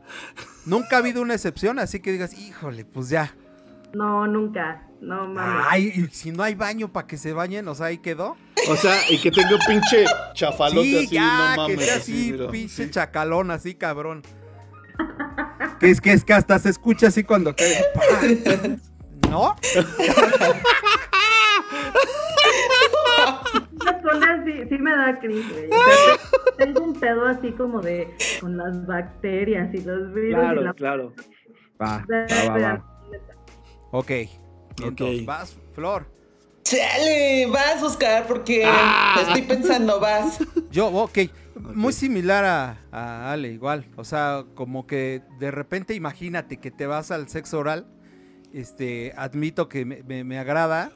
Nunca 0.65 0.97
ha 0.97 0.99
habido 0.99 1.21
una 1.21 1.33
excepción, 1.35 1.79
así 1.79 1.99
que 2.01 2.11
digas, 2.11 2.37
híjole, 2.37 2.85
pues 2.85 3.09
ya. 3.09 3.33
No, 3.93 4.27
nunca. 4.27 4.86
No 4.99 5.27
mames. 5.27 5.65
Ay, 5.69 5.91
y 5.95 6.07
si 6.13 6.31
no 6.31 6.43
hay 6.43 6.55
baño 6.55 6.91
para 6.91 7.05
que 7.07 7.17
se 7.17 7.31
bañen, 7.33 7.67
o 7.67 7.75
sea, 7.75 7.87
ahí 7.87 7.99
quedó. 7.99 8.35
O 8.69 8.75
sea, 8.75 8.95
y 9.09 9.19
que 9.19 9.29
tenga 9.31 9.55
un 9.55 9.61
pinche 9.67 10.05
chafalote 10.33 10.81
Sí, 10.87 10.97
así, 10.97 11.07
ya, 11.15 11.55
no 11.55 11.61
mames. 11.63 11.77
que 11.77 11.83
sea 11.85 11.95
así, 11.97 12.35
pinche 12.51 12.85
Sí. 12.85 12.89
chacalón, 12.91 13.51
así, 13.51 13.75
cabrón. 13.75 14.23
que 15.79 15.91
es 15.91 16.01
que 16.01 16.11
es 16.13 16.23
que 16.25 16.33
hasta 16.33 16.57
se 16.57 16.69
escucha 16.69 17.07
así 17.07 17.23
cuando 17.23 17.55
cae. 17.55 17.85
¿No? 19.29 19.55
Cosas 24.03 24.39
sí, 24.45 24.53
sí 24.69 24.77
me 24.77 24.91
da 24.91 25.19
cringe, 25.19 25.69
tengo 26.57 26.81
un 26.81 26.99
pedo 26.99 27.25
así 27.27 27.51
como 27.51 27.81
de 27.81 28.13
con 28.41 28.57
las 28.57 28.85
bacterias 28.85 29.73
y 29.73 29.81
los 29.81 30.13
virus 30.13 30.29
y 30.31 30.33
Claro, 30.33 30.61
la 30.61 30.73
claro. 30.73 31.13
Va, 31.81 32.03
va, 32.09 32.49
va, 32.49 32.57
va. 32.57 33.01
Ok. 33.91 34.11
Entonces, 34.83 35.19
Ok. 35.21 35.25
vas, 35.25 35.55
Flor. 35.73 36.05
Chale, 36.63 37.45
vas, 37.47 37.81
Oscar, 37.81 38.27
porque 38.27 38.69
estoy 39.21 39.41
pensando, 39.43 39.99
vas. 39.99 40.39
Yo, 40.71 40.87
ok. 40.87 41.19
Muy 41.73 41.93
similar 41.93 42.43
a, 42.45 42.77
a 42.91 43.31
Ale, 43.31 43.47
igual. 43.49 43.85
O 43.95 44.03
sea, 44.03 44.43
como 44.53 44.85
que 44.85 45.21
de 45.39 45.49
repente 45.49 45.93
imagínate 45.95 46.57
que 46.57 46.69
te 46.69 46.85
vas 46.85 47.09
al 47.11 47.29
sexo 47.29 47.59
oral. 47.59 47.87
Este, 48.53 49.13
admito 49.17 49.67
que 49.69 49.85
me, 49.85 50.03
me- 50.03 50.23
me 50.23 50.37
agrada. 50.39 50.91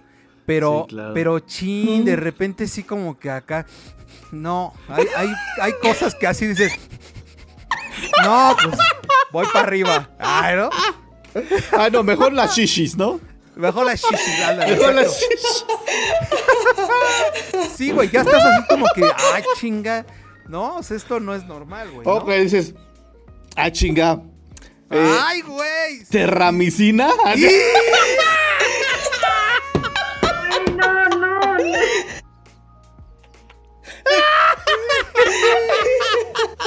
Pero, 0.46 0.86
Sí, 0.90 0.96
claro. 0.96 1.14
pero 1.14 1.40
chin, 1.40 2.04
de 2.06 2.16
repente 2.16 2.68
sí 2.68 2.84
como 2.84 3.18
que 3.18 3.30
acá. 3.32 3.66
No, 4.32 4.74
hay, 4.90 5.06
hay, 5.16 5.30
hay 5.62 5.72
cosas 5.82 6.14
que 6.16 6.28
así 6.28 6.48
dices. 6.48 6.74
No, 8.24 8.56
pues 8.62 8.78
voy 9.32 9.46
para 9.54 9.66
arriba. 9.68 10.10
Ay, 10.20 10.56
¿no? 10.58 10.70
Ah, 11.78 11.90
no, 11.92 12.04
mejor 12.04 12.34
las 12.34 12.56
shishis, 12.58 12.98
¿no? 12.98 13.20
Mejor 13.56 13.86
la 13.86 13.96
shishis, 13.96 14.58
Mejor 14.58 14.94
las 14.94 15.22
exacto. 15.22 15.30
shishis. 15.30 15.66
Sí, 17.76 17.92
güey, 17.92 18.10
ya 18.10 18.22
estás 18.22 18.42
así 18.44 18.64
como 18.70 18.86
que, 18.96 19.04
ay, 19.34 19.44
chinga. 19.58 20.06
No, 20.48 20.78
o 20.78 20.84
sea, 20.84 20.96
esto 20.98 21.20
no 21.20 21.36
es 21.36 21.44
normal, 21.46 21.90
güey. 21.92 22.06
¿no? 22.06 22.14
Ok, 22.14 22.30
dices, 22.32 22.74
ah, 23.56 23.72
chinga. 23.72 24.22
Eh, 24.90 25.18
Ay, 25.22 25.42
güey. 25.42 26.04
¿Terramicina? 26.10 27.10
Ah, 27.26 27.34
Ay, 27.34 27.48
no, 30.76 31.10
no, 31.10 31.58
no. 31.58 31.62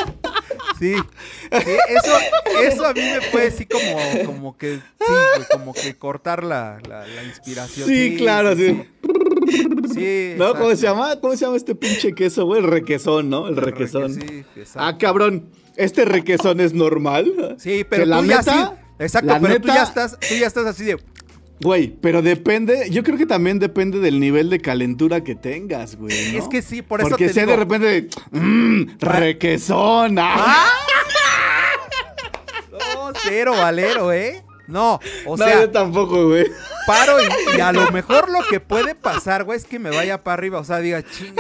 Sí. 0.85 0.95
Sí, 1.65 1.71
eso, 1.89 2.17
eso 2.63 2.87
a 2.87 2.93
mí 2.93 3.01
me 3.01 3.21
puede 3.31 3.49
así 3.49 3.67
como, 3.67 4.25
como 4.27 4.59
que, 4.59 4.77
sí, 4.77 5.43
como 5.53 5.73
que 5.73 5.97
cortar 5.97 6.45
la, 6.45 6.79
la, 6.89 7.07
la 7.07 7.23
inspiración. 7.25 7.89
Sí, 7.89 8.17
claro, 8.19 8.55
sí. 8.57 8.83
Sí. 9.95 10.35
¿No? 10.37 10.55
¿Cómo 10.55 10.71
se 10.71 10.77
llama? 10.77 11.21
¿Cómo 11.21 11.37
se 11.37 11.45
llama 11.45 11.57
este 11.57 11.75
pinche 11.75 12.13
queso, 12.15 12.45
güey? 12.47 12.61
El 12.63 12.69
requesón, 12.71 13.31
¿no? 13.31 13.49
El 13.49 13.57
requesón. 13.57 14.13
Sí. 14.15 14.45
Ah, 14.75 14.97
cabrón. 14.99 15.51
¿Este 15.77 16.05
requesón 16.05 16.61
es 16.61 16.73
normal? 16.73 17.57
Sí, 17.59 17.85
pero 17.89 18.05
la 18.07 18.19
tú 18.21 18.27
ya 18.27 18.39
neta- 18.41 18.69
sí. 18.77 18.81
Exacto, 18.97 19.35
pero 19.43 19.61
tú 19.61 19.67
ya 19.69 19.83
estás, 19.83 20.19
tú 20.21 20.35
ya 20.37 20.47
estás 20.47 20.67
así 20.67 20.85
de. 20.85 20.97
Güey, 21.61 21.89
pero 22.01 22.21
depende, 22.21 22.89
yo 22.91 23.03
creo 23.05 23.17
que 23.17 23.27
también 23.27 23.59
depende 23.59 24.01
del 24.01 24.19
nivel 24.21 24.51
de 24.51 24.61
calentura 24.61 25.23
que 25.23 25.35
tengas, 25.35 25.97
güey. 25.97 26.33
¿no? 26.33 26.39
Es 26.39 26.49
que 26.49 26.63
sí, 26.63 26.83
por 26.83 27.01
eso 27.01 27.11
Porque 27.11 27.29
te 27.29 27.33
sea 27.33 27.45
digo. 27.45 27.53
de 27.53 27.57
repente, 27.57 28.09
mmm, 28.33 28.83
requesón. 29.01 30.17
ah. 30.19 30.67
No, 32.73 33.13
cero 33.23 33.53
valero, 33.57 34.13
¿eh? 34.13 34.43
No, 34.67 34.99
o 35.27 35.37
no, 35.37 35.45
sea, 35.45 35.61
yo 35.61 35.71
tampoco, 35.71 36.29
güey. 36.29 36.47
paro 36.87 37.19
y, 37.23 37.57
y 37.57 37.61
a 37.61 37.71
lo 37.73 37.91
mejor 37.93 38.31
lo 38.31 38.41
que 38.49 38.61
puede 38.61 38.95
pasar, 38.95 39.45
güey, 39.45 39.59
es 39.59 39.65
que 39.65 39.79
me 39.79 39.91
vaya 39.91 40.25
para 40.25 40.35
arriba. 40.35 40.59
O 40.59 40.65
sea, 40.65 40.79
diga, 40.79 41.03
chingue, 41.03 41.35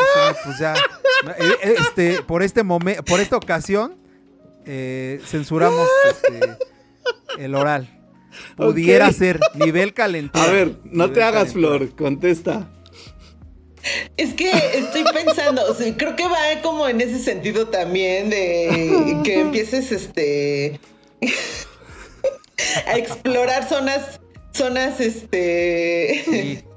pues 0.44 0.58
ya. 0.58 0.74
eh, 0.74 1.54
eh, 1.62 1.74
Este, 1.78 2.22
por 2.22 2.42
este 2.42 2.62
momento, 2.62 3.02
por 3.04 3.20
esta 3.20 3.36
ocasión, 3.36 3.96
eh, 4.66 5.20
censuramos 5.26 5.88
este, 6.10 6.56
el 7.38 7.54
oral. 7.54 7.88
Pudiera 8.56 9.10
ser 9.12 9.40
nivel 9.54 9.94
calentura. 9.94 10.44
A 10.44 10.48
ver, 10.52 10.68
no 10.84 11.04
Nivel 11.06 11.12
te 11.12 11.22
hagas, 11.22 11.52
calentura. 11.52 11.78
Flor, 11.78 11.96
contesta. 11.96 12.70
Es 14.16 14.32
que 14.32 14.50
estoy 14.50 15.04
pensando, 15.12 15.62
o 15.70 15.74
sea, 15.74 15.94
creo 15.96 16.16
que 16.16 16.24
va 16.26 16.38
como 16.62 16.88
en 16.88 17.00
ese 17.02 17.18
sentido 17.18 17.68
también 17.68 18.30
de 18.30 19.18
que 19.24 19.40
empieces 19.40 19.92
este 19.92 20.80
a 22.86 22.96
explorar 22.96 23.68
zonas, 23.68 24.20
zonas 24.52 25.00
este 25.00 26.22
Sí. 26.24 26.30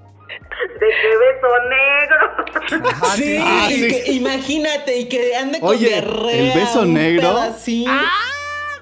De 0.79 0.87
qué 1.01 1.11
beso 1.21 2.79
negro. 2.81 2.89
Ajá, 2.89 3.15
sí. 3.15 3.23
Sí, 3.23 3.37
Ah, 3.39 3.67
y 3.71 3.73
sí. 3.75 3.87
que- 3.87 4.11
imagínate, 4.13 4.97
y 4.97 5.05
que 5.07 5.35
ande 5.35 5.59
con 5.59 5.69
Oye, 5.69 5.87
diarrea. 5.89 6.53
¿el 6.53 6.59
beso 6.59 6.85
negro? 6.85 7.37
así. 7.37 7.85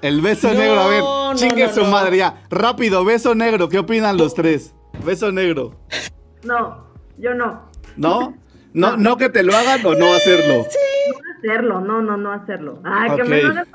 El 0.06 0.20
beso 0.20 0.48
No, 0.52 0.54
negro, 0.54 0.80
a 0.80 0.86
ver, 0.88 1.02
no, 1.02 1.32
chingue 1.34 1.66
no, 1.66 1.72
su 1.72 1.80
no. 1.82 1.90
madre 1.90 2.18
ya. 2.18 2.42
Rápido, 2.48 3.04
beso 3.04 3.34
negro, 3.34 3.68
¿qué 3.68 3.78
opinan 3.78 4.16
los 4.16 4.34
tres? 4.34 4.72
Beso 5.04 5.32
negro. 5.32 5.74
No, 6.44 6.86
yo 7.18 7.34
no. 7.34 7.68
¿No? 7.96 8.36
No, 8.72 8.96
no 8.96 9.16
que 9.16 9.28
te 9.30 9.42
lo 9.42 9.56
hagan 9.56 9.84
o 9.84 9.94
no 9.94 10.14
hacerlo. 10.14 10.64
No 11.46 11.50
hacerlo, 11.52 11.80
no, 11.80 12.02
no, 12.02 12.16
no 12.16 12.32
hacerlo. 12.32 12.80
Ay, 12.82 13.10
que 13.14 13.22
Ok. 13.22 13.28
me 13.28 13.42
lo 13.42 13.50
hagas. 13.50 13.68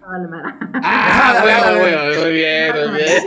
Ah, 0.84 1.40
bueno, 1.42 1.80
bueno, 1.80 2.22
muy 2.22 2.32
bien, 2.34 2.74
muy 2.76 2.98
bien. 2.98 3.24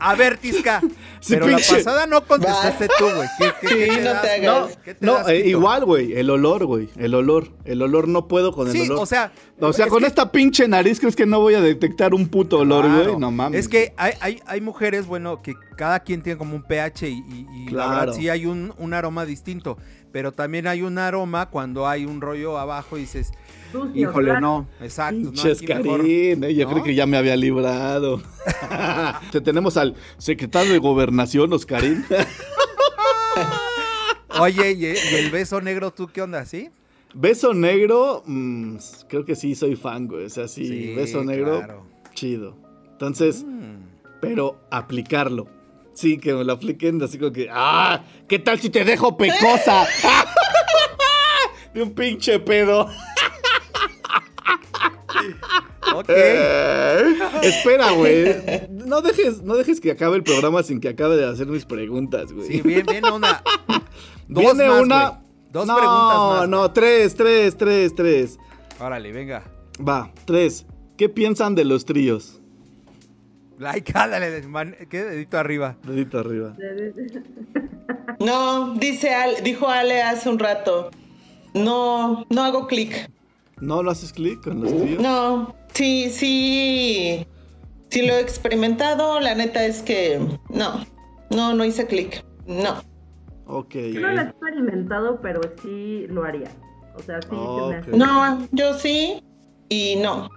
A 0.00 0.14
ver, 0.14 0.38
Tisca. 0.38 0.80
Sí, 1.20 1.34
pero 1.34 1.46
pinche. 1.46 1.72
la 1.72 1.78
pasada 1.78 2.06
no 2.06 2.24
contestaste 2.24 2.88
tú, 2.98 3.04
güey. 3.04 3.28
¿Qué, 3.38 3.52
qué- 3.60 3.68
Sí, 3.68 3.74
qué 3.76 3.86
te 3.86 4.02
no 4.02 4.10
das? 4.12 4.22
te 4.22 4.30
hagas. 4.30 4.42
No, 4.70 4.82
¿Qué 4.84 4.94
te 4.94 5.06
no, 5.06 5.14
das, 5.14 5.28
eh, 5.28 5.42
igual, 5.48 5.84
güey, 5.84 6.12
el 6.14 6.30
olor, 6.30 6.64
güey, 6.66 6.88
el 6.96 7.14
olor. 7.14 7.48
El 7.64 7.82
olor 7.82 8.08
no 8.08 8.26
puedo 8.26 8.52
con 8.52 8.66
el 8.68 8.72
Sí, 8.72 8.80
olor. 8.82 8.98
o 9.00 9.06
sea. 9.06 9.32
O 9.60 9.72
sea, 9.74 9.84
es 9.86 9.90
con 9.90 10.00
que- 10.00 10.06
esta 10.06 10.32
pinche 10.32 10.66
nariz, 10.66 10.98
¿crees 11.00 11.14
que 11.16 11.26
no 11.26 11.38
voy 11.40 11.54
a 11.54 11.60
detectar 11.60 12.14
un 12.14 12.28
puto 12.28 12.58
olor, 12.60 12.86
güey? 12.88 13.02
Claro. 13.02 13.18
No 13.18 13.30
mames. 13.30 13.60
Es 13.60 13.68
que 13.68 13.92
hay, 13.98 14.14
hay, 14.20 14.40
hay 14.46 14.60
mujeres, 14.62 15.06
bueno, 15.06 15.42
que 15.42 15.54
cada 15.76 16.00
quien 16.00 16.22
tiene 16.22 16.38
como 16.38 16.56
un 16.56 16.62
pH 16.62 17.08
y, 17.08 17.12
y- 17.28 17.46
y 17.52 17.64
la 17.66 17.70
Claro. 17.84 18.00
verdad 18.00 18.12
sí 18.14 18.28
hay 18.30 18.46
un, 18.46 18.72
un 18.78 18.94
aroma 18.94 19.26
distinto. 19.26 19.76
Pero 20.12 20.32
también 20.32 20.66
hay 20.66 20.82
un 20.82 20.98
aroma 20.98 21.50
cuando 21.50 21.86
hay 21.86 22.04
un 22.06 22.20
rollo 22.20 22.58
abajo 22.58 22.96
y 22.98 23.02
dices, 23.02 23.30
Híjole, 23.94 24.40
no. 24.40 24.66
exacto, 24.80 25.16
¿no? 25.20 25.30
Pinches 25.30 25.62
Karin, 25.62 26.44
eh, 26.44 26.54
yo 26.54 26.64
¿no? 26.66 26.72
creo 26.72 26.84
que 26.84 26.94
ya 26.94 27.06
me 27.06 27.16
había 27.16 27.36
librado. 27.36 28.20
Te 29.32 29.40
tenemos 29.40 29.76
al 29.76 29.94
secretario 30.18 30.72
de 30.72 30.78
Gobernación, 30.78 31.52
Oscarín. 31.52 32.04
Oye, 34.38 34.72
¿y, 34.72 34.84
y 34.86 35.14
el 35.16 35.30
beso 35.30 35.60
negro 35.60 35.90
tú 35.92 36.08
qué 36.12 36.22
onda, 36.22 36.44
sí? 36.46 36.70
Beso 37.12 37.52
negro, 37.52 38.22
mm, 38.26 38.76
creo 39.08 39.24
que 39.24 39.34
sí 39.34 39.54
soy 39.54 39.74
fan, 39.76 40.06
güey. 40.06 40.26
O 40.26 40.30
sea, 40.30 40.46
sí, 40.48 40.94
beso 40.94 41.24
negro, 41.24 41.58
claro. 41.58 41.86
chido. 42.14 42.56
Entonces, 42.92 43.44
Mm. 43.44 43.82
pero 44.20 44.60
aplicarlo. 44.70 45.48
Sí, 45.92 46.18
que 46.18 46.32
me 46.32 46.44
lo 46.44 46.52
apliquen 46.52 47.02
así 47.02 47.18
como 47.18 47.32
que, 47.32 47.48
¡ah! 47.50 48.02
¿Qué 48.28 48.38
tal 48.38 48.60
si 48.60 48.70
te 48.70 48.84
dejo 48.84 49.16
pecosa? 49.16 49.86
De 51.74 51.82
un 51.82 51.92
pinche 51.92 52.38
pedo. 52.40 52.88
Ok. 55.94 56.08
Espera, 57.42 57.90
güey. 57.92 58.68
No 58.70 59.00
dejes, 59.02 59.42
no 59.42 59.54
dejes 59.56 59.80
que 59.80 59.90
acabe 59.92 60.16
el 60.16 60.22
programa 60.22 60.62
sin 60.62 60.80
que 60.80 60.88
acabe 60.88 61.16
de 61.16 61.26
hacer 61.26 61.46
mis 61.46 61.64
preguntas, 61.64 62.32
güey. 62.32 62.46
Sí, 62.48 62.60
bien, 62.62 62.86
viene 62.86 63.10
una. 63.10 63.42
Dos 64.28 64.42
Viene 64.56 64.68
más, 64.68 64.82
una. 64.82 65.22
Dos 65.50 65.66
no, 65.66 65.76
preguntas 65.76 66.18
más. 66.40 66.48
No, 66.48 66.70
tres, 66.72 67.14
tres, 67.16 67.56
tres, 67.56 67.94
tres. 67.94 68.38
Órale, 68.78 69.10
venga. 69.12 69.42
Va, 69.86 70.12
tres. 70.24 70.66
¿Qué 70.96 71.08
piensan 71.08 71.54
de 71.54 71.64
los 71.64 71.84
tríos? 71.84 72.40
Like, 73.58 73.92
ándale, 73.96 74.42
man- 74.46 74.76
¿qué 74.88 75.02
dedito 75.04 75.36
arriba? 75.38 75.76
Dedito 75.84 76.18
arriba. 76.18 76.54
No, 78.20 78.74
dice 78.74 79.14
Ale- 79.14 79.40
dijo 79.42 79.68
Ale 79.68 80.02
hace 80.02 80.28
un 80.28 80.38
rato. 80.38 80.90
No, 81.54 82.24
no 82.30 82.42
hago 82.44 82.66
clic. 82.66 83.10
¿No 83.60 83.82
lo 83.82 83.90
haces 83.90 84.12
clic 84.12 84.42
con 84.42 84.62
los 84.62 84.74
tríos? 84.76 85.02
No, 85.02 85.54
sí, 85.74 86.10
sí. 86.10 87.26
Sí 87.90 88.02
lo 88.06 88.14
he 88.14 88.20
experimentado. 88.20 89.20
La 89.20 89.34
neta 89.34 89.64
es 89.64 89.82
que 89.82 90.20
no. 90.48 90.84
No, 91.30 91.54
no 91.54 91.64
hice 91.64 91.86
clic. 91.86 92.24
No. 92.46 92.82
Ok. 93.46 93.74
Yo 93.74 94.00
no 94.00 94.08
lo 94.08 94.20
he 94.20 94.24
experimentado, 94.24 95.20
pero 95.20 95.40
sí 95.62 96.06
lo 96.08 96.24
haría. 96.24 96.50
O 96.96 97.02
sea, 97.02 97.20
sí 97.22 97.28
se 97.30 97.90
me. 97.90 97.96
No, 97.98 98.48
yo 98.52 98.74
sí 98.74 99.22
y 99.68 99.96
no. 99.96 100.28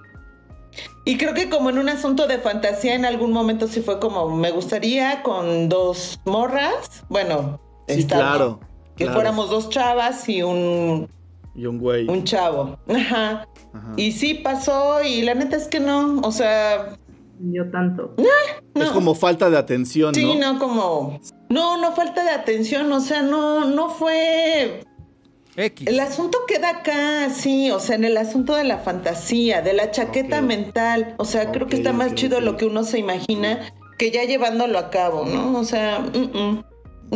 Y 1.05 1.18
creo 1.18 1.34
que 1.34 1.49
como 1.49 1.69
en 1.69 1.77
un 1.77 1.89
asunto 1.89 2.27
de 2.27 2.39
fantasía 2.39 2.95
en 2.95 3.05
algún 3.05 3.31
momento 3.31 3.68
sí 3.68 3.81
fue 3.81 3.99
como 3.99 4.35
me 4.35 4.51
gustaría 4.51 5.22
con 5.22 5.69
dos 5.69 6.19
morras, 6.26 7.03
bueno, 7.10 7.60
Sí, 7.88 7.99
estar, 7.99 8.19
claro. 8.19 8.60
que 8.95 9.03
claro. 9.03 9.14
fuéramos 9.14 9.49
dos 9.49 9.69
chavas 9.69 10.27
y 10.30 10.41
un, 10.41 11.10
Y 11.55 11.65
un 11.65 11.77
güey. 11.80 12.07
un 12.09 12.23
chavo. 12.23 12.77
Ajá. 12.88 13.47
Ajá. 13.73 13.93
Y 13.97 14.11
sí 14.13 14.35
pasó 14.35 15.03
y 15.03 15.21
la 15.21 15.35
neta 15.35 15.55
es 15.55 15.67
que 15.67 15.80
no, 15.80 16.19
o 16.21 16.31
sea, 16.31 16.97
Yo 17.39 17.69
tanto. 17.71 18.13
no. 18.75 18.84
Es 18.84 18.89
como 18.91 19.13
falta 19.15 19.49
de 19.49 19.57
atención, 19.57 20.15
Sí, 20.15 20.35
¿no? 20.35 20.53
no, 20.53 20.59
como 20.59 21.19
no, 21.49 21.77
no 21.77 21.91
falta 21.93 22.23
de 22.23 22.31
atención, 22.31 22.91
o 22.91 22.99
sea, 23.01 23.21
no 23.21 23.65
no 23.65 23.89
fue 23.89 24.81
X. 25.55 25.88
El 25.88 25.99
asunto 25.99 26.39
queda 26.47 26.69
acá, 26.69 27.30
sí, 27.30 27.69
o 27.69 27.80
sea, 27.80 27.95
en 27.95 28.05
el 28.05 28.17
asunto 28.17 28.55
de 28.55 28.63
la 28.63 28.80
fantasía, 28.80 29.61
de 29.61 29.73
la 29.73 29.91
chaqueta 29.91 30.41
mental. 30.41 31.13
O 31.19 31.25
sea, 31.25 31.51
creo 31.51 31.67
que 31.67 31.75
está 31.77 31.93
más 31.93 32.15
chido 32.15 32.41
lo 32.41 32.57
que 32.57 32.65
uno 32.65 32.84
se 32.84 32.97
imagina 32.97 33.59
que 33.99 34.09
ya 34.09 34.23
llevándolo 34.23 34.80
a 34.80 34.89
cabo, 34.89 35.25
¿no? 35.25 35.59
O 35.59 35.63
sea, 35.63 35.99
mm, 35.99 36.38
mm, 36.38 36.63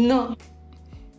no. 0.07 0.37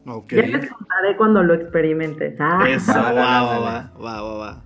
Ok. 0.08 0.32
Ya 0.32 0.42
les 0.42 0.70
contaré 0.70 1.16
cuando 1.16 1.42
lo 1.42 1.54
experimentes. 1.54 2.34
Ah, 2.40 2.64
Eso, 2.68 2.92
va, 2.94 3.12
va, 3.12 3.58
va, 3.58 3.92
va, 4.02 4.22
va, 4.22 4.34
va. 4.38 4.62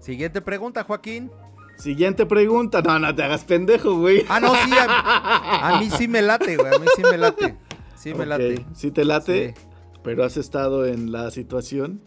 Siguiente 0.00 0.40
pregunta, 0.40 0.84
Joaquín. 0.84 1.30
Siguiente 1.76 2.26
pregunta. 2.26 2.82
No, 2.82 2.98
no 2.98 3.14
te 3.14 3.22
hagas 3.22 3.44
pendejo, 3.44 3.94
güey. 3.98 4.24
Ah, 4.28 4.40
no, 4.40 4.54
sí, 4.54 4.70
a, 4.78 5.68
a 5.76 5.78
mí 5.80 5.90
sí 5.90 6.08
me 6.08 6.22
late, 6.22 6.56
güey. 6.56 6.74
A 6.74 6.78
mí 6.78 6.86
sí 6.96 7.02
me 7.02 7.16
late. 7.18 7.56
Sí 7.96 8.14
me 8.14 8.26
late. 8.26 8.64
Sí 8.74 8.90
te 8.90 9.04
late, 9.04 9.54
Sí. 9.56 9.64
pero 10.02 10.24
has 10.24 10.36
estado 10.36 10.86
en 10.86 11.12
la 11.12 11.30
situación. 11.30 12.02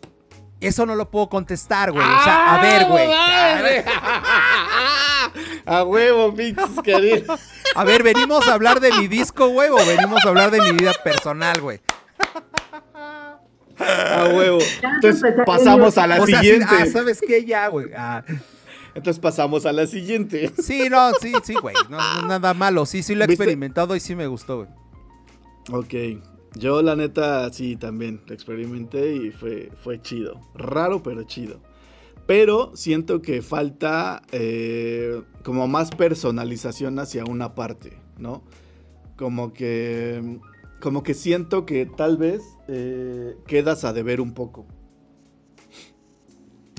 Eso 0.60 0.85
no 0.85 0.95
lo 0.95 1.10
puedo 1.11 1.27
contestar, 1.30 1.91
güey. 1.91 2.05
O 2.05 2.23
sea, 2.23 2.55
a 2.55 2.61
ver, 2.61 2.85
güey. 2.88 3.10
A 5.65 5.84
huevo, 5.84 6.34
pinches 6.34 6.69
queridos. 6.84 7.39
A 7.76 7.84
ver, 7.84 8.03
¿venimos 8.03 8.47
a 8.47 8.53
hablar 8.53 8.80
de 8.80 8.91
mi 8.93 9.07
disco, 9.07 9.47
güey? 9.47 9.69
¿O 9.69 9.76
venimos 9.77 10.23
a 10.26 10.30
hablar 10.30 10.51
de 10.51 10.61
mi 10.61 10.72
vida 10.72 10.91
personal, 11.03 11.60
güey? 11.61 11.80
A 13.79 14.29
huevo. 14.35 14.59
Ya 14.81 14.91
Entonces 14.95 15.33
pasamos 15.45 15.97
a 15.97 16.07
la 16.07 16.21
O 16.21 16.27
sea, 16.27 16.39
sí, 16.39 16.45
siguiente. 16.45 16.75
ah, 16.77 16.85
¿sabes 16.85 17.21
qué? 17.25 17.45
Ya, 17.45 17.67
güey. 17.67 17.87
Ah. 17.95 18.23
Entonces 18.95 19.19
pasamos 19.19 19.65
a 19.65 19.71
la 19.73 19.87
siguiente. 19.87 20.51
Sí, 20.61 20.87
no, 20.89 21.11
sí, 21.19 21.33
sí, 21.43 21.55
güey. 21.55 21.75
No, 21.89 21.97
no, 22.21 22.27
nada 22.27 22.53
malo. 22.53 22.85
Sí, 22.85 23.01
sí 23.01 23.15
lo 23.15 23.23
he 23.23 23.27
¿Viste? 23.27 23.43
experimentado 23.43 23.95
y 23.95 23.99
sí 23.99 24.15
me 24.15 24.27
gustó, 24.27 24.57
güey. 24.57 24.69
Ok. 25.71 26.21
Yo 26.55 26.83
la 26.83 26.95
neta 26.95 27.51
sí 27.51 27.75
también 27.75 28.21
lo 28.27 28.33
experimenté 28.35 29.15
y 29.15 29.31
fue, 29.31 29.71
fue 29.83 29.99
chido. 30.01 30.39
Raro 30.53 31.01
pero 31.01 31.23
chido. 31.23 31.59
Pero 32.27 32.71
siento 32.75 33.21
que 33.21 33.41
falta 33.41 34.21
eh, 34.31 35.23
como 35.43 35.67
más 35.67 35.89
personalización 35.91 36.99
hacia 36.99 37.25
una 37.25 37.55
parte, 37.55 37.97
¿no? 38.17 38.43
Como 39.17 39.53
que, 39.53 40.39
como 40.84 41.01
que 41.01 41.14
siento 41.14 41.65
que 41.65 41.85
tal 41.85 42.18
vez 42.18 42.41
eh, 42.68 43.38
quedas 43.47 43.85
a 43.85 43.93
deber 43.93 44.19
un 44.19 44.34
poco. 44.34 44.65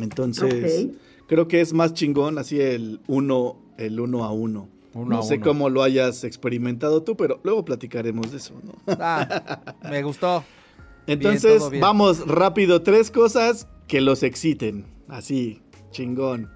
Entonces, 0.01 0.89
creo 1.27 1.49
que 1.49 1.63
es 1.63 1.73
más 1.73 1.95
chingón 1.95 2.37
así 2.37 2.61
el 2.61 3.01
uno, 3.07 3.57
el 3.79 3.99
uno 3.99 4.25
a 4.25 4.31
uno. 4.33 4.69
Uno 4.93 5.09
no 5.17 5.19
a 5.21 5.23
sé 5.23 5.37
uno. 5.37 5.45
cómo 5.45 5.71
lo 5.71 5.83
hayas 5.83 6.23
experimentado 6.23 7.03
tú, 7.03 7.17
pero 7.17 7.41
luego 7.45 7.65
platicaremos 7.65 8.31
de 8.31 8.37
eso, 8.37 8.55
¿no? 8.63 8.75
Ah, 9.01 9.75
me 9.91 10.03
gustó. 10.03 10.45
Entonces, 11.07 11.71
bien. 11.71 11.81
vamos 11.81 12.27
rápido. 12.29 12.83
Tres 12.83 13.11
cosas 13.11 13.67
que 13.89 14.03
los 14.03 14.23
exciten. 14.23 14.85
Así, 15.09 15.63
chingón. 15.93 16.51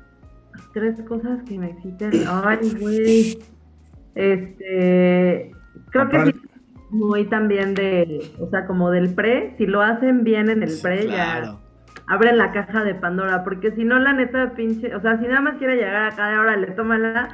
Tres 0.75 1.01
cosas 1.09 1.43
que 1.49 1.59
me 1.59 1.70
exciten. 1.70 2.11
Ay, 2.29 2.59
güey. 2.79 3.39
Este, 4.15 5.51
creo 5.91 6.09
que 6.11 6.16
Comprar- 6.16 6.35
sí, 6.35 6.48
muy 6.90 7.24
también 7.27 7.74
de, 7.74 8.31
o 8.40 8.48
sea, 8.51 8.66
como 8.66 8.90
del 8.90 9.15
pre, 9.15 9.55
si 9.59 9.66
lo 9.66 9.82
hacen 9.82 10.24
bien 10.24 10.48
en 10.51 10.62
el 10.62 10.70
Sí, 10.70 10.82
pre, 10.82 11.06
claro. 11.06 11.60
ya 11.60 12.05
abren 12.15 12.39
la 12.39 12.52
caja 12.52 12.85
de 12.85 12.94
Pandora, 12.94 13.44
porque 13.44 13.70
si 13.73 13.85
no, 13.85 13.98
la 13.98 14.12
neta, 14.15 14.52
pinche, 14.55 14.94
o 14.94 15.01
sea, 15.01 15.19
si 15.19 15.27
nada 15.27 15.40
más 15.40 15.56
quiere 15.59 15.77
llegar 15.77 16.06
acá 16.12 16.28
de 16.28 16.36
ahora, 16.36 16.56
le 16.56 16.69
tómala, 16.69 17.28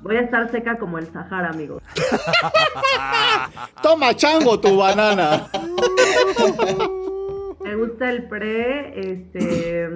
voy 0.00 0.16
a 0.16 0.20
estar 0.20 0.50
seca 0.50 0.78
como 0.78 0.98
el 0.98 1.06
Sahara, 1.06 1.50
amigos. 1.50 1.82
Toma, 3.82 4.14
chango, 4.14 4.58
tu 4.58 4.76
banana. 4.76 5.46
Me 7.64 7.74
gusta 7.74 8.10
el 8.10 8.28
pre, 8.28 8.92
este, 9.12 9.88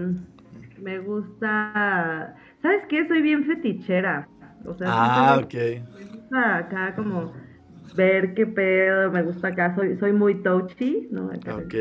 me 0.82 0.98
gusta, 0.98 2.34
¿sabes 2.62 2.82
qué? 2.88 3.06
Soy 3.06 3.22
bien 3.22 3.44
fetichera, 3.44 4.26
o 4.66 4.74
sea, 4.74 4.88
Ah, 4.90 5.40
ok. 5.42 5.54
me 5.54 6.04
gusta 6.04 6.56
acá 6.56 6.94
como 6.96 7.32
ver 7.94 8.34
qué 8.34 8.46
pedo, 8.46 9.10
me 9.10 9.22
gusta 9.22 9.48
acá, 9.48 9.74
soy, 9.74 9.96
soy 9.98 10.12
muy 10.12 10.42
touchy, 10.42 11.08
¿no? 11.10 11.30
Acá, 11.30 11.56
Ok. 11.56 11.74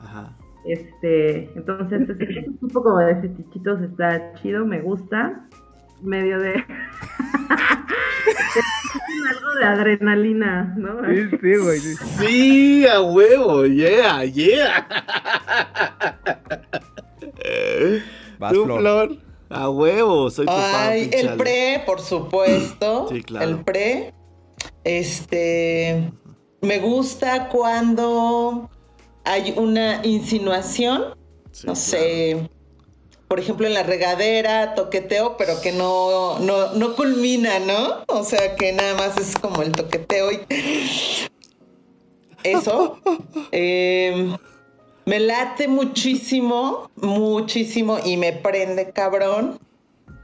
Ajá. 0.00 0.36
Este, 0.66 1.50
entonces 1.56 2.08
ese 2.08 2.42
tipo 2.60 2.82
como 2.82 2.98
de 2.98 3.16
fetichitos 3.16 3.82
está 3.82 4.32
chido, 4.34 4.64
me 4.64 4.80
gusta, 4.80 5.46
medio 6.02 6.38
de 6.38 6.54
algo 9.28 9.54
de 9.58 9.64
adrenalina, 9.64 10.74
¿no? 10.76 11.04
Sí, 11.06 11.28
sí, 11.40 11.56
güey. 11.56 11.78
sí. 11.80 11.94
Sí, 12.18 12.86
a 12.86 13.00
huevo, 13.02 13.66
yeah, 13.66 14.24
yeah. 14.24 14.86
Vas, 18.38 18.52
¿Tú, 18.52 18.64
Flor. 18.64 18.80
Flor? 18.80 19.16
A 19.50 19.68
huevo, 19.70 20.30
soy 20.30 20.46
tu. 20.46 20.52
Ay, 20.52 21.10
el 21.12 21.36
pre, 21.36 21.82
por 21.86 22.00
supuesto. 22.00 23.06
Sí, 23.08 23.22
claro. 23.22 23.50
El 23.50 23.58
pre. 23.64 24.14
Este. 24.84 26.10
Me 26.60 26.78
gusta 26.78 27.48
cuando 27.48 28.70
hay 29.24 29.54
una 29.56 30.00
insinuación. 30.04 31.14
Sí, 31.52 31.66
no 31.66 31.72
claro. 31.72 31.76
sé. 31.76 32.50
Por 33.28 33.40
ejemplo, 33.40 33.66
en 33.66 33.74
la 33.74 33.82
regadera, 33.82 34.74
toqueteo, 34.74 35.36
pero 35.36 35.60
que 35.60 35.72
no, 35.72 36.38
no, 36.38 36.74
no 36.74 36.94
culmina, 36.94 37.58
¿no? 37.58 38.04
O 38.06 38.22
sea, 38.22 38.54
que 38.56 38.72
nada 38.72 38.94
más 38.94 39.16
es 39.18 39.36
como 39.36 39.62
el 39.62 39.72
toqueteo 39.72 40.32
y. 40.32 40.40
Eso. 42.42 42.98
Eh, 43.56 44.36
me 45.06 45.20
late 45.20 45.68
muchísimo, 45.68 46.90
muchísimo 46.96 47.98
y 48.04 48.16
me 48.16 48.32
prende 48.32 48.90
cabrón. 48.90 49.58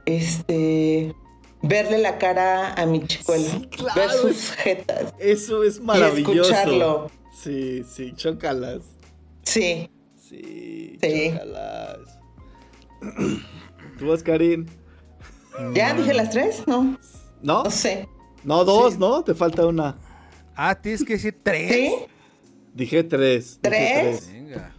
Este. 0.05 1.15
Verle 1.63 1.99
la 1.99 2.17
cara 2.17 2.73
a 2.73 2.85
mi 2.85 3.05
chicuela. 3.05 3.47
Sí, 3.49 3.67
claro, 3.69 3.99
ver 4.01 4.09
sus 4.11 4.51
jetas. 4.53 5.13
Eso 5.19 5.63
es 5.63 5.79
maravilloso. 5.79 6.41
escucharlo. 6.41 7.11
Sí, 7.33 7.83
sí, 7.83 8.13
chócalas. 8.15 8.81
Sí. 9.43 9.89
Sí, 10.17 10.97
Sí. 11.01 11.31
chócalas. 11.31 11.97
¿Tú 13.99 14.07
vas, 14.07 14.23
Karin? 14.23 14.69
¿Ya 15.75 15.93
dije 15.93 16.13
las 16.13 16.29
tres? 16.31 16.63
No. 16.65 16.97
¿No? 17.41 17.63
No 17.63 17.69
sé. 17.71 18.07
No, 18.43 18.63
dos, 18.65 18.93
Sí. 18.93 18.99
¿no? 18.99 19.23
Te 19.23 19.35
falta 19.35 19.65
una. 19.67 19.97
Ah, 20.55 20.73
tienes 20.75 21.03
que 21.03 21.13
decir 21.13 21.39
tres. 21.43 21.71
¿Sí? 21.71 21.95
Dije 22.73 23.03
tres. 23.03 23.59
dije 23.61 23.69
¿Tres? 23.69 24.31
Venga. 24.31 24.73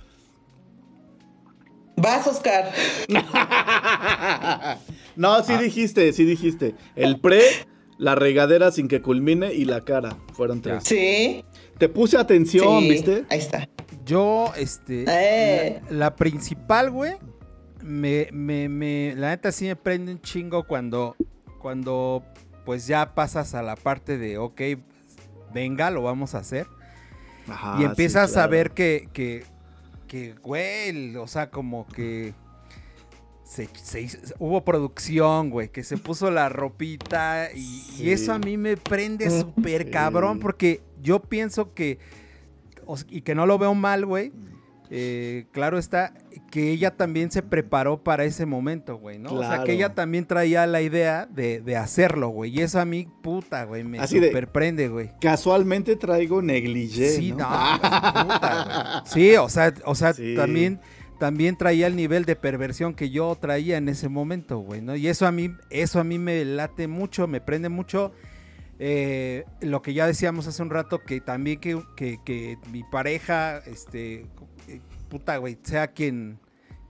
Vas, 1.97 2.27
Oscar. 2.27 2.73
no, 5.17 5.35
Ah. 5.35 5.43
sí 5.43 5.55
dijiste, 5.57 6.13
sí 6.13 6.25
dijiste. 6.25 6.75
El 6.97 7.21
pre, 7.21 7.43
la 7.99 8.15
regadera 8.15 8.71
sin 8.73 8.89
que 8.89 9.01
culmine 9.03 9.53
y 9.55 9.65
la 9.65 9.83
cara. 9.83 10.17
Fueron 10.33 10.61
tres. 10.63 10.85
Sí. 10.85 11.45
Te 11.79 11.89
puse 11.89 12.17
atención, 12.19 12.81
sí. 12.83 12.91
¿viste? 12.91 13.25
Ahí 13.31 13.39
está. 13.39 13.69
Yo, 14.05 14.53
este. 14.57 15.05
Eh. 15.09 15.81
La, 15.91 15.97
la 15.97 16.17
principal, 16.17 16.91
güey. 16.91 17.13
Me, 17.83 18.29
me, 18.33 18.69
me. 18.69 19.15
La 19.17 19.31
neta 19.31 19.51
sí 19.53 19.67
me 19.67 19.77
prende 19.77 20.13
un 20.13 20.21
chingo 20.21 20.65
cuando. 20.67 21.17
Cuando. 21.61 22.25
Pues 22.65 22.87
ya 22.87 23.15
pasas 23.15 23.55
a 23.55 23.63
la 23.63 23.75
parte 23.75 24.19
de, 24.19 24.39
ok, 24.39 24.61
venga, 25.53 25.91
lo 25.91 26.03
vamos 26.03 26.37
a 26.37 26.39
hacer. 26.39 26.67
Ajá, 27.49 27.77
y 27.81 27.85
empiezas 27.85 28.23
Ah, 28.23 28.27
sí, 28.29 28.33
claro. 28.35 28.47
a 28.47 28.51
ver 28.51 28.71
que, 28.71 29.09
que, 29.13 29.45
que, 30.07 30.35
güey, 30.35 31.17
o 31.17 31.27
sea, 31.27 31.51
como 31.51 31.89
que 31.89 32.35
se, 33.53 33.69
se 33.75 34.01
hizo- 34.01 34.19
hubo 34.39 34.65
producción, 34.65 35.51
güey, 35.51 35.69
que 35.69 35.85
se 35.85 35.99
puso 35.99 36.31
la 36.31 36.49
ropita 36.49 37.49
y, 37.55 38.09
eso 38.11 38.33
a 38.33 38.39
mí 38.39 38.57
me 38.57 38.77
prende 38.77 39.29
súper 39.41 39.91
cabrón 39.91 40.39
porque 40.39 40.81
yo 41.03 41.21
pienso 41.21 41.75
que, 41.75 41.99
y 43.09 43.21
que 43.21 43.35
no 43.35 43.45
lo 43.47 43.59
veo 43.59 43.75
mal, 43.75 44.07
güey, 44.07 44.33
eh, 44.95 45.47
claro 45.53 45.79
está, 45.79 46.13
que 46.51 46.71
ella 46.71 46.97
también 46.97 47.31
se 47.31 47.43
preparó 47.43 48.03
para 48.03 48.25
ese 48.25 48.45
momento, 48.47 48.97
güey, 48.97 49.19
¿no? 49.19 49.33
O 49.33 49.41
sea, 49.43 49.65
que 49.65 49.73
ella 49.73 49.95
también 49.95 50.27
traía 50.27 50.67
la 50.67 50.83
idea 50.83 51.27
de, 51.27 51.61
de 51.61 51.77
hacerlo, 51.77 52.29
güey, 52.29 52.51
y 52.59 52.61
eso 52.63 52.79
a 52.81 52.85
mí, 52.85 53.07
puta, 53.23 53.65
güey, 53.65 53.85
me 53.85 53.99
Así 53.99 54.19
de- 54.21 54.29
súper 54.29 54.49
prende, 54.53 54.89
güey. 54.89 55.11
Casualmente 55.21 55.97
traigo 55.97 56.41
negligé. 56.43 57.11
Sí, 57.11 57.33
¿no? 57.33 57.39
no, 57.39 57.81
puta, 57.81 58.65
güey. 58.65 59.03
Sí, 59.33 59.37
o 59.37 59.49
sea, 59.49 59.73
o 59.87 59.95
sea, 59.95 60.13
Sí. 60.13 60.35
también, 60.37 60.79
también 61.23 61.57
traía 61.57 61.87
el 61.87 61.95
nivel 61.95 62.25
de 62.25 62.35
perversión 62.35 62.95
que 62.95 63.09
yo 63.11 63.37
traía 63.41 63.77
en 63.77 63.89
ese 63.89 64.09
momento, 64.09 64.59
güey, 64.59 64.81
¿no? 64.83 64.97
Y 64.97 65.07
eso 65.07 65.25
a 65.25 65.31
mí, 65.31 65.55
eso 65.71 66.01
a 66.01 66.05
mí 66.05 66.19
me 66.19 66.45
late 66.45 66.89
mucho, 66.89 67.29
me 67.29 67.41
prende 67.41 67.69
mucho. 67.69 68.11
Eh, 68.81 69.45
lo 69.61 69.83
que 69.83 69.95
ya 69.95 70.05
decíamos 70.09 70.49
hace 70.49 70.61
un 70.65 70.71
rato, 70.71 70.99
que 71.05 71.21
también 71.21 71.61
que, 71.61 71.81
que- 71.95 72.19
que 72.25 72.59
mi 72.73 72.83
pareja, 72.83 73.59
este, 73.59 74.27
eh, 74.67 74.81
puta, 75.09 75.37
güey, 75.37 75.59
sea 75.63 75.93
quien, 75.93 76.41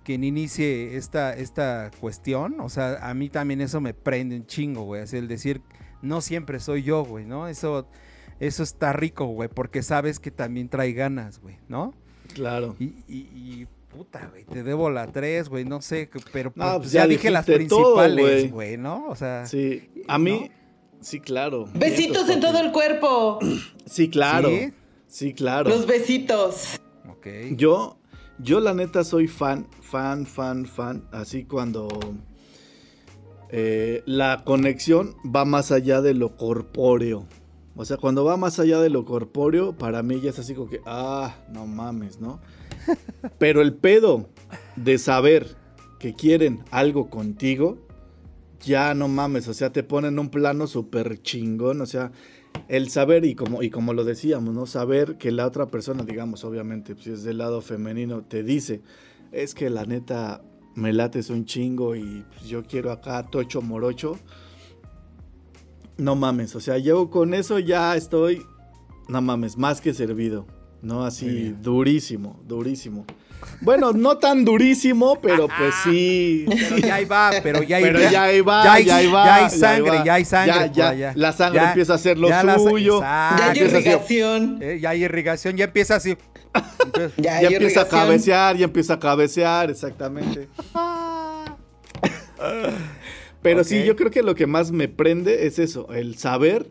quien 0.02 0.24
inicie 0.24 0.96
esta, 0.96 1.36
esta 1.36 1.90
cuestión, 2.00 2.58
o 2.60 2.70
sea, 2.70 3.06
a 3.06 3.12
mí 3.12 3.28
también 3.28 3.60
eso 3.60 3.82
me 3.82 3.92
prende 3.92 4.34
un 4.36 4.46
chingo, 4.46 4.84
güey, 4.84 5.02
así 5.02 5.18
el 5.18 5.28
decir, 5.28 5.60
no 6.00 6.22
siempre 6.22 6.58
soy 6.58 6.82
yo, 6.84 7.04
güey, 7.04 7.26
¿no? 7.26 7.48
Eso, 7.48 7.86
eso 8.40 8.62
está 8.62 8.94
rico, 8.94 9.26
güey, 9.26 9.50
porque 9.50 9.82
sabes 9.82 10.18
que 10.18 10.30
también 10.30 10.70
trae 10.70 10.94
ganas, 10.94 11.38
güey, 11.38 11.58
¿no? 11.68 11.92
Claro. 12.32 12.76
Y, 12.78 12.94
y- 13.06 13.28
y, 13.34 13.68
puta, 13.94 14.28
güey, 14.30 14.44
te 14.44 14.62
debo 14.62 14.90
la 14.90 15.06
3, 15.06 15.48
güey, 15.48 15.64
no 15.64 15.82
sé, 15.82 16.08
pero 16.32 16.52
No, 16.54 16.64
pues, 16.64 16.76
pues 16.78 16.92
ya, 16.92 17.02
ya 17.02 17.06
dije 17.08 17.30
las 17.30 17.44
principales, 17.46 18.50
güey. 18.50 18.76
¿no? 18.76 19.06
O 19.08 19.16
sea, 19.16 19.46
Sí. 19.46 19.90
A 20.08 20.18
mí, 20.18 20.50
sí, 21.00 21.20
claro. 21.20 21.66
Besitos 21.74 22.28
en 22.28 22.40
todo 22.40 22.58
el 22.60 22.72
cuerpo. 22.72 23.38
Sí, 23.84 24.08
claro. 24.08 24.48
¿Sí? 24.48 24.72
Sí, 25.06 25.34
claro. 25.34 25.68
Los 25.68 25.86
besitos. 25.86 26.80
ok. 27.10 27.26
Yo, 27.56 27.98
yo 28.38 28.60
la 28.60 28.72
neta 28.72 29.04
soy 29.04 29.28
fan, 29.28 29.66
fan, 29.82 30.24
fan, 30.24 30.64
fan. 30.64 31.04
Así 31.12 31.44
cuando 31.44 31.88
eh, 33.50 34.02
la 34.06 34.42
conexión 34.44 35.14
va 35.24 35.44
más 35.44 35.72
allá 35.72 36.00
de 36.00 36.14
lo 36.14 36.36
corpóreo. 36.36 37.26
O 37.74 37.84
sea, 37.84 37.96
cuando 37.98 38.24
va 38.24 38.36
más 38.36 38.58
allá 38.58 38.80
de 38.80 38.88
lo 38.88 39.04
corpóreo, 39.04 39.76
para 39.76 40.02
mí 40.02 40.20
ya 40.20 40.30
es 40.30 40.38
así 40.38 40.54
como 40.54 40.68
que, 40.70 40.80
ah, 40.86 41.34
no 41.50 41.66
mames, 41.66 42.20
¿no? 42.20 42.40
Pero 43.38 43.62
el 43.62 43.74
pedo 43.74 44.28
de 44.76 44.98
saber 44.98 45.56
que 45.98 46.14
quieren 46.14 46.64
algo 46.70 47.10
contigo, 47.10 47.78
ya 48.60 48.94
no 48.94 49.08
mames, 49.08 49.48
o 49.48 49.54
sea, 49.54 49.72
te 49.72 49.82
ponen 49.82 50.18
un 50.18 50.28
plano 50.30 50.66
súper 50.66 51.22
chingón, 51.22 51.80
o 51.80 51.86
sea, 51.86 52.12
el 52.68 52.90
saber 52.90 53.24
y 53.24 53.34
como, 53.34 53.62
y 53.62 53.70
como 53.70 53.92
lo 53.92 54.04
decíamos, 54.04 54.54
¿no? 54.54 54.66
Saber 54.66 55.16
que 55.16 55.32
la 55.32 55.46
otra 55.46 55.66
persona, 55.66 56.04
digamos, 56.04 56.44
obviamente, 56.44 56.94
si 56.98 57.10
es 57.10 57.22
del 57.22 57.38
lado 57.38 57.60
femenino, 57.60 58.22
te 58.22 58.42
dice, 58.42 58.82
es 59.32 59.54
que 59.54 59.70
la 59.70 59.84
neta 59.84 60.42
me 60.74 60.92
lates 60.92 61.30
un 61.30 61.44
chingo 61.44 61.96
y 61.96 62.24
pues, 62.30 62.48
yo 62.48 62.62
quiero 62.64 62.92
acá 62.92 63.24
tocho 63.24 63.62
morocho. 63.62 64.18
No 65.98 66.16
mames, 66.16 66.56
o 66.56 66.60
sea, 66.60 66.78
yo 66.78 67.10
con 67.10 67.34
eso 67.34 67.58
ya 67.58 67.96
estoy, 67.96 68.42
no 69.08 69.20
mames, 69.20 69.56
más 69.56 69.80
que 69.80 69.92
servido, 69.92 70.46
¿no? 70.82 71.04
Así, 71.04 71.54
durísimo, 71.60 72.40
durísimo. 72.46 73.04
Bueno, 73.60 73.92
no 73.92 74.18
tan 74.18 74.44
durísimo, 74.44 75.18
pero 75.20 75.48
pues 75.48 75.74
sí. 75.82 76.46
Pero 76.48 76.78
ya 76.78 76.94
ahí 76.96 77.04
va, 77.04 77.30
pero 77.42 77.62
ya 77.62 77.76
ahí 77.78 77.82
Pero 77.84 77.98
va. 78.00 78.10
ya 78.10 78.22
ahí 78.22 78.40
va, 78.40 78.64
ya 78.64 78.72
hay- 78.74 78.84
ya 78.84 78.96
ahí 78.96 79.06
va. 79.08 79.24
ya 79.24 79.34
hay 79.34 79.44
ahí 79.44 79.50
sangre, 79.50 79.90
va. 79.98 80.04
ya 80.04 80.14
hay 80.14 80.24
sangre 80.24 80.70
Ya, 80.72 80.94
ya. 80.94 81.12
La 81.16 81.32
sangre 81.32 81.60
Ya- 81.60 81.68
empieza 81.70 81.92
a 81.92 81.96
hacer 81.96 82.18
lo 82.18 82.28
ya 82.28 82.44
la 82.44 82.58
suyo. 82.58 82.98
Exacto. 82.98 83.42
Ya 83.42 83.50
hay 83.50 83.58
irrigación. 83.58 84.58
Eh, 84.60 84.78
ya 84.80 84.90
hay 84.90 85.04
irrigación, 85.04 85.56
ya 85.56 85.64
empieza 85.64 85.96
así. 85.96 86.16
Entonces, 86.84 87.12
Ya, 87.16 87.40
ya 87.42 87.48
hay 87.48 87.54
empieza 87.54 87.82
a 87.82 87.88
cabecear, 87.88 88.56
ya 88.56 88.64
empieza 88.64 88.94
a 88.94 88.98
cabecear, 89.00 89.70
exactamente. 89.70 90.48
Pero 93.42 93.64
sí, 93.64 93.82
yo 93.84 93.96
creo 93.96 94.10
que 94.10 94.22
lo 94.22 94.34
que 94.36 94.46
más 94.46 94.70
me 94.70 94.88
prende 94.88 95.46
es 95.46 95.58
eso, 95.58 95.88
el 95.92 96.16
saber 96.16 96.70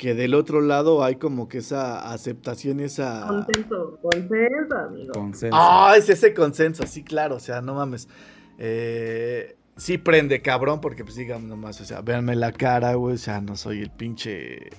que 0.00 0.14
del 0.14 0.32
otro 0.32 0.62
lado 0.62 1.04
hay 1.04 1.16
como 1.16 1.46
que 1.46 1.58
esa 1.58 2.10
aceptación 2.10 2.80
y 2.80 2.84
esa... 2.84 3.26
Consenso, 3.28 3.98
consenso, 4.00 4.78
amigo. 4.78 5.12
consenso. 5.12 5.54
Ah, 5.60 5.92
es 5.94 6.08
ese 6.08 6.32
consenso, 6.32 6.86
sí, 6.86 7.04
claro, 7.04 7.36
o 7.36 7.38
sea, 7.38 7.60
no 7.60 7.74
mames. 7.74 8.08
Eh, 8.56 9.58
sí 9.76 9.98
prende 9.98 10.40
cabrón, 10.40 10.80
porque 10.80 11.04
pues 11.04 11.16
digan 11.16 11.46
nomás, 11.46 11.82
o 11.82 11.84
sea, 11.84 12.00
véanme 12.00 12.34
la 12.34 12.50
cara, 12.50 12.94
güey, 12.94 13.16
o 13.16 13.18
sea, 13.18 13.42
no 13.42 13.56
soy 13.56 13.82
el 13.82 13.90
pinche 13.90 14.70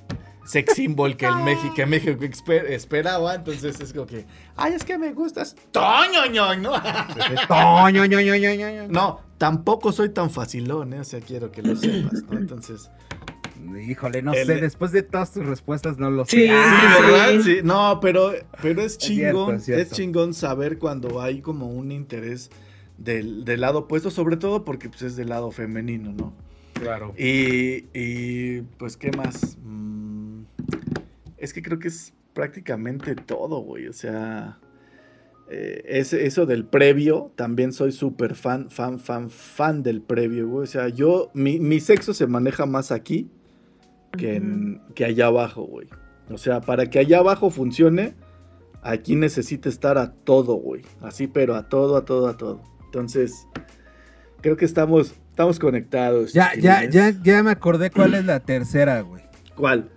sex 0.44 0.74
symbol 0.76 1.16
que 1.16 1.28
el 1.28 1.36
México, 1.36 1.76
que 1.76 1.86
México 1.86 2.26
esperaba, 2.68 3.36
entonces 3.36 3.80
es 3.80 3.94
como 3.94 4.08
que, 4.08 4.26
ay, 4.56 4.74
es 4.74 4.84
que 4.84 4.98
me 4.98 5.14
gustas, 5.14 5.56
toño, 5.70 6.26
ño, 6.32 6.56
¿no? 6.56 6.74
Toño, 7.48 8.08
ño, 8.08 8.22
ño, 8.22 8.36
ño, 8.38 8.56
ño, 8.56 8.70
ño. 8.72 8.88
No, 8.90 9.20
tampoco 9.38 9.92
soy 9.92 10.10
tan 10.10 10.32
facilón, 10.32 10.96
¿eh? 10.96 11.02
O 11.02 11.04
sea, 11.04 11.20
quiero 11.20 11.52
que 11.52 11.62
lo 11.62 11.76
sepas, 11.76 12.24
¿no? 12.24 12.40
Entonces, 12.40 12.90
Híjole, 13.88 14.22
no 14.22 14.34
El- 14.34 14.46
sé, 14.48 14.56
después 14.62 14.92
de 14.92 15.04
todas 15.04 15.34
tus 15.34 15.46
respuestas 15.46 15.98
no 15.98 16.10
lo 16.12 16.26
sé. 16.26 16.38
Sí, 16.38 16.48
Ah. 16.50 16.98
¿verdad? 17.02 17.42
Sí, 17.44 17.58
no, 17.64 18.00
pero, 18.02 18.32
pero 18.62 18.82
es 18.82 18.94
Es 18.98 19.04
cierto, 19.04 19.38
chingón, 19.40 19.56
es 19.56 19.64
cierto. 19.66 19.82
es 19.84 19.92
chingón 19.92 20.34
saber 20.34 20.78
cuando 20.80 21.22
hay 21.22 21.42
como 21.42 21.68
un 21.72 21.92
interés 21.92 22.50
del, 22.98 23.46
del 23.46 23.62
lado 23.62 23.80
opuesto, 23.80 24.12
sobre 24.12 24.38
todo 24.38 24.64
porque 24.66 24.90
pues, 24.90 25.02
es 25.04 25.16
del 25.16 25.30
lado 25.30 25.52
femenino, 25.52 26.12
¿no? 26.14 26.34
Claro. 26.74 27.14
Y, 27.18 27.86
y, 27.94 28.62
pues, 28.78 28.98
¿qué 28.98 29.12
más? 29.12 29.58
Mm, 29.64 30.44
es 31.38 31.54
que 31.54 31.62
creo 31.62 31.80
que 31.80 31.88
es 31.90 32.14
prácticamente 32.34 33.16
todo, 33.16 33.60
güey. 33.62 33.88
O 33.88 33.94
sea, 33.94 34.58
eh, 35.50 35.84
ese- 35.86 36.26
eso 36.26 36.46
del 36.46 36.66
previo, 36.66 37.32
también 37.36 37.74
soy 37.74 37.92
súper 37.92 38.36
fan, 38.36 38.70
fan, 38.70 39.00
fan, 39.00 39.30
fan 39.30 39.84
del 39.84 40.02
previo, 40.02 40.48
güey. 40.48 40.64
O 40.64 40.68
sea, 40.68 40.88
yo, 40.90 41.30
mi, 41.34 41.60
mi 41.60 41.80
sexo 41.80 42.14
se 42.14 42.26
maneja 42.26 42.66
más 42.66 42.92
aquí 42.92 43.30
que, 44.18 44.36
en- 44.36 44.82
que 44.96 45.06
allá 45.06 45.28
abajo, 45.28 45.64
güey. 45.64 45.88
O 46.30 46.38
sea, 46.38 46.62
para 46.62 46.90
que 46.90 47.00
allá 47.00 47.20
abajo 47.20 47.50
funcione, 47.50 48.14
aquí 48.84 49.16
necesita 49.16 49.70
estar 49.70 49.98
a 49.98 50.12
todo, 50.14 50.56
güey. 50.56 50.84
Así, 51.02 51.28
pero 51.28 51.56
a 51.56 51.68
todo, 51.70 51.98
a 51.98 52.06
todo, 52.06 52.28
a 52.28 52.38
todo. 52.38 52.62
Entonces, 52.86 53.48
creo 54.42 54.58
que 54.58 54.66
estamos, 54.66 55.14
estamos 55.30 55.60
conectados. 55.60 56.34
Ya, 56.34 56.52
ya, 56.56 56.86
ya, 56.90 57.12
ya 57.24 57.44
me 57.44 57.52
acordé 57.52 57.90
cuál 57.92 58.14
es 58.16 58.26
la 58.26 58.40
tercera, 58.46 59.02
güey. 59.02 59.24
¿Cuál? 59.56 59.90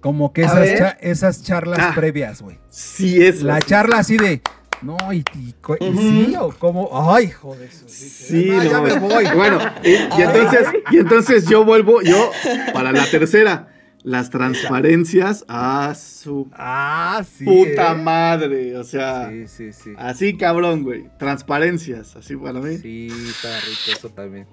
Como 0.00 0.32
que 0.32 0.42
esas, 0.42 0.78
cha- 0.78 0.96
esas 1.00 1.42
charlas 1.42 1.78
Ah. 1.80 1.92
previas, 1.94 2.40
güey. 2.40 2.58
Sí, 2.70 3.22
es. 3.22 3.42
La 3.42 3.60
charla 3.60 3.98
así 3.98 4.16
de, 4.16 4.40
no, 4.82 4.96
y, 5.12 5.18
y 5.18 5.54
sí, 5.96 6.34
o 6.38 6.50
como, 6.50 6.88
ay, 7.12 7.28
joder. 7.30 7.70
Sí, 7.72 8.50
Ah, 8.52 8.64
ya 8.64 8.72
no, 8.72 8.82
me 8.82 8.98
voy. 8.98 9.24
Bueno, 9.34 9.58
y, 9.84 9.90
y 9.90 10.22
entonces, 10.22 10.68
y 10.90 10.96
entonces 10.98 11.46
yo 11.46 11.64
vuelvo, 11.64 12.00
yo, 12.02 12.30
para 12.72 12.90
la 12.92 13.04
tercera, 13.10 13.68
las 14.02 14.30
transparencias 14.30 15.44
a 15.48 15.94
su 15.94 16.48
Ah, 16.54 17.22
sí. 17.36 17.44
puta 17.44 17.92
eh. 17.92 17.94
madre. 17.96 18.76
O 18.78 18.84
sea, 18.84 19.28
Sí, 19.28 19.46
sí, 19.48 19.72
sí. 19.72 19.92
así 19.98 20.36
cabrón, 20.38 20.82
güey. 20.84 21.10
Transparencias, 21.18 22.16
así 22.16 22.34
para 22.36 22.60
mí. 22.60 22.78
Sí, 22.78 23.08
está 23.28 23.54
rico 23.60 23.98
eso 23.98 24.08
también. 24.08 24.46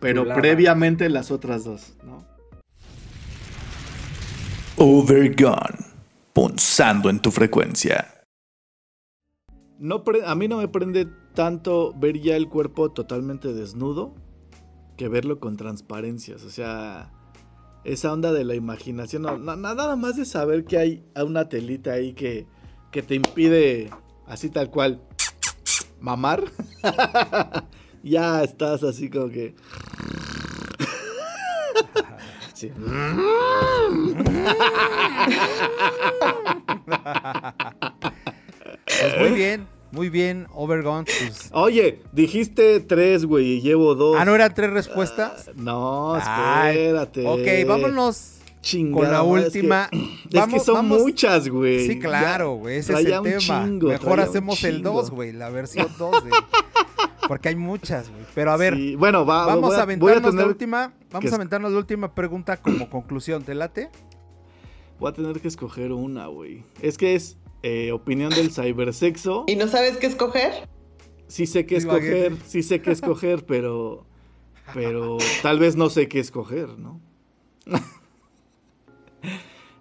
pero 0.00 0.22
chulada. 0.22 0.40
previamente 0.40 1.08
las 1.10 1.30
otras 1.30 1.64
dos, 1.64 1.92
¿no? 2.04 2.24
Overgone. 4.78 5.76
Punzando 6.32 7.08
en 7.10 7.18
tu 7.20 7.30
frecuencia. 7.30 8.12
No 9.78 10.02
a 10.24 10.34
mí 10.34 10.48
no 10.48 10.58
me 10.58 10.68
prende 10.68 11.06
tanto 11.34 11.92
ver 11.94 12.20
ya 12.20 12.36
el 12.36 12.48
cuerpo 12.48 12.92
totalmente 12.92 13.52
desnudo 13.52 14.14
que 14.96 15.08
verlo 15.08 15.38
con 15.38 15.56
transparencias. 15.56 16.42
O 16.44 16.50
sea, 16.50 17.12
esa 17.84 18.12
onda 18.12 18.32
de 18.32 18.44
la 18.44 18.54
imaginación, 18.54 19.22
nada 19.44 19.96
más 19.96 20.16
de 20.16 20.24
saber 20.24 20.64
que 20.64 20.78
hay 20.78 21.04
una 21.22 21.48
telita 21.48 21.92
ahí 21.92 22.14
que, 22.14 22.46
que 22.90 23.02
te 23.02 23.14
impide, 23.14 23.90
así 24.26 24.50
tal 24.50 24.70
cual, 24.70 25.02
mamar. 26.00 26.44
ya 28.02 28.42
estás 28.42 28.82
así 28.82 29.10
como 29.10 29.28
que... 29.28 29.54
Sí. 32.54 32.72
Muy 39.96 40.10
bien, 40.10 40.46
Overgone. 40.52 41.04
Pues... 41.06 41.48
Oye, 41.52 42.02
dijiste 42.12 42.80
tres, 42.80 43.24
güey, 43.24 43.54
y 43.54 43.60
llevo 43.62 43.94
dos. 43.94 44.16
Ah, 44.18 44.26
¿no 44.26 44.34
eran 44.34 44.52
tres 44.54 44.70
respuestas? 44.70 45.50
No, 45.56 46.14
Ay, 46.22 46.76
espérate. 46.76 47.26
Ok, 47.26 47.66
vámonos 47.68 48.34
Chingada 48.60 48.94
con 48.94 49.12
la 49.12 49.22
madre, 49.22 49.46
es 49.46 49.52
que- 49.52 49.58
última. 49.60 49.88
Es 50.32 50.46
que, 50.48 50.60
son 50.60 50.74
vamos- 50.74 51.00
muchas, 51.02 51.48
güey. 51.48 51.86
Sí, 51.86 51.98
claro, 51.98 52.56
güey. 52.56 52.76
Ese 52.76 52.92
es 52.92 52.98
el 53.06 53.22
tema. 53.22 53.38
chingo, 53.64 53.88
Mejor 53.88 54.20
hacemos 54.20 54.62
el. 54.64 54.82
2, 54.82 55.10
güey. 55.10 55.32
La 55.32 55.48
versión 55.48 55.88
2. 55.98 56.24
de- 56.24 56.30
Porque 57.28 57.48
hay 57.48 57.56
muchas, 57.56 58.10
güey. 58.10 58.22
Pero 58.34 58.52
a 58.52 58.56
ver, 58.58 58.74
Sí, 58.74 58.96
Bueno, 58.96 59.24
va, 59.24 59.46
vamos 59.46 59.72
a 59.72 59.76
voy 59.76 59.82
aventarnos 59.82 60.22
tener, 60.30 60.44
la 60.44 60.46
última. 60.46 60.92
Vamos 61.10 61.28
que 61.30 61.32
a 61.32 61.36
aventarnos 61.36 61.72
la 61.72 61.78
última 61.78 62.14
pregunta 62.14 62.58
como 62.58 62.90
conclusión. 62.90 63.44
¿Te 63.44 63.54
late? 63.54 63.88
Voy 65.00 65.10
a 65.10 65.14
tener 65.14 65.40
que 65.40 65.48
escoger 65.48 65.92
una, 65.92 66.26
güey. 66.26 66.64
Es 66.82 66.98
que 66.98 67.14
es 67.14 67.38
eh, 67.62 67.92
opinión 67.92 68.30
del 68.30 68.50
cibersexo. 68.50 69.44
¿Y 69.46 69.56
no 69.56 69.68
sabes 69.68 69.96
qué 69.96 70.06
escoger? 70.06 70.68
Sí 71.26 71.46
sé 71.46 71.66
qué 71.66 71.78
Divagué. 71.78 72.26
escoger, 72.26 72.46
sí 72.46 72.62
sé 72.62 72.80
qué 72.80 72.92
escoger, 72.92 73.44
pero... 73.44 74.06
Pero 74.74 75.18
tal 75.42 75.60
vez 75.60 75.76
no 75.76 75.90
sé 75.90 76.08
qué 76.08 76.18
escoger, 76.18 76.78
¿no? 76.78 77.00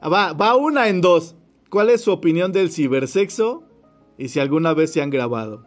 Va, 0.03 0.33
va 0.33 0.55
una 0.55 0.87
en 0.87 1.01
dos. 1.01 1.35
¿Cuál 1.69 1.89
es 1.89 2.01
su 2.01 2.11
opinión 2.11 2.51
del 2.51 2.71
cibersexo? 2.71 3.63
Y 4.17 4.27
si 4.29 4.39
alguna 4.39 4.73
vez 4.75 4.93
se 4.93 5.01
han 5.01 5.09
grabado. 5.09 5.65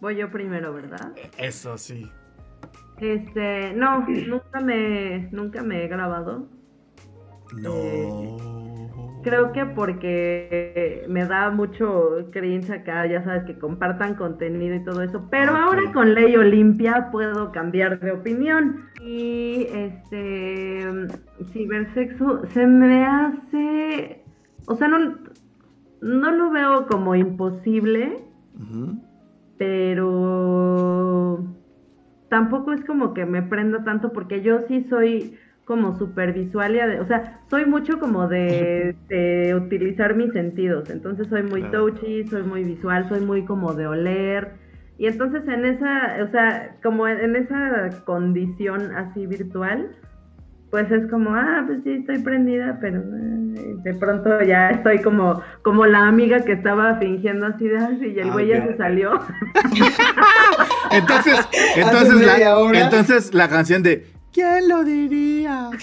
Voy 0.00 0.16
yo 0.16 0.30
primero, 0.30 0.74
¿verdad? 0.74 1.14
Eso 1.38 1.78
sí. 1.78 2.10
Este, 3.00 3.72
no, 3.72 4.06
nunca 4.06 4.60
me, 4.60 5.28
nunca 5.32 5.62
me 5.62 5.84
he 5.84 5.88
grabado. 5.88 6.46
No. 7.56 8.61
Creo 9.22 9.52
que 9.52 9.64
porque 9.66 11.04
me 11.08 11.24
da 11.24 11.50
mucho 11.50 12.28
cringe 12.32 12.70
acá, 12.70 13.06
ya 13.06 13.22
sabes, 13.22 13.44
que 13.44 13.58
compartan 13.58 14.14
contenido 14.14 14.74
y 14.74 14.84
todo 14.84 15.02
eso. 15.02 15.26
Pero 15.30 15.56
ahora 15.56 15.92
con 15.92 16.14
Ley 16.14 16.36
Olimpia 16.36 17.08
puedo 17.12 17.52
cambiar 17.52 18.00
de 18.00 18.12
opinión. 18.12 18.86
Y 19.00 19.66
este, 19.72 20.86
cibersexo 21.52 22.46
se 22.46 22.66
me 22.66 23.04
hace, 23.04 24.22
o 24.66 24.74
sea, 24.76 24.88
no, 24.88 25.16
no 26.00 26.30
lo 26.32 26.50
veo 26.50 26.86
como 26.86 27.14
imposible, 27.14 28.18
pero 29.56 31.44
tampoco 32.28 32.72
es 32.72 32.84
como 32.84 33.14
que 33.14 33.26
me 33.26 33.42
prenda 33.42 33.84
tanto 33.84 34.12
porque 34.12 34.42
yo 34.42 34.60
sí 34.66 34.86
soy 34.88 35.36
como 35.72 35.96
súper 35.98 36.34
visual 36.34 36.78
o 37.00 37.06
sea, 37.06 37.40
soy 37.48 37.64
mucho 37.64 37.98
como 37.98 38.28
de, 38.28 38.94
de 39.08 39.54
utilizar 39.54 40.14
mis 40.14 40.30
sentidos, 40.34 40.90
entonces 40.90 41.26
soy 41.28 41.44
muy 41.44 41.62
Claro. 41.62 41.86
touchy, 41.86 42.26
soy 42.28 42.42
muy 42.42 42.62
visual, 42.62 43.08
soy 43.08 43.20
muy 43.20 43.46
como 43.46 43.72
de 43.72 43.86
oler 43.86 44.52
y 44.98 45.06
entonces 45.06 45.42
en 45.48 45.64
esa, 45.64 46.18
o 46.22 46.30
sea, 46.30 46.76
como 46.82 47.08
en, 47.08 47.34
esa 47.34 47.88
condición 48.04 48.94
así 48.94 49.26
virtual, 49.26 49.96
pues 50.70 50.90
es 50.90 51.10
como, 51.10 51.34
ah, 51.34 51.64
pues 51.66 51.78
sí, 51.84 51.92
estoy 51.92 52.18
prendida, 52.18 52.78
pero 52.80 53.00
eh, 53.00 53.74
de 53.82 53.94
pronto 53.94 54.42
ya 54.42 54.68
estoy 54.70 55.00
como, 55.00 55.40
como 55.62 55.86
la 55.86 56.06
amiga 56.06 56.40
que 56.40 56.52
estaba 56.52 56.96
fingiendo 56.96 57.46
así 57.46 57.66
de, 57.66 57.78
"Ay, 57.78 57.98
sí", 58.00 58.12
y 58.14 58.18
el 58.20 58.28
Ah, 58.28 58.32
güey 58.32 58.48
ya 58.48 58.66
se 58.66 58.76
salió. 58.76 59.10
Entonces, 60.92 61.48
entonces, 61.74 62.26
la, 62.26 62.36
entonces 62.74 63.34
la 63.34 63.48
canción 63.48 63.82
de 63.82 64.06
¿Quién 64.32 64.68
lo 64.68 64.84
diría? 64.84 65.70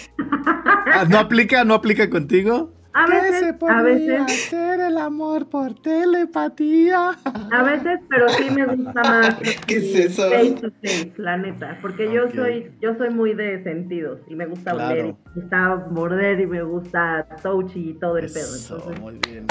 Ah, 0.91 1.05
¿No 1.07 1.19
aplica, 1.19 1.63
no 1.63 1.75
aplica 1.75 2.09
contigo? 2.09 2.73
A 2.93 3.05
veces, 3.05 3.55
a 3.67 3.81
veces, 3.83 4.19
hacer 4.19 4.79
el 4.79 4.97
amor 4.97 5.47
por 5.47 5.75
telepatía. 5.75 7.11
a 7.51 7.63
veces, 7.63 7.99
pero 8.09 8.35
sí 8.37 8.49
me 8.49 8.65
gusta 8.65 9.03
más 9.03 9.37
¿Qué 9.67 9.77
es 9.77 9.95
eso? 9.95 10.29
face 10.29 10.51
to 10.61 10.69
face, 10.81 11.13
la 11.17 11.37
neta, 11.37 11.77
porque 11.81 12.11
yo 12.11 12.27
soy, 12.31 12.71
yo 12.81 12.95
soy 12.97 13.09
muy 13.11 13.35
de 13.35 13.63
sentidos 13.63 14.19
y 14.27 14.35
me 14.35 14.47
gusta 14.47 14.71
Claro. 14.71 14.93
oler, 14.93 15.05
y 15.05 15.09
me 15.13 15.41
gusta 15.41 15.75
morder 15.91 16.39
y 16.41 16.47
me 16.47 16.63
gusta 16.63 17.27
touchy 17.43 17.91
y 17.91 17.93
todo 17.99 18.17
el 18.17 18.25
pedo. 18.31 18.55
Eso, 18.55 18.75
Entonces, 18.75 18.99
muy 18.99 19.19
bien. 19.27 19.45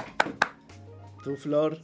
¿Tú, 1.23 1.37
Flor? 1.37 1.79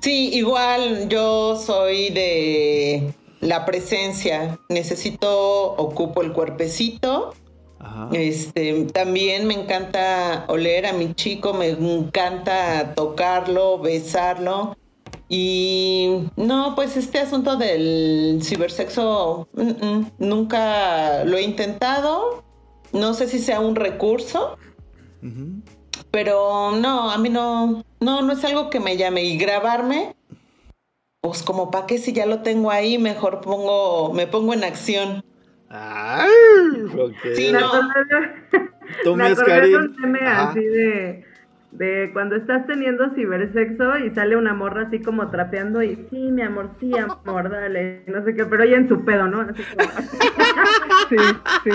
Sí, 0.00 0.30
igual 0.34 1.08
yo 1.08 1.56
soy 1.56 2.10
de 2.10 3.14
la 3.42 3.66
presencia. 3.66 4.58
Necesito, 4.70 5.72
ocupo 5.74 6.22
el 6.22 6.32
cuerpecito. 6.32 7.34
Ajá. 7.78 8.08
Este, 8.12 8.84
también 8.84 9.46
me 9.46 9.54
encanta 9.54 10.46
oler 10.48 10.86
a 10.86 10.92
mi 10.94 11.12
chico, 11.14 11.52
me 11.52 11.68
encanta 11.68 12.94
tocarlo, 12.94 13.78
besarlo. 13.78 14.76
Y 15.28 16.28
no, 16.36 16.74
pues 16.74 16.96
este 16.96 17.18
asunto 17.18 17.56
del 17.56 18.40
cibersexo 18.42 19.48
mm, 19.54 19.62
mm, 19.62 20.10
nunca 20.18 21.24
lo 21.24 21.36
he 21.36 21.42
intentado. 21.42 22.44
No 22.92 23.14
sé 23.14 23.26
si 23.26 23.38
sea 23.38 23.58
un 23.60 23.74
recurso, 23.74 24.58
pero 26.10 26.72
no, 26.72 27.10
a 27.10 27.16
mí 27.16 27.30
no, 27.30 27.82
no, 28.00 28.20
no 28.20 28.32
es 28.32 28.44
algo 28.44 28.68
que 28.68 28.78
me 28.78 28.98
llame. 28.98 29.24
Y 29.24 29.38
grabarme, 29.38 30.14
pues 31.22 31.44
como 31.44 31.70
para 31.70 31.86
qué 31.86 31.98
si 31.98 32.12
ya 32.12 32.26
lo 32.26 32.42
tengo 32.42 32.72
ahí, 32.72 32.98
mejor 32.98 33.40
pongo, 33.40 34.12
me 34.12 34.26
pongo 34.26 34.54
en 34.54 34.64
acción. 34.64 35.24
Ay, 35.68 36.28
ok. 36.98 37.14
Sí, 37.34 37.52
no. 37.52 37.70
Tú, 39.04 39.14
me 39.14 39.28
acordé 39.28 39.76
un 39.76 39.94
meme 40.00 40.18
Ajá. 40.26 40.50
así 40.50 40.64
de, 40.64 41.24
de 41.70 42.10
cuando 42.12 42.34
estás 42.34 42.66
teniendo 42.66 43.14
cibersexo 43.14 43.98
y 43.98 44.10
sale 44.10 44.36
una 44.36 44.52
morra 44.52 44.88
así 44.88 45.00
como 45.00 45.30
trapeando 45.30 45.80
y 45.80 45.94
sí, 46.10 46.32
mi 46.32 46.42
amor, 46.42 46.70
sí, 46.80 46.92
amor, 46.98 47.48
dale, 47.50 48.02
no 48.08 48.24
sé 48.24 48.34
qué, 48.34 48.44
pero 48.44 48.64
ella 48.64 48.78
en 48.78 48.88
su 48.88 49.04
pedo, 49.04 49.28
¿no? 49.28 49.42
Así 49.42 49.62
como- 49.62 49.90
sí, 51.08 51.16
sí. 51.62 51.70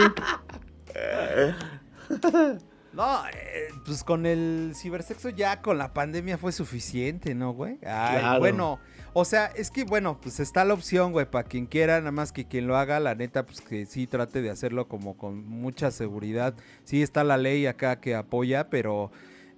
No, 2.97 3.25
eh, 3.27 3.67
pues 3.85 4.03
con 4.03 4.25
el 4.25 4.73
cibersexo 4.75 5.29
ya 5.29 5.61
con 5.61 5.77
la 5.77 5.93
pandemia 5.93 6.37
fue 6.37 6.51
suficiente, 6.51 7.35
¿no, 7.35 7.51
güey? 7.53 7.73
Ay, 7.85 8.19
Claro. 8.19 8.39
bueno, 8.39 8.79
o 9.13 9.23
sea, 9.23 9.45
es 9.55 9.69
que 9.71 9.83
bueno, 9.83 10.19
pues 10.19 10.39
está 10.39 10.65
la 10.65 10.73
opción, 10.73 11.11
güey, 11.11 11.29
para 11.29 11.47
quien 11.47 11.67
quiera, 11.67 11.99
nada 11.99 12.11
más 12.11 12.31
que 12.31 12.45
quien 12.47 12.65
lo 12.67 12.75
haga, 12.75 12.99
la 12.99 13.13
neta, 13.15 13.45
pues 13.45 13.61
que 13.61 13.85
sí 13.85 14.07
trate 14.07 14.41
de 14.41 14.49
hacerlo 14.49 14.87
como 14.87 15.15
con 15.15 15.45
mucha 15.47 15.91
seguridad. 15.91 16.55
Sí 16.83 17.01
está 17.03 17.23
la 17.23 17.37
ley 17.37 17.67
acá 17.67 17.99
que 18.01 18.15
apoya, 18.15 18.69
pero 18.69 19.11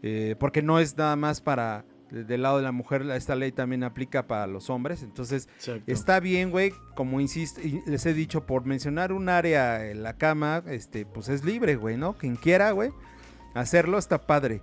eh, 0.03 0.35
porque 0.39 0.61
no 0.61 0.79
es 0.79 0.97
nada 0.97 1.15
más 1.15 1.41
para 1.41 1.85
de- 2.11 2.23
del 2.23 2.41
lado 2.41 2.57
de 2.57 2.63
la 2.63 2.71
mujer, 2.71 3.03
esta 3.11 3.35
ley 3.35 3.51
también 3.51 3.83
aplica 3.83 4.27
para 4.27 4.47
los 4.47 4.69
hombres, 4.69 5.03
entonces 5.03 5.47
Exacto. 5.59 5.83
Está 5.91 6.19
bien, 6.19 6.49
güey, 6.51 6.73
como 6.95 7.21
insisto, 7.21 7.61
les 7.85 8.05
he 8.05 8.13
dicho, 8.13 8.45
por 8.45 8.65
mencionar 8.65 9.11
un 9.13 9.29
área 9.29 9.85
en 9.89 10.01
la 10.03 10.17
cama, 10.17 10.63
este, 10.67 11.05
pues 11.05 11.29
es 11.29 11.43
libre, 11.45 11.75
güey, 11.75 11.97
¿no? 11.97 12.13
Quien 12.17 12.35
quiera, 12.35 12.71
güey, 12.71 12.91
hacerlo 13.59 13.97
está 13.97 14.25
padre. 14.25 14.61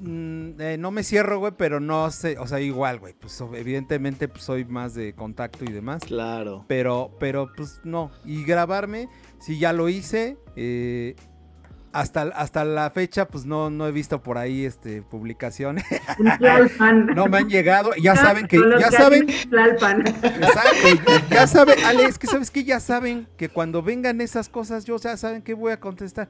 Mm, 0.00 0.60
eh, 0.60 0.76
no 0.78 0.90
me 0.90 1.04
cierro, 1.04 1.38
güey, 1.38 1.52
pero 1.56 1.78
no 1.78 2.10
sé, 2.10 2.38
o 2.38 2.46
sea, 2.46 2.60
igual, 2.60 2.98
güey, 2.98 3.14
pues 3.14 3.40
evidentemente 3.54 4.26
pues, 4.26 4.42
soy 4.42 4.64
más 4.64 4.94
de 4.94 5.14
contacto 5.14 5.64
y 5.64 5.72
demás. 5.72 6.02
Claro. 6.04 6.64
Pero, 6.66 7.16
pero, 7.20 7.52
pues 7.56 7.80
no. 7.84 8.10
Y 8.24 8.44
grabarme, 8.44 9.08
si 9.38 9.58
ya 9.58 9.72
lo 9.72 9.88
hice, 9.88 10.38
eh, 10.56 11.14
hasta, 11.92 12.22
hasta 12.22 12.64
la 12.64 12.90
fecha, 12.90 13.28
pues 13.28 13.44
no, 13.44 13.70
no 13.70 13.86
he 13.86 13.92
visto 13.92 14.22
por 14.22 14.38
ahí 14.38 14.64
este 14.64 15.02
publicaciones. 15.02 15.84
No 17.14 17.26
me 17.26 17.38
han 17.38 17.48
llegado. 17.48 17.92
Ya 18.00 18.16
saben 18.16 18.46
que, 18.46 18.58
ya 18.78 18.90
saben. 18.90 19.28
Exacto, 19.28 20.08
ya 21.30 21.46
saben, 21.46 21.84
Ale, 21.84 22.04
es 22.04 22.18
que 22.18 22.26
sabes 22.26 22.50
que 22.50 22.64
ya 22.64 22.80
saben 22.80 23.26
que 23.36 23.48
cuando 23.48 23.82
vengan 23.82 24.20
esas 24.20 24.48
cosas, 24.48 24.84
yo 24.84 24.96
ya 24.98 25.16
saben 25.16 25.42
que 25.42 25.54
voy 25.54 25.72
a 25.72 25.80
contestar. 25.80 26.28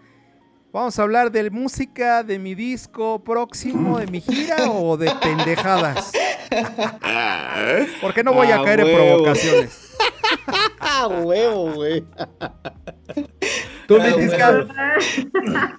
Vamos 0.72 0.98
a 0.98 1.02
hablar 1.02 1.32
de 1.32 1.50
música, 1.50 2.22
de 2.22 2.38
mi 2.38 2.54
disco 2.54 3.24
próximo, 3.24 3.98
de 3.98 4.06
mi 4.06 4.20
gira 4.20 4.70
o 4.70 4.96
de 4.96 5.10
pendejadas. 5.20 6.12
Porque 8.00 8.22
no 8.22 8.32
voy 8.32 8.48
a 8.48 8.60
Ah, 8.60 8.64
caer 8.64 8.80
en 8.80 8.94
provocaciones. 8.96 9.96
Ah, 10.78 11.08
huevo, 11.08 11.72
güey. 11.72 12.04
Tú, 13.88 13.98
Ah, 14.00 15.74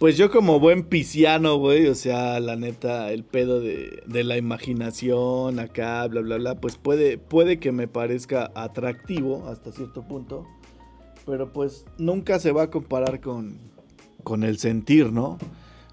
Pues 0.00 0.16
yo 0.16 0.30
como 0.32 0.58
buen 0.58 0.82
pisciano, 0.88 1.56
güey, 1.58 1.86
o 1.86 1.94
sea, 1.94 2.40
la 2.40 2.56
neta, 2.56 3.12
el 3.12 3.22
pedo 3.24 3.60
de, 3.60 4.02
de 4.04 4.24
la 4.24 4.36
imaginación 4.36 5.60
acá, 5.60 6.04
bla, 6.08 6.22
bla, 6.22 6.38
bla, 6.38 6.54
pues 6.60 6.76
puede, 6.76 7.18
puede 7.18 7.60
que 7.60 7.70
me 7.70 7.86
parezca 7.86 8.50
atractivo 8.56 9.46
hasta 9.48 9.70
cierto 9.70 10.02
punto, 10.08 10.44
pero 11.26 11.52
pues 11.52 11.84
nunca 11.98 12.38
se 12.38 12.52
va 12.52 12.64
a 12.64 12.70
comparar 12.70 13.20
con, 13.20 13.58
con 14.22 14.44
el 14.44 14.58
sentir, 14.58 15.12
¿no? 15.12 15.38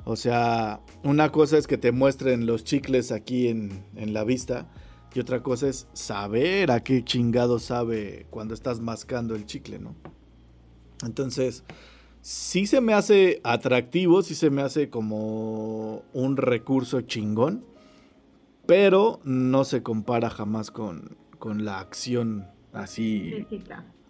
O 0.06 0.16
sea, 0.16 0.82
una 1.04 1.32
cosa 1.32 1.58
es 1.58 1.68
que 1.68 1.78
te 1.78 1.92
muestren 1.92 2.46
los 2.46 2.64
chicles 2.64 3.12
aquí 3.12 3.48
en, 3.48 3.84
en 3.96 4.14
la 4.14 4.24
vista 4.24 4.68
y 5.14 5.20
otra 5.20 5.44
cosa 5.44 5.68
es 5.68 5.88
saber 5.94 6.72
a 6.72 6.84
qué 6.84 7.04
chingado 7.04 7.60
sabe 7.60 8.26
cuando 8.30 8.54
estás 8.54 8.80
mascando 8.80 9.36
el 9.36 9.46
chicle, 9.46 9.80
¿no? 9.80 9.96
Entonces, 11.04 11.64
sí 12.22 12.68
se 12.68 12.82
me 12.82 12.94
hace 12.94 13.40
atractivo, 13.44 14.22
sí 14.22 14.36
se 14.36 14.50
me 14.50 14.62
hace 14.62 14.90
como 14.90 16.04
un 16.14 16.38
recurso 16.38 17.02
chingón, 17.02 17.66
pero 18.66 19.20
no 19.24 19.64
se 19.64 19.82
compara 19.82 20.30
jamás 20.30 20.72
con, 20.72 21.18
con 21.40 21.66
la 21.66 21.80
acción 21.80 22.48
así. 22.74 23.48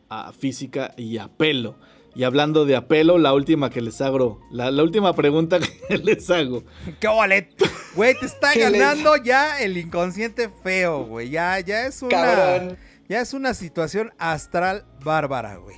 A 0.09 0.31
física 0.33 0.93
y 0.97 1.17
a 1.17 1.27
pelo. 1.27 1.75
Y 2.15 2.23
hablando 2.23 2.65
de 2.65 2.75
apelo, 2.75 3.17
la 3.19 3.33
última 3.33 3.69
que 3.69 3.81
les 3.81 4.01
hago, 4.01 4.41
la, 4.51 4.71
la 4.71 4.83
última 4.83 5.13
pregunta 5.13 5.59
que 5.87 5.97
les 5.99 6.29
hago. 6.29 6.63
qué 6.99 7.07
bolet. 7.07 7.49
Güey, 7.95 8.15
te 8.19 8.25
está 8.25 8.51
¿Qué 8.53 8.69
les- 8.69 8.79
ganando 8.81 9.15
ya 9.17 9.61
el 9.61 9.77
inconsciente 9.77 10.49
feo, 10.63 11.05
güey. 11.05 11.29
Ya, 11.29 11.59
ya 11.59 11.85
es 11.85 12.01
una. 12.01 12.09
Cabrón. 12.11 12.77
Ya 13.07 13.21
es 13.21 13.33
una 13.33 13.53
situación 13.53 14.11
astral 14.17 14.85
bárbara, 15.03 15.57
güey. 15.57 15.77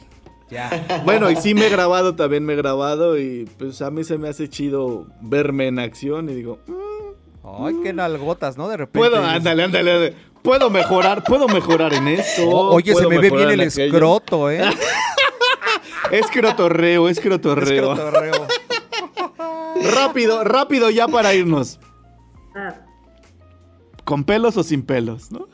Ya. 0.49 0.69
Bueno, 1.05 1.29
y 1.31 1.35
sí 1.37 1.53
me 1.53 1.67
he 1.67 1.69
grabado, 1.69 2.15
también 2.15 2.43
me 2.45 2.53
he 2.53 2.55
grabado 2.57 3.17
y 3.19 3.45
pues 3.57 3.81
a 3.81 3.91
mí 3.91 4.03
se 4.03 4.17
me 4.17 4.27
hace 4.29 4.49
chido 4.49 5.07
verme 5.21 5.67
en 5.67 5.79
acción 5.79 6.29
y 6.29 6.33
digo, 6.33 6.59
"Mm, 6.67 7.63
Ay, 7.65 7.75
qué 7.83 7.91
nalgotas, 7.93 8.57
¿no? 8.57 8.67
De 8.69 8.77
repente. 8.77 8.99
puedo, 8.99 9.23
ándale, 9.23 9.63
ándale, 9.63 9.91
ándale. 9.91 10.15
Puedo 10.41 10.69
mejorar, 10.69 11.23
puedo 11.23 11.47
mejorar 11.47 11.93
en 11.93 12.07
esto. 12.07 12.47
"O- 12.49 12.75
Oye, 12.75 12.93
se 12.95 13.07
me 13.07 13.19
ve 13.19 13.29
bien 13.29 13.49
el 13.49 13.61
en 13.61 13.67
aquello". 13.69 13.85
escroto, 13.85 14.49
¿eh? 14.51 14.61
Es 16.11 16.27
crotorreo, 16.27 17.07
es 17.07 17.19
crotorreo. 17.21 17.93
Escrotorreo. 17.93 18.47
Rápido, 19.95 20.43
rápido 20.43 20.89
ya 20.89 21.07
para 21.07 21.33
irnos. 21.33 21.79
Ah, 22.53 22.75
¿Con 24.03 24.25
pelos 24.25 24.57
o 24.57 24.63
sin 24.63 24.83
pelos, 24.83 25.31
no? 25.31 25.47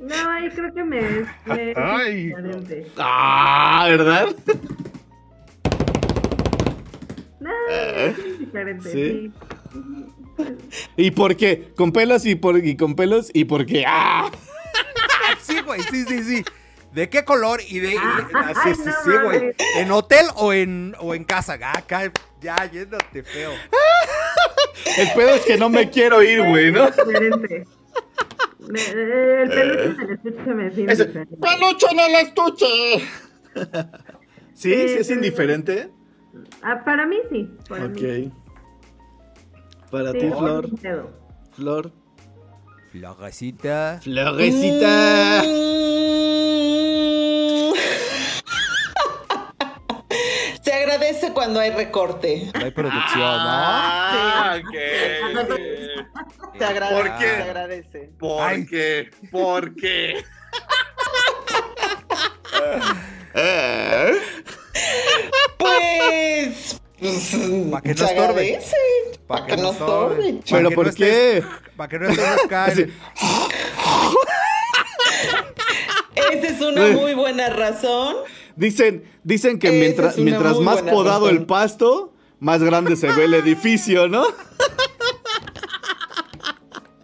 no, 0.00 0.14
ahí 0.30 0.50
creo 0.50 0.74
que 0.74 0.82
me 0.84 0.98
es, 0.98 1.26
me 1.46 1.70
es 1.70 1.76
Ay. 1.78 2.26
diferente. 2.26 2.90
Ah, 2.98 3.86
¿verdad? 3.88 4.26
No, 7.38 7.50
es 7.70 8.38
diferente, 8.40 8.90
¿Sí? 8.90 9.32
sí. 9.32 9.32
¿Y 10.96 11.10
por 11.12 11.36
qué? 11.36 11.72
¿Con 11.76 11.92
pelos 11.92 12.24
y, 12.26 12.34
por, 12.34 12.64
y 12.64 12.76
con 12.76 12.94
pelos 12.96 13.30
y 13.32 13.44
por 13.44 13.66
qué? 13.66 13.84
¡Ah! 13.86 14.30
Sí, 15.42 15.60
güey, 15.64 15.80
sí, 15.90 16.04
sí, 16.04 16.22
sí. 16.22 16.44
¿De 16.92 17.08
qué 17.08 17.24
color? 17.24 17.60
Y 17.68 17.78
de. 17.80 17.94
y- 17.94 17.98
Ay, 18.34 18.54
sí, 18.74 18.82
sí, 18.82 18.88
no 18.88 18.92
sí, 19.12 19.18
güey. 19.24 19.54
¿En 19.76 19.90
hotel 19.90 20.26
o 20.36 20.52
en, 20.52 20.94
o 20.98 21.14
en 21.14 21.24
casa? 21.24 21.54
Acá, 21.54 22.12
ya, 22.40 22.56
yéndote 22.70 23.22
feo. 23.22 23.52
El 24.98 25.08
pedo 25.14 25.34
es 25.34 25.42
que 25.44 25.56
no 25.56 25.68
me 25.68 25.90
quiero 25.90 26.22
ir, 26.22 26.42
güey, 26.48 26.70
¿no? 26.72 26.86
Diferente. 26.90 27.64
Me- 28.68 28.80
eh, 28.80 29.42
el 29.42 29.50
peluche 29.50 29.86
en 29.86 30.60
el 30.60 30.66
estuche 30.66 30.84
me 30.84 30.92
es. 30.92 31.06
¡Peluche 31.40 31.86
en 31.92 32.00
el 32.00 32.14
estuche! 32.16 32.66
¿Sí? 34.54 34.72
¿Sí 34.72 34.72
es 34.72 35.06
Sí, 35.06 35.12
indiferente? 35.12 35.90
Ah, 36.62 36.82
para 36.84 37.06
mí 37.06 37.16
sí. 37.30 37.48
Para 37.68 37.88
mí. 37.88 38.32
Para 39.96 40.12
Sí, 40.12 40.18
ti, 40.18 40.28
Flor. 40.28 40.68
Flor. 41.52 41.90
Florecita. 42.92 43.98
Florecita. 44.02 45.42
Mm. 45.42 45.46
Se 50.62 50.72
agradece 50.74 51.32
cuando 51.32 51.60
hay 51.60 51.70
recorte. 51.70 52.50
No 52.54 52.64
hay 52.66 52.70
producción, 52.72 53.20
¿no? 53.20 53.48
Ah, 53.48 54.58
ok. 54.60 54.74
Se 56.58 56.64
agradece. 56.66 56.94
¿Por 56.94 57.16
qué? 57.18 57.24
Se 57.24 57.42
agradece. 57.42 58.10
¿Por 58.18 58.42
Ay. 58.42 58.66
qué? 58.66 59.10
¿Por 59.30 59.74
qué? 59.76 60.22
Pues. 65.58 66.65
pues, 67.00 67.36
Pa' 67.70 67.82
que 67.82 67.94
no 67.94 67.96
se 67.96 68.04
estorbe. 68.04 68.60
Para 69.26 69.46
que 69.46 69.56
no 69.56 69.72
estorbe. 69.72 70.40
¿Pero 70.48 70.70
por 70.70 70.94
qué? 70.94 71.42
Para 71.76 71.88
que 71.88 71.98
no 71.98 72.08
estés 72.08 72.44
acá. 72.44 72.68
Esa 72.68 72.88
es 76.46 76.60
una 76.60 76.86
muy 76.88 77.14
buena 77.14 77.50
razón. 77.50 78.16
Dicen, 78.56 79.04
dicen 79.22 79.58
que 79.58 79.68
Esa 79.68 80.14
mientras, 80.16 80.58
más 80.60 80.80
podado 80.82 81.26
razón. 81.26 81.36
el 81.36 81.46
pasto, 81.46 82.14
más 82.40 82.62
grande 82.62 82.96
se 82.96 83.08
ve 83.12 83.24
el 83.24 83.34
edificio, 83.34 84.08
¿no? 84.08 84.24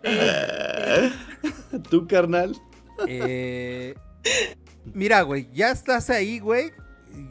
¿Tú, 1.90 2.06
carnal? 2.06 2.56
Eh, 3.06 3.94
mira, 4.94 5.22
güey, 5.22 5.48
ya 5.52 5.70
estás 5.70 6.08
ahí, 6.08 6.38
güey. 6.38 6.70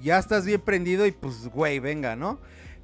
Ya 0.02 0.18
estás 0.18 0.46
bien 0.46 0.62
prendido 0.62 1.06
y 1.06 1.12
pues, 1.12 1.48
güey, 1.50 1.80
venga, 1.80 2.16
¿no? 2.16 2.40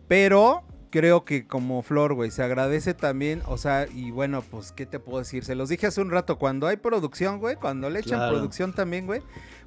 Pero 0.07 0.63
creo 0.89 1.25
que 1.25 1.45
como 1.45 1.81
Flor, 1.83 2.13
güey, 2.13 2.31
se 2.31 2.41
agradece 2.41 2.93
también, 2.93 3.41
o 3.45 3.57
sea, 3.57 3.87
y 3.93 4.09
bueno, 4.11 4.41
pues, 4.41 4.71
¿qué 4.71 4.85
te 4.85 4.99
puedo 4.99 5.19
decir? 5.19 5.43
Se 5.43 5.53
los 5.53 5.67
dije 5.67 5.85
hace 5.87 5.99
un 6.01 6.09
rato, 6.09 6.37
cuando 6.39 6.65
hay 6.65 6.77
producción, 6.77 7.39
güey, 7.39 7.57
cuando 7.57 7.89
le 7.89 7.99
echan 7.99 8.19
Claro. 8.19 8.31
producción 8.33 8.73
también, 8.73 9.05
güey, 9.05 9.21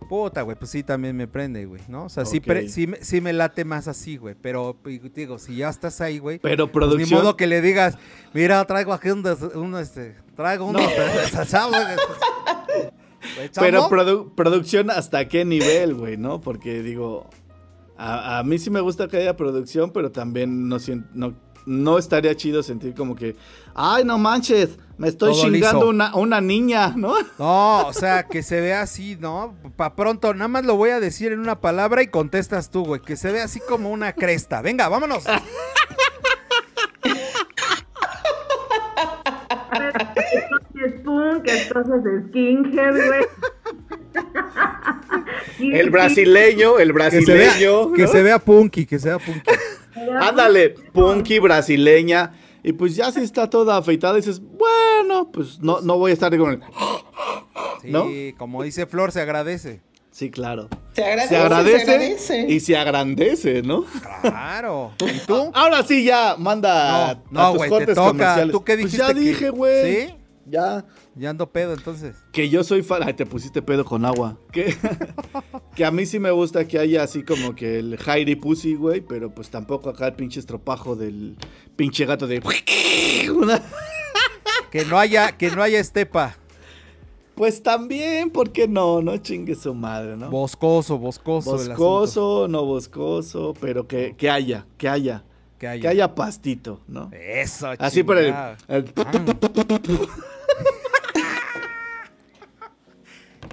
puta, 0.09 0.41
güey, 0.43 0.57
pues 0.57 0.71
sí, 0.71 0.83
también 0.83 1.15
me 1.17 1.29
prende, 1.29 1.67
güey, 1.67 1.83
¿no? 1.89 2.05
O 2.05 2.09
sea, 2.09 2.25
sí, 2.25 2.39
Ok. 2.39 2.45
pre- 2.47 2.69
sí, 2.71 2.87
me- 2.87 3.05
sí 3.05 3.21
me 3.21 3.35
late 3.35 3.67
más 3.67 3.87
así, 3.87 4.17
güey, 4.17 4.35
pero 4.41 4.79
digo, 5.15 5.39
si 5.39 5.57
ya 5.57 5.69
estás 5.69 6.01
ahí, 6.01 6.19
güey, 6.19 6.39
Pero 6.39 6.73
pues, 6.73 6.85
ni 6.87 6.89
producción. 6.93 7.21
modo 7.21 7.37
que 7.37 7.47
le 7.47 7.61
digas, 7.61 7.99
mira, 8.33 8.65
traigo 8.65 8.95
aquí 8.95 9.11
un, 9.11 9.23
des- 9.23 9.43
un, 9.55 9.77
este, 9.77 10.17
traigo 10.35 10.65
un 10.65 10.73
No. 10.73 10.79
Güey, 13.37 13.51
Pero 13.59 13.89
produ- 13.89 14.35
producción 14.35 14.91
hasta 14.91 15.29
qué 15.29 15.45
nivel, 15.45 15.95
güey, 15.95 16.17
¿no? 16.17 16.41
Porque 16.41 16.83
digo, 16.83 17.29
a, 17.97 18.39
a 18.39 18.43
mí 18.45 18.59
sí 18.59 18.71
me 18.71 18.81
gusta 18.81 19.09
que 19.09 19.19
haya 19.19 19.37
producción, 19.37 19.91
pero 19.93 20.11
también 20.11 20.69
no, 20.69 20.79
no, 21.15 21.35
no 21.67 21.99
estaría 21.99 22.35
chido 22.35 22.63
sentir 22.63 22.95
como 22.95 23.15
que, 23.15 23.37
ay, 23.75 24.05
no 24.05 24.19
manches, 24.19 24.79
me 24.97 25.09
estoy 25.09 25.33
Todo 25.33 25.43
chingando 25.43 25.89
una, 25.89 26.15
una 26.17 26.41
niña, 26.41 26.95
¿no? 26.97 27.15
No, 27.39 27.87
o 27.87 27.93
sea, 27.93 28.25
que 28.25 28.43
se 28.43 28.61
vea 28.61 28.83
así, 28.83 29.17
¿no? 29.21 29.55
Pa' 29.77 29.95
pronto, 29.97 30.33
nada 30.35 30.49
más 30.49 30.65
lo 30.65 30.77
voy 30.77 30.91
a 30.91 31.01
decir 31.01 31.33
en 31.33 31.41
una 31.41 31.61
palabra 31.61 32.03
y 32.03 32.09
contestas 32.09 32.71
tú, 32.71 32.85
güey. 32.85 33.01
Que 33.01 33.17
se 33.17 33.33
vea 33.33 33.45
así 33.45 33.61
como 33.61 33.91
una 33.91 34.13
cresta. 34.13 34.61
Venga, 34.63 34.89
vámonos. 34.89 35.25
esto 40.61 40.69
sí 40.75 40.81
es 40.85 41.01
punk, 41.03 41.47
esto 41.47 41.83
sí 41.85 41.91
es 42.17 42.29
skinhead, 42.29 42.95
güey. 43.07 43.25
El 45.61 45.91
brasileño, 45.91 46.79
el 46.79 46.93
Que 46.95 47.11
se 47.11 47.33
vea, 47.35 47.47
brasileño. 47.51 47.93
que 47.93 48.03
¿no? 48.03 48.09
se 48.09 48.23
vea 48.23 48.39
punky, 48.39 48.87
que 48.87 48.99
se 48.99 49.09
vea 49.09 49.19
punky. 49.19 49.43
Ándale, 50.21 50.71
punky 50.93 51.39
brasileña. 51.39 52.33
Y 52.63 52.73
pues 52.73 52.95
ya 52.97 53.11
si 53.11 53.21
está 53.21 53.49
toda 53.49 53.77
afeitada, 53.79 54.17
dices, 54.17 54.41
bueno, 54.41 55.31
pues 55.33 55.61
no, 55.61 55.81
no 55.81 55.97
voy 55.99 56.11
a 56.11 56.15
estar 56.15 56.37
con 56.37 56.51
el... 56.53 56.61
Sí, 57.83 57.91
¿No? 57.91 58.07
como 58.39 58.63
dice 58.63 58.87
Flor, 58.87 59.13
se 59.13 59.21
agradece. 59.21 59.81
Sí, 60.11 60.31
claro. 60.31 60.69
Se 60.93 61.05
agradece, 61.05 61.29
Se 61.35 61.37
agradece, 61.41 61.85
se 61.85 61.93
agradece. 61.93 62.47
y 62.49 62.61
se 62.61 62.77
agrandece, 62.77 63.63
¿no? 63.63 63.85
Claro. 64.23 64.93
¿Y 65.01 65.19
tú? 65.27 65.51
Ahora 65.55 65.83
sí 65.85 66.05
ya, 66.05 66.35
manda 66.39 67.15
No, 67.31 67.41
no, 67.41 67.41
a 67.41 67.49
tus 67.53 67.57
güey, 67.59 67.69
te 67.71 67.77
cortes 67.77 67.95
toca. 67.95 68.09
comerciales. 68.09 68.53
¿Tú 68.53 68.65
qué 68.65 68.73
Pues 68.75 68.85
dijiste? 68.85 69.07
ya 69.07 69.15
que- 69.15 69.21
dije, 69.21 69.51
güey. 69.51 69.85
¿Sí? 70.07 70.15
Ya. 70.51 70.85
Ya 71.15 71.31
ando 71.31 71.51
pedo, 71.51 71.73
entonces. 71.75 72.17
Que 72.33 72.49
yo 72.49 72.65
soy 72.65 72.83
fan. 72.83 73.03
Ay, 73.05 73.15
te 73.15 73.25
pusiste 73.27 73.63
pedo 73.63 73.85
con 73.85 74.05
agua. 74.05 74.37
Que, 74.53 74.75
que 75.77 75.85
a 75.85 75.91
mí 75.91 76.07
sí 76.07 76.19
me 76.19 76.31
gusta 76.31 76.67
que 76.67 76.79
haya 76.79 77.03
así 77.03 77.23
como 77.23 77.55
que 77.55 77.79
el 77.79 77.97
Jairi 77.97 78.37
Pussy, 78.37 78.75
güey. 78.75 79.01
Pero 79.01 79.31
pues 79.35 79.51
tampoco 79.51 79.89
acá 79.91 80.09
el 80.09 80.15
pinche 80.15 80.41
estropajo 80.41 80.97
del 80.97 81.37
pinche 81.77 82.05
gato 82.05 82.27
de. 82.27 82.41
Una- 83.35 83.63
Que 84.71 84.85
no 84.85 84.99
haya, 84.99 85.33
que 85.33 85.51
no 85.51 85.63
haya 85.63 85.79
estepa. 85.81 86.37
Pues 87.35 87.63
también, 87.63 88.29
¿por 88.31 88.51
qué 88.53 88.69
no? 88.69 89.01
No 89.01 89.17
chingue 89.17 89.55
su 89.55 89.73
madre, 89.73 90.15
¿no? 90.17 90.31
Boscoso, 90.31 90.99
boscoso. 90.99 91.53
Boscoso, 91.53 92.47
no 92.49 92.65
boscoso, 92.67 93.55
pero 93.61 93.87
que, 93.89 94.15
que 94.17 94.29
haya, 94.29 94.67
que 94.77 94.89
haya. 94.89 95.25
Que 95.59 95.67
haya. 95.67 95.81
Que 95.83 95.89
haya 95.89 96.15
pastito, 96.15 96.81
¿no? 96.87 97.11
Eso, 97.13 97.69
Así 97.79 98.03
por 98.03 98.19
el. 98.19 98.35
el- 98.69 98.93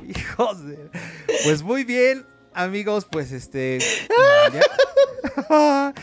Hijos 0.08 0.66
de... 0.66 0.90
Pues 1.44 1.62
muy 1.64 1.84
bien, 1.84 2.26
amigos, 2.54 3.06
pues 3.10 3.32
este... 3.32 3.80
Ya, 5.50 5.94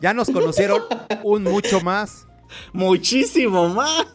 ya 0.00 0.14
nos 0.14 0.30
conocieron 0.30 0.82
un 1.22 1.44
mucho 1.44 1.80
más. 1.80 2.26
Muchísimo 2.72 3.68
más. 3.68 4.06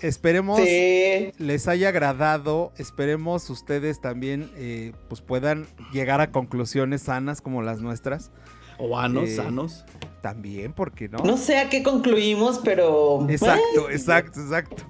Esperemos 0.00 0.58
Sí. 0.60 1.32
les 1.38 1.68
haya 1.68 1.88
agradado. 1.90 2.72
Esperemos 2.78 3.48
ustedes 3.50 4.00
también 4.00 4.50
eh, 4.56 4.92
pues 5.08 5.20
puedan 5.20 5.66
llegar 5.92 6.20
a 6.20 6.30
conclusiones 6.32 7.02
sanas 7.02 7.40
como 7.40 7.62
las 7.62 7.80
nuestras. 7.80 8.30
O 8.78 8.88
vanos, 8.88 9.28
Eh, 9.28 9.36
sanos. 9.36 9.84
También, 10.22 10.72
porque 10.72 11.08
no? 11.08 11.18
No 11.18 11.36
sé 11.36 11.58
a 11.58 11.68
qué 11.68 11.82
concluimos, 11.82 12.60
pero. 12.64 13.26
Exacto, 13.28 13.90
exacto, 13.90 14.40
exacto. 14.40 14.84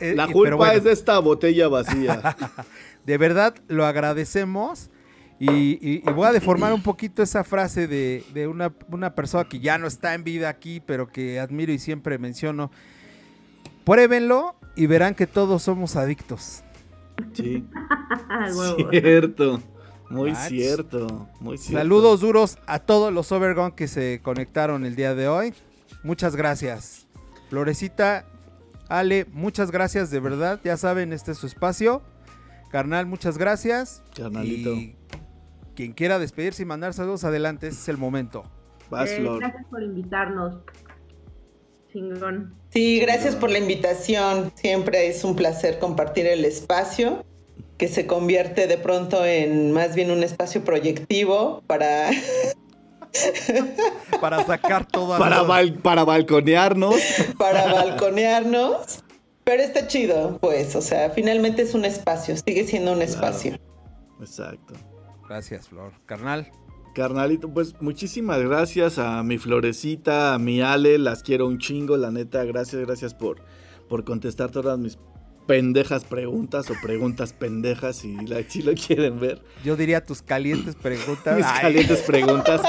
Eh, 0.00 0.14
La 0.14 0.26
culpa 0.28 0.56
bueno. 0.56 0.72
es 0.72 0.84
de 0.84 0.92
esta 0.92 1.18
botella 1.18 1.68
vacía. 1.68 2.36
De 3.06 3.18
verdad 3.18 3.54
lo 3.68 3.86
agradecemos. 3.86 4.90
Y, 5.38 5.50
y- 5.50 6.02
y 6.06 6.12
voy 6.12 6.26
a 6.26 6.32
deformar 6.32 6.72
un 6.74 6.82
poquito 6.82 7.22
esa 7.22 7.44
frase 7.44 7.86
de, 7.86 8.22
de 8.34 8.46
una, 8.46 8.74
una 8.90 9.14
persona 9.14 9.44
que 9.48 9.58
ya 9.58 9.78
no 9.78 9.86
está 9.86 10.12
en 10.14 10.22
vida 10.22 10.50
aquí, 10.50 10.80
pero 10.80 11.08
que 11.10 11.40
admiro 11.40 11.72
y 11.72 11.78
siempre 11.78 12.18
menciono. 12.18 12.70
Pruébenlo 13.84 14.54
y 14.76 14.86
verán 14.86 15.14
que 15.14 15.26
todos 15.26 15.62
somos 15.62 15.96
adictos. 15.96 16.62
Sí. 17.32 17.64
Cierto. 18.90 19.62
Muy 20.10 20.34
cierto. 20.34 21.28
Muy 21.38 21.56
cierto. 21.56 21.78
Saludos 21.78 22.20
duros 22.20 22.58
a 22.66 22.80
todos 22.80 23.12
los 23.12 23.30
Overgone 23.30 23.74
que 23.76 23.86
se 23.86 24.20
conectaron 24.22 24.84
el 24.84 24.96
día 24.96 25.14
de 25.14 25.28
hoy. 25.28 25.54
Muchas 26.02 26.34
gracias. 26.34 27.06
Florecita, 27.48 28.26
Ale, 28.90 29.24
muchas 29.30 29.70
gracias 29.70 30.10
de 30.10 30.18
verdad. 30.18 30.60
Ya 30.64 30.76
saben, 30.76 31.12
este 31.12 31.30
es 31.30 31.38
su 31.38 31.46
espacio. 31.46 32.02
Carnal, 32.70 33.06
muchas 33.06 33.38
gracias. 33.38 34.02
Carnalito. 34.16 34.74
Y 34.74 34.96
quien 35.76 35.92
quiera 35.92 36.18
despedirse 36.18 36.64
y 36.64 36.66
mandar 36.66 36.92
saludos 36.92 37.22
adelante, 37.22 37.68
ese 37.68 37.78
es 37.78 37.88
el 37.88 37.98
momento. 37.98 38.42
Vas, 38.90 39.08
Eh, 39.10 39.24
gracias 39.38 39.64
por 39.70 39.82
invitarnos. 39.82 40.58
Chingón. 41.92 42.54
Sí, 42.70 42.98
gracias 42.98 43.36
por 43.36 43.50
la 43.50 43.58
invitación. 43.58 44.50
Siempre 44.56 45.06
es 45.06 45.22
un 45.22 45.36
placer 45.36 45.78
compartir 45.78 46.26
el 46.26 46.44
espacio, 46.44 47.24
que 47.78 47.86
se 47.86 48.08
convierte 48.08 48.66
de 48.66 48.76
pronto 48.76 49.24
en 49.24 49.70
más 49.70 49.94
bien 49.94 50.10
un 50.10 50.24
espacio 50.24 50.64
proyectivo 50.64 51.62
para 51.68 52.10
Para 54.20 54.44
sacar 54.44 54.86
todo 54.86 55.18
Para, 55.18 55.42
bal- 55.42 55.78
para 55.80 56.04
balconearnos. 56.04 56.94
para 57.38 57.72
balconearnos. 57.72 59.02
Pero 59.44 59.62
está 59.62 59.86
chido, 59.88 60.38
pues, 60.40 60.76
o 60.76 60.82
sea, 60.82 61.10
finalmente 61.10 61.62
es 61.62 61.74
un 61.74 61.84
espacio, 61.84 62.36
sigue 62.36 62.64
siendo 62.66 62.92
un 62.92 63.02
espacio. 63.02 63.58
Exacto. 64.20 64.74
Gracias, 65.28 65.68
Flor. 65.68 65.92
Carnal, 66.06 66.50
Carnalito, 66.94 67.48
pues 67.52 67.74
muchísimas 67.80 68.40
gracias 68.42 68.98
a 68.98 69.22
mi 69.22 69.38
florecita, 69.38 70.34
a 70.34 70.38
mi 70.38 70.60
Ale, 70.60 70.98
las 70.98 71.22
quiero 71.22 71.46
un 71.46 71.58
chingo, 71.58 71.96
la 71.96 72.10
neta, 72.10 72.44
gracias, 72.44 72.82
gracias 72.82 73.14
por, 73.14 73.42
por 73.88 74.04
contestar 74.04 74.50
todas 74.50 74.78
mis 74.78 74.98
pendejas 75.46 76.04
preguntas 76.04 76.70
o 76.70 76.74
preguntas 76.80 77.32
pendejas 77.32 77.96
si, 77.96 78.14
la, 78.26 78.42
si 78.48 78.62
lo 78.62 78.72
quieren 78.74 79.18
ver. 79.18 79.42
yo 79.64 79.76
diría 79.76 80.04
tus 80.04 80.22
calientes 80.22 80.76
preguntas. 80.76 81.36
Mis 81.36 81.46
Ay, 81.46 81.62
calientes 81.62 82.02
preguntas, 82.02 82.60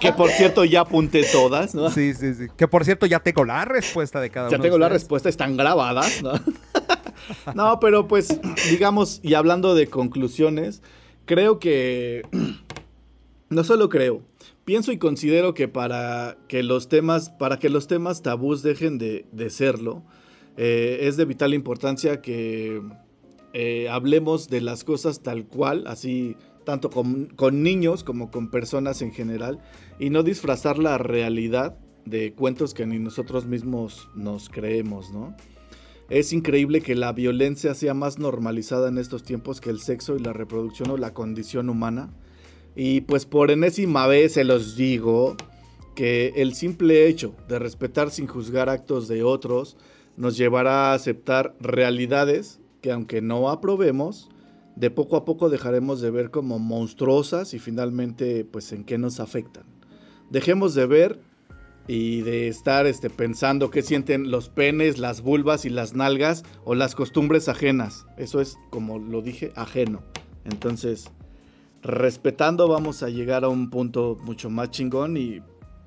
que 0.00 0.12
por 0.12 0.30
cierto 0.30 0.64
ya 0.64 0.82
apunté 0.82 1.24
todas, 1.32 1.74
¿no? 1.74 1.90
Sí, 1.90 2.14
sí, 2.14 2.34
sí. 2.34 2.46
Que 2.56 2.68
por 2.68 2.84
cierto, 2.84 3.06
ya 3.06 3.20
tengo 3.20 3.44
la 3.44 3.64
respuesta 3.64 4.20
de 4.20 4.30
cada 4.30 4.50
Ya 4.50 4.56
uno. 4.56 4.62
tengo 4.62 4.76
de 4.76 4.80
la 4.80 4.88
respuesta, 4.88 5.28
están 5.28 5.56
grabadas, 5.56 6.22
¿no? 6.22 6.32
no, 7.54 7.80
pero 7.80 8.06
pues, 8.06 8.28
digamos, 8.70 9.20
y 9.22 9.34
hablando 9.34 9.74
de 9.74 9.88
conclusiones, 9.88 10.82
creo 11.24 11.58
que, 11.58 12.22
no 13.50 13.64
solo 13.64 13.88
creo, 13.88 14.22
pienso 14.64 14.92
y 14.92 14.98
considero 14.98 15.54
que 15.54 15.66
para 15.66 16.36
que 16.46 16.62
los 16.62 16.88
temas, 16.88 17.30
para 17.30 17.58
que 17.58 17.68
los 17.68 17.88
temas 17.88 18.22
tabús 18.22 18.62
dejen 18.62 18.98
de, 18.98 19.26
de 19.32 19.50
serlo, 19.50 20.04
eh, 20.60 21.06
es 21.06 21.16
de 21.16 21.24
vital 21.24 21.54
importancia 21.54 22.20
que 22.20 22.82
eh, 23.52 23.88
hablemos 23.88 24.48
de 24.48 24.60
las 24.60 24.82
cosas 24.82 25.22
tal 25.22 25.46
cual, 25.46 25.84
así 25.86 26.36
tanto 26.64 26.90
con, 26.90 27.26
con 27.26 27.62
niños 27.62 28.02
como 28.02 28.32
con 28.32 28.50
personas 28.50 29.00
en 29.00 29.12
general, 29.12 29.60
y 30.00 30.10
no 30.10 30.24
disfrazar 30.24 30.78
la 30.78 30.98
realidad 30.98 31.78
de 32.04 32.32
cuentos 32.34 32.74
que 32.74 32.86
ni 32.86 32.98
nosotros 32.98 33.46
mismos 33.46 34.08
nos 34.16 34.48
creemos, 34.48 35.12
¿no? 35.12 35.36
Es 36.10 36.32
increíble 36.32 36.80
que 36.80 36.96
la 36.96 37.12
violencia 37.12 37.74
sea 37.74 37.94
más 37.94 38.18
normalizada 38.18 38.88
en 38.88 38.98
estos 38.98 39.22
tiempos 39.22 39.60
que 39.60 39.70
el 39.70 39.78
sexo 39.78 40.16
y 40.16 40.20
la 40.20 40.32
reproducción 40.32 40.90
o 40.90 40.96
la 40.96 41.14
condición 41.14 41.68
humana. 41.68 42.10
Y 42.74 43.02
pues 43.02 43.26
por 43.26 43.52
enésima 43.52 44.06
vez 44.08 44.32
se 44.32 44.44
los 44.44 44.74
digo 44.74 45.36
que 45.94 46.32
el 46.36 46.54
simple 46.54 47.06
hecho 47.06 47.34
de 47.46 47.58
respetar 47.58 48.10
sin 48.10 48.26
juzgar 48.26 48.70
actos 48.70 49.06
de 49.06 49.22
otros 49.22 49.76
nos 50.18 50.36
llevará 50.36 50.90
a 50.90 50.94
aceptar 50.94 51.54
realidades 51.60 52.60
que 52.82 52.92
aunque 52.92 53.22
no 53.22 53.48
aprobemos, 53.50 54.28
de 54.76 54.90
poco 54.90 55.16
a 55.16 55.24
poco 55.24 55.48
dejaremos 55.48 56.00
de 56.00 56.10
ver 56.10 56.30
como 56.30 56.58
monstruosas 56.58 57.54
y 57.54 57.58
finalmente 57.58 58.44
pues 58.44 58.72
en 58.72 58.84
qué 58.84 58.98
nos 58.98 59.20
afectan. 59.20 59.64
Dejemos 60.30 60.74
de 60.74 60.86
ver 60.86 61.20
y 61.86 62.20
de 62.20 62.48
estar 62.48 62.86
este, 62.86 63.10
pensando 63.10 63.70
qué 63.70 63.82
sienten 63.82 64.30
los 64.30 64.48
penes, 64.48 64.98
las 64.98 65.22
vulvas 65.22 65.64
y 65.64 65.70
las 65.70 65.94
nalgas 65.94 66.44
o 66.64 66.74
las 66.74 66.94
costumbres 66.94 67.48
ajenas. 67.48 68.06
Eso 68.16 68.40
es, 68.40 68.58
como 68.70 68.98
lo 68.98 69.22
dije, 69.22 69.52
ajeno. 69.56 70.02
Entonces, 70.44 71.10
respetando 71.82 72.68
vamos 72.68 73.02
a 73.02 73.08
llegar 73.08 73.44
a 73.44 73.48
un 73.48 73.70
punto 73.70 74.18
mucho 74.22 74.50
más 74.50 74.70
chingón 74.70 75.16
y 75.16 75.40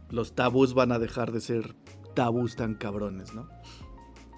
los 0.10 0.34
tabús 0.34 0.74
van 0.74 0.92
a 0.92 1.00
dejar 1.00 1.32
de 1.32 1.42
ser 1.42 1.76
tabús 2.14 2.56
tan 2.56 2.76
cabrones, 2.76 3.34
¿no? 3.34 3.48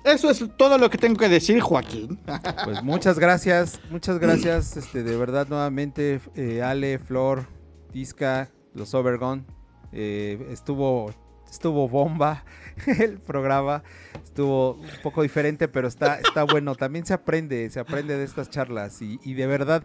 Eso 0.03 0.29
es 0.29 0.43
todo 0.57 0.77
lo 0.77 0.89
que 0.89 0.97
tengo 0.97 1.17
que 1.17 1.29
decir, 1.29 1.61
Joaquín. 1.61 2.19
Pues 2.65 2.83
muchas 2.83 3.17
gracias, 3.17 3.79
muchas 3.89 4.19
gracias, 4.19 4.75
este, 4.77 5.01
de 5.01 5.15
verdad 5.15 5.47
nuevamente, 5.49 6.19
eh, 6.35 6.61
Ale, 6.61 6.99
Flor, 6.99 7.47
Tisca, 7.91 8.49
los 8.73 8.93
Overgone, 8.93 9.45
eh, 9.93 10.45
estuvo, 10.51 11.13
estuvo 11.49 11.87
bomba 11.87 12.43
el 12.99 13.19
programa, 13.19 13.81
estuvo 14.23 14.73
un 14.73 14.89
poco 15.01 15.21
diferente, 15.21 15.69
pero 15.69 15.87
está, 15.87 16.19
está 16.19 16.43
bueno, 16.43 16.75
también 16.75 17.05
se 17.05 17.13
aprende, 17.13 17.69
se 17.69 17.79
aprende 17.79 18.17
de 18.17 18.25
estas 18.25 18.49
charlas 18.49 19.01
y, 19.01 19.33
de 19.33 19.47
verdad, 19.47 19.83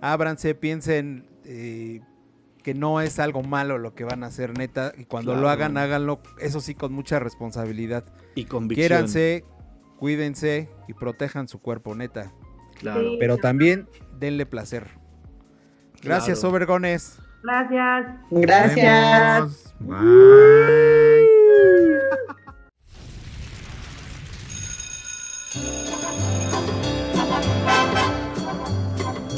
ábranse, 0.00 0.56
piensen 0.56 1.28
eh, 1.44 2.00
que 2.64 2.74
no 2.74 3.02
es 3.02 3.18
algo 3.18 3.42
malo 3.42 3.76
lo 3.78 3.94
que 3.94 4.04
van 4.04 4.24
a 4.24 4.28
hacer, 4.28 4.58
neta, 4.58 4.92
y 4.96 5.04
cuando 5.04 5.36
lo 5.36 5.50
hagan, 5.50 5.76
háganlo, 5.76 6.20
eso 6.40 6.60
sí, 6.60 6.74
con 6.74 6.94
mucha 6.94 7.18
responsabilidad. 7.20 8.04
Y 8.34 8.46
convicción. 8.46 8.88
Quiéranse, 8.88 9.44
cuídense 9.98 10.70
y 10.88 10.94
protejan 10.94 11.46
su 11.46 11.60
cuerpo, 11.60 11.94
neta. 11.94 12.32
Claro. 12.80 13.02
Sí. 13.02 13.16
Pero 13.20 13.36
también 13.36 13.86
denle 14.18 14.46
placer. 14.46 14.88
Gracias, 16.02 16.40
Claro. 16.40 16.54
Obergones. 16.54 17.18
Gracias. 17.42 18.06
Gracias. 18.30 19.74
Bye. 19.80 19.98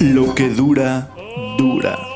Lo 0.00 0.32
que 0.34 0.48
dura, 0.50 1.10
dura. 1.58 2.15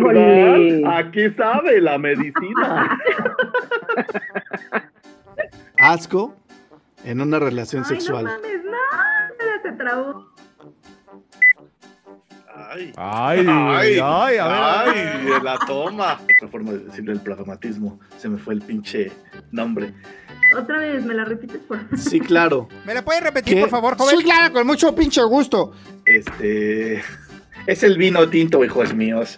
¿Verdad? 0.00 0.98
Aquí 0.98 1.30
sabe 1.36 1.80
la 1.80 1.98
medicina. 1.98 2.98
Asco 5.78 6.36
en 7.04 7.20
una 7.20 7.38
relación 7.38 7.82
Ay, 7.84 7.88
sexual. 7.96 8.24
no 8.24 8.30
mames, 8.30 8.64
no. 8.64 8.72
Se 9.62 9.72
trabó. 9.72 10.26
Ay. 12.54 12.92
Ay, 12.96 13.46
Ay, 13.48 13.98
ay, 14.02 14.36
a 14.38 14.84
ver. 14.84 14.96
ay, 14.96 15.24
de 15.26 15.40
la 15.42 15.58
toma. 15.66 16.18
Otra 16.36 16.48
forma 16.48 16.72
de 16.72 16.78
decirle 16.80 17.12
el 17.12 17.20
pragmatismo. 17.20 17.98
Se 18.18 18.28
me 18.28 18.38
fue 18.38 18.54
el 18.54 18.62
pinche 18.62 19.10
nombre. 19.50 19.92
Otra 20.56 20.78
vez, 20.78 21.04
¿me 21.04 21.14
la 21.14 21.24
repites 21.24 21.58
por 21.62 21.78
favor? 21.78 21.98
Sí, 21.98 22.20
claro. 22.20 22.68
¿Me 22.86 22.92
la 22.94 23.02
puedes 23.02 23.22
repetir, 23.22 23.54
¿Qué? 23.54 23.60
por 23.62 23.70
favor, 23.70 23.96
joven? 23.96 24.18
Sí, 24.18 24.24
claro, 24.24 24.52
con 24.52 24.66
mucho 24.66 24.94
pinche 24.94 25.22
gusto. 25.24 25.72
Este. 26.04 27.02
Es 27.66 27.82
el 27.82 27.96
vino 27.96 28.28
tinto, 28.28 28.64
hijos 28.64 28.94
míos. 28.94 29.36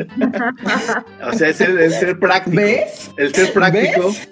o 1.23 1.33
sea, 1.33 1.49
es 1.49 1.61
el, 1.61 1.79
el 1.79 1.93
ser 1.93 2.19
práctico. 2.19 2.57
¿Ves? 2.57 3.11
El 3.17 3.35
ser 3.35 3.53
práctico. 3.53 4.09
¿Ves? 4.09 4.29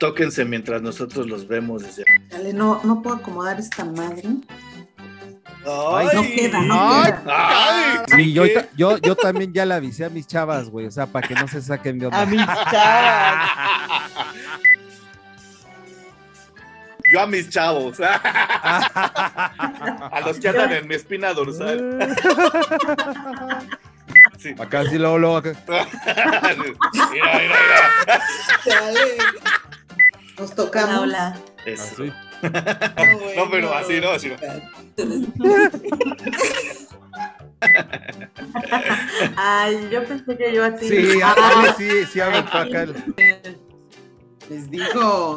Tóquense 0.00 0.44
mientras 0.44 0.82
nosotros 0.82 1.26
los 1.26 1.46
vemos 1.48 1.82
desde. 1.82 2.04
Dale, 2.28 2.52
no, 2.52 2.80
no 2.84 3.00
puedo 3.02 3.16
acomodar 3.16 3.58
esta 3.58 3.84
madre. 3.84 4.22
¡Ay! 5.66 6.08
No 6.14 6.22
queda, 6.22 6.60
no 6.60 6.74
Ay. 6.78 7.12
queda. 7.12 7.22
¡Ay! 7.26 7.98
Sí, 8.14 8.32
yo, 8.32 8.44
yo, 8.76 8.98
yo 8.98 9.16
también 9.16 9.52
ya 9.52 9.64
le 9.64 9.74
avisé 9.74 10.04
a 10.04 10.10
mis 10.10 10.26
chavas, 10.26 10.68
güey. 10.68 10.86
O 10.86 10.90
sea, 10.90 11.06
para 11.06 11.26
que 11.26 11.34
no 11.34 11.48
se 11.48 11.62
saquen 11.62 11.98
de 11.98 12.06
onda. 12.06 12.20
A 12.20 12.26
mis 12.26 12.44
chavas. 12.70 13.50
Yo 17.14 17.20
a 17.20 17.26
mis 17.28 17.48
chavos. 17.48 18.00
a 18.00 19.60
los 20.26 20.40
que 20.40 20.48
andan 20.48 20.72
en 20.72 20.88
mi 20.88 20.96
espina 20.96 21.32
dorsal. 21.32 21.96
Sí. 24.38 24.52
Acá 24.58 24.84
sí, 24.84 24.98
luego, 24.98 25.16
luego. 25.18 25.36
acá. 25.38 25.52
mira, 25.68 27.38
mira. 27.38 28.20
Nos 30.38 30.54
tocamos. 30.54 30.98
hola. 30.98 31.38
Eso. 31.64 31.84
Así. 32.02 32.12
No, 33.36 33.50
pero 33.50 33.72
así 33.74 34.00
no, 34.00 34.10
así 34.10 34.28
no. 34.28 34.36
Ay, 39.36 39.88
yo 39.90 40.04
pensé 40.04 40.36
que 40.36 40.52
yo 40.52 40.64
a 40.64 40.74
ti. 40.76 40.88
Sí, 40.88 41.20
Ah, 41.22 41.34
Ale 41.56 41.72
sí, 41.78 42.04
sí 42.12 42.20
aventó 42.20 42.58
acá. 42.58 42.82
el- 42.82 42.94
Les 44.50 44.70
digo. 44.70 45.36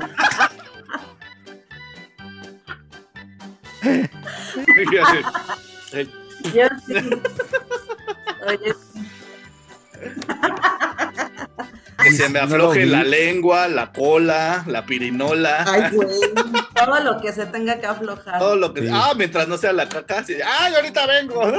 Yo 6.53 6.67
sí. 6.85 6.93
Oye, 8.47 8.73
Que 12.03 12.11
se 12.11 12.29
me 12.29 12.39
afloje 12.39 12.85
la 12.85 13.03
lengua, 13.03 13.67
la 13.67 13.91
cola, 13.91 14.63
la 14.67 14.85
pirinola. 14.85 15.65
Ay, 15.67 15.91
güey. 15.91 16.07
todo 16.75 16.99
lo 17.01 17.19
que 17.21 17.31
se 17.33 17.45
tenga 17.47 17.79
que 17.79 17.87
aflojar. 17.87 18.39
Todo 18.39 18.55
lo 18.55 18.73
que. 18.73 18.81
Sí. 18.81 18.89
Ah, 18.91 19.13
mientras 19.15 19.47
no 19.47 19.57
sea 19.57 19.73
la 19.73 19.89
caca. 19.89 20.21
de, 20.21 20.41
¡Ay, 20.43 20.75
ahorita 20.75 21.07
vengo! 21.07 21.41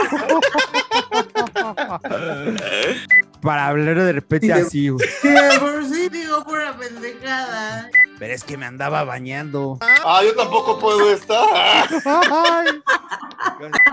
Para 3.43 3.69
hablar 3.69 3.97
de 4.01 4.13
repente 4.13 4.47
Sí, 4.49 4.53
de- 4.53 4.61
así, 4.61 4.89
güey. 4.89 5.09
Que 5.23 5.59
por 5.61 5.85
sí 5.87 6.09
digo 6.09 6.45
pura 6.45 6.77
pendejada. 6.77 7.89
Pero 8.19 8.35
es 8.35 8.43
que 8.43 8.57
me 8.57 8.67
andaba 8.67 9.05
bañando. 9.05 9.79
¡Ah, 10.05 10.23
yo 10.25 10.35
tampoco 10.35 10.79
puedo 10.81 11.13
estar! 11.13 11.47
Ay. 12.05 12.67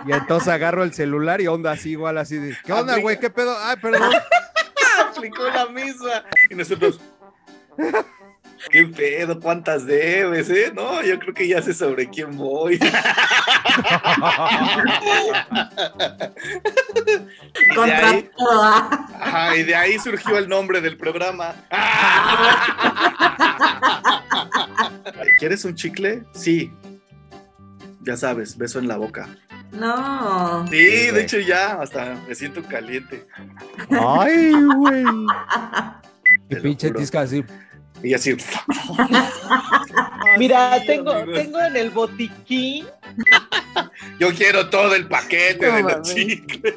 Y 0.08 0.12
entonces 0.14 0.48
agarro 0.50 0.84
el 0.84 0.94
celular 0.94 1.42
y 1.42 1.48
onda 1.48 1.72
así, 1.72 1.92
igual 1.92 2.18
así 2.18 2.38
de. 2.38 2.58
¿Qué 2.66 2.74
onda, 2.74 2.98
güey? 2.98 3.20
¿Qué 3.20 3.30
pedo? 3.30 3.56
Ay, 3.62 3.76
perdón. 3.80 4.12
Aplicó 5.16 5.44
la 5.50 5.66
misma. 5.68 6.24
Y 6.50 6.56
nosotros. 6.56 7.00
¿Qué 8.72 8.86
pedo? 8.86 9.40
¿Cuántas 9.40 9.86
debes, 9.86 10.50
eh? 10.50 10.72
No, 10.74 11.02
yo 11.04 11.20
creo 11.20 11.34
que 11.34 11.48
ya 11.48 11.62
sé 11.62 11.74
sobre 11.74 12.10
quién 12.10 12.36
voy. 12.38 12.80
Y 17.56 17.66
de 17.70 17.76
Contra 17.76 18.10
ahí, 18.10 18.30
todo. 18.38 18.64
ajá, 18.64 19.58
y 19.58 19.64
de 19.64 19.76
ahí 19.76 20.00
surgió 20.00 20.38
el 20.38 20.48
nombre 20.48 20.80
del 20.82 20.98
programa. 20.98 21.56
¿Quieres 25.40 25.66
un 25.66 25.76
chicle? 25.76 26.24
Sí. 26.34 26.72
Ya 28.02 28.16
sabes, 28.16 28.58
beso 28.58 28.80
en 28.80 28.88
la 28.88 28.98
boca. 28.98 29.28
No. 29.76 30.66
Sí, 30.68 30.78
de 31.12 31.22
hecho 31.22 31.40
ya, 31.40 31.82
hasta 31.82 32.16
me 32.28 32.36
siento 32.36 32.64
caliente. 32.64 33.28
Ay, 33.90 34.52
güey. 34.78 35.04
Lo 36.50 36.62
pinche 36.62 36.92
tisca 36.92 37.22
así. 37.22 37.44
Y 38.04 38.14
así. 38.14 38.36
Mira, 40.38 40.80
Sí, 40.80 40.88
tengo, 40.88 41.12
amigos. 41.12 41.34
tengo 41.36 41.60
en 41.62 41.76
el 41.78 41.90
botiquín 41.92 42.86
Yo 44.20 44.34
quiero 44.34 44.70
todo 44.70 44.96
el 44.96 45.08
paquete 45.08 45.68
No 45.68 45.76
de 45.76 45.84
los 45.84 46.14
chicles. 46.14 46.76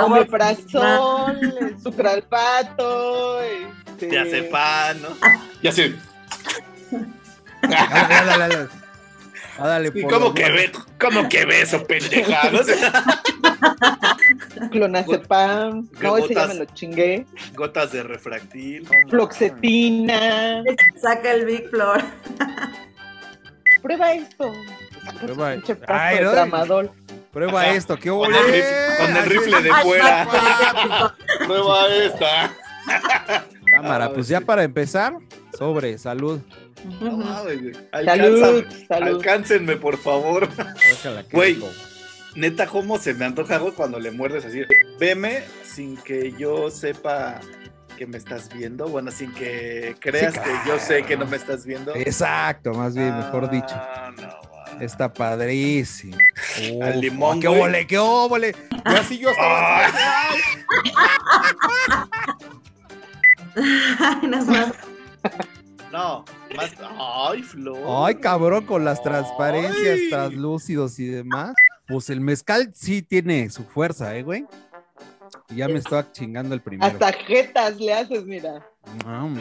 omeprazol, 0.00 1.38
el 1.60 1.80
sucralfato, 1.80 3.42
este... 3.42 4.06
De 4.06 4.18
azepam, 4.18 5.02
¿no? 5.02 5.08
Y 5.62 5.68
así. 5.68 5.94
Ah, 9.58 9.68
dale, 9.68 9.92
¿Y 9.94 10.02
por 10.02 10.10
cómo 10.12 10.34
que, 10.34 10.50
ve, 10.50 10.72
cómo 10.98 11.28
que 11.28 11.44
beso, 11.44 11.84
clonazepam, 14.70 15.88
no, 16.00 16.16
ese 16.16 16.34
ya 16.34 16.40
Gotas. 16.42 16.48
me 16.48 16.54
lo 16.54 16.64
chingué, 16.66 17.26
Gotas 17.54 17.92
de 17.92 18.02
refractil. 18.02 18.88
floxetina, 19.10 20.62
Saca 21.00 21.32
el 21.32 21.44
Big 21.44 21.68
Floor. 21.68 22.02
prueba 23.82 24.12
esto. 24.12 24.52
Prueba- 25.20 25.52
Pinche 25.54 25.74
frasco 25.74 25.94
Ay, 25.94 26.16
de 26.18 26.22
no. 26.24 26.30
tramadol. 26.32 26.90
Prueba 27.32 27.62
Ajá. 27.62 27.70
esto, 27.74 27.96
qué 27.96 28.10
Con 28.10 28.32
el, 28.32 28.64
con 28.98 29.16
el 29.16 29.24
rifle 29.24 29.62
de 29.62 29.72
fuera. 29.82 31.14
Prueba 31.46 31.88
esta. 31.88 32.54
Cámara, 33.70 34.12
pues 34.12 34.28
ya 34.28 34.40
para 34.40 34.62
empezar, 34.64 35.14
sobre, 35.58 35.96
salud. 35.98 36.40
No 37.00 37.16
mames, 37.16 37.60
güey. 37.62 37.74
Salud, 37.74 37.84
Alcánzame- 37.92 38.86
salud. 38.88 39.06
Alcáncenme, 39.16 39.76
por 39.76 39.98
favor. 39.98 40.48
Qué 40.48 41.22
Güey. 41.30 41.62
Neta, 42.34 42.66
¿cómo 42.66 42.98
se 42.98 43.12
me 43.14 43.24
antoja 43.26 43.58
güey, 43.58 43.72
cuando 43.74 43.98
le 44.00 44.10
muerdes 44.10 44.44
así? 44.44 44.62
Veme 44.98 45.44
sin 45.64 45.96
que 45.98 46.32
yo 46.38 46.70
sepa 46.70 47.40
que 47.98 48.06
me 48.06 48.16
estás 48.16 48.48
viendo. 48.52 48.86
Bueno, 48.88 49.10
sin 49.10 49.32
que 49.34 49.94
creas 50.00 50.32
Sí, 50.34 50.40
que 50.40 50.50
yo 50.68 50.78
sé 50.78 51.02
que 51.02 51.16
no 51.16 51.26
me 51.26 51.36
estás 51.36 51.66
viendo. 51.66 51.94
Exacto, 51.94 52.72
más 52.72 52.94
bien, 52.94 53.14
mejor 53.16 53.50
dicho. 53.50 53.74
Ah, 53.74 54.10
no, 54.16 54.22
man. 54.22 54.82
Está 54.82 55.12
padrísimo. 55.12 56.16
Al 56.82 57.00
limón, 57.02 57.38
¡Qué 57.40 57.48
güey. 57.48 57.60
óvole, 57.60 57.86
qué 57.86 57.98
óvole! 57.98 58.56
Yo 58.86 58.96
así 58.98 59.18
yo 59.18 59.28
estaba. 59.30 59.86
Ah. 59.86 60.30
Ay, 63.54 64.62
no, 65.92 66.24
más. 66.56 66.72
Ay, 66.98 67.42
Flor. 67.42 67.78
Ay, 67.86 68.14
cabrón, 68.16 68.64
con 68.66 68.84
las 68.84 69.02
transparencias, 69.02 69.98
Ay. 70.00 70.10
translúcidos 70.10 70.98
y 70.98 71.06
demás. 71.06 71.54
Pues 71.86 72.10
el 72.10 72.20
mezcal 72.20 72.70
sí 72.74 73.02
tiene 73.02 73.50
su 73.50 73.64
fuerza, 73.64 74.16
¿eh, 74.16 74.22
güey? 74.22 74.46
Y 75.50 75.56
ya 75.56 75.68
me 75.68 75.74
estaba 75.78 76.10
chingando 76.12 76.54
el 76.54 76.60
primero. 76.62 76.90
Hasta 76.90 77.12
jetas 77.12 77.76
le 77.78 77.92
haces, 77.92 78.24
mira. 78.24 78.66
Mm. 79.06 79.38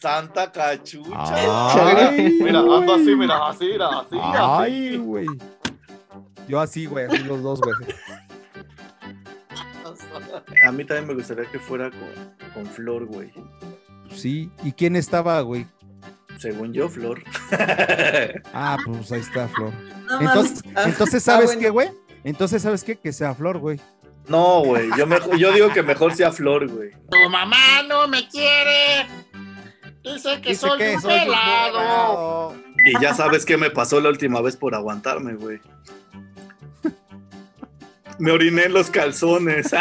Santa 0.00 0.50
cachucha. 0.50 2.10
Ay. 2.10 2.38
Mira, 2.42 2.60
ando 2.60 2.94
así, 2.94 3.14
mira, 3.16 3.48
así, 3.48 3.64
mira, 3.66 3.88
así, 4.00 4.16
Ay, 4.20 4.88
así. 4.88 4.96
güey. 4.98 5.26
Yo 6.48 6.60
así, 6.60 6.86
güey, 6.86 7.06
así 7.06 7.18
los 7.18 7.42
dos, 7.42 7.60
güey. 7.60 7.76
A 10.66 10.72
mí 10.72 10.84
también 10.84 11.06
me 11.08 11.14
gustaría 11.14 11.44
que 11.50 11.58
fuera 11.58 11.90
con, 11.90 12.52
con 12.54 12.66
Flor, 12.66 13.06
güey. 13.06 13.32
Sí. 14.14 14.50
¿Y 14.62 14.72
quién 14.72 14.96
estaba, 14.96 15.40
güey? 15.40 15.66
Según 16.38 16.72
yo, 16.72 16.88
Flor. 16.88 17.22
Ah, 18.54 18.76
pues 18.84 19.10
ahí 19.12 19.20
está 19.20 19.48
Flor. 19.48 19.72
No 20.06 20.20
Entonces, 20.20 20.62
entonces 20.84 21.28
ah, 21.28 21.32
¿sabes 21.32 21.46
bueno. 21.46 21.60
qué, 21.60 21.70
güey? 21.70 21.88
Entonces, 22.24 22.62
¿sabes 22.62 22.84
qué? 22.84 22.96
Que 22.98 23.12
sea 23.12 23.34
Flor, 23.34 23.58
güey. 23.58 23.80
No, 24.28 24.62
güey. 24.64 24.88
Yo, 24.96 25.06
mejor- 25.06 25.36
yo 25.36 25.52
digo 25.52 25.72
que 25.72 25.82
mejor 25.82 26.14
sea 26.14 26.30
Flor, 26.32 26.68
güey. 26.68 26.90
Tu 27.10 27.30
mamá 27.30 27.82
no 27.88 28.06
me 28.08 28.28
quiere. 28.28 29.06
Dice 30.04 30.40
que 30.40 30.50
Dice 30.50 30.66
soy 30.66 30.78
que 30.78 30.94
un 30.96 31.02
soy 31.02 31.14
un 31.14 31.20
pelado. 31.26 31.78
pelado. 31.78 32.54
Y 32.84 33.00
ya 33.00 33.14
sabes 33.14 33.44
qué 33.44 33.56
me 33.56 33.70
pasó 33.70 34.00
la 34.00 34.08
última 34.08 34.40
vez 34.40 34.56
por 34.56 34.74
aguantarme, 34.74 35.34
güey. 35.34 35.60
Me 38.18 38.30
oriné 38.32 38.64
en 38.64 38.72
los 38.74 38.90
calzones. 38.90 39.72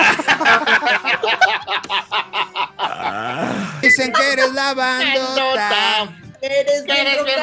Dicen 3.82 4.12
que 4.14 4.34
eres 4.34 4.53
la 4.53 4.74
bandota. 4.74 6.18
Eres 6.41 6.84
Que 6.84 7.02
eres 7.02 7.24
bien. 7.26 7.38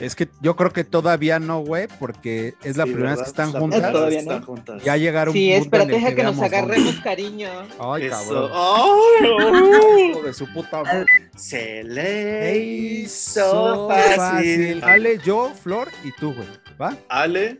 Es 0.00 0.14
que 0.14 0.28
yo 0.40 0.54
creo 0.54 0.72
que 0.72 0.84
todavía 0.84 1.38
no, 1.40 1.60
güey, 1.60 1.88
porque 1.98 2.54
es 2.62 2.76
la 2.76 2.84
Sí, 2.84 2.90
primera 2.92 3.12
vez 3.14 3.22
que 3.22 3.28
están 3.28 3.52
la 3.52 3.58
juntas. 3.60 3.92
Todavía 3.92 4.22
no. 4.22 4.32
están 4.32 4.42
juntas. 4.44 4.82
Ya 4.84 4.96
llegaron 4.96 5.34
Sí, 5.34 5.52
espérate, 5.52 5.92
deja 5.92 6.14
que 6.14 6.22
nos 6.22 6.40
agarremos 6.40 6.84
dónde. 6.86 7.02
cariño. 7.02 7.48
Ay, 7.80 8.04
Eso. 8.06 8.16
cabrón. 8.16 8.50
Ay, 8.54 10.10
Hijo 10.10 10.22
de 10.22 10.32
su 10.32 10.52
puta 10.52 10.82
madre. 10.84 11.06
Se 11.36 11.82
le 11.84 12.56
hizo 12.58 13.88
fácil. 13.88 14.82
Ale, 14.84 15.18
yo, 15.24 15.52
Flor 15.62 15.88
y 16.04 16.12
tú, 16.12 16.32
güey. 16.34 16.48
¿Va? 16.80 16.96
Ale, 17.08 17.58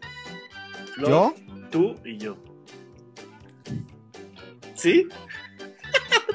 Flor, 0.94 1.10
¿Yo? 1.10 1.35
tú 1.70 1.97
y 2.05 2.18
yo. 2.18 2.36
¿Sí? 4.74 5.09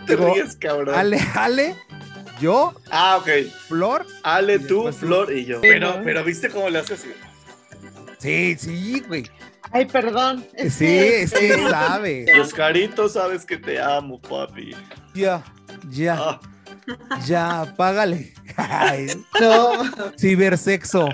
Te 0.07 0.15
Digo, 0.15 0.33
ríes, 0.33 0.55
cabrón. 0.57 0.95
Ale, 0.95 1.19
Ale, 1.35 1.75
yo, 2.39 2.73
Ah, 2.91 3.17
ok. 3.21 3.29
Flor. 3.67 4.05
Ale, 4.23 4.59
tú. 4.59 4.91
Flor 4.91 5.31
y 5.31 5.45
yo. 5.45 5.61
Sí, 5.61 5.67
Pero, 5.69 6.01
pero 6.03 6.23
¿viste 6.23 6.49
cómo 6.49 6.69
le 6.69 6.79
haces 6.79 6.99
así? 7.01 7.13
Sí, 8.19 8.55
sí, 8.57 9.03
güey. 9.07 9.29
Ay, 9.71 9.85
perdón. 9.85 10.45
es 10.53 10.75
Sí, 10.75 10.85
que, 10.85 11.21
es 11.23 11.33
que 11.33 11.53
sabe. 11.69 12.25
Y 12.33 12.39
Oscarito, 12.39 13.09
sabes 13.09 13.45
que 13.45 13.57
te 13.57 13.81
amo, 13.81 14.21
papi. 14.21 14.75
Ya, 15.13 15.43
ya, 15.89 16.15
Ah, 16.19 16.39
ya, 17.25 17.73
págale. 17.75 18.33
Ay, 18.57 19.07
No, 19.39 19.71
cibersexo. 20.19 21.09